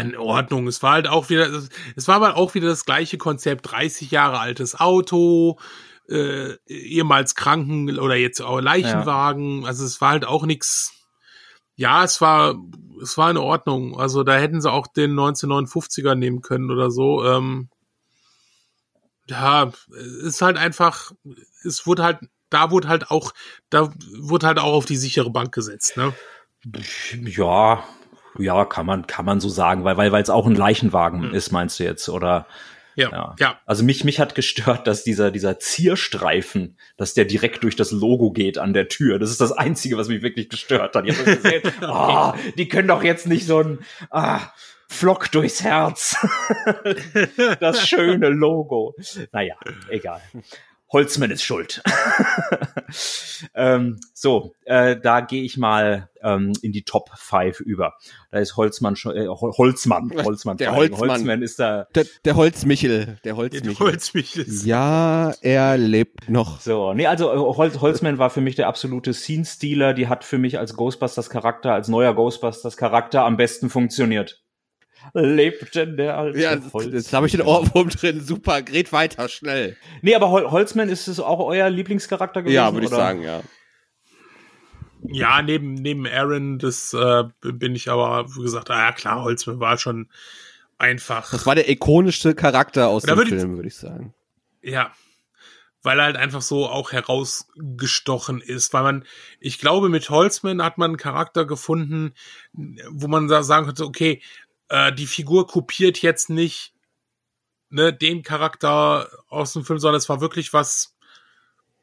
in 0.00 0.16
Ordnung. 0.16 0.66
Es 0.68 0.82
war 0.82 0.92
halt 0.92 1.08
auch 1.08 1.28
wieder, 1.28 1.48
es 1.96 2.08
war 2.08 2.16
aber 2.16 2.36
auch 2.36 2.54
wieder 2.54 2.68
das 2.68 2.84
gleiche 2.84 3.18
Konzept. 3.18 3.70
30 3.70 4.10
Jahre 4.10 4.38
altes 4.38 4.78
Auto, 4.78 5.58
äh, 6.08 6.54
ehemals 6.66 7.34
Kranken 7.34 7.98
oder 7.98 8.14
jetzt 8.14 8.40
auch 8.40 8.60
Leichenwagen. 8.60 9.62
Ja. 9.62 9.68
Also 9.68 9.84
es 9.84 10.00
war 10.00 10.10
halt 10.10 10.24
auch 10.24 10.44
nichts. 10.44 10.92
Ja, 11.74 12.04
es 12.04 12.20
war, 12.20 12.54
es 13.02 13.18
war 13.18 13.30
in 13.30 13.38
Ordnung. 13.38 13.98
Also 13.98 14.22
da 14.22 14.36
hätten 14.36 14.60
sie 14.60 14.70
auch 14.70 14.86
den 14.86 15.12
1959er 15.14 16.14
nehmen 16.14 16.42
können 16.42 16.70
oder 16.70 16.90
so. 16.90 17.24
Ähm, 17.24 17.68
ja, 19.26 19.72
ist 20.22 20.42
halt 20.42 20.58
einfach, 20.58 21.12
es 21.64 21.86
wurde 21.86 22.02
halt, 22.02 22.18
da 22.50 22.70
wurde 22.70 22.88
halt 22.88 23.10
auch, 23.10 23.32
da 23.70 23.92
wurde 24.18 24.46
halt 24.46 24.58
auch 24.58 24.74
auf 24.74 24.84
die 24.84 24.96
sichere 24.96 25.30
Bank 25.30 25.52
gesetzt, 25.52 25.96
ne? 25.96 26.12
Ja, 27.24 27.82
ja, 28.38 28.64
kann 28.64 28.86
man, 28.86 29.06
kann 29.06 29.24
man 29.24 29.40
so 29.40 29.48
sagen, 29.48 29.84
weil, 29.84 29.96
weil, 29.96 30.12
weil 30.12 30.22
es 30.22 30.30
auch 30.30 30.46
ein 30.46 30.54
Leichenwagen 30.54 31.22
hm. 31.22 31.34
ist, 31.34 31.52
meinst 31.52 31.78
du 31.78 31.84
jetzt, 31.84 32.08
oder? 32.08 32.46
Ja, 32.94 33.10
ja, 33.10 33.36
ja. 33.38 33.60
Also 33.64 33.84
mich, 33.84 34.04
mich 34.04 34.20
hat 34.20 34.34
gestört, 34.34 34.86
dass 34.86 35.02
dieser, 35.02 35.30
dieser 35.30 35.58
Zierstreifen, 35.58 36.76
dass 36.96 37.14
der 37.14 37.24
direkt 37.24 37.62
durch 37.64 37.74
das 37.74 37.90
Logo 37.90 38.32
geht 38.32 38.58
an 38.58 38.74
der 38.74 38.88
Tür. 38.88 39.18
Das 39.18 39.30
ist 39.30 39.40
das 39.40 39.52
Einzige, 39.52 39.96
was 39.96 40.08
mich 40.08 40.22
wirklich 40.22 40.50
gestört 40.50 40.94
hat. 40.94 41.06
Jetzt 41.06 41.24
gesehen, 41.24 41.62
okay. 41.80 41.86
oh, 41.88 42.32
die 42.58 42.68
können 42.68 42.88
doch 42.88 43.02
jetzt 43.02 43.26
nicht 43.26 43.46
so 43.46 43.60
ein, 43.60 43.78
ah, 44.10 44.40
Flock 44.92 45.32
durchs 45.32 45.64
Herz. 45.64 46.16
das 47.60 47.88
schöne 47.88 48.28
Logo. 48.28 48.94
Naja, 49.32 49.56
egal. 49.88 50.20
Holzmann 50.92 51.30
ist 51.30 51.42
schuld. 51.42 51.82
ähm, 53.54 54.00
so, 54.12 54.54
äh, 54.64 54.96
da 55.00 55.20
gehe 55.20 55.42
ich 55.42 55.56
mal 55.56 56.10
ähm, 56.22 56.52
in 56.60 56.72
die 56.72 56.82
Top 56.82 57.10
5 57.16 57.60
über. 57.60 57.94
Da 58.30 58.38
ist 58.38 58.56
Holzmann 58.56 58.96
schon, 58.96 59.16
äh, 59.16 59.26
Holzmann, 59.26 60.12
Holzmann. 60.24 60.58
Der 60.58 60.74
Holzmann. 60.74 61.10
Holzmann 61.10 61.42
ist 61.42 61.58
da. 61.58 61.86
Der, 61.94 62.04
der 62.24 62.36
Holzmichel, 62.36 63.18
der 63.24 63.36
Holzmichel. 63.36 63.74
Der 63.74 63.86
Holzmichel. 63.86 64.46
Ja, 64.64 65.32
er 65.40 65.78
lebt 65.78 66.28
noch. 66.28 66.60
So, 66.60 66.92
nee, 66.92 67.06
also 67.06 67.32
äh, 67.32 67.56
Holz, 67.56 67.80
Holzmann 67.80 68.18
war 68.18 68.30
für 68.30 68.42
mich 68.42 68.56
der 68.56 68.68
absolute 68.68 69.14
Scene-Stealer. 69.14 69.94
Die 69.94 70.08
hat 70.08 70.24
für 70.24 70.38
mich 70.38 70.58
als 70.58 70.76
Ghostbusters 70.76 71.30
Charakter, 71.30 71.72
als 71.72 71.88
neuer 71.88 72.14
Ghostbusters 72.14 72.76
Charakter 72.76 73.24
am 73.24 73.36
besten 73.36 73.70
funktioniert 73.70 74.41
lebt 75.14 75.74
denn 75.74 75.96
der 75.96 76.16
alte 76.18 76.38
Ja, 76.40 76.50
Holzmann. 76.72 76.92
jetzt 76.92 77.12
habe 77.12 77.26
ich 77.26 77.32
den 77.32 77.42
Ohrwurm 77.42 77.88
drin. 77.90 78.20
Super, 78.20 78.62
geht 78.62 78.92
weiter, 78.92 79.28
schnell. 79.28 79.76
Nee, 80.02 80.14
aber 80.14 80.30
Hol 80.30 80.50
Holzmann, 80.50 80.88
ist 80.88 81.08
es 81.08 81.20
auch 81.20 81.40
euer 81.40 81.68
Lieblingscharakter 81.70 82.42
gewesen? 82.42 82.54
Ja, 82.54 82.72
würde 82.72 82.86
ich 82.86 82.90
sagen, 82.90 83.22
ja. 83.22 83.42
Ja, 85.04 85.42
neben, 85.42 85.74
neben 85.74 86.06
Aaron, 86.06 86.58
das 86.58 86.94
äh, 86.94 87.24
bin 87.40 87.74
ich 87.74 87.90
aber, 87.90 88.26
wie 88.36 88.42
gesagt, 88.42 88.70
ah, 88.70 88.78
ja 88.86 88.92
klar, 88.92 89.22
Holzmann 89.24 89.58
war 89.58 89.76
schon 89.76 90.08
einfach. 90.78 91.30
Das 91.30 91.44
war 91.44 91.56
der 91.56 91.68
ikonischste 91.68 92.34
Charakter 92.36 92.88
aus 92.88 93.02
dem 93.02 93.18
Film, 93.18 93.56
würde 93.56 93.68
ich 93.68 93.74
sagen. 93.76 94.14
Ja. 94.62 94.92
weil 95.82 95.98
er 95.98 96.04
halt 96.04 96.16
einfach 96.16 96.40
so 96.42 96.68
auch 96.68 96.92
herausgestochen 96.92 98.40
ist, 98.40 98.72
weil 98.72 98.84
man, 98.84 99.04
ich 99.40 99.58
glaube, 99.58 99.88
mit 99.88 100.08
Holzman 100.08 100.62
hat 100.62 100.78
man 100.78 100.92
einen 100.92 100.96
Charakter 100.98 101.44
gefunden, 101.46 102.14
wo 102.52 103.08
man 103.08 103.26
da 103.26 103.42
sagen 103.42 103.66
könnte, 103.66 103.84
okay, 103.84 104.22
äh, 104.72 104.92
die 104.92 105.06
Figur 105.06 105.46
kopiert 105.46 106.00
jetzt 106.00 106.30
nicht 106.30 106.72
ne, 107.68 107.92
den 107.92 108.22
Charakter 108.22 109.08
aus 109.28 109.52
dem 109.52 109.64
Film, 109.64 109.78
sondern 109.78 109.98
es 109.98 110.08
war 110.08 110.22
wirklich 110.22 110.54
was, 110.54 110.96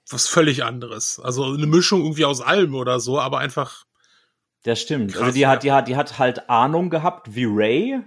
was 0.09 0.27
völlig 0.27 0.63
anderes. 0.63 1.19
Also 1.19 1.43
eine 1.53 1.67
Mischung 1.67 2.01
irgendwie 2.01 2.25
aus 2.25 2.41
allem 2.41 2.73
oder 2.73 2.99
so, 2.99 3.19
aber 3.19 3.37
einfach. 3.37 3.85
Das 4.63 4.81
stimmt. 4.81 5.13
Krass, 5.13 5.21
also 5.21 5.35
die 5.35 5.47
hat, 5.47 5.63
die 5.63 5.71
hat, 5.71 5.87
die 5.87 5.95
hat 5.95 6.17
halt 6.17 6.49
Ahnung 6.49 6.89
gehabt 6.89 7.35
wie 7.35 7.45
Ray, 7.47 8.01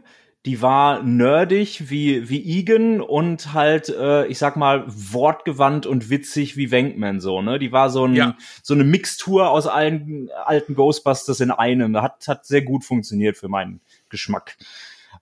die 0.45 0.61
war 0.61 1.03
nerdig 1.03 1.89
wie, 1.89 2.29
wie 2.29 2.59
Egan 2.59 3.01
und 3.01 3.55
halt, 3.55 3.89
äh, 3.89 4.27
ich 4.27 4.39
sag 4.39 4.57
mal, 4.57 4.85
wortgewandt 4.89 5.87
und 5.87 6.11
witzig 6.11 6.57
wie 6.57 6.73
Wenkman 6.73 7.21
so, 7.21 7.41
ne? 7.41 7.61
Die 7.61 7.71
war 7.71 7.91
so, 7.91 8.07
ein, 8.07 8.15
ja. 8.17 8.37
so 8.63 8.75
eine 8.75 8.83
Mixtur 8.83 9.51
aus 9.51 9.69
allen 9.69 10.31
alten 10.45 10.75
Ghostbusters 10.75 11.39
in 11.39 11.53
einem. 11.53 11.97
Hat, 12.03 12.27
hat 12.27 12.45
sehr 12.45 12.63
gut 12.63 12.85
funktioniert 12.85 13.37
für 13.37 13.49
meinen 13.49 13.81
Geschmack. 14.13 14.57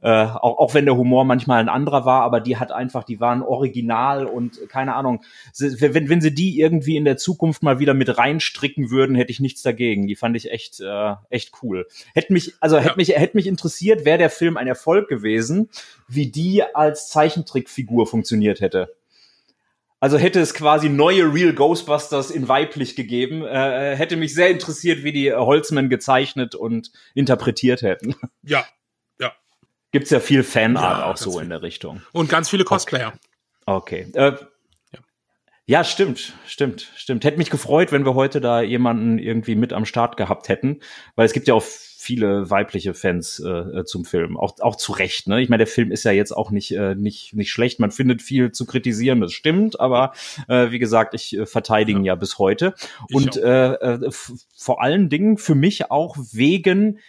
Äh, 0.02 0.08
auch, 0.08 0.58
auch 0.58 0.74
wenn 0.74 0.86
der 0.86 0.96
Humor 0.96 1.24
manchmal 1.24 1.60
ein 1.60 1.68
anderer 1.68 2.06
war, 2.06 2.22
aber 2.22 2.40
die 2.40 2.56
hat 2.56 2.72
einfach, 2.72 3.04
die 3.04 3.20
waren 3.20 3.42
original 3.42 4.24
und 4.24 4.68
keine 4.70 4.94
Ahnung, 4.94 5.22
wenn, 5.58 6.08
wenn 6.08 6.20
sie 6.22 6.34
die 6.34 6.58
irgendwie 6.58 6.96
in 6.96 7.04
der 7.04 7.18
Zukunft 7.18 7.62
mal 7.62 7.80
wieder 7.80 7.92
mit 7.92 8.16
reinstricken 8.16 8.90
würden, 8.90 9.14
hätte 9.14 9.30
ich 9.30 9.40
nichts 9.40 9.62
dagegen. 9.62 10.06
Die 10.06 10.16
fand 10.16 10.36
ich 10.36 10.50
echt, 10.50 10.80
äh, 10.80 11.14
echt 11.28 11.52
cool. 11.62 11.86
Hätte 12.14 12.32
mich, 12.32 12.54
also 12.60 12.76
ja. 12.76 12.82
hätte 12.82 12.96
mich, 12.96 13.08
hätte 13.10 13.36
mich 13.36 13.46
interessiert, 13.46 14.06
wäre 14.06 14.18
der 14.18 14.30
Film 14.30 14.56
ein 14.56 14.66
Erfolg 14.68 15.08
gewesen, 15.08 15.68
wie 16.08 16.30
die 16.30 16.62
als 16.62 17.10
Zeichentrickfigur 17.10 18.06
funktioniert 18.06 18.62
hätte. 18.62 18.94
Also 20.02 20.16
hätte 20.16 20.40
es 20.40 20.54
quasi 20.54 20.88
neue 20.88 21.34
Real 21.34 21.52
Ghostbusters 21.52 22.30
in 22.30 22.48
weiblich 22.48 22.96
gegeben, 22.96 23.44
äh, 23.44 23.94
hätte 23.96 24.16
mich 24.16 24.32
sehr 24.32 24.48
interessiert, 24.48 25.04
wie 25.04 25.12
die 25.12 25.30
Holzman 25.30 25.90
gezeichnet 25.90 26.54
und 26.54 26.90
interpretiert 27.12 27.82
hätten. 27.82 28.14
Ja, 28.42 28.64
Gibt's 29.92 30.10
ja 30.10 30.20
viel 30.20 30.44
Fanart 30.44 30.98
ja, 30.98 31.06
auch 31.06 31.16
so 31.16 31.32
viel. 31.32 31.42
in 31.42 31.48
der 31.50 31.62
Richtung. 31.62 32.02
Und 32.12 32.28
ganz 32.28 32.48
viele 32.48 32.64
Cosplayer. 32.64 33.12
Okay. 33.66 34.06
okay. 34.08 34.18
Äh, 34.18 34.36
ja. 34.92 34.98
ja, 35.66 35.84
stimmt, 35.84 36.34
stimmt, 36.46 36.92
stimmt. 36.96 37.24
Hätte 37.24 37.38
mich 37.38 37.50
gefreut, 37.50 37.90
wenn 37.90 38.04
wir 38.04 38.14
heute 38.14 38.40
da 38.40 38.60
jemanden 38.60 39.18
irgendwie 39.18 39.56
mit 39.56 39.72
am 39.72 39.84
Start 39.84 40.16
gehabt 40.16 40.48
hätten, 40.48 40.80
weil 41.16 41.26
es 41.26 41.32
gibt 41.32 41.48
ja 41.48 41.54
auch 41.54 41.64
viele 42.00 42.48
weibliche 42.48 42.94
Fans 42.94 43.40
äh, 43.40 43.84
zum 43.84 44.06
Film, 44.06 44.38
auch 44.38 44.58
auch 44.60 44.76
zu 44.76 44.92
Recht. 44.92 45.28
Ne? 45.28 45.42
Ich 45.42 45.50
meine, 45.50 45.64
der 45.64 45.66
Film 45.66 45.92
ist 45.92 46.04
ja 46.04 46.12
jetzt 46.12 46.32
auch 46.32 46.50
nicht 46.50 46.70
äh, 46.72 46.94
nicht 46.94 47.34
nicht 47.34 47.50
schlecht. 47.50 47.78
Man 47.78 47.90
findet 47.90 48.22
viel 48.22 48.52
zu 48.52 48.64
kritisieren, 48.64 49.20
das 49.20 49.32
stimmt, 49.32 49.78
aber 49.78 50.14
äh, 50.48 50.70
wie 50.70 50.78
gesagt, 50.78 51.14
ich 51.14 51.36
äh, 51.36 51.44
verteidige 51.44 51.98
ihn 51.98 52.04
ja. 52.04 52.14
ja 52.14 52.16
bis 52.16 52.38
heute 52.38 52.74
ich 53.08 53.14
und 53.14 53.36
äh, 53.36 53.72
äh, 53.74 54.10
vor 54.56 54.82
allen 54.82 55.10
Dingen 55.10 55.36
für 55.36 55.54
mich 55.54 55.90
auch 55.90 56.16
wegen 56.32 57.00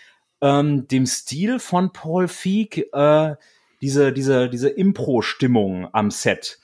ähm, 0.41 0.88
dem 0.88 1.05
Stil 1.05 1.59
von 1.59 1.93
Paul 1.93 2.27
Feig, 2.27 2.85
äh, 2.93 3.35
diese, 3.81 4.13
diese, 4.13 4.49
diese 4.49 4.69
Impro-Stimmung 4.69 5.88
am 5.93 6.11
Set. 6.11 6.59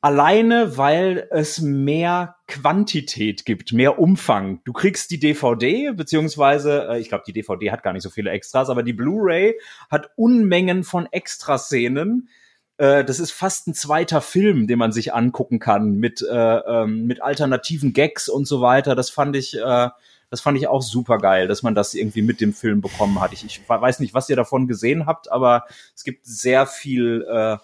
Alleine, 0.00 0.76
weil 0.76 1.26
es 1.32 1.60
mehr 1.60 2.36
Quantität 2.46 3.44
gibt, 3.44 3.72
mehr 3.72 3.98
Umfang. 3.98 4.60
Du 4.64 4.72
kriegst 4.72 5.10
die 5.10 5.18
DVD, 5.18 5.90
beziehungsweise, 5.90 6.88
äh, 6.88 7.00
ich 7.00 7.08
glaube, 7.08 7.24
die 7.26 7.32
DVD 7.32 7.72
hat 7.72 7.82
gar 7.82 7.92
nicht 7.92 8.04
so 8.04 8.10
viele 8.10 8.30
Extras, 8.30 8.70
aber 8.70 8.84
die 8.84 8.92
Blu-ray 8.92 9.58
hat 9.90 10.10
Unmengen 10.14 10.84
von 10.84 11.08
Extraszenen. 11.10 12.28
Äh, 12.76 13.04
das 13.04 13.18
ist 13.18 13.32
fast 13.32 13.66
ein 13.66 13.74
zweiter 13.74 14.20
Film, 14.20 14.68
den 14.68 14.78
man 14.78 14.92
sich 14.92 15.14
angucken 15.14 15.58
kann, 15.58 15.96
mit, 15.96 16.22
äh, 16.22 16.32
ähm, 16.32 17.06
mit 17.06 17.20
alternativen 17.20 17.92
Gags 17.92 18.28
und 18.28 18.46
so 18.46 18.60
weiter. 18.60 18.94
Das 18.94 19.10
fand 19.10 19.34
ich, 19.34 19.58
äh, 19.58 19.88
das 20.30 20.40
fand 20.40 20.58
ich 20.58 20.68
auch 20.68 20.82
super 20.82 21.18
geil, 21.18 21.48
dass 21.48 21.62
man 21.62 21.74
das 21.74 21.94
irgendwie 21.94 22.22
mit 22.22 22.40
dem 22.40 22.52
Film 22.52 22.80
bekommen 22.80 23.20
hat. 23.20 23.32
Ich, 23.32 23.44
ich 23.44 23.60
weiß 23.68 24.00
nicht, 24.00 24.14
was 24.14 24.28
ihr 24.28 24.36
davon 24.36 24.68
gesehen 24.68 25.06
habt, 25.06 25.30
aber 25.30 25.64
es 25.94 26.04
gibt 26.04 26.26
sehr 26.26 26.66
viel 26.66 27.26
äh, 27.28 27.56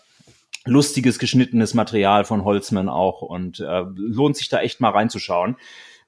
lustiges 0.65 1.19
geschnittenes 1.19 1.75
Material 1.75 2.25
von 2.25 2.45
Holzmann 2.45 2.89
auch 2.89 3.23
und 3.23 3.61
äh, 3.61 3.85
lohnt 3.95 4.37
sich 4.37 4.49
da 4.49 4.61
echt 4.61 4.81
mal 4.81 4.91
reinzuschauen. 4.91 5.57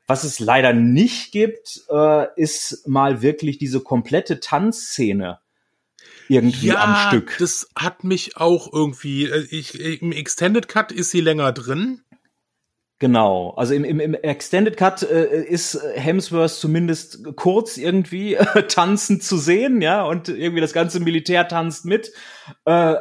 Was 0.07 0.25
es 0.25 0.39
leider 0.39 0.73
nicht 0.73 1.33
gibt, 1.33 1.83
äh, 1.91 2.27
ist 2.37 2.87
mal 2.87 3.23
wirklich 3.23 3.59
diese 3.59 3.81
komplette 3.81 4.41
Tanzszene 4.41 5.41
irgendwie 6.29 6.69
ja, 6.69 6.83
am 6.83 7.09
Stück. 7.09 7.37
Das 7.39 7.69
hat 7.77 8.05
mich 8.05 8.37
auch 8.37 8.73
irgendwie. 8.73 9.25
Äh, 9.25 9.47
ich, 9.51 10.03
Im 10.03 10.13
Extended 10.13 10.69
Cut 10.69 10.93
ist 10.93 11.11
sie 11.11 11.21
länger 11.21 11.53
drin. 11.53 12.03
Genau, 12.99 13.51
also 13.51 13.75
im, 13.75 13.85
im, 13.85 14.01
im 14.01 14.15
Extended 14.15 14.79
Cut 14.79 15.03
äh, 15.03 15.45
ist 15.45 15.79
Hemsworth 15.97 16.53
zumindest 16.53 17.37
kurz 17.37 17.77
irgendwie 17.77 18.37
äh, 18.37 18.63
tanzend 18.69 19.23
zu 19.23 19.37
sehen, 19.37 19.83
ja, 19.83 20.03
und 20.05 20.31
irgendwie 20.31 20.63
das 20.63 20.73
ganze 20.73 21.01
Militär 21.01 21.47
tanzt 21.47 21.85
mit. 21.85 22.13
Äh, 22.65 22.95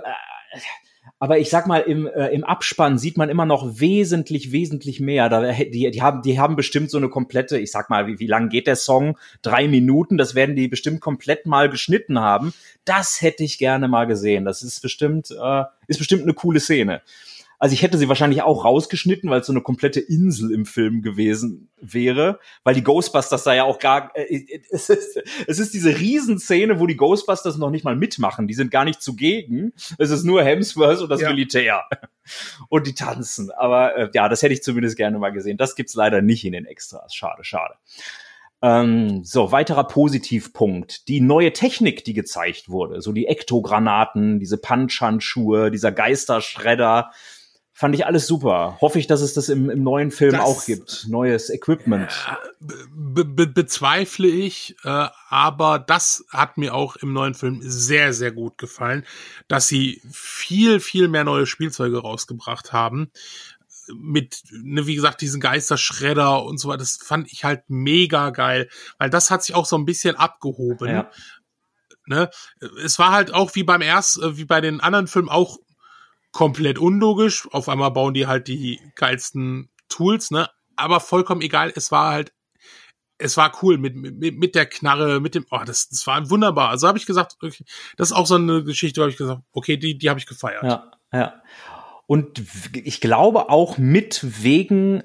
aber 1.17 1.39
ich 1.39 1.49
sag 1.49 1.65
mal, 1.65 1.79
im, 1.79 2.07
äh, 2.07 2.27
im 2.27 2.43
Abspann 2.43 2.97
sieht 2.97 3.17
man 3.17 3.29
immer 3.29 3.45
noch 3.45 3.79
wesentlich, 3.79 4.51
wesentlich 4.51 4.99
mehr. 4.99 5.29
Da, 5.29 5.53
die, 5.53 5.89
die, 5.89 6.01
haben, 6.01 6.21
die 6.21 6.39
haben 6.39 6.57
bestimmt 6.57 6.91
so 6.91 6.97
eine 6.97 7.07
komplette, 7.07 7.57
ich 7.57 7.71
sag 7.71 7.89
mal, 7.89 8.05
wie, 8.05 8.19
wie 8.19 8.27
lang 8.27 8.49
geht 8.49 8.67
der 8.67 8.75
Song? 8.75 9.17
Drei 9.41 9.69
Minuten, 9.69 10.17
das 10.17 10.35
werden 10.35 10.57
die 10.57 10.67
bestimmt 10.67 10.99
komplett 10.99 11.45
mal 11.45 11.69
geschnitten 11.69 12.19
haben. 12.19 12.53
Das 12.83 13.21
hätte 13.21 13.45
ich 13.45 13.57
gerne 13.57 13.87
mal 13.87 14.07
gesehen. 14.07 14.43
Das 14.43 14.61
ist 14.61 14.81
bestimmt, 14.81 15.31
äh, 15.31 15.63
ist 15.87 15.99
bestimmt 15.99 16.23
eine 16.23 16.33
coole 16.33 16.59
Szene. 16.59 17.01
Also 17.59 17.73
ich 17.73 17.81
hätte 17.81 17.97
sie 17.97 18.09
wahrscheinlich 18.09 18.41
auch 18.41 18.65
rausgeschnitten, 18.65 19.29
weil 19.29 19.41
es 19.41 19.47
so 19.47 19.53
eine 19.53 19.61
komplette 19.61 19.99
Insel 19.99 20.51
im 20.51 20.65
Film 20.65 21.01
gewesen 21.01 21.69
wäre, 21.79 22.39
weil 22.63 22.75
die 22.75 22.83
Ghostbusters 22.83 23.43
da 23.43 23.53
ja 23.53 23.63
auch 23.63 23.79
gar 23.79 24.11
äh, 24.15 24.23
äh, 24.23 24.61
es, 24.69 24.89
ist, 24.89 25.19
es 25.47 25.59
ist 25.59 25.73
diese 25.73 25.97
Riesenszene, 25.97 26.79
wo 26.79 26.87
die 26.87 26.97
Ghostbusters 26.97 27.57
noch 27.57 27.69
nicht 27.69 27.85
mal 27.85 27.95
mitmachen, 27.95 28.47
die 28.47 28.53
sind 28.53 28.71
gar 28.71 28.85
nicht 28.85 29.01
zugegen. 29.01 29.73
Es 29.97 30.09
ist 30.09 30.23
nur 30.23 30.43
Hemsworth 30.43 31.01
und 31.01 31.09
das 31.09 31.21
ja. 31.21 31.29
Militär. 31.29 31.83
Und 32.69 32.87
die 32.87 32.95
tanzen, 32.95 33.51
aber 33.51 33.95
äh, 33.95 34.09
ja, 34.13 34.27
das 34.29 34.41
hätte 34.41 34.53
ich 34.53 34.63
zumindest 34.63 34.97
gerne 34.97 35.19
mal 35.19 35.29
gesehen. 35.29 35.57
Das 35.57 35.75
gibt's 35.75 35.93
leider 35.93 36.21
nicht 36.21 36.43
in 36.43 36.53
den 36.53 36.65
Extras. 36.65 37.13
Schade, 37.13 37.43
schade. 37.43 37.75
Ähm, 38.61 39.23
so, 39.23 39.51
weiterer 39.51 39.83
Positivpunkt. 39.83 41.07
Die 41.07 41.21
neue 41.21 41.53
Technik, 41.53 42.03
die 42.03 42.13
gezeigt 42.13 42.67
wurde. 42.67 42.99
So 43.01 43.11
die 43.11 43.27
Ektogranaten, 43.27 44.39
diese 44.39 44.57
Punch-Handschuhe, 44.57 45.69
dieser 45.69 45.91
Geisterschredder. 45.91 47.11
Fand 47.77 47.93
ich 47.93 48.05
alles 48.05 48.25
super. 48.25 48.77
Hoffe 48.79 48.99
ich, 48.99 49.07
dass 49.07 49.19
es 49.19 49.33
das 49.33 49.49
im, 49.49 49.69
im 49.69 49.83
neuen 49.83 50.09
Film 50.09 50.31
das, 50.31 50.41
auch 50.41 50.65
gibt. 50.65 51.07
Neues 51.09 51.49
Equipment. 51.49 52.09
Be 52.89 53.25
be 53.25 53.47
bezweifle 53.47 54.29
ich, 54.29 54.77
äh, 54.85 55.07
aber 55.27 55.79
das 55.79 56.23
hat 56.29 56.57
mir 56.57 56.73
auch 56.73 56.95
im 56.95 57.11
neuen 57.11 57.33
Film 57.33 57.59
sehr, 57.61 58.13
sehr 58.13 58.31
gut 58.31 58.57
gefallen, 58.57 59.05
dass 59.49 59.67
sie 59.67 60.01
viel, 60.09 60.79
viel 60.79 61.09
mehr 61.09 61.25
neue 61.25 61.45
Spielzeuge 61.45 61.97
rausgebracht 61.97 62.71
haben. 62.71 63.11
Mit, 63.93 64.43
ne, 64.51 64.87
wie 64.87 64.95
gesagt, 64.95 65.19
diesen 65.19 65.41
Geisterschredder 65.41 66.45
und 66.45 66.59
so 66.59 66.69
weiter. 66.69 66.77
Das 66.77 66.95
fand 67.03 67.29
ich 67.29 67.43
halt 67.43 67.63
mega 67.67 68.29
geil, 68.29 68.69
weil 68.99 69.09
das 69.09 69.29
hat 69.29 69.43
sich 69.43 69.53
auch 69.53 69.65
so 69.65 69.77
ein 69.77 69.85
bisschen 69.85 70.15
abgehoben. 70.15 70.87
Ja. 70.87 71.11
Ne? 72.07 72.29
Es 72.83 72.99
war 72.99 73.11
halt 73.11 73.33
auch 73.33 73.53
wie 73.55 73.63
beim 73.63 73.81
erst, 73.81 74.21
äh, 74.21 74.37
wie 74.37 74.45
bei 74.45 74.61
den 74.61 74.79
anderen 74.79 75.07
Filmen 75.07 75.27
auch 75.27 75.57
komplett 76.35 76.77
unlogisch. 76.77 77.47
Auf 77.51 77.69
einmal 77.69 77.91
bauen 77.91 78.13
die 78.13 78.27
halt 78.27 78.49
die 78.49 78.81
geilsten 78.95 79.69
Tools, 79.87 80.31
ne? 80.31 80.49
Aber 80.75 80.99
vollkommen 80.99 81.41
egal. 81.41 81.71
Es 81.73 81.91
war 81.91 82.11
halt, 82.11 82.33
es 83.17 83.37
war 83.37 83.53
cool 83.61 83.77
mit, 83.77 83.95
mit, 83.95 84.37
mit 84.37 84.53
der 84.53 84.65
Knarre, 84.65 85.21
mit 85.21 85.33
dem, 85.33 85.45
oh, 85.49 85.61
das, 85.65 85.87
das 85.87 86.05
war 86.05 86.29
wunderbar. 86.29 86.69
Also 86.69 86.89
habe 86.89 86.97
ich 86.97 87.05
gesagt, 87.05 87.37
okay, 87.41 87.63
das 87.95 88.11
ist 88.11 88.17
auch 88.17 88.27
so 88.27 88.35
eine 88.35 88.65
Geschichte, 88.65 88.99
habe 88.99 89.11
ich 89.11 89.17
gesagt, 89.17 89.41
okay, 89.53 89.77
die, 89.77 89.97
die 89.97 90.09
habe 90.09 90.19
ich 90.19 90.25
gefeiert. 90.25 90.63
Ja, 90.63 90.91
ja. 91.13 91.41
Und 92.05 92.43
ich 92.73 92.99
glaube 92.99 93.49
auch 93.49 93.77
mit 93.77 94.19
wegen 94.43 95.03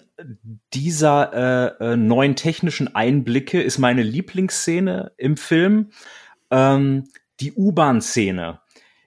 dieser 0.74 1.78
äh, 1.80 1.92
äh, 1.92 1.96
neuen 1.96 2.34
technischen 2.34 2.94
Einblicke 2.94 3.62
ist 3.62 3.78
meine 3.78 4.02
Lieblingsszene 4.02 5.12
im 5.16 5.36
Film 5.36 5.92
ähm, 6.50 7.04
die 7.38 7.52
U-Bahn-Szene 7.52 8.60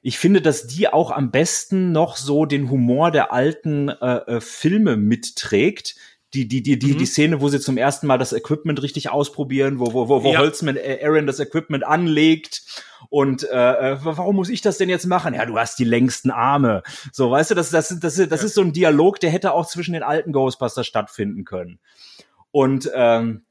ich 0.03 0.19
finde, 0.19 0.41
dass 0.41 0.67
die 0.67 0.89
auch 0.89 1.11
am 1.11 1.31
besten 1.31 1.91
noch 1.91 2.17
so 2.17 2.45
den 2.45 2.69
Humor 2.69 3.09
der 3.09 3.31
alten 3.31 3.87
äh, 3.89 4.17
äh, 4.17 4.41
Filme 4.41 4.97
mitträgt. 4.97 5.95
Die, 6.33 6.47
die, 6.47 6.63
die, 6.63 6.79
die, 6.79 6.93
mhm. 6.93 6.97
die 6.97 7.05
Szene, 7.05 7.41
wo 7.41 7.47
sie 7.47 7.59
zum 7.59 7.77
ersten 7.77 8.07
Mal 8.07 8.17
das 8.17 8.33
Equipment 8.33 8.81
richtig 8.81 9.11
ausprobieren, 9.11 9.79
wo, 9.79 9.93
wo, 9.93 10.09
wo, 10.09 10.23
wo 10.23 10.33
ja. 10.33 10.39
Holzman 10.39 10.77
äh, 10.77 10.99
Aaron 11.03 11.27
das 11.27 11.39
Equipment 11.39 11.85
anlegt 11.85 12.63
und 13.09 13.43
äh, 13.43 13.91
äh, 13.91 13.97
warum 14.01 14.35
muss 14.35 14.49
ich 14.49 14.61
das 14.61 14.77
denn 14.77 14.89
jetzt 14.89 15.05
machen? 15.05 15.35
Ja, 15.35 15.45
du 15.45 15.57
hast 15.57 15.77
die 15.77 15.83
längsten 15.83 16.31
Arme. 16.31 16.83
So, 17.11 17.29
weißt 17.29 17.51
du, 17.51 17.55
das, 17.55 17.69
das, 17.69 17.89
das, 17.99 18.15
das 18.15 18.17
ja. 18.17 18.45
ist 18.45 18.55
so 18.55 18.61
ein 18.61 18.73
Dialog, 18.73 19.19
der 19.19 19.29
hätte 19.29 19.53
auch 19.53 19.67
zwischen 19.67 19.93
den 19.93 20.03
alten 20.03 20.31
Ghostbusters 20.31 20.87
stattfinden 20.87 21.45
können. 21.45 21.79
Und 22.51 22.89
ähm, 22.95 23.45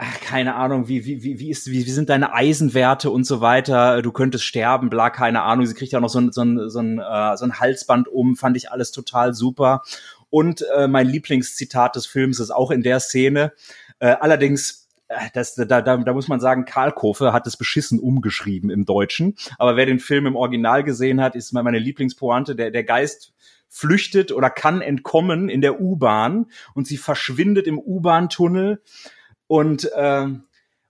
ach, 0.00 0.20
keine 0.20 0.54
Ahnung, 0.54 0.88
wie, 0.88 1.04
wie, 1.04 1.22
wie, 1.22 1.38
wie, 1.38 1.50
ist, 1.50 1.66
wie, 1.66 1.84
wie 1.84 1.90
sind 1.90 2.08
deine 2.08 2.32
Eisenwerte 2.32 3.10
und 3.10 3.24
so 3.24 3.42
weiter, 3.42 4.00
du 4.00 4.12
könntest 4.12 4.44
sterben, 4.44 4.88
bla, 4.88 5.10
keine 5.10 5.42
Ahnung. 5.42 5.66
Sie 5.66 5.74
kriegt 5.74 5.92
ja 5.92 6.00
noch 6.00 6.08
so 6.08 6.18
ein, 6.20 6.32
so 6.32 6.42
ein, 6.42 6.70
so 6.70 6.78
ein, 6.80 6.98
äh, 6.98 7.36
so 7.36 7.44
ein 7.44 7.60
Halsband 7.60 8.08
um, 8.08 8.34
fand 8.34 8.56
ich 8.56 8.70
alles 8.70 8.92
total 8.92 9.34
super. 9.34 9.82
Und 10.30 10.64
äh, 10.74 10.88
mein 10.88 11.06
Lieblingszitat 11.06 11.96
des 11.96 12.06
Films 12.06 12.40
ist 12.40 12.50
auch 12.50 12.70
in 12.70 12.82
der 12.82 12.98
Szene. 12.98 13.52
Äh, 13.98 14.16
allerdings 14.20 14.88
äh, 15.08 15.16
das, 15.34 15.54
da, 15.54 15.64
da, 15.66 15.96
da 15.98 16.12
muss 16.14 16.28
man 16.28 16.40
sagen, 16.40 16.64
Karl 16.64 16.92
Kofe 16.92 17.34
hat 17.34 17.46
es 17.46 17.58
beschissen 17.58 18.00
umgeschrieben 18.00 18.70
im 18.70 18.86
Deutschen. 18.86 19.36
Aber 19.58 19.76
wer 19.76 19.84
den 19.84 19.98
Film 19.98 20.26
im 20.26 20.36
Original 20.36 20.82
gesehen 20.82 21.20
hat, 21.20 21.36
ist 21.36 21.52
meine 21.52 21.78
Lieblingspointe. 21.78 22.56
Der, 22.56 22.70
der 22.70 22.84
Geist 22.84 23.34
flüchtet 23.68 24.32
oder 24.32 24.48
kann 24.48 24.80
entkommen 24.80 25.50
in 25.50 25.60
der 25.60 25.78
U-Bahn 25.78 26.46
und 26.74 26.86
sie 26.86 26.96
verschwindet 26.96 27.66
im 27.66 27.78
U-Bahn-Tunnel 27.78 28.80
und 29.50 29.90
äh, 29.92 30.28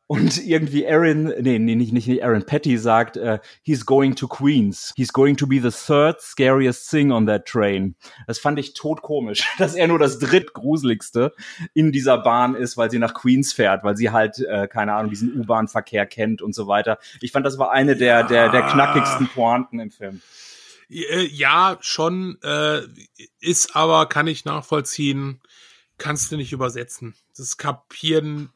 und 0.06 0.44
irgendwie 0.44 0.86
Aaron, 0.88 1.32
nee, 1.40 1.60
nee, 1.60 1.76
nicht, 1.76 1.92
nicht 1.92 2.24
Aaron 2.24 2.44
Petty 2.44 2.76
sagt, 2.76 3.16
uh, 3.16 3.38
he's 3.62 3.86
going 3.86 4.16
to 4.16 4.26
Queens. 4.26 4.92
He's 4.96 5.12
going 5.12 5.36
to 5.36 5.46
be 5.46 5.60
the 5.60 5.70
third 5.70 6.20
scariest 6.20 6.90
thing 6.90 7.12
on 7.12 7.26
that 7.26 7.46
train. 7.46 7.94
Das 8.26 8.40
fand 8.40 8.58
ich 8.58 8.74
totkomisch, 8.74 9.46
dass 9.58 9.76
er 9.76 9.86
nur 9.86 10.00
das 10.00 10.18
drittgruseligste 10.18 11.32
in 11.74 11.92
dieser 11.92 12.18
Bahn 12.18 12.56
ist, 12.56 12.76
weil 12.76 12.90
sie 12.90 12.98
nach 12.98 13.14
Queens 13.14 13.52
fährt, 13.52 13.84
weil 13.84 13.96
sie 13.96 14.10
halt, 14.10 14.40
äh, 14.40 14.66
keine 14.66 14.94
Ahnung, 14.94 15.10
diesen 15.10 15.40
U-Bahn-Verkehr 15.40 16.06
kennt 16.06 16.42
und 16.42 16.56
so 16.56 16.66
weiter. 16.66 16.98
Ich 17.20 17.30
fand, 17.30 17.46
das 17.46 17.56
war 17.56 17.70
eine 17.70 17.94
der, 17.94 18.24
der, 18.24 18.48
der 18.48 18.62
knackigsten 18.62 19.28
Pointen 19.28 19.78
im 19.78 19.92
Film. 19.92 20.22
Äh, 20.90 21.24
ja, 21.28 21.78
schon, 21.82 22.36
äh, 22.42 22.80
ist 23.40 23.76
aber, 23.76 24.06
kann 24.06 24.26
ich 24.26 24.44
nachvollziehen, 24.44 25.40
kannst 25.98 26.32
du 26.32 26.36
nicht 26.36 26.52
übersetzen. 26.52 27.14
Das 27.40 27.56
kapieren 27.56 28.50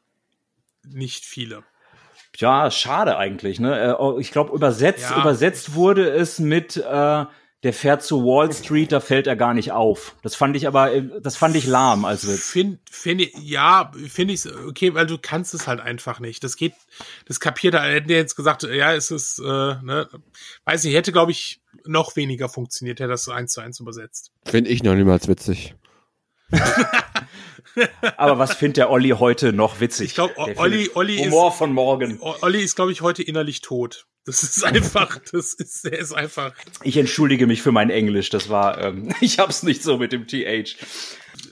nicht 0.83 1.25
viele. 1.25 1.63
Ja, 2.37 2.69
schade 2.69 3.17
eigentlich. 3.17 3.59
Ne? 3.59 3.79
Äh, 3.79 3.95
oh, 3.97 4.19
ich 4.19 4.31
glaube, 4.31 4.53
übersetzt, 4.53 5.09
ja. 5.09 5.19
übersetzt 5.19 5.73
wurde 5.73 6.09
es 6.09 6.37
mit 6.37 6.77
äh, 6.77 7.25
der 7.65 7.73
fährt 7.73 8.03
zu 8.03 8.23
Wall 8.23 8.53
Street, 8.53 8.91
da 8.91 8.99
fällt 8.99 9.25
er 9.25 9.35
gar 9.35 9.55
nicht 9.55 9.71
auf. 9.71 10.15
Das 10.21 10.35
fand 10.35 10.55
ich 10.55 10.67
aber, 10.67 10.93
äh, 10.93 11.03
das 11.19 11.35
fand 11.35 11.55
ich 11.55 11.65
lahm 11.65 12.05
als 12.05 12.27
Witz. 12.27 12.47
Find, 12.47 12.79
find 12.87 13.21
ich, 13.21 13.33
ja, 13.41 13.91
finde 14.07 14.35
ich 14.35 14.45
okay, 14.67 14.93
weil 14.93 15.07
du 15.07 15.17
kannst 15.17 15.55
es 15.55 15.65
halt 15.65 15.79
einfach 15.79 16.19
nicht. 16.19 16.43
Das 16.43 16.57
geht, 16.57 16.73
das 17.27 17.39
kapiert 17.39 17.73
er. 17.73 17.81
Hätten 17.81 18.07
die 18.07 18.13
jetzt 18.13 18.35
gesagt, 18.35 18.61
ja, 18.61 18.93
es 18.93 19.09
ist, 19.09 19.39
äh, 19.39 19.43
ne, 19.43 20.07
weiß 20.65 20.83
nicht, 20.83 20.93
hätte, 20.93 21.11
glaube 21.11 21.31
ich, 21.31 21.59
noch 21.85 22.15
weniger 22.15 22.49
funktioniert, 22.49 22.99
hätte 22.99 23.09
das 23.09 23.27
eins 23.29 23.53
zu 23.53 23.61
eins 23.61 23.79
übersetzt. 23.79 24.31
Finde 24.45 24.69
ich 24.69 24.83
noch 24.83 24.93
niemals 24.93 25.27
witzig. 25.27 25.73
Aber 28.17 28.39
was 28.39 28.53
findet 28.53 28.77
der 28.77 28.89
Olli 28.89 29.09
heute 29.09 29.51
noch 29.53 29.79
witzig? 29.79 30.07
Ich 30.07 30.15
glaube, 30.15 30.33
Olli, 30.57 30.89
Olli 30.93 31.17
Humor 31.17 31.49
ist, 31.49 31.57
von 31.57 31.73
morgen. 31.73 32.19
Olli 32.19 32.61
ist, 32.61 32.75
glaube 32.75 32.91
ich, 32.91 33.01
heute 33.01 33.23
innerlich 33.23 33.61
tot. 33.61 34.07
Das 34.25 34.41
ist 34.41 34.63
einfach, 34.63 35.19
das 35.31 35.53
ist, 35.53 35.85
er 35.85 35.99
ist 35.99 36.13
einfach. 36.13 36.53
Ich 36.83 36.97
entschuldige 36.97 37.47
mich 37.47 37.61
für 37.61 37.71
mein 37.71 37.89
Englisch. 37.89 38.29
Das 38.29 38.49
war, 38.49 38.81
ähm, 38.81 39.13
ich 39.21 39.39
hab's 39.39 39.63
nicht 39.63 39.83
so 39.83 39.97
mit 39.97 40.11
dem 40.11 40.27
TH. 40.27 40.75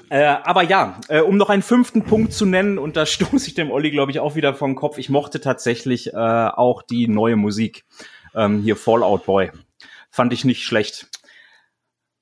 Äh, 0.09 0.23
aber 0.25 0.63
ja, 0.63 0.99
äh, 1.07 1.21
um 1.21 1.37
noch 1.37 1.49
einen 1.49 1.61
fünften 1.61 2.03
Punkt 2.03 2.33
zu 2.33 2.45
nennen, 2.45 2.77
und 2.77 2.95
da 2.95 3.05
stoße 3.05 3.47
ich 3.47 3.53
dem 3.53 3.71
Olli, 3.71 3.91
glaube 3.91 4.11
ich, 4.11 4.19
auch 4.19 4.35
wieder 4.35 4.53
vom 4.53 4.75
Kopf. 4.75 4.97
Ich 4.97 5.09
mochte 5.09 5.41
tatsächlich 5.41 6.13
äh, 6.13 6.17
auch 6.17 6.83
die 6.83 7.07
neue 7.07 7.35
Musik. 7.35 7.85
Ähm, 8.35 8.61
hier 8.61 8.75
Fallout 8.75 9.25
Boy. 9.25 9.51
Fand 10.09 10.33
ich 10.33 10.45
nicht 10.45 10.63
schlecht. 10.63 11.07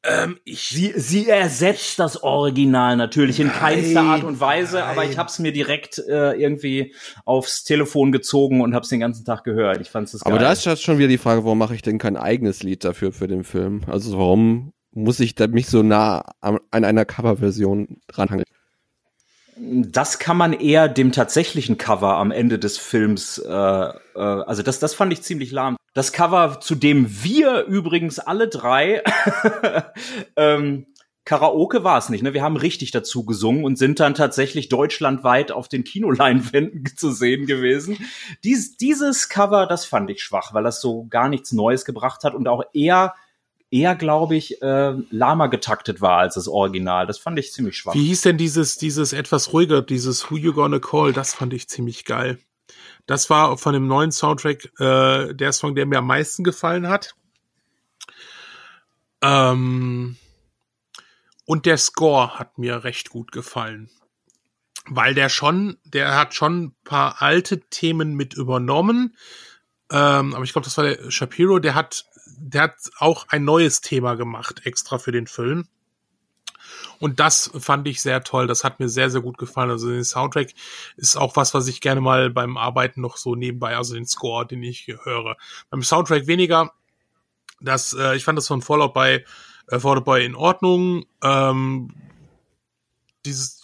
Ähm, 0.04 0.40
ich 0.46 0.70
sie, 0.70 0.94
sie 0.96 1.30
ersetzt 1.30 2.00
das 2.00 2.24
Original 2.24 2.96
natürlich 2.96 3.40
in 3.40 3.52
keinster 3.52 4.02
Art 4.02 4.24
und 4.24 4.40
Weise, 4.40 4.80
nein. 4.80 4.90
aber 4.90 5.06
ich 5.06 5.20
habe 5.20 5.30
es 5.30 5.38
mir 5.38 5.52
direkt 5.52 6.00
äh, 6.00 6.32
irgendwie 6.32 6.96
aufs 7.24 7.64
Telefon 7.64 8.12
gezogen 8.12 8.62
und 8.62 8.74
habe 8.74 8.84
es 8.84 8.90
den 8.90 9.00
ganzen 9.00 9.26
Tag 9.26 9.44
gehört. 9.44 9.80
Ich 9.80 9.92
fand 9.92 10.12
es 10.12 10.24
Aber 10.24 10.40
da 10.40 10.52
ist 10.52 10.66
jetzt 10.66 10.82
schon 10.82 10.98
wieder 10.98 11.08
die 11.08 11.20
Frage, 11.20 11.44
warum 11.44 11.60
mache 11.60 11.76
ich 11.76 11.84
denn 11.84 12.00
kein 12.00 12.18
eigenes 12.18 12.64
Lied 12.64 12.84
dafür 12.84 13.12
für 13.12 13.28
den 13.28 13.44
Film? 13.44 13.82
Also 13.86 14.18
warum 14.18 14.74
muss 14.92 15.20
ich 15.20 15.36
da 15.36 15.46
mich 15.48 15.68
so 15.68 15.84
nah 15.84 16.26
an, 16.42 16.58
an 16.72 16.84
einer 16.84 17.06
Coverversion 17.06 18.00
dranhangeln? 18.08 18.46
Das 19.56 20.18
kann 20.18 20.38
man 20.38 20.54
eher 20.54 20.88
dem 20.90 21.12
tatsächlichen 21.12 21.78
Cover 21.78 22.18
am 22.18 22.32
Ende 22.32 22.58
des 22.58 22.80
Films, 22.80 23.38
äh, 23.38 23.52
äh, 23.52 23.92
also 24.16 24.64
das, 24.64 24.80
das 24.80 24.96
fand 24.96 25.14
ich 25.14 25.22
ziemlich 25.22 25.52
lahm. 25.52 25.78
Das 25.94 26.14
Cover, 26.14 26.60
zu 26.62 26.76
dem 26.76 27.24
wir 27.24 27.66
übrigens 27.66 28.20
alle 28.20 28.48
drei 28.48 29.04
ähm, 30.38 30.86
Karaoke 31.24 31.84
war 31.84 31.98
es 32.00 32.10
nicht, 32.10 32.24
ne? 32.24 32.34
Wir 32.34 32.42
haben 32.42 32.58
richtig 32.58 32.92
dazu 32.92 33.26
gesungen 33.26 33.64
und 33.64 33.78
sind 33.78 34.00
dann 34.00 34.16
tatsächlich 34.16 34.70
deutschlandweit 34.70 35.52
auf 35.52 35.68
den 35.68 35.84
Kinoleinwänden 35.84 36.86
zu 36.98 37.12
sehen 37.12 37.46
gewesen. 37.46 37.98
Dies, 38.44 38.78
dieses 38.78 39.30
Cover, 39.30 39.68
das 39.68 39.86
fand 39.86 40.10
ich 40.10 40.24
schwach, 40.24 40.54
weil 40.54 40.64
das 40.64 40.82
so 40.82 41.06
gar 41.10 41.30
nichts 41.30 41.52
Neues 41.52 41.86
gebracht 41.86 42.24
hat 42.24 42.34
und 42.34 42.48
auch 42.48 42.64
eher 42.74 43.14
eher, 43.70 43.96
glaube 43.96 44.36
ich, 44.36 44.62
äh, 44.62 44.94
lahmer 45.12 45.48
getaktet 45.48 46.02
war 46.02 46.18
als 46.18 46.36
das 46.36 46.48
Original. 46.50 47.08
Das 47.08 47.18
fand 47.18 47.40
ich 47.40 47.54
ziemlich 47.54 47.78
schwach. 47.78 47.94
Wie 47.94 48.08
hieß 48.08 48.22
denn 48.22 48.38
dieses, 48.38 48.78
dieses 48.78 49.14
etwas 49.14 49.54
ruhiger, 49.54 49.82
dieses 49.82 50.30
Who 50.30 50.36
You 50.36 50.54
Gonna 50.54 50.80
Call? 50.80 51.14
Das 51.14 51.34
fand 51.34 51.54
ich 51.54 51.70
ziemlich 51.70 52.04
geil. 52.04 52.38
Das 53.12 53.30
war 53.30 53.58
von 53.58 53.74
dem 53.74 53.88
neuen 53.88 54.14
Soundtrack 54.14 54.72
äh, 54.80 55.34
der 55.34 55.52
Song, 55.52 55.76
der 55.76 55.86
mir 55.86 55.98
am 55.98 56.08
meisten 56.08 56.46
gefallen 56.46 56.88
hat. 56.88 57.14
Ähm, 59.22 60.16
und 61.44 61.66
der 61.66 61.78
Score 61.78 62.40
hat 62.40 62.58
mir 62.58 62.86
recht 62.86 63.10
gut 63.10 63.34
gefallen. 63.34 63.90
Weil 64.86 65.14
der 65.14 65.28
schon, 65.28 65.78
der 65.84 66.16
hat 66.16 66.34
schon 66.36 66.64
ein 66.64 66.76
paar 66.86 67.22
alte 67.22 67.60
Themen 67.60 68.16
mit 68.16 68.34
übernommen. 68.34 69.18
Ähm, 69.92 70.34
aber 70.34 70.46
ich 70.46 70.54
glaube, 70.54 70.64
das 70.64 70.78
war 70.78 70.86
der 70.86 71.12
Shapiro, 71.12 71.60
der 71.60 71.76
hat 71.76 72.06
der 72.38 72.62
hat 72.62 72.76
auch 72.98 73.28
ein 73.28 73.44
neues 73.44 73.82
Thema 73.82 74.16
gemacht, 74.16 74.66
extra 74.66 75.00
für 75.00 75.12
den 75.12 75.28
Film. 75.28 75.68
Und 77.00 77.20
das 77.20 77.52
fand 77.60 77.88
ich 77.88 78.02
sehr 78.02 78.24
toll. 78.24 78.48
Das 78.48 78.64
hat 78.64 78.80
mir 78.80 78.90
sehr, 78.90 79.10
sehr 79.10 79.22
gut 79.22 79.38
gefallen. 79.38 79.70
Also 79.70 79.90
den 79.90 80.04
Soundtrack 80.04 80.54
ist 80.98 81.18
auch 81.18 81.36
was, 81.36 81.54
was 81.54 81.68
ich 81.68 81.82
gerne 81.82 82.02
mal 82.02 82.30
beim 82.30 82.58
Arbeiten 82.58 83.02
noch 83.02 83.18
so 83.18 83.36
nebenbei, 83.36 83.76
also 83.76 83.96
den 83.96 84.06
Score, 84.06 84.46
den 84.46 84.64
ich 84.64 84.88
höre. 85.04 85.38
Beim 85.70 85.84
Soundtrack 85.84 86.28
weniger. 86.28 86.72
Das, 87.60 87.94
äh, 87.94 88.16
ich 88.16 88.24
fand 88.24 88.38
das 88.38 88.48
von 88.48 88.62
Fallout 88.62 88.94
bei 88.94 89.24
äh, 89.68 89.80
Fallout 89.80 90.06
Boy 90.06 90.26
in 90.26 90.36
Ordnung. 90.36 91.06
Ähm, 91.24 91.94
dieses 93.26 93.62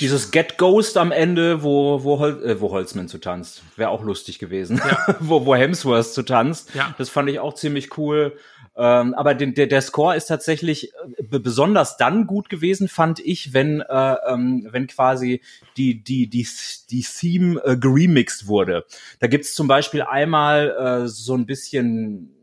dieses 0.00 0.30
Get 0.30 0.58
Ghost 0.58 0.96
am 0.96 1.10
Ende, 1.10 1.62
wo, 1.62 2.04
wo, 2.04 2.18
Hol 2.18 2.44
äh, 2.44 2.60
wo 2.60 2.70
Holzman 2.70 3.08
zu 3.08 3.18
tanzt. 3.18 3.62
Wäre 3.76 3.90
auch 3.90 4.02
lustig 4.02 4.38
gewesen. 4.38 4.78
Ja. 4.78 5.16
wo, 5.20 5.44
wo 5.44 5.54
Hemsworth 5.54 6.12
zu 6.12 6.22
tanzt. 6.22 6.74
Ja. 6.74 6.94
Das 6.98 7.08
fand 7.08 7.28
ich 7.28 7.40
auch 7.40 7.54
ziemlich 7.54 7.96
cool. 7.98 8.36
Ähm, 8.78 9.12
aber 9.14 9.34
den, 9.34 9.54
der, 9.54 9.66
der 9.66 9.82
Score 9.82 10.16
ist 10.16 10.26
tatsächlich 10.26 10.92
äh, 11.18 11.38
besonders 11.40 11.96
dann 11.96 12.28
gut 12.28 12.48
gewesen, 12.48 12.86
fand 12.86 13.18
ich, 13.18 13.52
wenn, 13.52 13.80
äh, 13.80 14.16
ähm, 14.28 14.68
wenn 14.70 14.86
quasi 14.86 15.42
die, 15.76 16.02
die, 16.04 16.30
die, 16.30 16.46
die 16.88 17.02
Theme 17.02 17.60
äh, 17.64 17.76
geremixed 17.76 18.46
wurde. 18.46 18.86
Da 19.18 19.26
gibt's 19.26 19.54
zum 19.54 19.66
Beispiel 19.66 20.02
einmal 20.02 20.70
äh, 21.04 21.08
so 21.08 21.34
ein 21.34 21.44
bisschen 21.44 22.34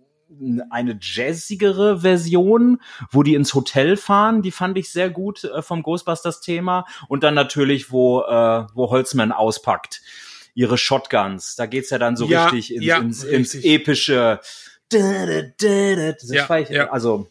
eine 0.70 0.98
jazzigere 1.00 2.02
Version, 2.02 2.82
wo 3.12 3.24
die 3.24 3.36
ins 3.36 3.54
Hotel 3.54 3.96
fahren, 3.96 4.42
die 4.42 4.52
fand 4.52 4.78
ich 4.78 4.90
sehr 4.90 5.10
gut 5.10 5.46
äh, 5.46 5.62
vom 5.62 5.84
Ghostbusters 5.84 6.42
Thema 6.42 6.86
und 7.08 7.24
dann 7.24 7.34
natürlich 7.34 7.92
wo 7.92 8.24
äh, 8.24 8.66
wo 8.74 8.90
Holzman 8.90 9.32
auspackt. 9.32 10.02
Ihre 10.54 10.78
Shotguns, 10.78 11.56
da 11.56 11.66
geht's 11.66 11.90
ja 11.90 11.98
dann 11.98 12.16
so 12.16 12.28
ja, 12.28 12.48
richtig, 12.48 12.76
ins, 12.76 12.86
ja, 12.86 12.98
ins, 12.98 13.24
ins 13.24 13.56
epische 13.56 14.40
ja, 14.94 16.58
ich, 16.58 16.70
ja. 16.70 16.90
also 16.90 17.28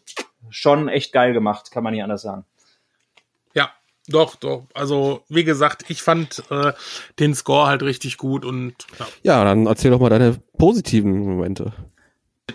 schon 0.49 0.87
echt 0.87 1.11
geil 1.11 1.33
gemacht, 1.33 1.71
kann 1.71 1.83
man 1.83 1.93
nicht 1.93 2.03
anders 2.03 2.21
sagen. 2.21 2.45
Ja, 3.53 3.71
doch, 4.07 4.35
doch. 4.35 4.67
Also, 4.73 5.23
wie 5.29 5.43
gesagt, 5.43 5.85
ich 5.89 6.01
fand 6.01 6.43
äh, 6.49 6.73
den 7.19 7.33
Score 7.33 7.67
halt 7.67 7.83
richtig 7.83 8.17
gut 8.17 8.45
und 8.45 8.75
ja. 8.99 9.07
ja, 9.23 9.43
dann 9.43 9.65
erzähl 9.65 9.91
doch 9.91 9.99
mal 9.99 10.09
deine 10.09 10.39
positiven 10.57 11.17
Momente. 11.19 11.73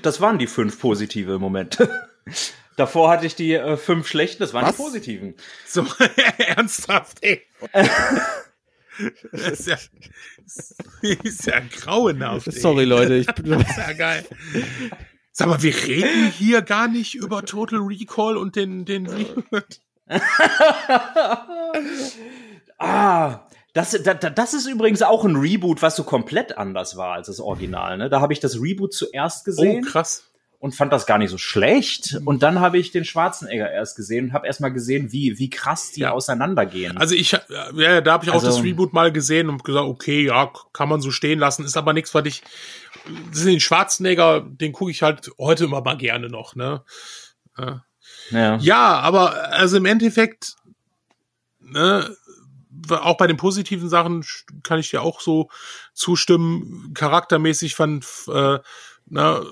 Das 0.02 0.20
waren 0.20 0.38
die 0.38 0.46
fünf 0.46 0.80
positive 0.80 1.38
Momente. 1.38 1.90
Davor 2.76 3.10
hatte 3.10 3.26
ich 3.26 3.34
die 3.34 3.52
äh, 3.54 3.76
fünf 3.76 4.06
schlechten, 4.06 4.42
das 4.42 4.54
waren 4.54 4.64
Was? 4.64 4.76
die 4.76 4.82
positiven. 4.82 5.34
So 5.66 5.84
ernsthaft, 6.38 7.18
ey. 7.22 7.42
das 9.32 9.60
ist 9.60 9.66
ja, 9.68 9.76
das 10.42 10.74
ist 11.00 11.46
ja 11.46 11.60
grauenhaft. 11.60 12.52
Sorry, 12.52 12.84
Leute, 12.84 13.14
ich 13.14 13.26
bin 13.34 13.50
das 13.50 13.70
ist 13.70 13.76
ja 13.76 13.92
geil. 13.92 14.24
Sag 15.32 15.48
mal, 15.48 15.62
wir 15.62 15.74
reden 15.74 16.30
hier 16.32 16.62
gar 16.62 16.88
nicht 16.88 17.14
über 17.14 17.44
Total 17.44 17.78
Recall 17.78 18.36
und 18.36 18.56
den, 18.56 18.84
den 18.84 19.08
Ah, 22.78 23.46
das, 23.72 23.92
das, 24.02 24.16
das 24.34 24.54
ist 24.54 24.66
übrigens 24.66 25.02
auch 25.02 25.24
ein 25.24 25.36
Reboot, 25.36 25.82
was 25.82 25.94
so 25.96 26.02
komplett 26.02 26.58
anders 26.58 26.96
war 26.96 27.12
als 27.14 27.28
das 27.28 27.38
Original. 27.40 27.96
Ne? 27.98 28.08
Da 28.08 28.20
habe 28.20 28.32
ich 28.32 28.40
das 28.40 28.60
Reboot 28.60 28.92
zuerst 28.92 29.44
gesehen. 29.44 29.84
Oh, 29.86 29.90
krass. 29.90 30.29
Und 30.60 30.74
fand 30.74 30.92
das 30.92 31.06
gar 31.06 31.16
nicht 31.16 31.30
so 31.30 31.38
schlecht. 31.38 32.20
Und 32.26 32.42
dann 32.42 32.60
habe 32.60 32.76
ich 32.76 32.92
den 32.92 33.06
Schwarzenegger 33.06 33.72
erst 33.72 33.96
gesehen 33.96 34.26
und 34.26 34.32
habe 34.34 34.46
erst 34.46 34.60
mal 34.60 34.68
gesehen, 34.68 35.10
wie, 35.10 35.38
wie 35.38 35.48
krass 35.48 35.90
die 35.90 36.00
ja. 36.00 36.10
auseinandergehen. 36.12 36.98
Also 36.98 37.14
ich, 37.14 37.32
ja, 37.32 38.00
da 38.02 38.12
habe 38.12 38.26
ich 38.26 38.30
auch 38.30 38.34
also, 38.34 38.46
das 38.46 38.62
Reboot 38.62 38.92
mal 38.92 39.10
gesehen 39.10 39.48
und 39.48 39.64
gesagt, 39.64 39.86
okay, 39.86 40.26
ja, 40.26 40.52
kann 40.74 40.90
man 40.90 41.00
so 41.00 41.10
stehen 41.10 41.38
lassen. 41.38 41.64
Ist 41.64 41.78
aber 41.78 41.94
nichts, 41.94 42.14
was 42.14 42.26
ich, 42.26 42.42
den 43.42 43.58
Schwarzenegger, 43.58 44.42
den 44.42 44.72
gucke 44.72 44.90
ich 44.90 45.02
halt 45.02 45.30
heute 45.38 45.64
immer 45.64 45.80
mal 45.80 45.96
gerne 45.96 46.28
noch, 46.28 46.54
ne? 46.54 46.84
Ja. 47.56 47.84
Ja. 48.30 48.56
ja, 48.58 49.00
aber 49.00 49.52
also 49.52 49.76
im 49.76 49.86
Endeffekt, 49.86 50.56
ne, 51.58 52.14
auch 52.88 53.16
bei 53.16 53.26
den 53.26 53.36
positiven 53.36 53.88
Sachen 53.88 54.24
kann 54.62 54.78
ich 54.78 54.90
dir 54.90 55.02
auch 55.02 55.20
so 55.20 55.48
zustimmen. 55.92 56.92
Charaktermäßig 56.94 57.74
fand, 57.74 58.06
äh, 58.28 58.58
na, 59.06 59.42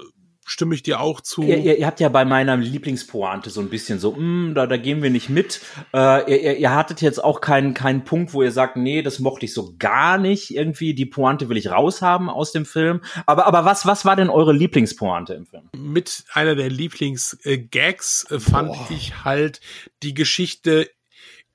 stimme 0.49 0.75
ich 0.75 0.83
dir 0.83 1.01
auch 1.01 1.20
zu. 1.20 1.43
Ihr, 1.43 1.59
ihr, 1.59 1.79
ihr 1.79 1.87
habt 1.87 2.01
ja 2.01 2.09
bei 2.09 2.25
meiner 2.25 2.57
Lieblingspointe 2.57 3.51
so 3.51 3.61
ein 3.61 3.69
bisschen 3.69 3.99
so, 3.99 4.12
mh, 4.12 4.55
da, 4.55 4.66
da 4.66 4.77
gehen 4.77 5.03
wir 5.03 5.11
nicht 5.11 5.29
mit. 5.29 5.61
Äh, 5.95 6.31
ihr, 6.33 6.57
ihr 6.57 6.75
hattet 6.75 7.03
jetzt 7.03 7.23
auch 7.23 7.41
keinen 7.41 7.75
keinen 7.75 8.05
Punkt, 8.05 8.33
wo 8.33 8.43
ihr 8.43 8.51
sagt, 8.51 8.77
nee, 8.77 9.03
das 9.03 9.19
mochte 9.19 9.45
ich 9.45 9.53
so 9.53 9.75
gar 9.79 10.19
nicht. 10.19 10.55
Irgendwie 10.55 10.95
die 10.95 11.07
Pointe 11.07 11.49
will 11.49 11.57
ich 11.57 11.70
raushaben 11.70 12.29
aus 12.29 12.53
dem 12.53 12.65
Film. 12.65 13.03
Aber 13.27 13.47
aber 13.47 13.65
was 13.65 13.87
was 13.87 14.05
war 14.05 14.16
denn 14.16 14.31
eure 14.31 14.53
Lieblingspointe 14.53 15.35
im 15.35 15.47
Film? 15.47 15.69
Mit 15.77 16.25
einer 16.33 16.55
der 16.55 16.70
Lieblingsgags 16.70 18.27
äh, 18.31 18.41
fand 18.41 18.69
Boah. 18.69 18.87
ich 18.91 19.25
halt 19.25 19.61
die 20.03 20.15
Geschichte 20.15 20.89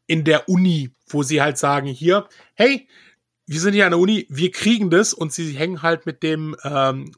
in 0.05 0.23
der 0.23 0.47
Uni, 0.47 0.91
wo 1.07 1.23
sie 1.23 1.41
halt 1.41 1.57
sagen, 1.57 1.87
hier, 1.87 2.27
hey, 2.53 2.87
wir 3.45 3.59
sind 3.59 3.73
hier 3.73 3.85
an 3.85 3.91
der 3.91 3.99
Uni, 3.99 4.25
wir 4.29 4.51
kriegen 4.51 4.89
das 4.89 5.13
und 5.13 5.33
sie 5.33 5.51
hängen 5.53 5.81
halt 5.81 6.05
mit 6.05 6.23
dem 6.23 6.55
ähm, 6.63 7.11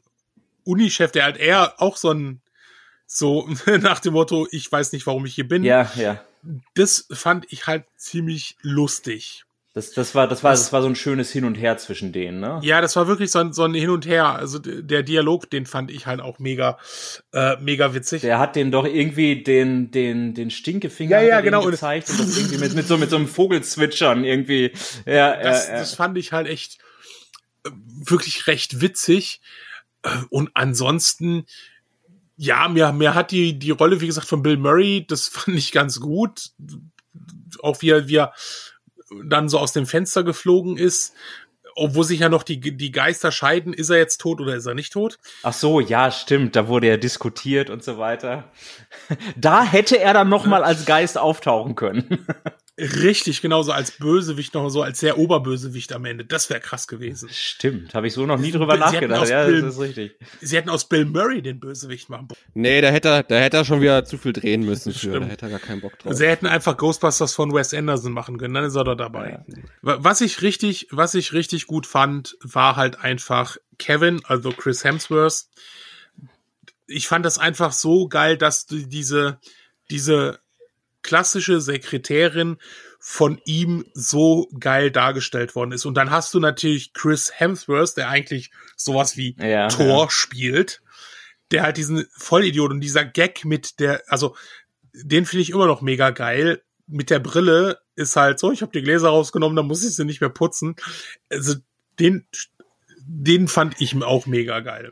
Unichef, 0.66 1.12
der 1.12 1.24
halt 1.24 1.36
eher 1.36 1.80
auch 1.80 1.96
so 1.96 2.10
ein, 2.10 2.42
so 3.06 3.48
nach 3.80 4.00
dem 4.00 4.14
Motto, 4.14 4.46
ich 4.50 4.70
weiß 4.70 4.92
nicht, 4.92 5.06
warum 5.06 5.26
ich 5.26 5.34
hier 5.34 5.48
bin. 5.48 5.64
Ja, 5.64 5.90
ja. 5.96 6.22
Das 6.74 7.06
fand 7.10 7.46
ich 7.50 7.66
halt 7.66 7.84
ziemlich 7.96 8.56
lustig. 8.62 9.46
Das, 9.76 9.90
das 9.90 10.14
war, 10.14 10.26
das 10.26 10.42
war, 10.42 10.52
das, 10.52 10.60
das 10.60 10.72
war 10.72 10.80
so 10.80 10.88
ein 10.88 10.96
schönes 10.96 11.30
Hin 11.30 11.44
und 11.44 11.56
Her 11.56 11.76
zwischen 11.76 12.10
denen, 12.10 12.40
ne? 12.40 12.60
Ja, 12.62 12.80
das 12.80 12.96
war 12.96 13.08
wirklich 13.08 13.30
so 13.30 13.40
ein, 13.40 13.52
so 13.52 13.62
ein 13.64 13.74
Hin 13.74 13.90
und 13.90 14.06
Her. 14.06 14.34
Also 14.34 14.58
der 14.58 15.02
Dialog, 15.02 15.50
den 15.50 15.66
fand 15.66 15.90
ich 15.90 16.06
halt 16.06 16.22
auch 16.22 16.38
mega, 16.38 16.78
äh, 17.34 17.56
mega 17.60 17.92
witzig. 17.92 18.22
Der 18.22 18.38
hat 18.38 18.56
den 18.56 18.70
doch 18.70 18.86
irgendwie 18.86 19.42
den, 19.42 19.90
den, 19.90 20.32
den 20.32 20.50
Stinkefinger 20.50 21.20
ja, 21.20 21.28
ja, 21.28 21.40
genau. 21.42 21.62
gezeigt 21.62 22.08
und 22.08 22.20
das 22.20 22.38
irgendwie 22.38 22.56
mit, 22.56 22.74
mit 22.74 22.88
so, 22.88 22.96
mit 22.96 23.10
so 23.10 23.16
einem 23.16 23.28
Vogelzwitschern 23.28 24.24
irgendwie. 24.24 24.72
Ja, 25.04 25.36
das, 25.36 25.68
ja, 25.68 25.74
das 25.74 25.94
fand 25.94 26.16
ich 26.16 26.32
halt 26.32 26.46
echt 26.46 26.78
äh, 27.66 27.70
wirklich 28.02 28.46
recht 28.46 28.80
witzig. 28.80 29.42
Und 30.30 30.50
ansonsten, 30.54 31.46
ja, 32.36 32.68
mir, 32.68 32.92
mir 32.92 33.14
hat 33.14 33.30
die, 33.30 33.58
die 33.58 33.70
Rolle, 33.70 34.00
wie 34.00 34.06
gesagt, 34.06 34.28
von 34.28 34.42
Bill 34.42 34.56
Murray, 34.56 35.06
das 35.06 35.28
fand 35.28 35.56
ich 35.56 35.72
ganz 35.72 36.00
gut. 36.00 36.50
Auch 37.62 37.80
wie 37.82 37.90
er, 37.90 38.08
wie 38.08 38.16
er 38.16 38.32
dann 39.24 39.48
so 39.48 39.58
aus 39.58 39.72
dem 39.72 39.86
Fenster 39.86 40.24
geflogen 40.24 40.76
ist 40.76 41.14
obwohl 41.76 42.04
sich 42.04 42.20
ja 42.20 42.28
noch 42.28 42.42
die, 42.42 42.58
die 42.58 42.90
Geister 42.90 43.30
scheiden, 43.30 43.72
ist 43.72 43.90
er 43.90 43.98
jetzt 43.98 44.18
tot 44.18 44.40
oder 44.40 44.56
ist 44.56 44.66
er 44.66 44.74
nicht 44.74 44.92
tot? 44.92 45.18
Ach 45.42 45.52
so, 45.52 45.78
ja, 45.78 46.10
stimmt, 46.10 46.56
da 46.56 46.68
wurde 46.68 46.88
er 46.88 46.98
diskutiert 46.98 47.70
und 47.70 47.84
so 47.84 47.98
weiter. 47.98 48.50
Da 49.36 49.62
hätte 49.62 50.00
er 50.00 50.14
dann 50.14 50.30
noch 50.30 50.46
mal 50.46 50.64
als 50.64 50.86
Geist 50.86 51.18
auftauchen 51.18 51.74
können. 51.74 52.26
Richtig, 52.78 53.40
genauso 53.40 53.72
als 53.72 53.92
Bösewicht 53.92 54.52
noch 54.52 54.68
so 54.68 54.82
als 54.82 55.00
sehr 55.00 55.16
Oberbösewicht 55.16 55.94
am 55.94 56.04
Ende. 56.04 56.26
Das 56.26 56.50
wäre 56.50 56.60
krass 56.60 56.86
gewesen. 56.86 57.30
Stimmt, 57.32 57.94
habe 57.94 58.06
ich 58.06 58.12
so 58.12 58.26
noch 58.26 58.38
nie 58.38 58.50
drüber 58.50 58.74
Sie 58.74 58.80
nachgedacht. 58.80 59.28
Ja, 59.30 59.46
Bill, 59.46 59.62
das 59.62 59.76
ist 59.76 59.80
richtig. 59.80 60.18
Sie 60.42 60.56
hätten 60.56 60.68
aus 60.68 60.86
Bill 60.86 61.06
Murray 61.06 61.40
den 61.40 61.58
Bösewicht 61.58 62.10
machen. 62.10 62.28
Nee, 62.52 62.82
da 62.82 62.90
hätte 62.90 63.08
er, 63.08 63.22
da 63.22 63.38
hätte 63.38 63.56
er 63.56 63.64
schon 63.64 63.80
wieder 63.80 64.04
zu 64.04 64.18
viel 64.18 64.34
drehen 64.34 64.62
müssen 64.66 64.92
für. 64.92 64.98
Stimmt. 64.98 65.22
Da 65.22 65.28
hätte 65.28 65.46
er 65.46 65.50
gar 65.52 65.58
keinen 65.58 65.80
Bock 65.80 65.98
drauf. 65.98 66.12
Sie 66.12 66.26
hätten 66.26 66.46
einfach 66.46 66.76
Ghostbusters 66.76 67.32
von 67.32 67.54
Wes 67.54 67.72
Anderson 67.72 68.12
machen 68.12 68.36
können, 68.36 68.52
dann 68.52 68.64
ist 68.64 68.74
er 68.74 68.84
doch 68.84 68.94
dabei. 68.94 69.42
Ja. 69.46 69.96
Was 70.02 70.20
ich 70.20 70.42
richtig, 70.42 70.88
was 70.90 71.14
ich 71.14 71.32
richtig 71.32 71.66
gut 71.66 71.86
fand, 71.86 72.36
war 72.42 72.76
halt 72.76 73.00
einfach 73.00 73.56
Kevin, 73.78 74.20
also 74.24 74.50
Chris 74.50 74.84
Hemsworth. 74.84 75.46
Ich 76.86 77.08
fand 77.08 77.24
das 77.24 77.38
einfach 77.38 77.72
so 77.72 78.06
geil, 78.06 78.36
dass 78.36 78.66
du 78.66 78.86
diese, 78.86 79.40
diese 79.90 80.40
klassische 81.06 81.60
Sekretärin 81.60 82.56
von 82.98 83.40
ihm 83.44 83.84
so 83.94 84.48
geil 84.58 84.90
dargestellt 84.90 85.54
worden 85.54 85.70
ist. 85.70 85.84
Und 85.84 85.94
dann 85.94 86.10
hast 86.10 86.34
du 86.34 86.40
natürlich 86.40 86.92
Chris 86.92 87.30
Hemsworth, 87.32 87.96
der 87.96 88.08
eigentlich 88.08 88.50
sowas 88.76 89.16
wie 89.16 89.36
ja, 89.38 89.68
Thor 89.68 90.04
ja. 90.04 90.10
spielt, 90.10 90.82
der 91.52 91.62
halt 91.62 91.76
diesen 91.76 92.06
Vollidiot 92.16 92.72
und 92.72 92.80
dieser 92.80 93.04
Gag 93.04 93.44
mit 93.44 93.78
der, 93.78 94.02
also 94.08 94.34
den 94.92 95.24
finde 95.24 95.42
ich 95.42 95.50
immer 95.50 95.66
noch 95.66 95.80
mega 95.80 96.10
geil. 96.10 96.62
Mit 96.88 97.10
der 97.10 97.20
Brille 97.20 97.78
ist 97.94 98.16
halt 98.16 98.40
so, 98.40 98.50
ich 98.50 98.62
habe 98.62 98.72
die 98.72 98.82
Gläser 98.82 99.10
rausgenommen, 99.10 99.54
dann 99.54 99.68
muss 99.68 99.84
ich 99.84 99.94
sie 99.94 100.04
nicht 100.04 100.20
mehr 100.20 100.30
putzen. 100.30 100.74
Also 101.30 101.54
den, 102.00 102.26
den 103.06 103.46
fand 103.46 103.80
ich 103.80 104.02
auch 104.02 104.26
mega 104.26 104.58
geil. 104.58 104.90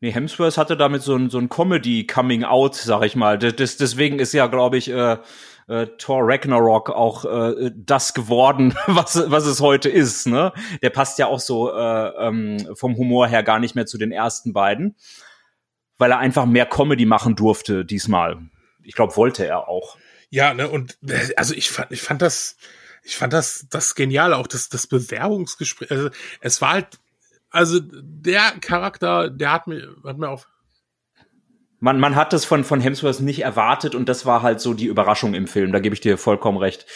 Nee, 0.00 0.12
Hemsworth 0.12 0.58
hatte 0.58 0.76
damit 0.76 1.02
so 1.02 1.16
ein, 1.16 1.28
so 1.28 1.38
ein 1.38 1.48
Comedy-Coming-out, 1.48 2.76
sag 2.76 3.02
ich 3.04 3.16
mal. 3.16 3.38
Das, 3.38 3.76
deswegen 3.76 4.20
ist 4.20 4.32
ja, 4.32 4.46
glaube 4.46 4.76
ich, 4.76 4.90
äh, 4.90 5.18
äh, 5.68 5.86
Thor 5.98 6.20
Ragnarok 6.22 6.90
auch 6.90 7.24
äh, 7.24 7.70
das 7.74 8.14
geworden, 8.14 8.74
was, 8.86 9.30
was 9.30 9.44
es 9.44 9.60
heute 9.60 9.88
ist. 9.88 10.26
Ne? 10.26 10.52
Der 10.82 10.90
passt 10.90 11.18
ja 11.18 11.26
auch 11.26 11.40
so 11.40 11.72
äh, 11.72 12.08
ähm, 12.26 12.74
vom 12.74 12.96
Humor 12.96 13.28
her 13.28 13.42
gar 13.42 13.58
nicht 13.58 13.74
mehr 13.74 13.86
zu 13.86 13.98
den 13.98 14.12
ersten 14.12 14.52
beiden, 14.52 14.96
weil 15.98 16.10
er 16.10 16.18
einfach 16.18 16.46
mehr 16.46 16.66
Comedy 16.66 17.04
machen 17.04 17.36
durfte 17.36 17.84
diesmal. 17.84 18.38
Ich 18.82 18.94
glaube, 18.94 19.16
wollte 19.16 19.46
er 19.46 19.68
auch. 19.68 19.98
Ja, 20.30 20.54
ne, 20.54 20.68
und 20.68 20.98
also 21.36 21.54
ich 21.54 21.70
fand, 21.70 21.90
ich 21.90 22.02
fand 22.02 22.22
das, 22.22 22.56
ich 23.02 23.16
fand 23.16 23.32
das, 23.32 23.66
das 23.70 23.94
genial, 23.94 24.34
auch 24.34 24.46
das, 24.46 24.68
das 24.68 24.86
Bewerbungsgespräch. 24.86 25.90
Also 25.90 26.10
es 26.40 26.60
war 26.60 26.72
halt 26.72 26.98
also 27.50 27.80
der 27.82 28.52
Charakter, 28.60 29.30
der 29.30 29.52
hat 29.52 29.66
mir, 29.66 29.94
hat 30.04 30.18
mir 30.18 30.28
auf. 30.28 30.48
Man, 31.80 32.00
man 32.00 32.16
hat 32.16 32.32
das 32.32 32.44
von, 32.44 32.64
von 32.64 32.80
Hemsworth 32.80 33.20
nicht 33.20 33.42
erwartet 33.42 33.94
und 33.94 34.08
das 34.08 34.26
war 34.26 34.42
halt 34.42 34.60
so 34.60 34.74
die 34.74 34.86
Überraschung 34.86 35.34
im 35.34 35.46
Film. 35.46 35.72
Da 35.72 35.78
gebe 35.78 35.94
ich 35.94 36.00
dir 36.00 36.18
vollkommen 36.18 36.58
recht. 36.58 36.86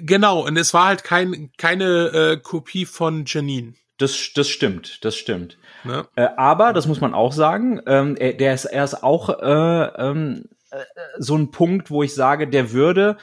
Genau, 0.00 0.46
und 0.46 0.56
es 0.56 0.72
war 0.72 0.86
halt 0.86 1.04
kein, 1.04 1.50
keine 1.58 2.06
äh, 2.08 2.36
Kopie 2.38 2.86
von 2.86 3.24
Janine. 3.26 3.74
Das, 3.98 4.32
das 4.34 4.48
stimmt, 4.48 5.04
das 5.04 5.16
stimmt. 5.16 5.58
Ne? 5.84 6.06
Äh, 6.16 6.28
aber, 6.36 6.72
das 6.72 6.86
muss 6.86 7.02
man 7.02 7.12
auch 7.12 7.32
sagen, 7.32 7.80
ähm, 7.86 8.16
er, 8.16 8.32
der 8.32 8.54
ist, 8.54 8.64
er 8.64 8.84
ist 8.84 9.02
auch 9.02 9.28
äh, 9.28 9.84
ähm, 10.02 10.46
äh, 10.70 10.78
so 11.18 11.36
ein 11.36 11.50
Punkt, 11.50 11.90
wo 11.90 12.02
ich 12.02 12.14
sage, 12.14 12.48
der 12.48 12.72
würde 12.72 13.18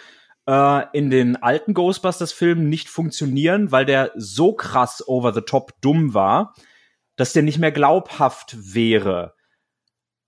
äh, 0.48 0.86
in 0.98 1.10
den 1.10 1.36
alten 1.36 1.74
Ghostbusters-Filmen 1.74 2.68
nicht 2.68 2.90
funktionieren, 2.90 3.72
weil 3.72 3.86
der 3.86 4.11
so 4.15 4.53
krass 4.53 5.03
over 5.07 5.34
the 5.34 5.41
top 5.41 5.80
dumm 5.82 6.14
war, 6.14 6.56
dass 7.15 7.34
der 7.34 7.44
nicht 7.44 7.60
mehr 7.60 7.72
glaubhaft 7.72 8.56
wäre. 8.74 9.36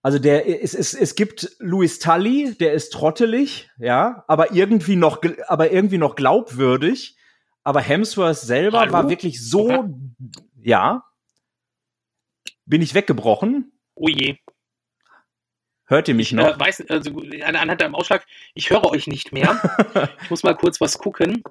Also 0.02 0.18
der 0.18 0.64
es, 0.64 0.74
es, 0.74 0.94
es 0.94 1.16
gibt 1.16 1.56
Louis 1.60 2.00
Tully, 2.00 2.56
der 2.58 2.74
ist 2.74 2.94
trottelig, 2.94 3.70
ja, 3.80 4.24
aber 4.28 4.54
irgendwie 4.54 4.96
noch 4.96 5.22
aber 5.48 5.72
irgendwie 5.72 5.98
noch 5.98 6.16
glaubwürdig. 6.16 7.18
Aber 7.64 7.82
Hemsworth 7.82 8.38
selber 8.38 8.80
Hallo? 8.80 8.94
war 8.94 9.10
wirklich 9.10 9.46
so 9.46 9.94
ja. 10.62 11.04
Bin 12.66 12.82
ich 12.82 12.94
weggebrochen? 12.94 13.72
Oh 13.96 14.08
je. 14.08 14.38
Hört 15.90 16.08
ihr 16.08 16.14
mich 16.14 16.28
ich, 16.28 16.34
noch? 16.34 16.56
Äh, 16.56 16.60
weiß, 16.60 16.86
also, 16.90 17.20
anhand 17.44 17.82
deinem 17.82 17.96
Ausschlag, 17.96 18.26
ich 18.54 18.70
höre 18.70 18.86
euch 18.92 19.08
nicht 19.08 19.32
mehr. 19.32 19.60
ich 20.22 20.30
muss 20.30 20.44
mal 20.44 20.56
kurz 20.56 20.80
was 20.80 21.00
gucken. 21.00 21.44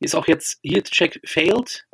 Ist 0.00 0.16
auch 0.16 0.26
jetzt 0.26 0.58
hier 0.62 0.82
Check 0.82 1.20
failed. 1.24 1.86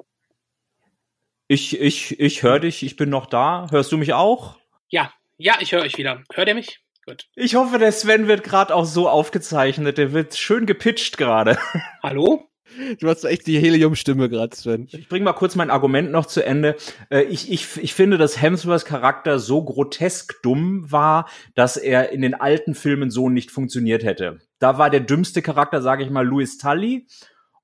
Ich, 1.47 1.79
ich, 1.79 2.19
ich 2.19 2.43
höre 2.43 2.61
dich, 2.61 2.83
ich 2.83 2.97
bin 2.97 3.11
noch 3.11 3.27
da. 3.27 3.67
Hörst 3.71 3.93
du 3.93 3.99
mich 3.99 4.15
auch? 4.15 4.59
Ja, 4.89 5.13
ja, 5.37 5.59
ich 5.61 5.73
höre 5.73 5.83
euch 5.83 5.99
wieder. 5.99 6.23
Hört 6.33 6.49
ihr 6.49 6.55
mich? 6.55 6.81
Gut. 7.05 7.29
Ich 7.35 7.55
hoffe, 7.55 7.79
der 7.79 7.93
Sven 7.93 8.29
wird 8.29 8.45
gerade 8.45 8.75
auch 8.75 8.87
so 8.87 9.07
aufgezeichnet. 9.07 9.99
Der 9.99 10.13
wird 10.13 10.37
schön 10.37 10.65
gepitcht 10.65 11.19
gerade. 11.19 11.59
Hallo? 12.03 12.50
Du 12.99 13.09
hast 13.09 13.25
echt 13.25 13.47
die 13.47 13.59
Helium-Stimme 13.59 14.29
gerade, 14.29 14.55
Sven. 14.55 14.89
Ich 14.91 15.09
bringe 15.09 15.25
mal 15.25 15.33
kurz 15.33 15.55
mein 15.57 15.71
Argument 15.71 16.11
noch 16.11 16.27
zu 16.27 16.45
Ende. 16.45 16.77
Äh, 17.11 17.23
ich, 17.23 17.51
ich, 17.51 17.77
ich 17.83 17.95
finde, 17.95 18.19
dass 18.19 18.41
Hemsworths 18.41 18.85
Charakter 18.85 19.39
so 19.39 19.63
grotesk 19.63 20.43
dumm 20.43 20.91
war, 20.91 21.29
dass 21.55 21.77
er 21.77 22.11
in 22.11 22.23
den 22.23 22.35
alten 22.35 22.75
Filmen 22.75 23.11
so 23.11 23.29
nicht 23.29 23.51
funktioniert 23.51 24.05
hätte. 24.05 24.39
Da 24.59 24.79
war 24.79 24.91
der 24.91 25.01
dümmste 25.01 25.43
Charakter, 25.43 25.83
sage 25.83 26.05
ich 26.05 26.11
mal, 26.11 26.27
Louis 26.27 26.59
Tully. 26.59 27.07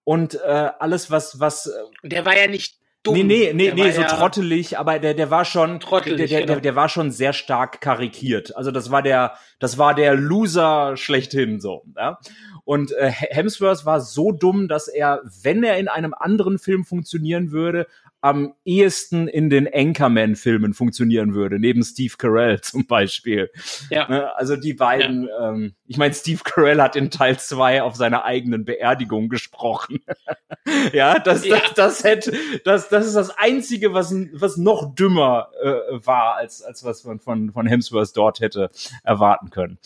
Und 0.04 0.34
äh, 0.34 0.70
alles, 0.78 1.10
was, 1.10 1.40
was. 1.40 1.66
Äh, 1.66 2.08
der 2.08 2.24
war 2.24 2.36
ja 2.36 2.46
nicht 2.48 2.78
dumm. 3.06 3.14
Nee, 3.14 3.22
nee, 3.22 3.52
nee, 3.52 3.72
nee 3.72 3.90
so 3.92 4.02
trottelig, 4.02 4.78
aber 4.78 4.98
der, 4.98 5.14
der 5.14 5.30
war 5.30 5.44
schon, 5.44 5.80
trottelig, 5.80 6.30
der, 6.30 6.38
der, 6.38 6.46
genau. 6.46 6.60
der, 6.60 6.76
war 6.76 6.88
schon 6.88 7.10
sehr 7.10 7.32
stark 7.32 7.80
karikiert. 7.80 8.56
Also 8.56 8.70
das 8.70 8.90
war 8.90 9.02
der, 9.02 9.34
das 9.58 9.78
war 9.78 9.94
der 9.94 10.14
Loser 10.14 10.96
schlechthin 10.96 11.60
so. 11.60 11.84
Ja? 11.96 12.18
Und 12.66 12.90
äh, 12.90 13.10
Hemsworth 13.10 13.86
war 13.86 14.00
so 14.00 14.32
dumm, 14.32 14.66
dass 14.66 14.88
er, 14.88 15.22
wenn 15.42 15.62
er 15.62 15.78
in 15.78 15.86
einem 15.86 16.14
anderen 16.14 16.58
Film 16.58 16.84
funktionieren 16.84 17.52
würde, 17.52 17.86
am 18.20 18.54
ehesten 18.64 19.28
in 19.28 19.50
den 19.50 19.72
Anchorman-Filmen 19.72 20.74
funktionieren 20.74 21.32
würde, 21.32 21.60
neben 21.60 21.84
Steve 21.84 22.14
Carell 22.18 22.60
zum 22.62 22.84
Beispiel. 22.88 23.50
Ja. 23.88 24.08
Ne, 24.08 24.36
also 24.36 24.56
die 24.56 24.74
beiden, 24.74 25.28
ja. 25.28 25.50
ähm, 25.50 25.74
ich 25.86 25.96
meine, 25.96 26.12
Steve 26.12 26.40
Carell 26.42 26.82
hat 26.82 26.96
in 26.96 27.12
Teil 27.12 27.38
2 27.38 27.82
auf 27.82 27.94
seiner 27.94 28.24
eigenen 28.24 28.64
Beerdigung 28.64 29.28
gesprochen. 29.28 30.00
ja, 30.92 31.20
das, 31.20 31.46
ja. 31.46 31.58
Das, 31.58 31.74
das, 31.74 32.04
hätte, 32.04 32.32
das, 32.64 32.88
das 32.88 33.06
ist 33.06 33.14
das 33.14 33.30
Einzige, 33.38 33.94
was, 33.94 34.12
was 34.32 34.56
noch 34.56 34.92
dümmer 34.92 35.50
äh, 35.62 36.04
war, 36.04 36.34
als, 36.34 36.62
als 36.62 36.82
was 36.82 37.04
man 37.04 37.20
von, 37.20 37.52
von 37.52 37.68
Hemsworth 37.68 38.16
dort 38.16 38.40
hätte 38.40 38.70
erwarten 39.04 39.50
können. 39.50 39.78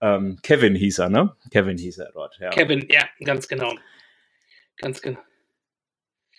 Ähm, 0.00 0.38
Kevin 0.42 0.74
hieß 0.74 0.98
er, 1.00 1.08
ne? 1.08 1.36
Kevin 1.50 1.76
hieß 1.76 1.98
er 1.98 2.12
dort, 2.12 2.38
ja. 2.38 2.50
Kevin, 2.50 2.86
ja, 2.90 3.08
ganz 3.24 3.48
genau. 3.48 3.74
Ganz 4.76 5.02
genau. 5.02 5.18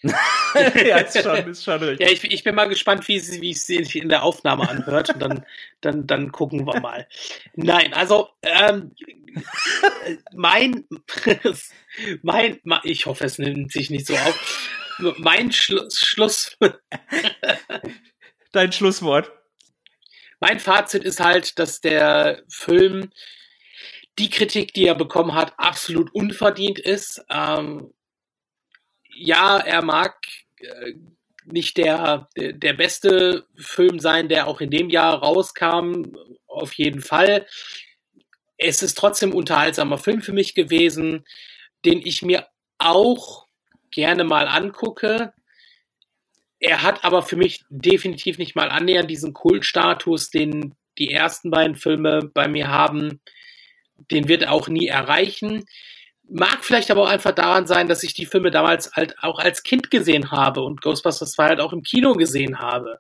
ja, 0.04 1.00
ist 1.00 1.22
schon, 1.22 1.50
ist 1.50 1.64
schon 1.64 1.84
richtig. 1.84 2.08
Ja, 2.08 2.14
ich, 2.14 2.24
ich 2.24 2.44
bin 2.44 2.56
mal 2.56 2.70
gespannt, 2.70 3.06
wie 3.10 3.18
es, 3.18 3.42
wie 3.42 3.52
es 3.52 3.66
sich 3.66 3.98
in 3.98 4.08
der 4.08 4.24
Aufnahme 4.24 4.70
anhört. 4.70 5.10
Und 5.10 5.20
dann, 5.20 5.46
dann, 5.82 6.08
dann 6.08 6.32
gucken 6.32 6.66
wir 6.66 6.80
mal. 6.80 7.06
Nein, 7.56 7.94
also 7.94 8.30
ähm, 8.42 8.96
mein, 10.34 10.86
mein, 12.22 12.60
ich 12.84 13.06
hoffe, 13.06 13.26
es 13.26 13.40
nimmt 13.40 13.74
sich 13.74 13.90
nicht 13.90 14.08
so 14.08 14.16
auf. 14.16 14.70
Mein 15.18 15.52
Schlu 15.52 15.82
Schluss. 15.92 16.58
Dein 18.54 18.72
Schlusswort. 18.72 19.32
Mein 20.40 20.60
Fazit 20.60 21.04
ist 21.04 21.20
halt, 21.20 21.60
dass 21.60 21.82
der 21.82 22.44
Film 22.48 23.12
die 24.20 24.30
Kritik, 24.30 24.74
die 24.74 24.86
er 24.86 24.96
bekommen 24.96 25.34
hat, 25.34 25.54
absolut 25.58 26.14
unverdient 26.14 26.78
ist. 26.78 27.24
Ähm, 27.30 27.94
ja, 29.08 29.58
er 29.58 29.82
mag 29.82 30.18
äh, 30.60 30.94
nicht 31.46 31.78
der, 31.78 32.30
der, 32.38 32.54
der 32.54 32.74
beste 32.74 33.48
Film 33.56 34.00
sein, 34.00 34.30
der 34.30 34.48
auch 34.48 34.62
in 34.62 34.70
dem 34.70 34.90
Jahr 34.90 35.16
rauskam, 35.20 36.04
auf 36.48 36.74
jeden 36.74 37.02
Fall. 37.02 37.48
Es 38.58 38.82
ist 38.82 38.98
trotzdem 38.98 39.30
ein 39.30 39.36
unterhaltsamer 39.36 39.98
Film 39.98 40.22
für 40.22 40.34
mich 40.34 40.54
gewesen, 40.54 41.26
den 41.86 42.06
ich 42.06 42.22
mir 42.22 42.48
auch 42.78 43.48
gerne 43.92 44.24
mal 44.24 44.48
angucke. 44.48 45.34
Er 46.60 46.84
hat 46.84 47.06
aber 47.06 47.24
für 47.24 47.38
mich 47.38 47.64
definitiv 47.70 48.38
nicht 48.38 48.56
mal 48.56 48.70
annähernd 48.70 49.10
diesen 49.10 49.34
Kultstatus, 49.34 50.30
den 50.30 50.76
die 50.98 51.12
ersten 51.12 51.50
beiden 51.50 51.78
Filme 51.78 52.30
bei 52.34 52.50
mir 52.50 52.68
haben. 52.68 53.22
Den 54.12 54.28
wird 54.28 54.44
er 54.44 54.52
auch 54.52 54.68
nie 54.68 54.88
erreichen. 54.88 55.66
Mag 56.24 56.64
vielleicht 56.64 56.92
aber 56.92 57.04
auch 57.04 57.10
einfach 57.10 57.32
daran 57.32 57.68
sein, 57.68 57.88
dass 57.88 58.04
ich 58.04 58.14
die 58.14 58.26
Filme 58.26 58.52
damals 58.52 58.92
halt 58.94 59.18
auch 59.20 59.40
als 59.40 59.64
Kind 59.64 59.90
gesehen 59.90 60.32
habe 60.32 60.62
und 60.62 60.82
Ghostbusters 60.82 61.32
2 61.32 61.48
halt 61.48 61.60
auch 61.60 61.74
im 61.74 61.84
Kino 61.84 62.14
gesehen 62.14 62.60
habe. 62.60 63.00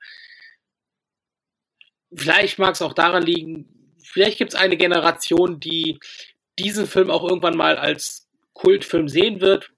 Vielleicht 2.13 2.57
mag 2.57 2.73
es 2.73 2.81
auch 2.81 2.93
daran 2.93 3.21
liegen, 3.21 3.95
vielleicht 4.01 4.39
gibt 4.39 4.53
es 4.53 4.59
eine 4.59 4.77
Generation, 4.77 5.59
die 5.59 5.99
diesen 6.57 6.87
Film 6.87 7.11
auch 7.11 7.23
irgendwann 7.23 7.55
mal 7.55 7.77
als 7.77 8.27
Kultfilm 8.53 9.07
sehen 9.07 9.41
wird. 9.41 9.71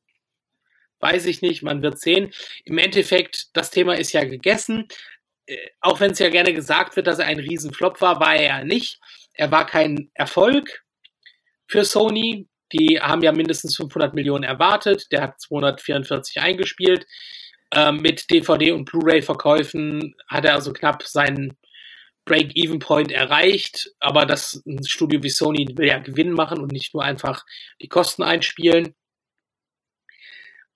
Weiß 1.00 1.26
ich 1.26 1.42
nicht, 1.42 1.64
man 1.64 1.82
wird 1.82 2.00
sehen. 2.00 2.32
Im 2.64 2.78
Endeffekt, 2.78 3.48
das 3.54 3.72
Thema 3.72 3.98
ist 3.98 4.14
ja 4.14 4.24
gegessen. 4.24 4.88
Äh, 5.46 5.58
auch 5.82 6.00
wenn 6.00 6.12
es 6.12 6.20
ja 6.20 6.30
gerne 6.30 6.54
gesagt 6.54 6.96
wird, 6.96 7.08
dass 7.08 7.20
er 7.20 7.26
ein 7.26 7.40
Riesenflop 7.40 8.02
war, 8.02 8.20
war 8.20 8.36
er 8.36 8.44
ja 8.44 8.64
nicht. 8.64 9.00
Er 9.34 9.52
war 9.52 9.66
kein 9.66 10.10
Erfolg 10.14 10.84
für 11.72 11.86
Sony. 11.86 12.48
Die 12.74 13.00
haben 13.02 13.22
ja 13.22 13.32
mindestens 13.32 13.76
500 13.76 14.14
Millionen 14.14 14.44
erwartet. 14.44 15.12
Der 15.12 15.22
hat 15.22 15.42
244 15.42 16.42
eingespielt. 16.42 17.06
Ähm, 17.74 17.98
mit 17.98 18.30
DVD- 18.30 18.74
und 18.74 18.86
Blu-ray-Verkäufen 18.86 20.16
hat 20.28 20.46
er 20.46 20.56
also 20.56 20.74
knapp 20.74 21.04
seinen 21.04 21.58
Break-Even-Point 22.26 23.12
erreicht. 23.12 23.92
Aber 24.00 24.26
das 24.26 24.62
ein 24.66 24.84
Studio 24.86 25.24
wie 25.24 25.30
Sony 25.30 25.68
will 25.76 25.88
ja 25.88 26.00
Gewinn 26.00 26.34
machen 26.34 26.60
und 26.60 26.72
nicht 26.72 26.94
nur 26.94 27.04
einfach 27.04 27.46
die 27.82 27.88
Kosten 27.88 28.24
einspielen. 28.24 28.94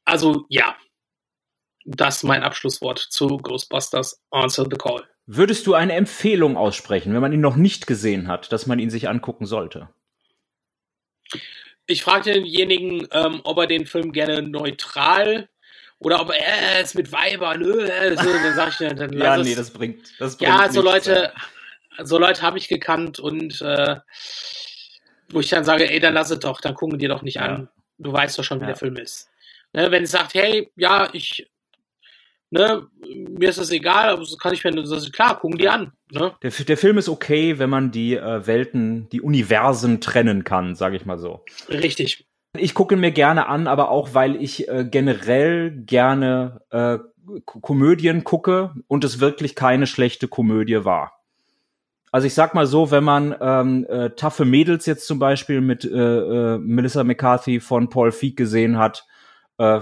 Also 0.06 0.46
ja, 0.50 0.76
das 1.86 2.18
ist 2.18 2.24
mein 2.24 2.44
Abschlusswort 2.44 3.00
zu 3.00 3.38
Ghostbusters 3.38 4.22
Answer 4.32 4.66
the 4.70 4.78
Call. 4.78 5.04
Würdest 5.28 5.66
du 5.66 5.74
eine 5.74 5.94
Empfehlung 5.94 6.56
aussprechen, 6.56 7.14
wenn 7.14 7.22
man 7.22 7.34
ihn 7.34 7.42
noch 7.42 7.56
nicht 7.56 7.88
gesehen 7.88 8.28
hat, 8.28 8.52
dass 8.52 8.68
man 8.68 8.80
ihn 8.80 8.92
sich 8.92 9.10
angucken 9.10 9.46
sollte? 9.46 9.90
Ich 11.88 12.04
fragte 12.04 12.34
denjenigen, 12.34 13.08
ähm, 13.12 13.42
ob 13.44 13.58
er 13.60 13.68
den 13.68 13.86
Film 13.86 14.12
gerne 14.12 14.42
neutral 14.42 15.48
oder 16.00 16.20
ob 16.22 16.30
er 16.30 16.78
äh, 16.78 16.82
es 16.82 16.94
mit 16.94 17.12
Weibern, 17.12 17.62
äh, 17.62 18.16
so, 18.18 18.32
dann 18.34 18.56
sag 18.56 18.70
ich 18.70 18.78
dann, 18.78 18.96
dann 18.96 19.14
Ja, 19.14 19.38
nee, 19.38 19.56
das 19.56 19.72
bringt, 19.72 20.20
das 20.20 20.38
bringt 20.38 20.50
Ja, 20.52 20.70
so 20.72 20.82
Leute, 20.82 21.32
so 22.04 22.18
Leute 22.18 22.42
habe 22.42 22.58
ich 22.58 22.68
gekannt 22.68 23.20
und 23.20 23.62
äh, 23.62 23.98
wo 25.30 25.40
ich 25.40 25.50
dann 25.50 25.64
sage, 25.64 25.90
ey, 25.90 26.00
dann 26.00 26.14
lass 26.14 26.30
es 26.30 26.40
doch, 26.40 26.62
dann 26.62 26.76
gucken 26.76 27.00
die 27.00 27.08
doch 27.08 27.22
nicht 27.22 27.36
Ja. 27.36 27.44
an. 27.46 27.70
Du 27.98 28.12
weißt 28.12 28.38
doch 28.38 28.44
schon, 28.44 28.60
wie 28.60 28.64
Ja. 28.64 28.68
der 28.70 28.76
Film 28.76 28.98
ist. 28.98 29.30
Ne, 29.74 29.92
wenn 29.92 30.04
es 30.04 30.12
sagt, 30.12 30.34
hey, 30.34 30.72
ja, 30.76 31.10
ich, 31.14 31.50
ne, 32.56 32.88
mir 33.38 33.50
ist 33.50 33.60
das 33.60 33.72
egal, 33.72 34.10
aber 34.10 34.26
so 34.26 34.38
kann 34.38 34.54
ich 34.54 34.64
mir, 34.64 34.72
das 34.72 34.90
ist 34.92 35.14
klar, 35.14 35.38
gucken 35.40 35.58
die 35.58 35.70
an. 35.70 35.92
Ne? 36.12 36.34
Der, 36.42 36.52
der 36.52 36.78
Film 36.78 36.98
ist 36.98 37.10
okay, 37.10 37.60
wenn 37.60 37.70
man 37.70 37.92
die 37.92 38.16
äh, 38.16 38.48
Welten, 38.48 39.08
die 39.10 39.22
Universen 39.22 40.02
trennen 40.02 40.44
kann, 40.44 40.76
sage 40.76 40.96
ich 40.96 41.06
mal 41.06 41.20
so. 41.20 41.44
Richtig. 41.70 42.26
Ich 42.58 42.74
gucke 42.74 42.96
mir 42.96 43.12
gerne 43.12 43.48
an, 43.48 43.68
aber 43.68 43.90
auch, 43.90 44.14
weil 44.14 44.42
ich 44.42 44.70
äh, 44.70 44.86
generell 44.90 45.72
gerne 45.72 46.62
äh, 46.70 46.98
Komödien 47.46 48.24
gucke 48.24 48.74
und 48.88 49.04
es 49.04 49.20
wirklich 49.20 49.56
keine 49.56 49.88
schlechte 49.88 50.28
Komödie 50.28 50.86
war. 50.86 51.12
Also 52.12 52.28
ich 52.28 52.34
sag 52.34 52.54
mal 52.54 52.66
so, 52.66 52.92
wenn 52.92 53.04
man 53.04 53.36
ähm, 53.42 53.86
äh, 53.90 54.12
Taffe 54.12 54.46
Mädels 54.46 54.86
jetzt 54.86 55.06
zum 55.06 55.20
Beispiel 55.20 55.60
mit 55.60 55.84
äh, 55.84 55.90
äh, 55.90 56.58
Melissa 56.60 57.04
McCarthy 57.04 57.60
von 57.60 57.90
Paul 57.90 58.14
Feig 58.14 58.38
gesehen 58.38 58.78
hat, 58.78 59.06
äh, 59.58 59.82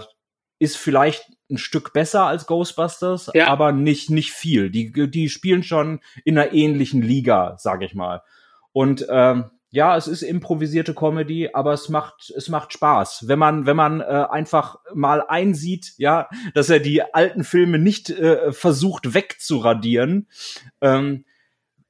ist 0.58 0.78
vielleicht 0.78 1.33
ein 1.54 1.58
Stück 1.58 1.94
besser 1.94 2.26
als 2.26 2.46
Ghostbusters, 2.48 3.32
Ja. 3.34 3.48
aber 3.48 3.72
nicht 3.72 4.10
nicht 4.10 4.32
viel. 4.32 4.70
Die 4.70 4.92
die 5.10 5.30
spielen 5.30 5.64
schon 5.64 6.02
in 6.26 6.38
einer 6.38 6.52
ähnlichen 6.54 7.02
Liga, 7.02 7.56
sage 7.58 7.86
ich 7.86 7.94
mal. 7.96 8.22
Und 8.72 9.06
ähm, 9.10 9.46
ja, 9.70 9.98
es 9.98 10.08
ist 10.08 10.22
improvisierte 10.22 10.94
Comedy, 10.94 11.50
aber 11.54 11.74
es 11.74 11.90
macht 11.90 12.32
es 12.36 12.48
macht 12.50 12.74
Spaß, 12.74 13.28
wenn 13.28 13.40
man 13.40 13.66
wenn 13.66 13.76
man 13.76 14.02
äh, 14.02 14.04
einfach 14.04 14.78
mal 14.94 15.24
einsieht, 15.28 15.94
ja, 15.98 16.28
dass 16.54 16.70
er 16.70 16.80
die 16.80 17.02
alten 17.14 17.44
Filme 17.44 17.80
nicht 17.80 18.10
äh, 18.12 18.52
versucht 18.52 19.14
wegzuradieren. 19.16 20.28
Ähm, 20.82 21.26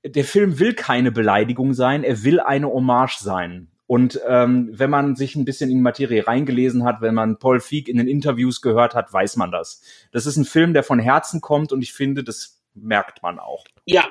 der 0.05 0.23
Film 0.25 0.59
will 0.59 0.73
keine 0.73 1.11
Beleidigung 1.11 1.73
sein, 1.73 2.03
er 2.03 2.23
will 2.23 2.39
eine 2.39 2.67
Hommage 2.67 3.17
sein. 3.19 3.67
Und 3.85 4.19
ähm, 4.27 4.69
wenn 4.71 4.89
man 4.89 5.15
sich 5.15 5.35
ein 5.35 5.45
bisschen 5.45 5.69
in 5.69 5.77
die 5.77 5.81
Materie 5.83 6.25
reingelesen 6.25 6.83
hat, 6.85 7.01
wenn 7.01 7.13
man 7.13 7.37
Paul 7.37 7.59
Feig 7.59 7.87
in 7.89 7.97
den 7.97 8.07
Interviews 8.07 8.61
gehört 8.61 8.95
hat, 8.95 9.11
weiß 9.11 9.35
man 9.35 9.51
das. 9.51 9.81
Das 10.11 10.25
ist 10.25 10.37
ein 10.37 10.45
Film, 10.45 10.73
der 10.73 10.83
von 10.83 10.99
Herzen 10.99 11.41
kommt 11.41 11.71
und 11.73 11.81
ich 11.81 11.93
finde, 11.93 12.23
das 12.23 12.61
merkt 12.73 13.21
man 13.23 13.39
auch. 13.39 13.65
Ja, 13.85 14.05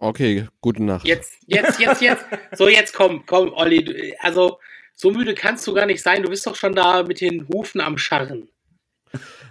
Okay, 0.00 0.46
gute 0.60 0.82
Nacht. 0.84 1.06
jetzt, 1.06 1.34
jetzt, 1.46 1.80
jetzt, 1.80 2.00
jetzt. 2.00 2.24
So, 2.52 2.68
jetzt 2.68 2.94
komm, 2.94 3.24
komm, 3.26 3.52
Olli. 3.52 3.82
du- 3.84 3.94
Also, 4.20 4.58
so 4.94 5.10
müde 5.10 5.34
kannst 5.34 5.66
du 5.66 5.74
gar 5.74 5.86
nicht 5.86 6.02
sein. 6.02 6.22
Du 6.22 6.30
bist 6.30 6.46
doch 6.46 6.54
schon 6.54 6.72
da 6.74 7.02
mit 7.02 7.20
den 7.20 7.48
Hufen 7.48 7.80
am 7.80 7.98
Scharren. 7.98 8.48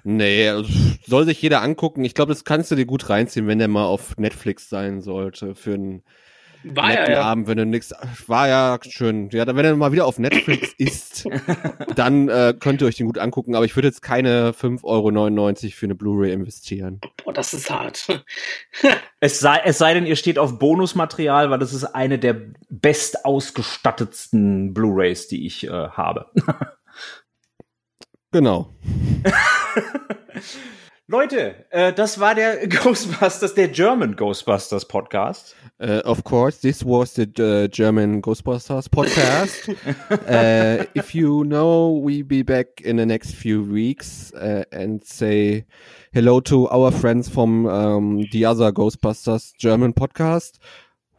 Nee, 0.04 0.48
also, 0.50 0.70
soll 1.06 1.26
sich 1.26 1.42
jeder 1.42 1.62
angucken. 1.62 2.06
Ich 2.06 2.14
glaube, 2.14 2.32
das 2.32 2.46
kannst 2.46 2.72
du 2.72 2.76
dir 2.76 2.86
gut 2.86 3.10
reinziehen, 3.10 3.48
wenn 3.48 3.60
der 3.60 3.68
mal 3.68 3.86
auf 3.86 4.16
Netflix 4.18 4.70
sein 4.70 5.02
sollte 5.02 5.54
für 5.56 5.74
einen 5.74 6.04
War 6.76 6.92
ja, 6.92 7.00
netten 7.00 7.14
ja. 7.14 7.22
Abend, 7.22 7.48
wenn 7.48 7.58
du 7.58 7.66
nix. 7.66 7.94
War 8.28 8.48
ja 8.48 8.80
schön. 8.88 9.30
Ja, 9.32 9.46
wenn 9.48 9.66
er 9.66 9.76
mal 9.76 9.92
wieder 9.92 10.06
auf 10.06 10.20
Netflix 10.20 10.74
ist, 10.78 11.28
dann 11.96 12.30
äh, 12.30 12.54
könnt 12.60 12.82
ihr 12.82 12.88
euch 12.88 12.96
den 12.96 13.08
gut 13.08 13.18
angucken. 13.18 13.56
Aber 13.56 13.66
ich 13.66 13.76
würde 13.76 13.88
jetzt 13.88 14.02
keine 14.02 14.52
5,99 14.52 14.84
Euro 14.84 15.72
für 15.72 15.86
eine 15.86 15.96
Blu-ray 15.96 16.32
investieren. 16.32 17.02
Boah, 17.24 17.34
das 17.34 17.54
ist 17.54 17.70
hart. 17.70 18.08
Es 19.20 19.40
sei, 19.40 19.60
es 19.66 19.80
sei 19.80 19.96
denn, 19.96 20.06
ihr 20.06 20.16
steht 20.16 20.38
auf 20.38 20.60
Bonusmaterial, 20.60 21.50
weil 21.50 21.58
das 21.58 21.74
ist 21.74 21.84
eine 21.86 22.20
der 22.20 22.40
best 22.70 23.26
ausgestattetsten 23.26 24.76
Blu-rays, 24.76 25.28
die 25.28 25.48
ich 25.48 25.66
äh, 25.66 25.72
habe. 25.72 26.28
Genau. 28.32 28.76
Leute, 31.10 31.66
äh, 31.70 31.94
das 31.94 32.20
war 32.20 32.36
der 32.36 32.68
Ghostbusters, 32.84 33.54
der 33.54 33.70
German 33.70 34.18
Ghostbusters 34.18 34.86
Podcast. 34.86 35.56
Uh, 35.80 36.02
of 36.04 36.26
course, 36.26 36.60
this 36.60 36.84
was 36.84 37.14
the 37.14 37.26
uh, 37.40 37.70
German 37.70 38.22
Ghostbusters 38.22 38.90
podcast. 38.90 39.70
uh, 40.28 40.86
if 40.96 41.16
you 41.16 41.46
know, 41.46 41.98
we'll 42.04 42.26
be 42.26 42.44
back 42.44 42.82
in 42.82 42.98
the 42.98 43.06
next 43.06 43.36
few 43.36 43.64
weeks 43.64 44.34
uh, 44.34 44.66
and 44.74 45.02
say 45.06 45.66
hello 46.12 46.42
to 46.42 46.68
our 46.72 46.92
friends 46.92 47.30
from 47.30 47.68
um, 47.68 48.26
the 48.34 48.44
other 48.44 48.74
Ghostbusters 48.74 49.56
German 49.58 49.94
podcast. 49.94 50.60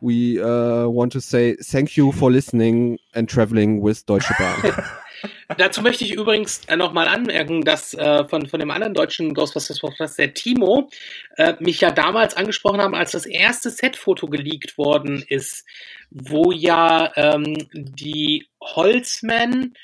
We 0.02 0.38
uh, 0.38 0.86
want 0.88 1.12
to 1.12 1.20
say 1.22 1.56
thank 1.56 1.96
you 1.96 2.12
for 2.12 2.30
listening 2.30 2.98
and 3.14 3.26
traveling 3.26 3.80
with 3.80 4.04
Deutsche 4.04 4.32
Bahn. 4.38 4.84
Dazu 5.56 5.82
möchte 5.82 6.04
ich 6.04 6.12
übrigens 6.12 6.62
äh, 6.66 6.76
nochmal 6.76 7.08
anmerken, 7.08 7.62
dass 7.62 7.94
äh, 7.94 8.26
von, 8.28 8.46
von 8.46 8.60
dem 8.60 8.70
anderen 8.70 8.94
deutschen 8.94 9.34
Ghostbusters 9.34 9.80
Podcast, 9.80 10.18
der 10.18 10.34
Timo, 10.34 10.90
äh, 11.36 11.54
mich 11.60 11.80
ja 11.80 11.90
damals 11.90 12.36
angesprochen 12.36 12.80
haben, 12.80 12.94
als 12.94 13.12
das 13.12 13.26
erste 13.26 13.70
Setfoto 13.70 14.28
geleakt 14.28 14.78
worden 14.78 15.24
ist, 15.26 15.64
wo 16.10 16.52
ja 16.52 17.12
ähm, 17.16 17.68
die 17.72 18.48
Holzmen 18.62 19.74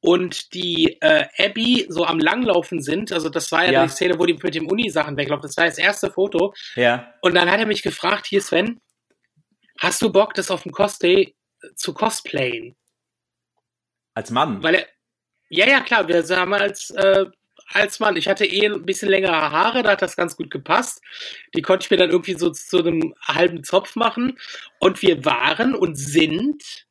und 0.00 0.52
die 0.54 0.98
äh, 1.00 1.26
Abby 1.38 1.86
so 1.88 2.04
am 2.04 2.18
Langlaufen 2.18 2.82
sind. 2.82 3.12
Also 3.12 3.28
das 3.28 3.52
war 3.52 3.64
ja, 3.66 3.72
Ja. 3.72 3.82
die 3.84 3.90
Szene, 3.90 4.18
wo 4.18 4.26
die 4.26 4.34
mit 4.34 4.54
dem 4.54 4.66
Uni-Sachen 4.66 5.16
weglaufen. 5.16 5.42
Das 5.46 5.56
war 5.56 5.66
das 5.66 5.78
erste 5.78 6.10
Foto. 6.10 6.54
Ja. 6.74 7.14
Und 7.20 7.34
dann 7.34 7.50
hat 7.50 7.60
er 7.60 7.66
mich 7.66 7.82
gefragt, 7.82 8.26
hier 8.26 8.42
Sven, 8.42 8.80
hast 9.78 10.02
du 10.02 10.10
Bock, 10.10 10.34
das 10.34 10.50
auf 10.50 10.64
dem 10.64 10.72
Cosplay 10.72 11.34
zu 11.76 11.94
cosplayen. 11.94 12.74
Als 14.14 14.30
Mann? 14.30 14.62
Weil 14.62 14.74
er, 14.76 14.86
ja, 15.48 15.66
ja, 15.66 15.80
klar, 15.80 16.08
wir 16.08 16.22
haben 16.36 16.54
als, 16.54 16.90
äh, 16.90 17.26
als 17.68 18.00
Mann. 18.00 18.16
Ich 18.16 18.28
hatte 18.28 18.46
eh 18.46 18.66
ein 18.66 18.84
bisschen 18.84 19.08
längere 19.08 19.50
Haare, 19.50 19.82
da 19.82 19.92
hat 19.92 20.02
das 20.02 20.16
ganz 20.16 20.36
gut 20.36 20.50
gepasst. 20.50 21.02
Die 21.54 21.62
konnte 21.62 21.84
ich 21.84 21.90
mir 21.90 21.96
dann 21.96 22.10
irgendwie 22.10 22.34
so 22.34 22.50
zu 22.50 22.78
einem 22.78 23.14
halben 23.22 23.64
Zopf 23.64 23.96
machen. 23.96 24.38
Und 24.78 25.02
wir 25.02 25.24
waren 25.24 25.74
und 25.74 25.96
sind 25.96 26.86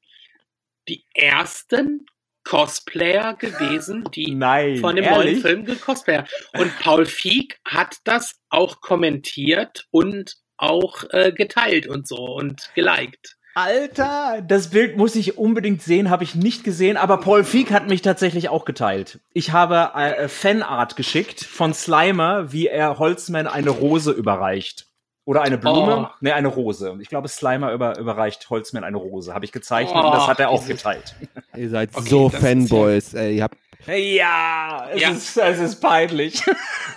die 0.88 1.06
ersten 1.14 2.06
Cosplayer 2.44 3.36
gewesen, 3.36 4.04
die 4.16 4.34
Nein, 4.34 4.78
von 4.78 4.96
dem 4.96 5.06
ehrlich? 5.06 5.34
neuen 5.34 5.42
Film 5.42 5.66
gecosplayert. 5.66 6.30
Und 6.54 6.78
Paul 6.80 7.06
Feig 7.06 7.60
hat 7.66 7.98
das 8.04 8.40
auch 8.50 8.82
kommentiert 8.82 9.88
und 9.92 10.38
auch 10.58 11.04
äh, 11.12 11.32
geteilt 11.32 11.88
und 11.88 12.08
so 12.08 12.18
und 12.18 12.72
geliked. 12.76 13.38
Alter, 13.54 14.42
das 14.48 14.70
Bild 14.70 14.98
muss 14.98 15.16
ich 15.16 15.38
unbedingt 15.38 15.82
sehen, 15.82 16.10
habe 16.10 16.24
ich 16.24 16.36
nicht 16.36 16.64
gesehen, 16.64 16.96
aber 16.98 17.18
Paul 17.18 17.44
Feig 17.44 17.72
hat 17.72 17.88
mich 17.88 18.02
tatsächlich 18.02 18.50
auch 18.50 18.66
geteilt. 18.66 19.20
Ich 19.34 19.52
habe 19.52 19.92
äh, 20.00 20.28
Fanart 20.30 20.96
geschickt 20.96 21.44
von 21.44 21.74
Slimer, 21.74 22.52
wie 22.54 22.68
er 22.68 22.98
Holzman 22.98 23.48
eine 23.48 23.70
Rose 23.72 24.12
überreicht. 24.12 24.88
Oder 25.26 25.44
eine 25.44 25.58
Blume? 25.58 26.10
Oh. 26.10 26.16
Ne, 26.22 26.34
eine 26.34 26.48
Rose. 26.48 26.98
Ich 27.00 27.08
glaube, 27.10 27.28
Slimer 27.28 27.74
über, 27.74 27.98
überreicht 28.00 28.50
Holzman 28.50 28.84
eine 28.84 28.98
Rose. 28.98 29.34
Habe 29.34 29.46
ich 29.46 29.52
gezeichnet 29.52 29.96
Oh, 30.04 30.08
und 30.08 30.16
das 30.16 30.28
hat 30.28 30.40
er 30.40 30.50
auch 30.50 30.66
geteilt. 30.66 31.16
Ihr 31.56 31.70
seid 31.70 31.92
Okay, 31.94 32.10
so 32.10 32.30
Fanboys, 32.30 33.14
ey. 33.14 33.36
Ihr 33.38 33.44
habt, 33.44 33.58
Ja, 33.86 34.88
es, 34.92 35.02
Ja. 35.02 35.10
Ist, 35.12 35.38
es 35.38 35.60
ist 35.60 35.76
peinlich. 35.80 36.42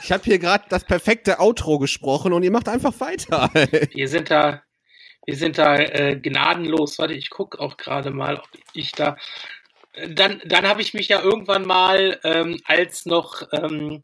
ich 0.02 0.10
habe 0.10 0.22
hier 0.24 0.38
gerade 0.38 0.64
das 0.70 0.84
perfekte 0.84 1.38
Outro 1.38 1.78
gesprochen 1.78 2.32
und 2.32 2.42
ihr 2.44 2.50
macht 2.50 2.68
einfach 2.68 2.98
weiter. 2.98 3.50
ey. 3.54 3.88
Wir 3.92 4.08
sind 4.08 4.30
da, 4.30 4.62
wir 5.26 5.36
sind 5.36 5.58
da 5.58 5.76
äh, 5.76 6.16
gnadenlos. 6.16 6.98
Warte, 6.98 7.14
ich 7.14 7.30
guck 7.30 7.58
auch 7.58 7.76
gerade 7.76 8.10
mal, 8.10 8.38
ob 8.38 8.48
ich 8.72 8.92
da. 8.92 9.16
Dann, 10.08 10.42
dann 10.44 10.66
habe 10.66 10.82
ich 10.82 10.92
mich 10.92 11.08
ja 11.08 11.20
irgendwann 11.20 11.66
mal 11.66 12.18
ähm, 12.24 12.60
als 12.64 13.06
noch, 13.06 13.42
ähm, 13.52 14.02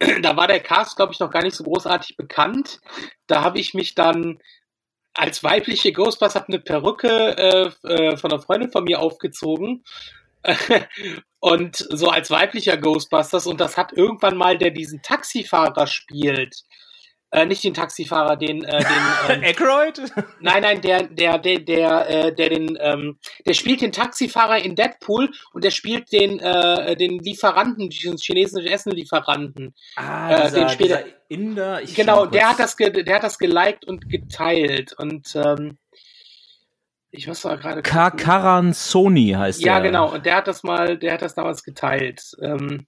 da 0.22 0.36
war 0.36 0.46
der 0.46 0.60
Cast, 0.60 0.96
glaube 0.96 1.12
ich, 1.12 1.20
noch 1.20 1.30
gar 1.30 1.42
nicht 1.42 1.56
so 1.56 1.64
großartig 1.64 2.16
bekannt. 2.16 2.80
Da 3.26 3.42
habe 3.42 3.58
ich 3.58 3.74
mich 3.74 3.94
dann 3.94 4.38
als 5.14 5.42
weibliche 5.42 5.92
Ghostbuster 5.92 6.40
hab 6.40 6.48
eine 6.48 6.60
Perücke 6.60 7.36
äh, 7.84 7.88
äh, 7.88 8.16
von 8.16 8.30
einer 8.30 8.42
Freundin 8.42 8.70
von 8.70 8.84
mir 8.84 9.00
aufgezogen. 9.00 9.84
und 11.40 11.76
so 11.76 12.08
als 12.08 12.30
weiblicher 12.30 12.76
Ghostbusters 12.76 13.46
und 13.46 13.60
das 13.60 13.76
hat 13.76 13.92
irgendwann 13.92 14.36
mal 14.36 14.56
der 14.56 14.70
diesen 14.70 15.02
Taxifahrer 15.02 15.86
spielt. 15.86 16.62
Äh, 17.30 17.44
nicht 17.44 17.62
den 17.62 17.74
Taxifahrer, 17.74 18.36
den, 18.36 18.64
äh, 18.64 18.78
den 18.78 18.88
ähm, 19.28 19.42
Aykroyd? 19.44 20.00
Nein, 20.40 20.62
nein, 20.62 20.80
der, 20.80 21.02
der, 21.08 21.36
der, 21.38 21.58
der, 21.60 22.08
äh, 22.08 22.34
der 22.34 22.48
den, 22.48 22.78
ähm, 22.80 23.18
der 23.46 23.52
spielt 23.52 23.82
den 23.82 23.92
Taxifahrer 23.92 24.58
in 24.64 24.74
Deadpool 24.74 25.30
und 25.52 25.62
der 25.62 25.70
spielt 25.70 26.10
den, 26.10 26.38
äh, 26.40 26.96
den 26.96 27.18
Lieferanten, 27.18 27.90
diesen 27.90 28.16
chinesischen 28.16 28.66
Essenlieferanten. 28.66 29.74
Ah, 29.96 30.30
Äh, 30.30 30.42
dieser, 30.44 30.58
den 30.60 30.68
später- 30.70 30.96
dieser 31.02 31.18
Inder. 31.28 31.82
Ich 31.82 31.94
genau, 31.94 32.24
der 32.24 32.48
hat 32.48 32.58
das, 32.58 32.76
ge 32.78 32.90
der 33.04 33.16
hat 33.16 33.22
das 33.24 33.38
geliked 33.38 33.84
und 33.86 34.08
geteilt 34.08 34.94
und 34.96 35.34
ähm, 35.36 35.76
ich 37.10 37.26
muss 37.26 37.44
mal 37.44 37.58
gerade. 37.58 37.82
Karan 37.82 38.72
Sony 38.72 39.34
heißt 39.36 39.60
Ja, 39.62 39.80
der. 39.80 39.90
genau. 39.90 40.12
Und 40.12 40.24
der 40.26 40.36
hat 40.36 40.46
das 40.48 40.62
mal, 40.62 40.96
der 40.98 41.14
hat 41.14 41.22
das 41.22 41.34
damals 41.34 41.62
geteilt. 41.62 42.22
Ähm, 42.42 42.86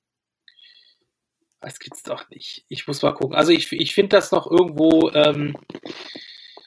das 1.60 1.78
gibt's 1.78 2.02
doch 2.02 2.28
nicht. 2.30 2.64
Ich 2.68 2.86
muss 2.86 3.02
mal 3.02 3.12
gucken. 3.12 3.34
Also 3.36 3.52
ich, 3.52 3.70
ich 3.72 3.94
finde 3.94 4.16
das 4.16 4.32
noch 4.32 4.50
irgendwo. 4.50 5.10
Ähm, 5.12 5.56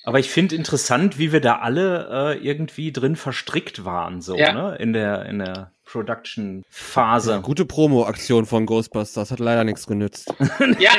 Aber 0.04 0.20
ich 0.20 0.30
finde 0.30 0.56
interessant, 0.56 1.18
wie 1.18 1.32
wir 1.32 1.42
da 1.42 1.60
alle 1.60 2.36
äh, 2.36 2.46
irgendwie 2.46 2.92
drin 2.92 3.16
verstrickt 3.16 3.86
waren, 3.86 4.22
so, 4.22 4.36
Ja. 4.38 4.52
ne? 4.54 4.76
In 4.78 4.94
der, 4.94 5.26
in 5.26 5.40
der 5.40 5.72
Production-Phase. 5.86 7.32
Ja, 7.32 7.38
gute 7.40 7.66
Promo-Aktion 7.66 8.46
von 8.46 8.66
Ghostbusters, 8.66 9.32
hat 9.32 9.40
leider 9.40 9.64
nichts 9.64 9.88
genützt. 9.88 10.34
ja. 10.80 10.92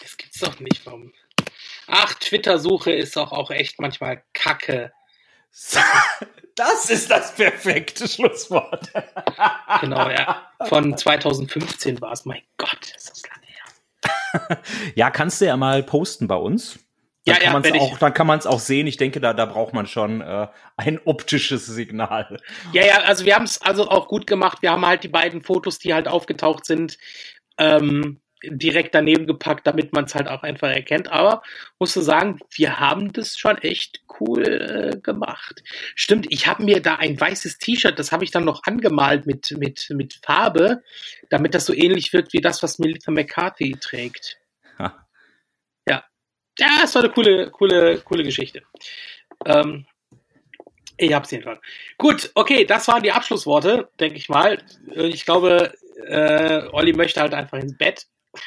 das 0.00 0.16
gibt's 0.16 0.40
doch 0.40 0.58
nicht. 0.60 0.84
Warum? 0.86 1.12
Ach, 1.86 2.14
Twitter-Suche 2.14 2.92
ist 2.92 3.16
doch 3.16 3.32
auch 3.32 3.50
echt 3.50 3.80
manchmal 3.80 4.22
Kacke. 4.34 4.92
Das 6.54 6.90
ist 6.90 7.08
das 7.08 7.36
perfekte 7.36 8.08
Schlusswort. 8.08 8.90
Genau, 9.80 10.10
ja. 10.10 10.50
Von 10.64 10.96
2015 10.98 12.00
war 12.00 12.10
es. 12.10 12.24
Mein 12.24 12.42
Gott, 12.56 12.92
ist 12.96 13.10
das 13.10 13.22
lange 13.22 13.46
her. 13.46 14.58
Ja, 14.96 15.10
kannst 15.10 15.40
du 15.40 15.46
ja 15.46 15.56
mal 15.56 15.84
posten 15.84 16.26
bei 16.26 16.34
uns. 16.34 16.80
Dann 17.24 17.34
Ja, 17.34 17.34
kann 17.36 17.44
ja, 17.44 17.52
man's 17.52 17.72
auch, 17.80 17.98
dann 17.98 18.14
kann 18.14 18.26
man 18.26 18.38
es 18.40 18.46
auch 18.46 18.58
sehen. 18.58 18.88
Ich 18.88 18.96
denke, 18.96 19.20
da, 19.20 19.34
da 19.34 19.46
braucht 19.46 19.72
man 19.72 19.86
schon 19.86 20.20
äh, 20.20 20.48
ein 20.76 20.98
optisches 21.04 21.66
Signal. 21.66 22.40
Ja, 22.72 22.84
ja, 22.84 22.96
also 23.02 23.24
wir 23.24 23.34
haben 23.36 23.44
es 23.44 23.62
also 23.62 23.88
auch 23.88 24.08
gut 24.08 24.26
gemacht. 24.26 24.62
Wir 24.62 24.72
haben 24.72 24.84
halt 24.86 25.04
die 25.04 25.08
beiden 25.08 25.42
Fotos, 25.42 25.78
die 25.78 25.94
halt 25.94 26.08
aufgetaucht 26.08 26.64
sind, 26.64 26.98
ähm, 27.58 28.20
direkt 28.44 28.94
daneben 28.94 29.26
gepackt, 29.26 29.66
damit 29.66 29.92
man 29.92 30.04
es 30.06 30.14
halt 30.14 30.28
auch 30.28 30.42
einfach 30.42 30.68
erkennt. 30.70 31.08
Aber 31.08 31.42
musst 31.78 31.96
du 31.96 32.00
sagen, 32.00 32.40
wir 32.50 32.80
haben 32.80 33.12
das 33.12 33.36
schon 33.38 33.58
echt 33.58 34.06
cool 34.20 34.42
äh, 34.44 34.98
gemacht. 35.00 35.62
Stimmt, 35.94 36.26
ich 36.30 36.46
habe 36.46 36.64
mir 36.64 36.80
da 36.80 36.96
ein 36.96 37.20
weißes 37.20 37.58
T-Shirt, 37.58 37.98
das 37.98 38.12
habe 38.12 38.24
ich 38.24 38.30
dann 38.30 38.44
noch 38.44 38.62
angemalt 38.64 39.26
mit, 39.26 39.50
mit, 39.58 39.88
mit 39.90 40.20
Farbe, 40.22 40.82
damit 41.30 41.54
das 41.54 41.66
so 41.66 41.74
ähnlich 41.74 42.12
wird 42.12 42.32
wie 42.32 42.40
das, 42.40 42.62
was 42.62 42.78
Melissa 42.78 43.10
McCarthy 43.10 43.76
trägt. 43.80 44.38
Ha. 44.78 45.06
Ja. 45.88 46.04
Ja, 46.58 46.80
es 46.84 46.94
war 46.94 47.02
eine 47.02 47.12
coole, 47.12 47.50
coole, 47.50 47.98
coole 48.00 48.24
Geschichte. 48.24 48.62
Ähm, 49.44 49.86
ich 50.96 51.12
hab's 51.12 51.30
jedenfalls. 51.30 51.60
Gut, 51.96 52.30
okay, 52.34 52.64
das 52.64 52.88
waren 52.88 53.02
die 53.02 53.12
Abschlussworte, 53.12 53.88
denke 54.00 54.16
ich 54.16 54.28
mal. 54.28 54.58
Ich 54.94 55.24
glaube, 55.24 55.72
äh, 56.06 56.62
Olli 56.72 56.92
möchte 56.92 57.20
halt 57.20 57.34
einfach 57.34 57.58
ins 57.58 57.76
Bett. 57.76 58.06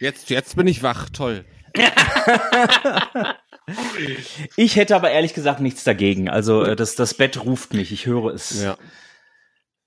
Jetzt, 0.00 0.28
jetzt 0.28 0.56
bin 0.56 0.66
ich 0.66 0.82
wach, 0.82 1.08
toll. 1.08 1.44
Ich 4.56 4.76
hätte 4.76 4.94
aber 4.94 5.10
ehrlich 5.10 5.34
gesagt 5.34 5.60
nichts 5.60 5.84
dagegen. 5.84 6.28
Also 6.28 6.62
äh, 6.62 6.76
das, 6.76 6.96
das 6.96 7.14
Bett 7.14 7.44
ruft 7.44 7.72
mich, 7.74 7.92
ich 7.92 8.06
höre 8.06 8.34
es. 8.34 8.62
Ja. 8.62 8.76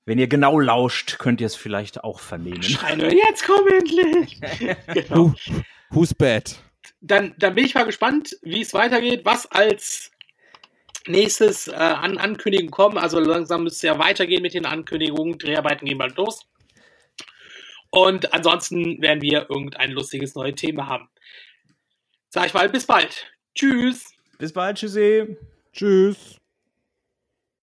Wenn 0.06 0.20
ihr 0.20 0.28
genau 0.28 0.60
lauscht, 0.60 1.20
könnt 1.20 1.42
ihr 1.42 1.48
es 1.48 1.56
vielleicht 1.56 2.04
auch 2.04 2.20
vernehmen. 2.20 2.62
Jetzt 2.62 3.46
komm 3.46 3.68
endlich! 3.68 4.40
genau. 4.94 5.16
Who, 5.16 5.36
who's 5.90 6.14
bad? 6.14 6.56
Dann, 7.02 7.36
dann 7.38 7.56
bin 7.56 7.66
ich 7.66 7.76
mal 7.76 7.84
gespannt, 7.84 8.38
wie 8.42 8.62
es 8.62 8.74
weitergeht, 8.74 9.26
was 9.26 9.52
als 9.52 10.12
nächstes 11.08 11.68
äh, 11.68 11.74
an 11.76 12.18
Ankündigungen 12.18 12.72
kommen. 12.72 12.98
Also 12.98 13.20
langsam 13.20 13.64
müsste 13.64 13.88
es 13.88 13.94
ja 13.94 14.00
weitergehen 14.00 14.42
mit 14.42 14.54
den 14.54 14.66
Ankündigungen. 14.66 15.38
Dreharbeiten 15.38 15.86
gehen 15.86 15.98
bald 15.98 16.16
los. 16.18 16.48
Und 17.92 18.34
ansonsten 18.34 19.02
werden 19.02 19.22
wir 19.22 19.50
irgendein 19.50 19.92
lustiges 19.92 20.36
neues 20.36 20.56
Thema 20.56 20.88
haben. 20.88 21.10
Sag 22.30 22.48
ich 22.48 22.54
mal, 22.54 22.70
bis 22.70 22.86
bald. 22.86 23.28
Tschüss. 23.58 24.14
Bis 24.38 24.54
bald, 24.54 24.78
tschüssi. 24.78 25.36
Tschüss. 25.74 26.38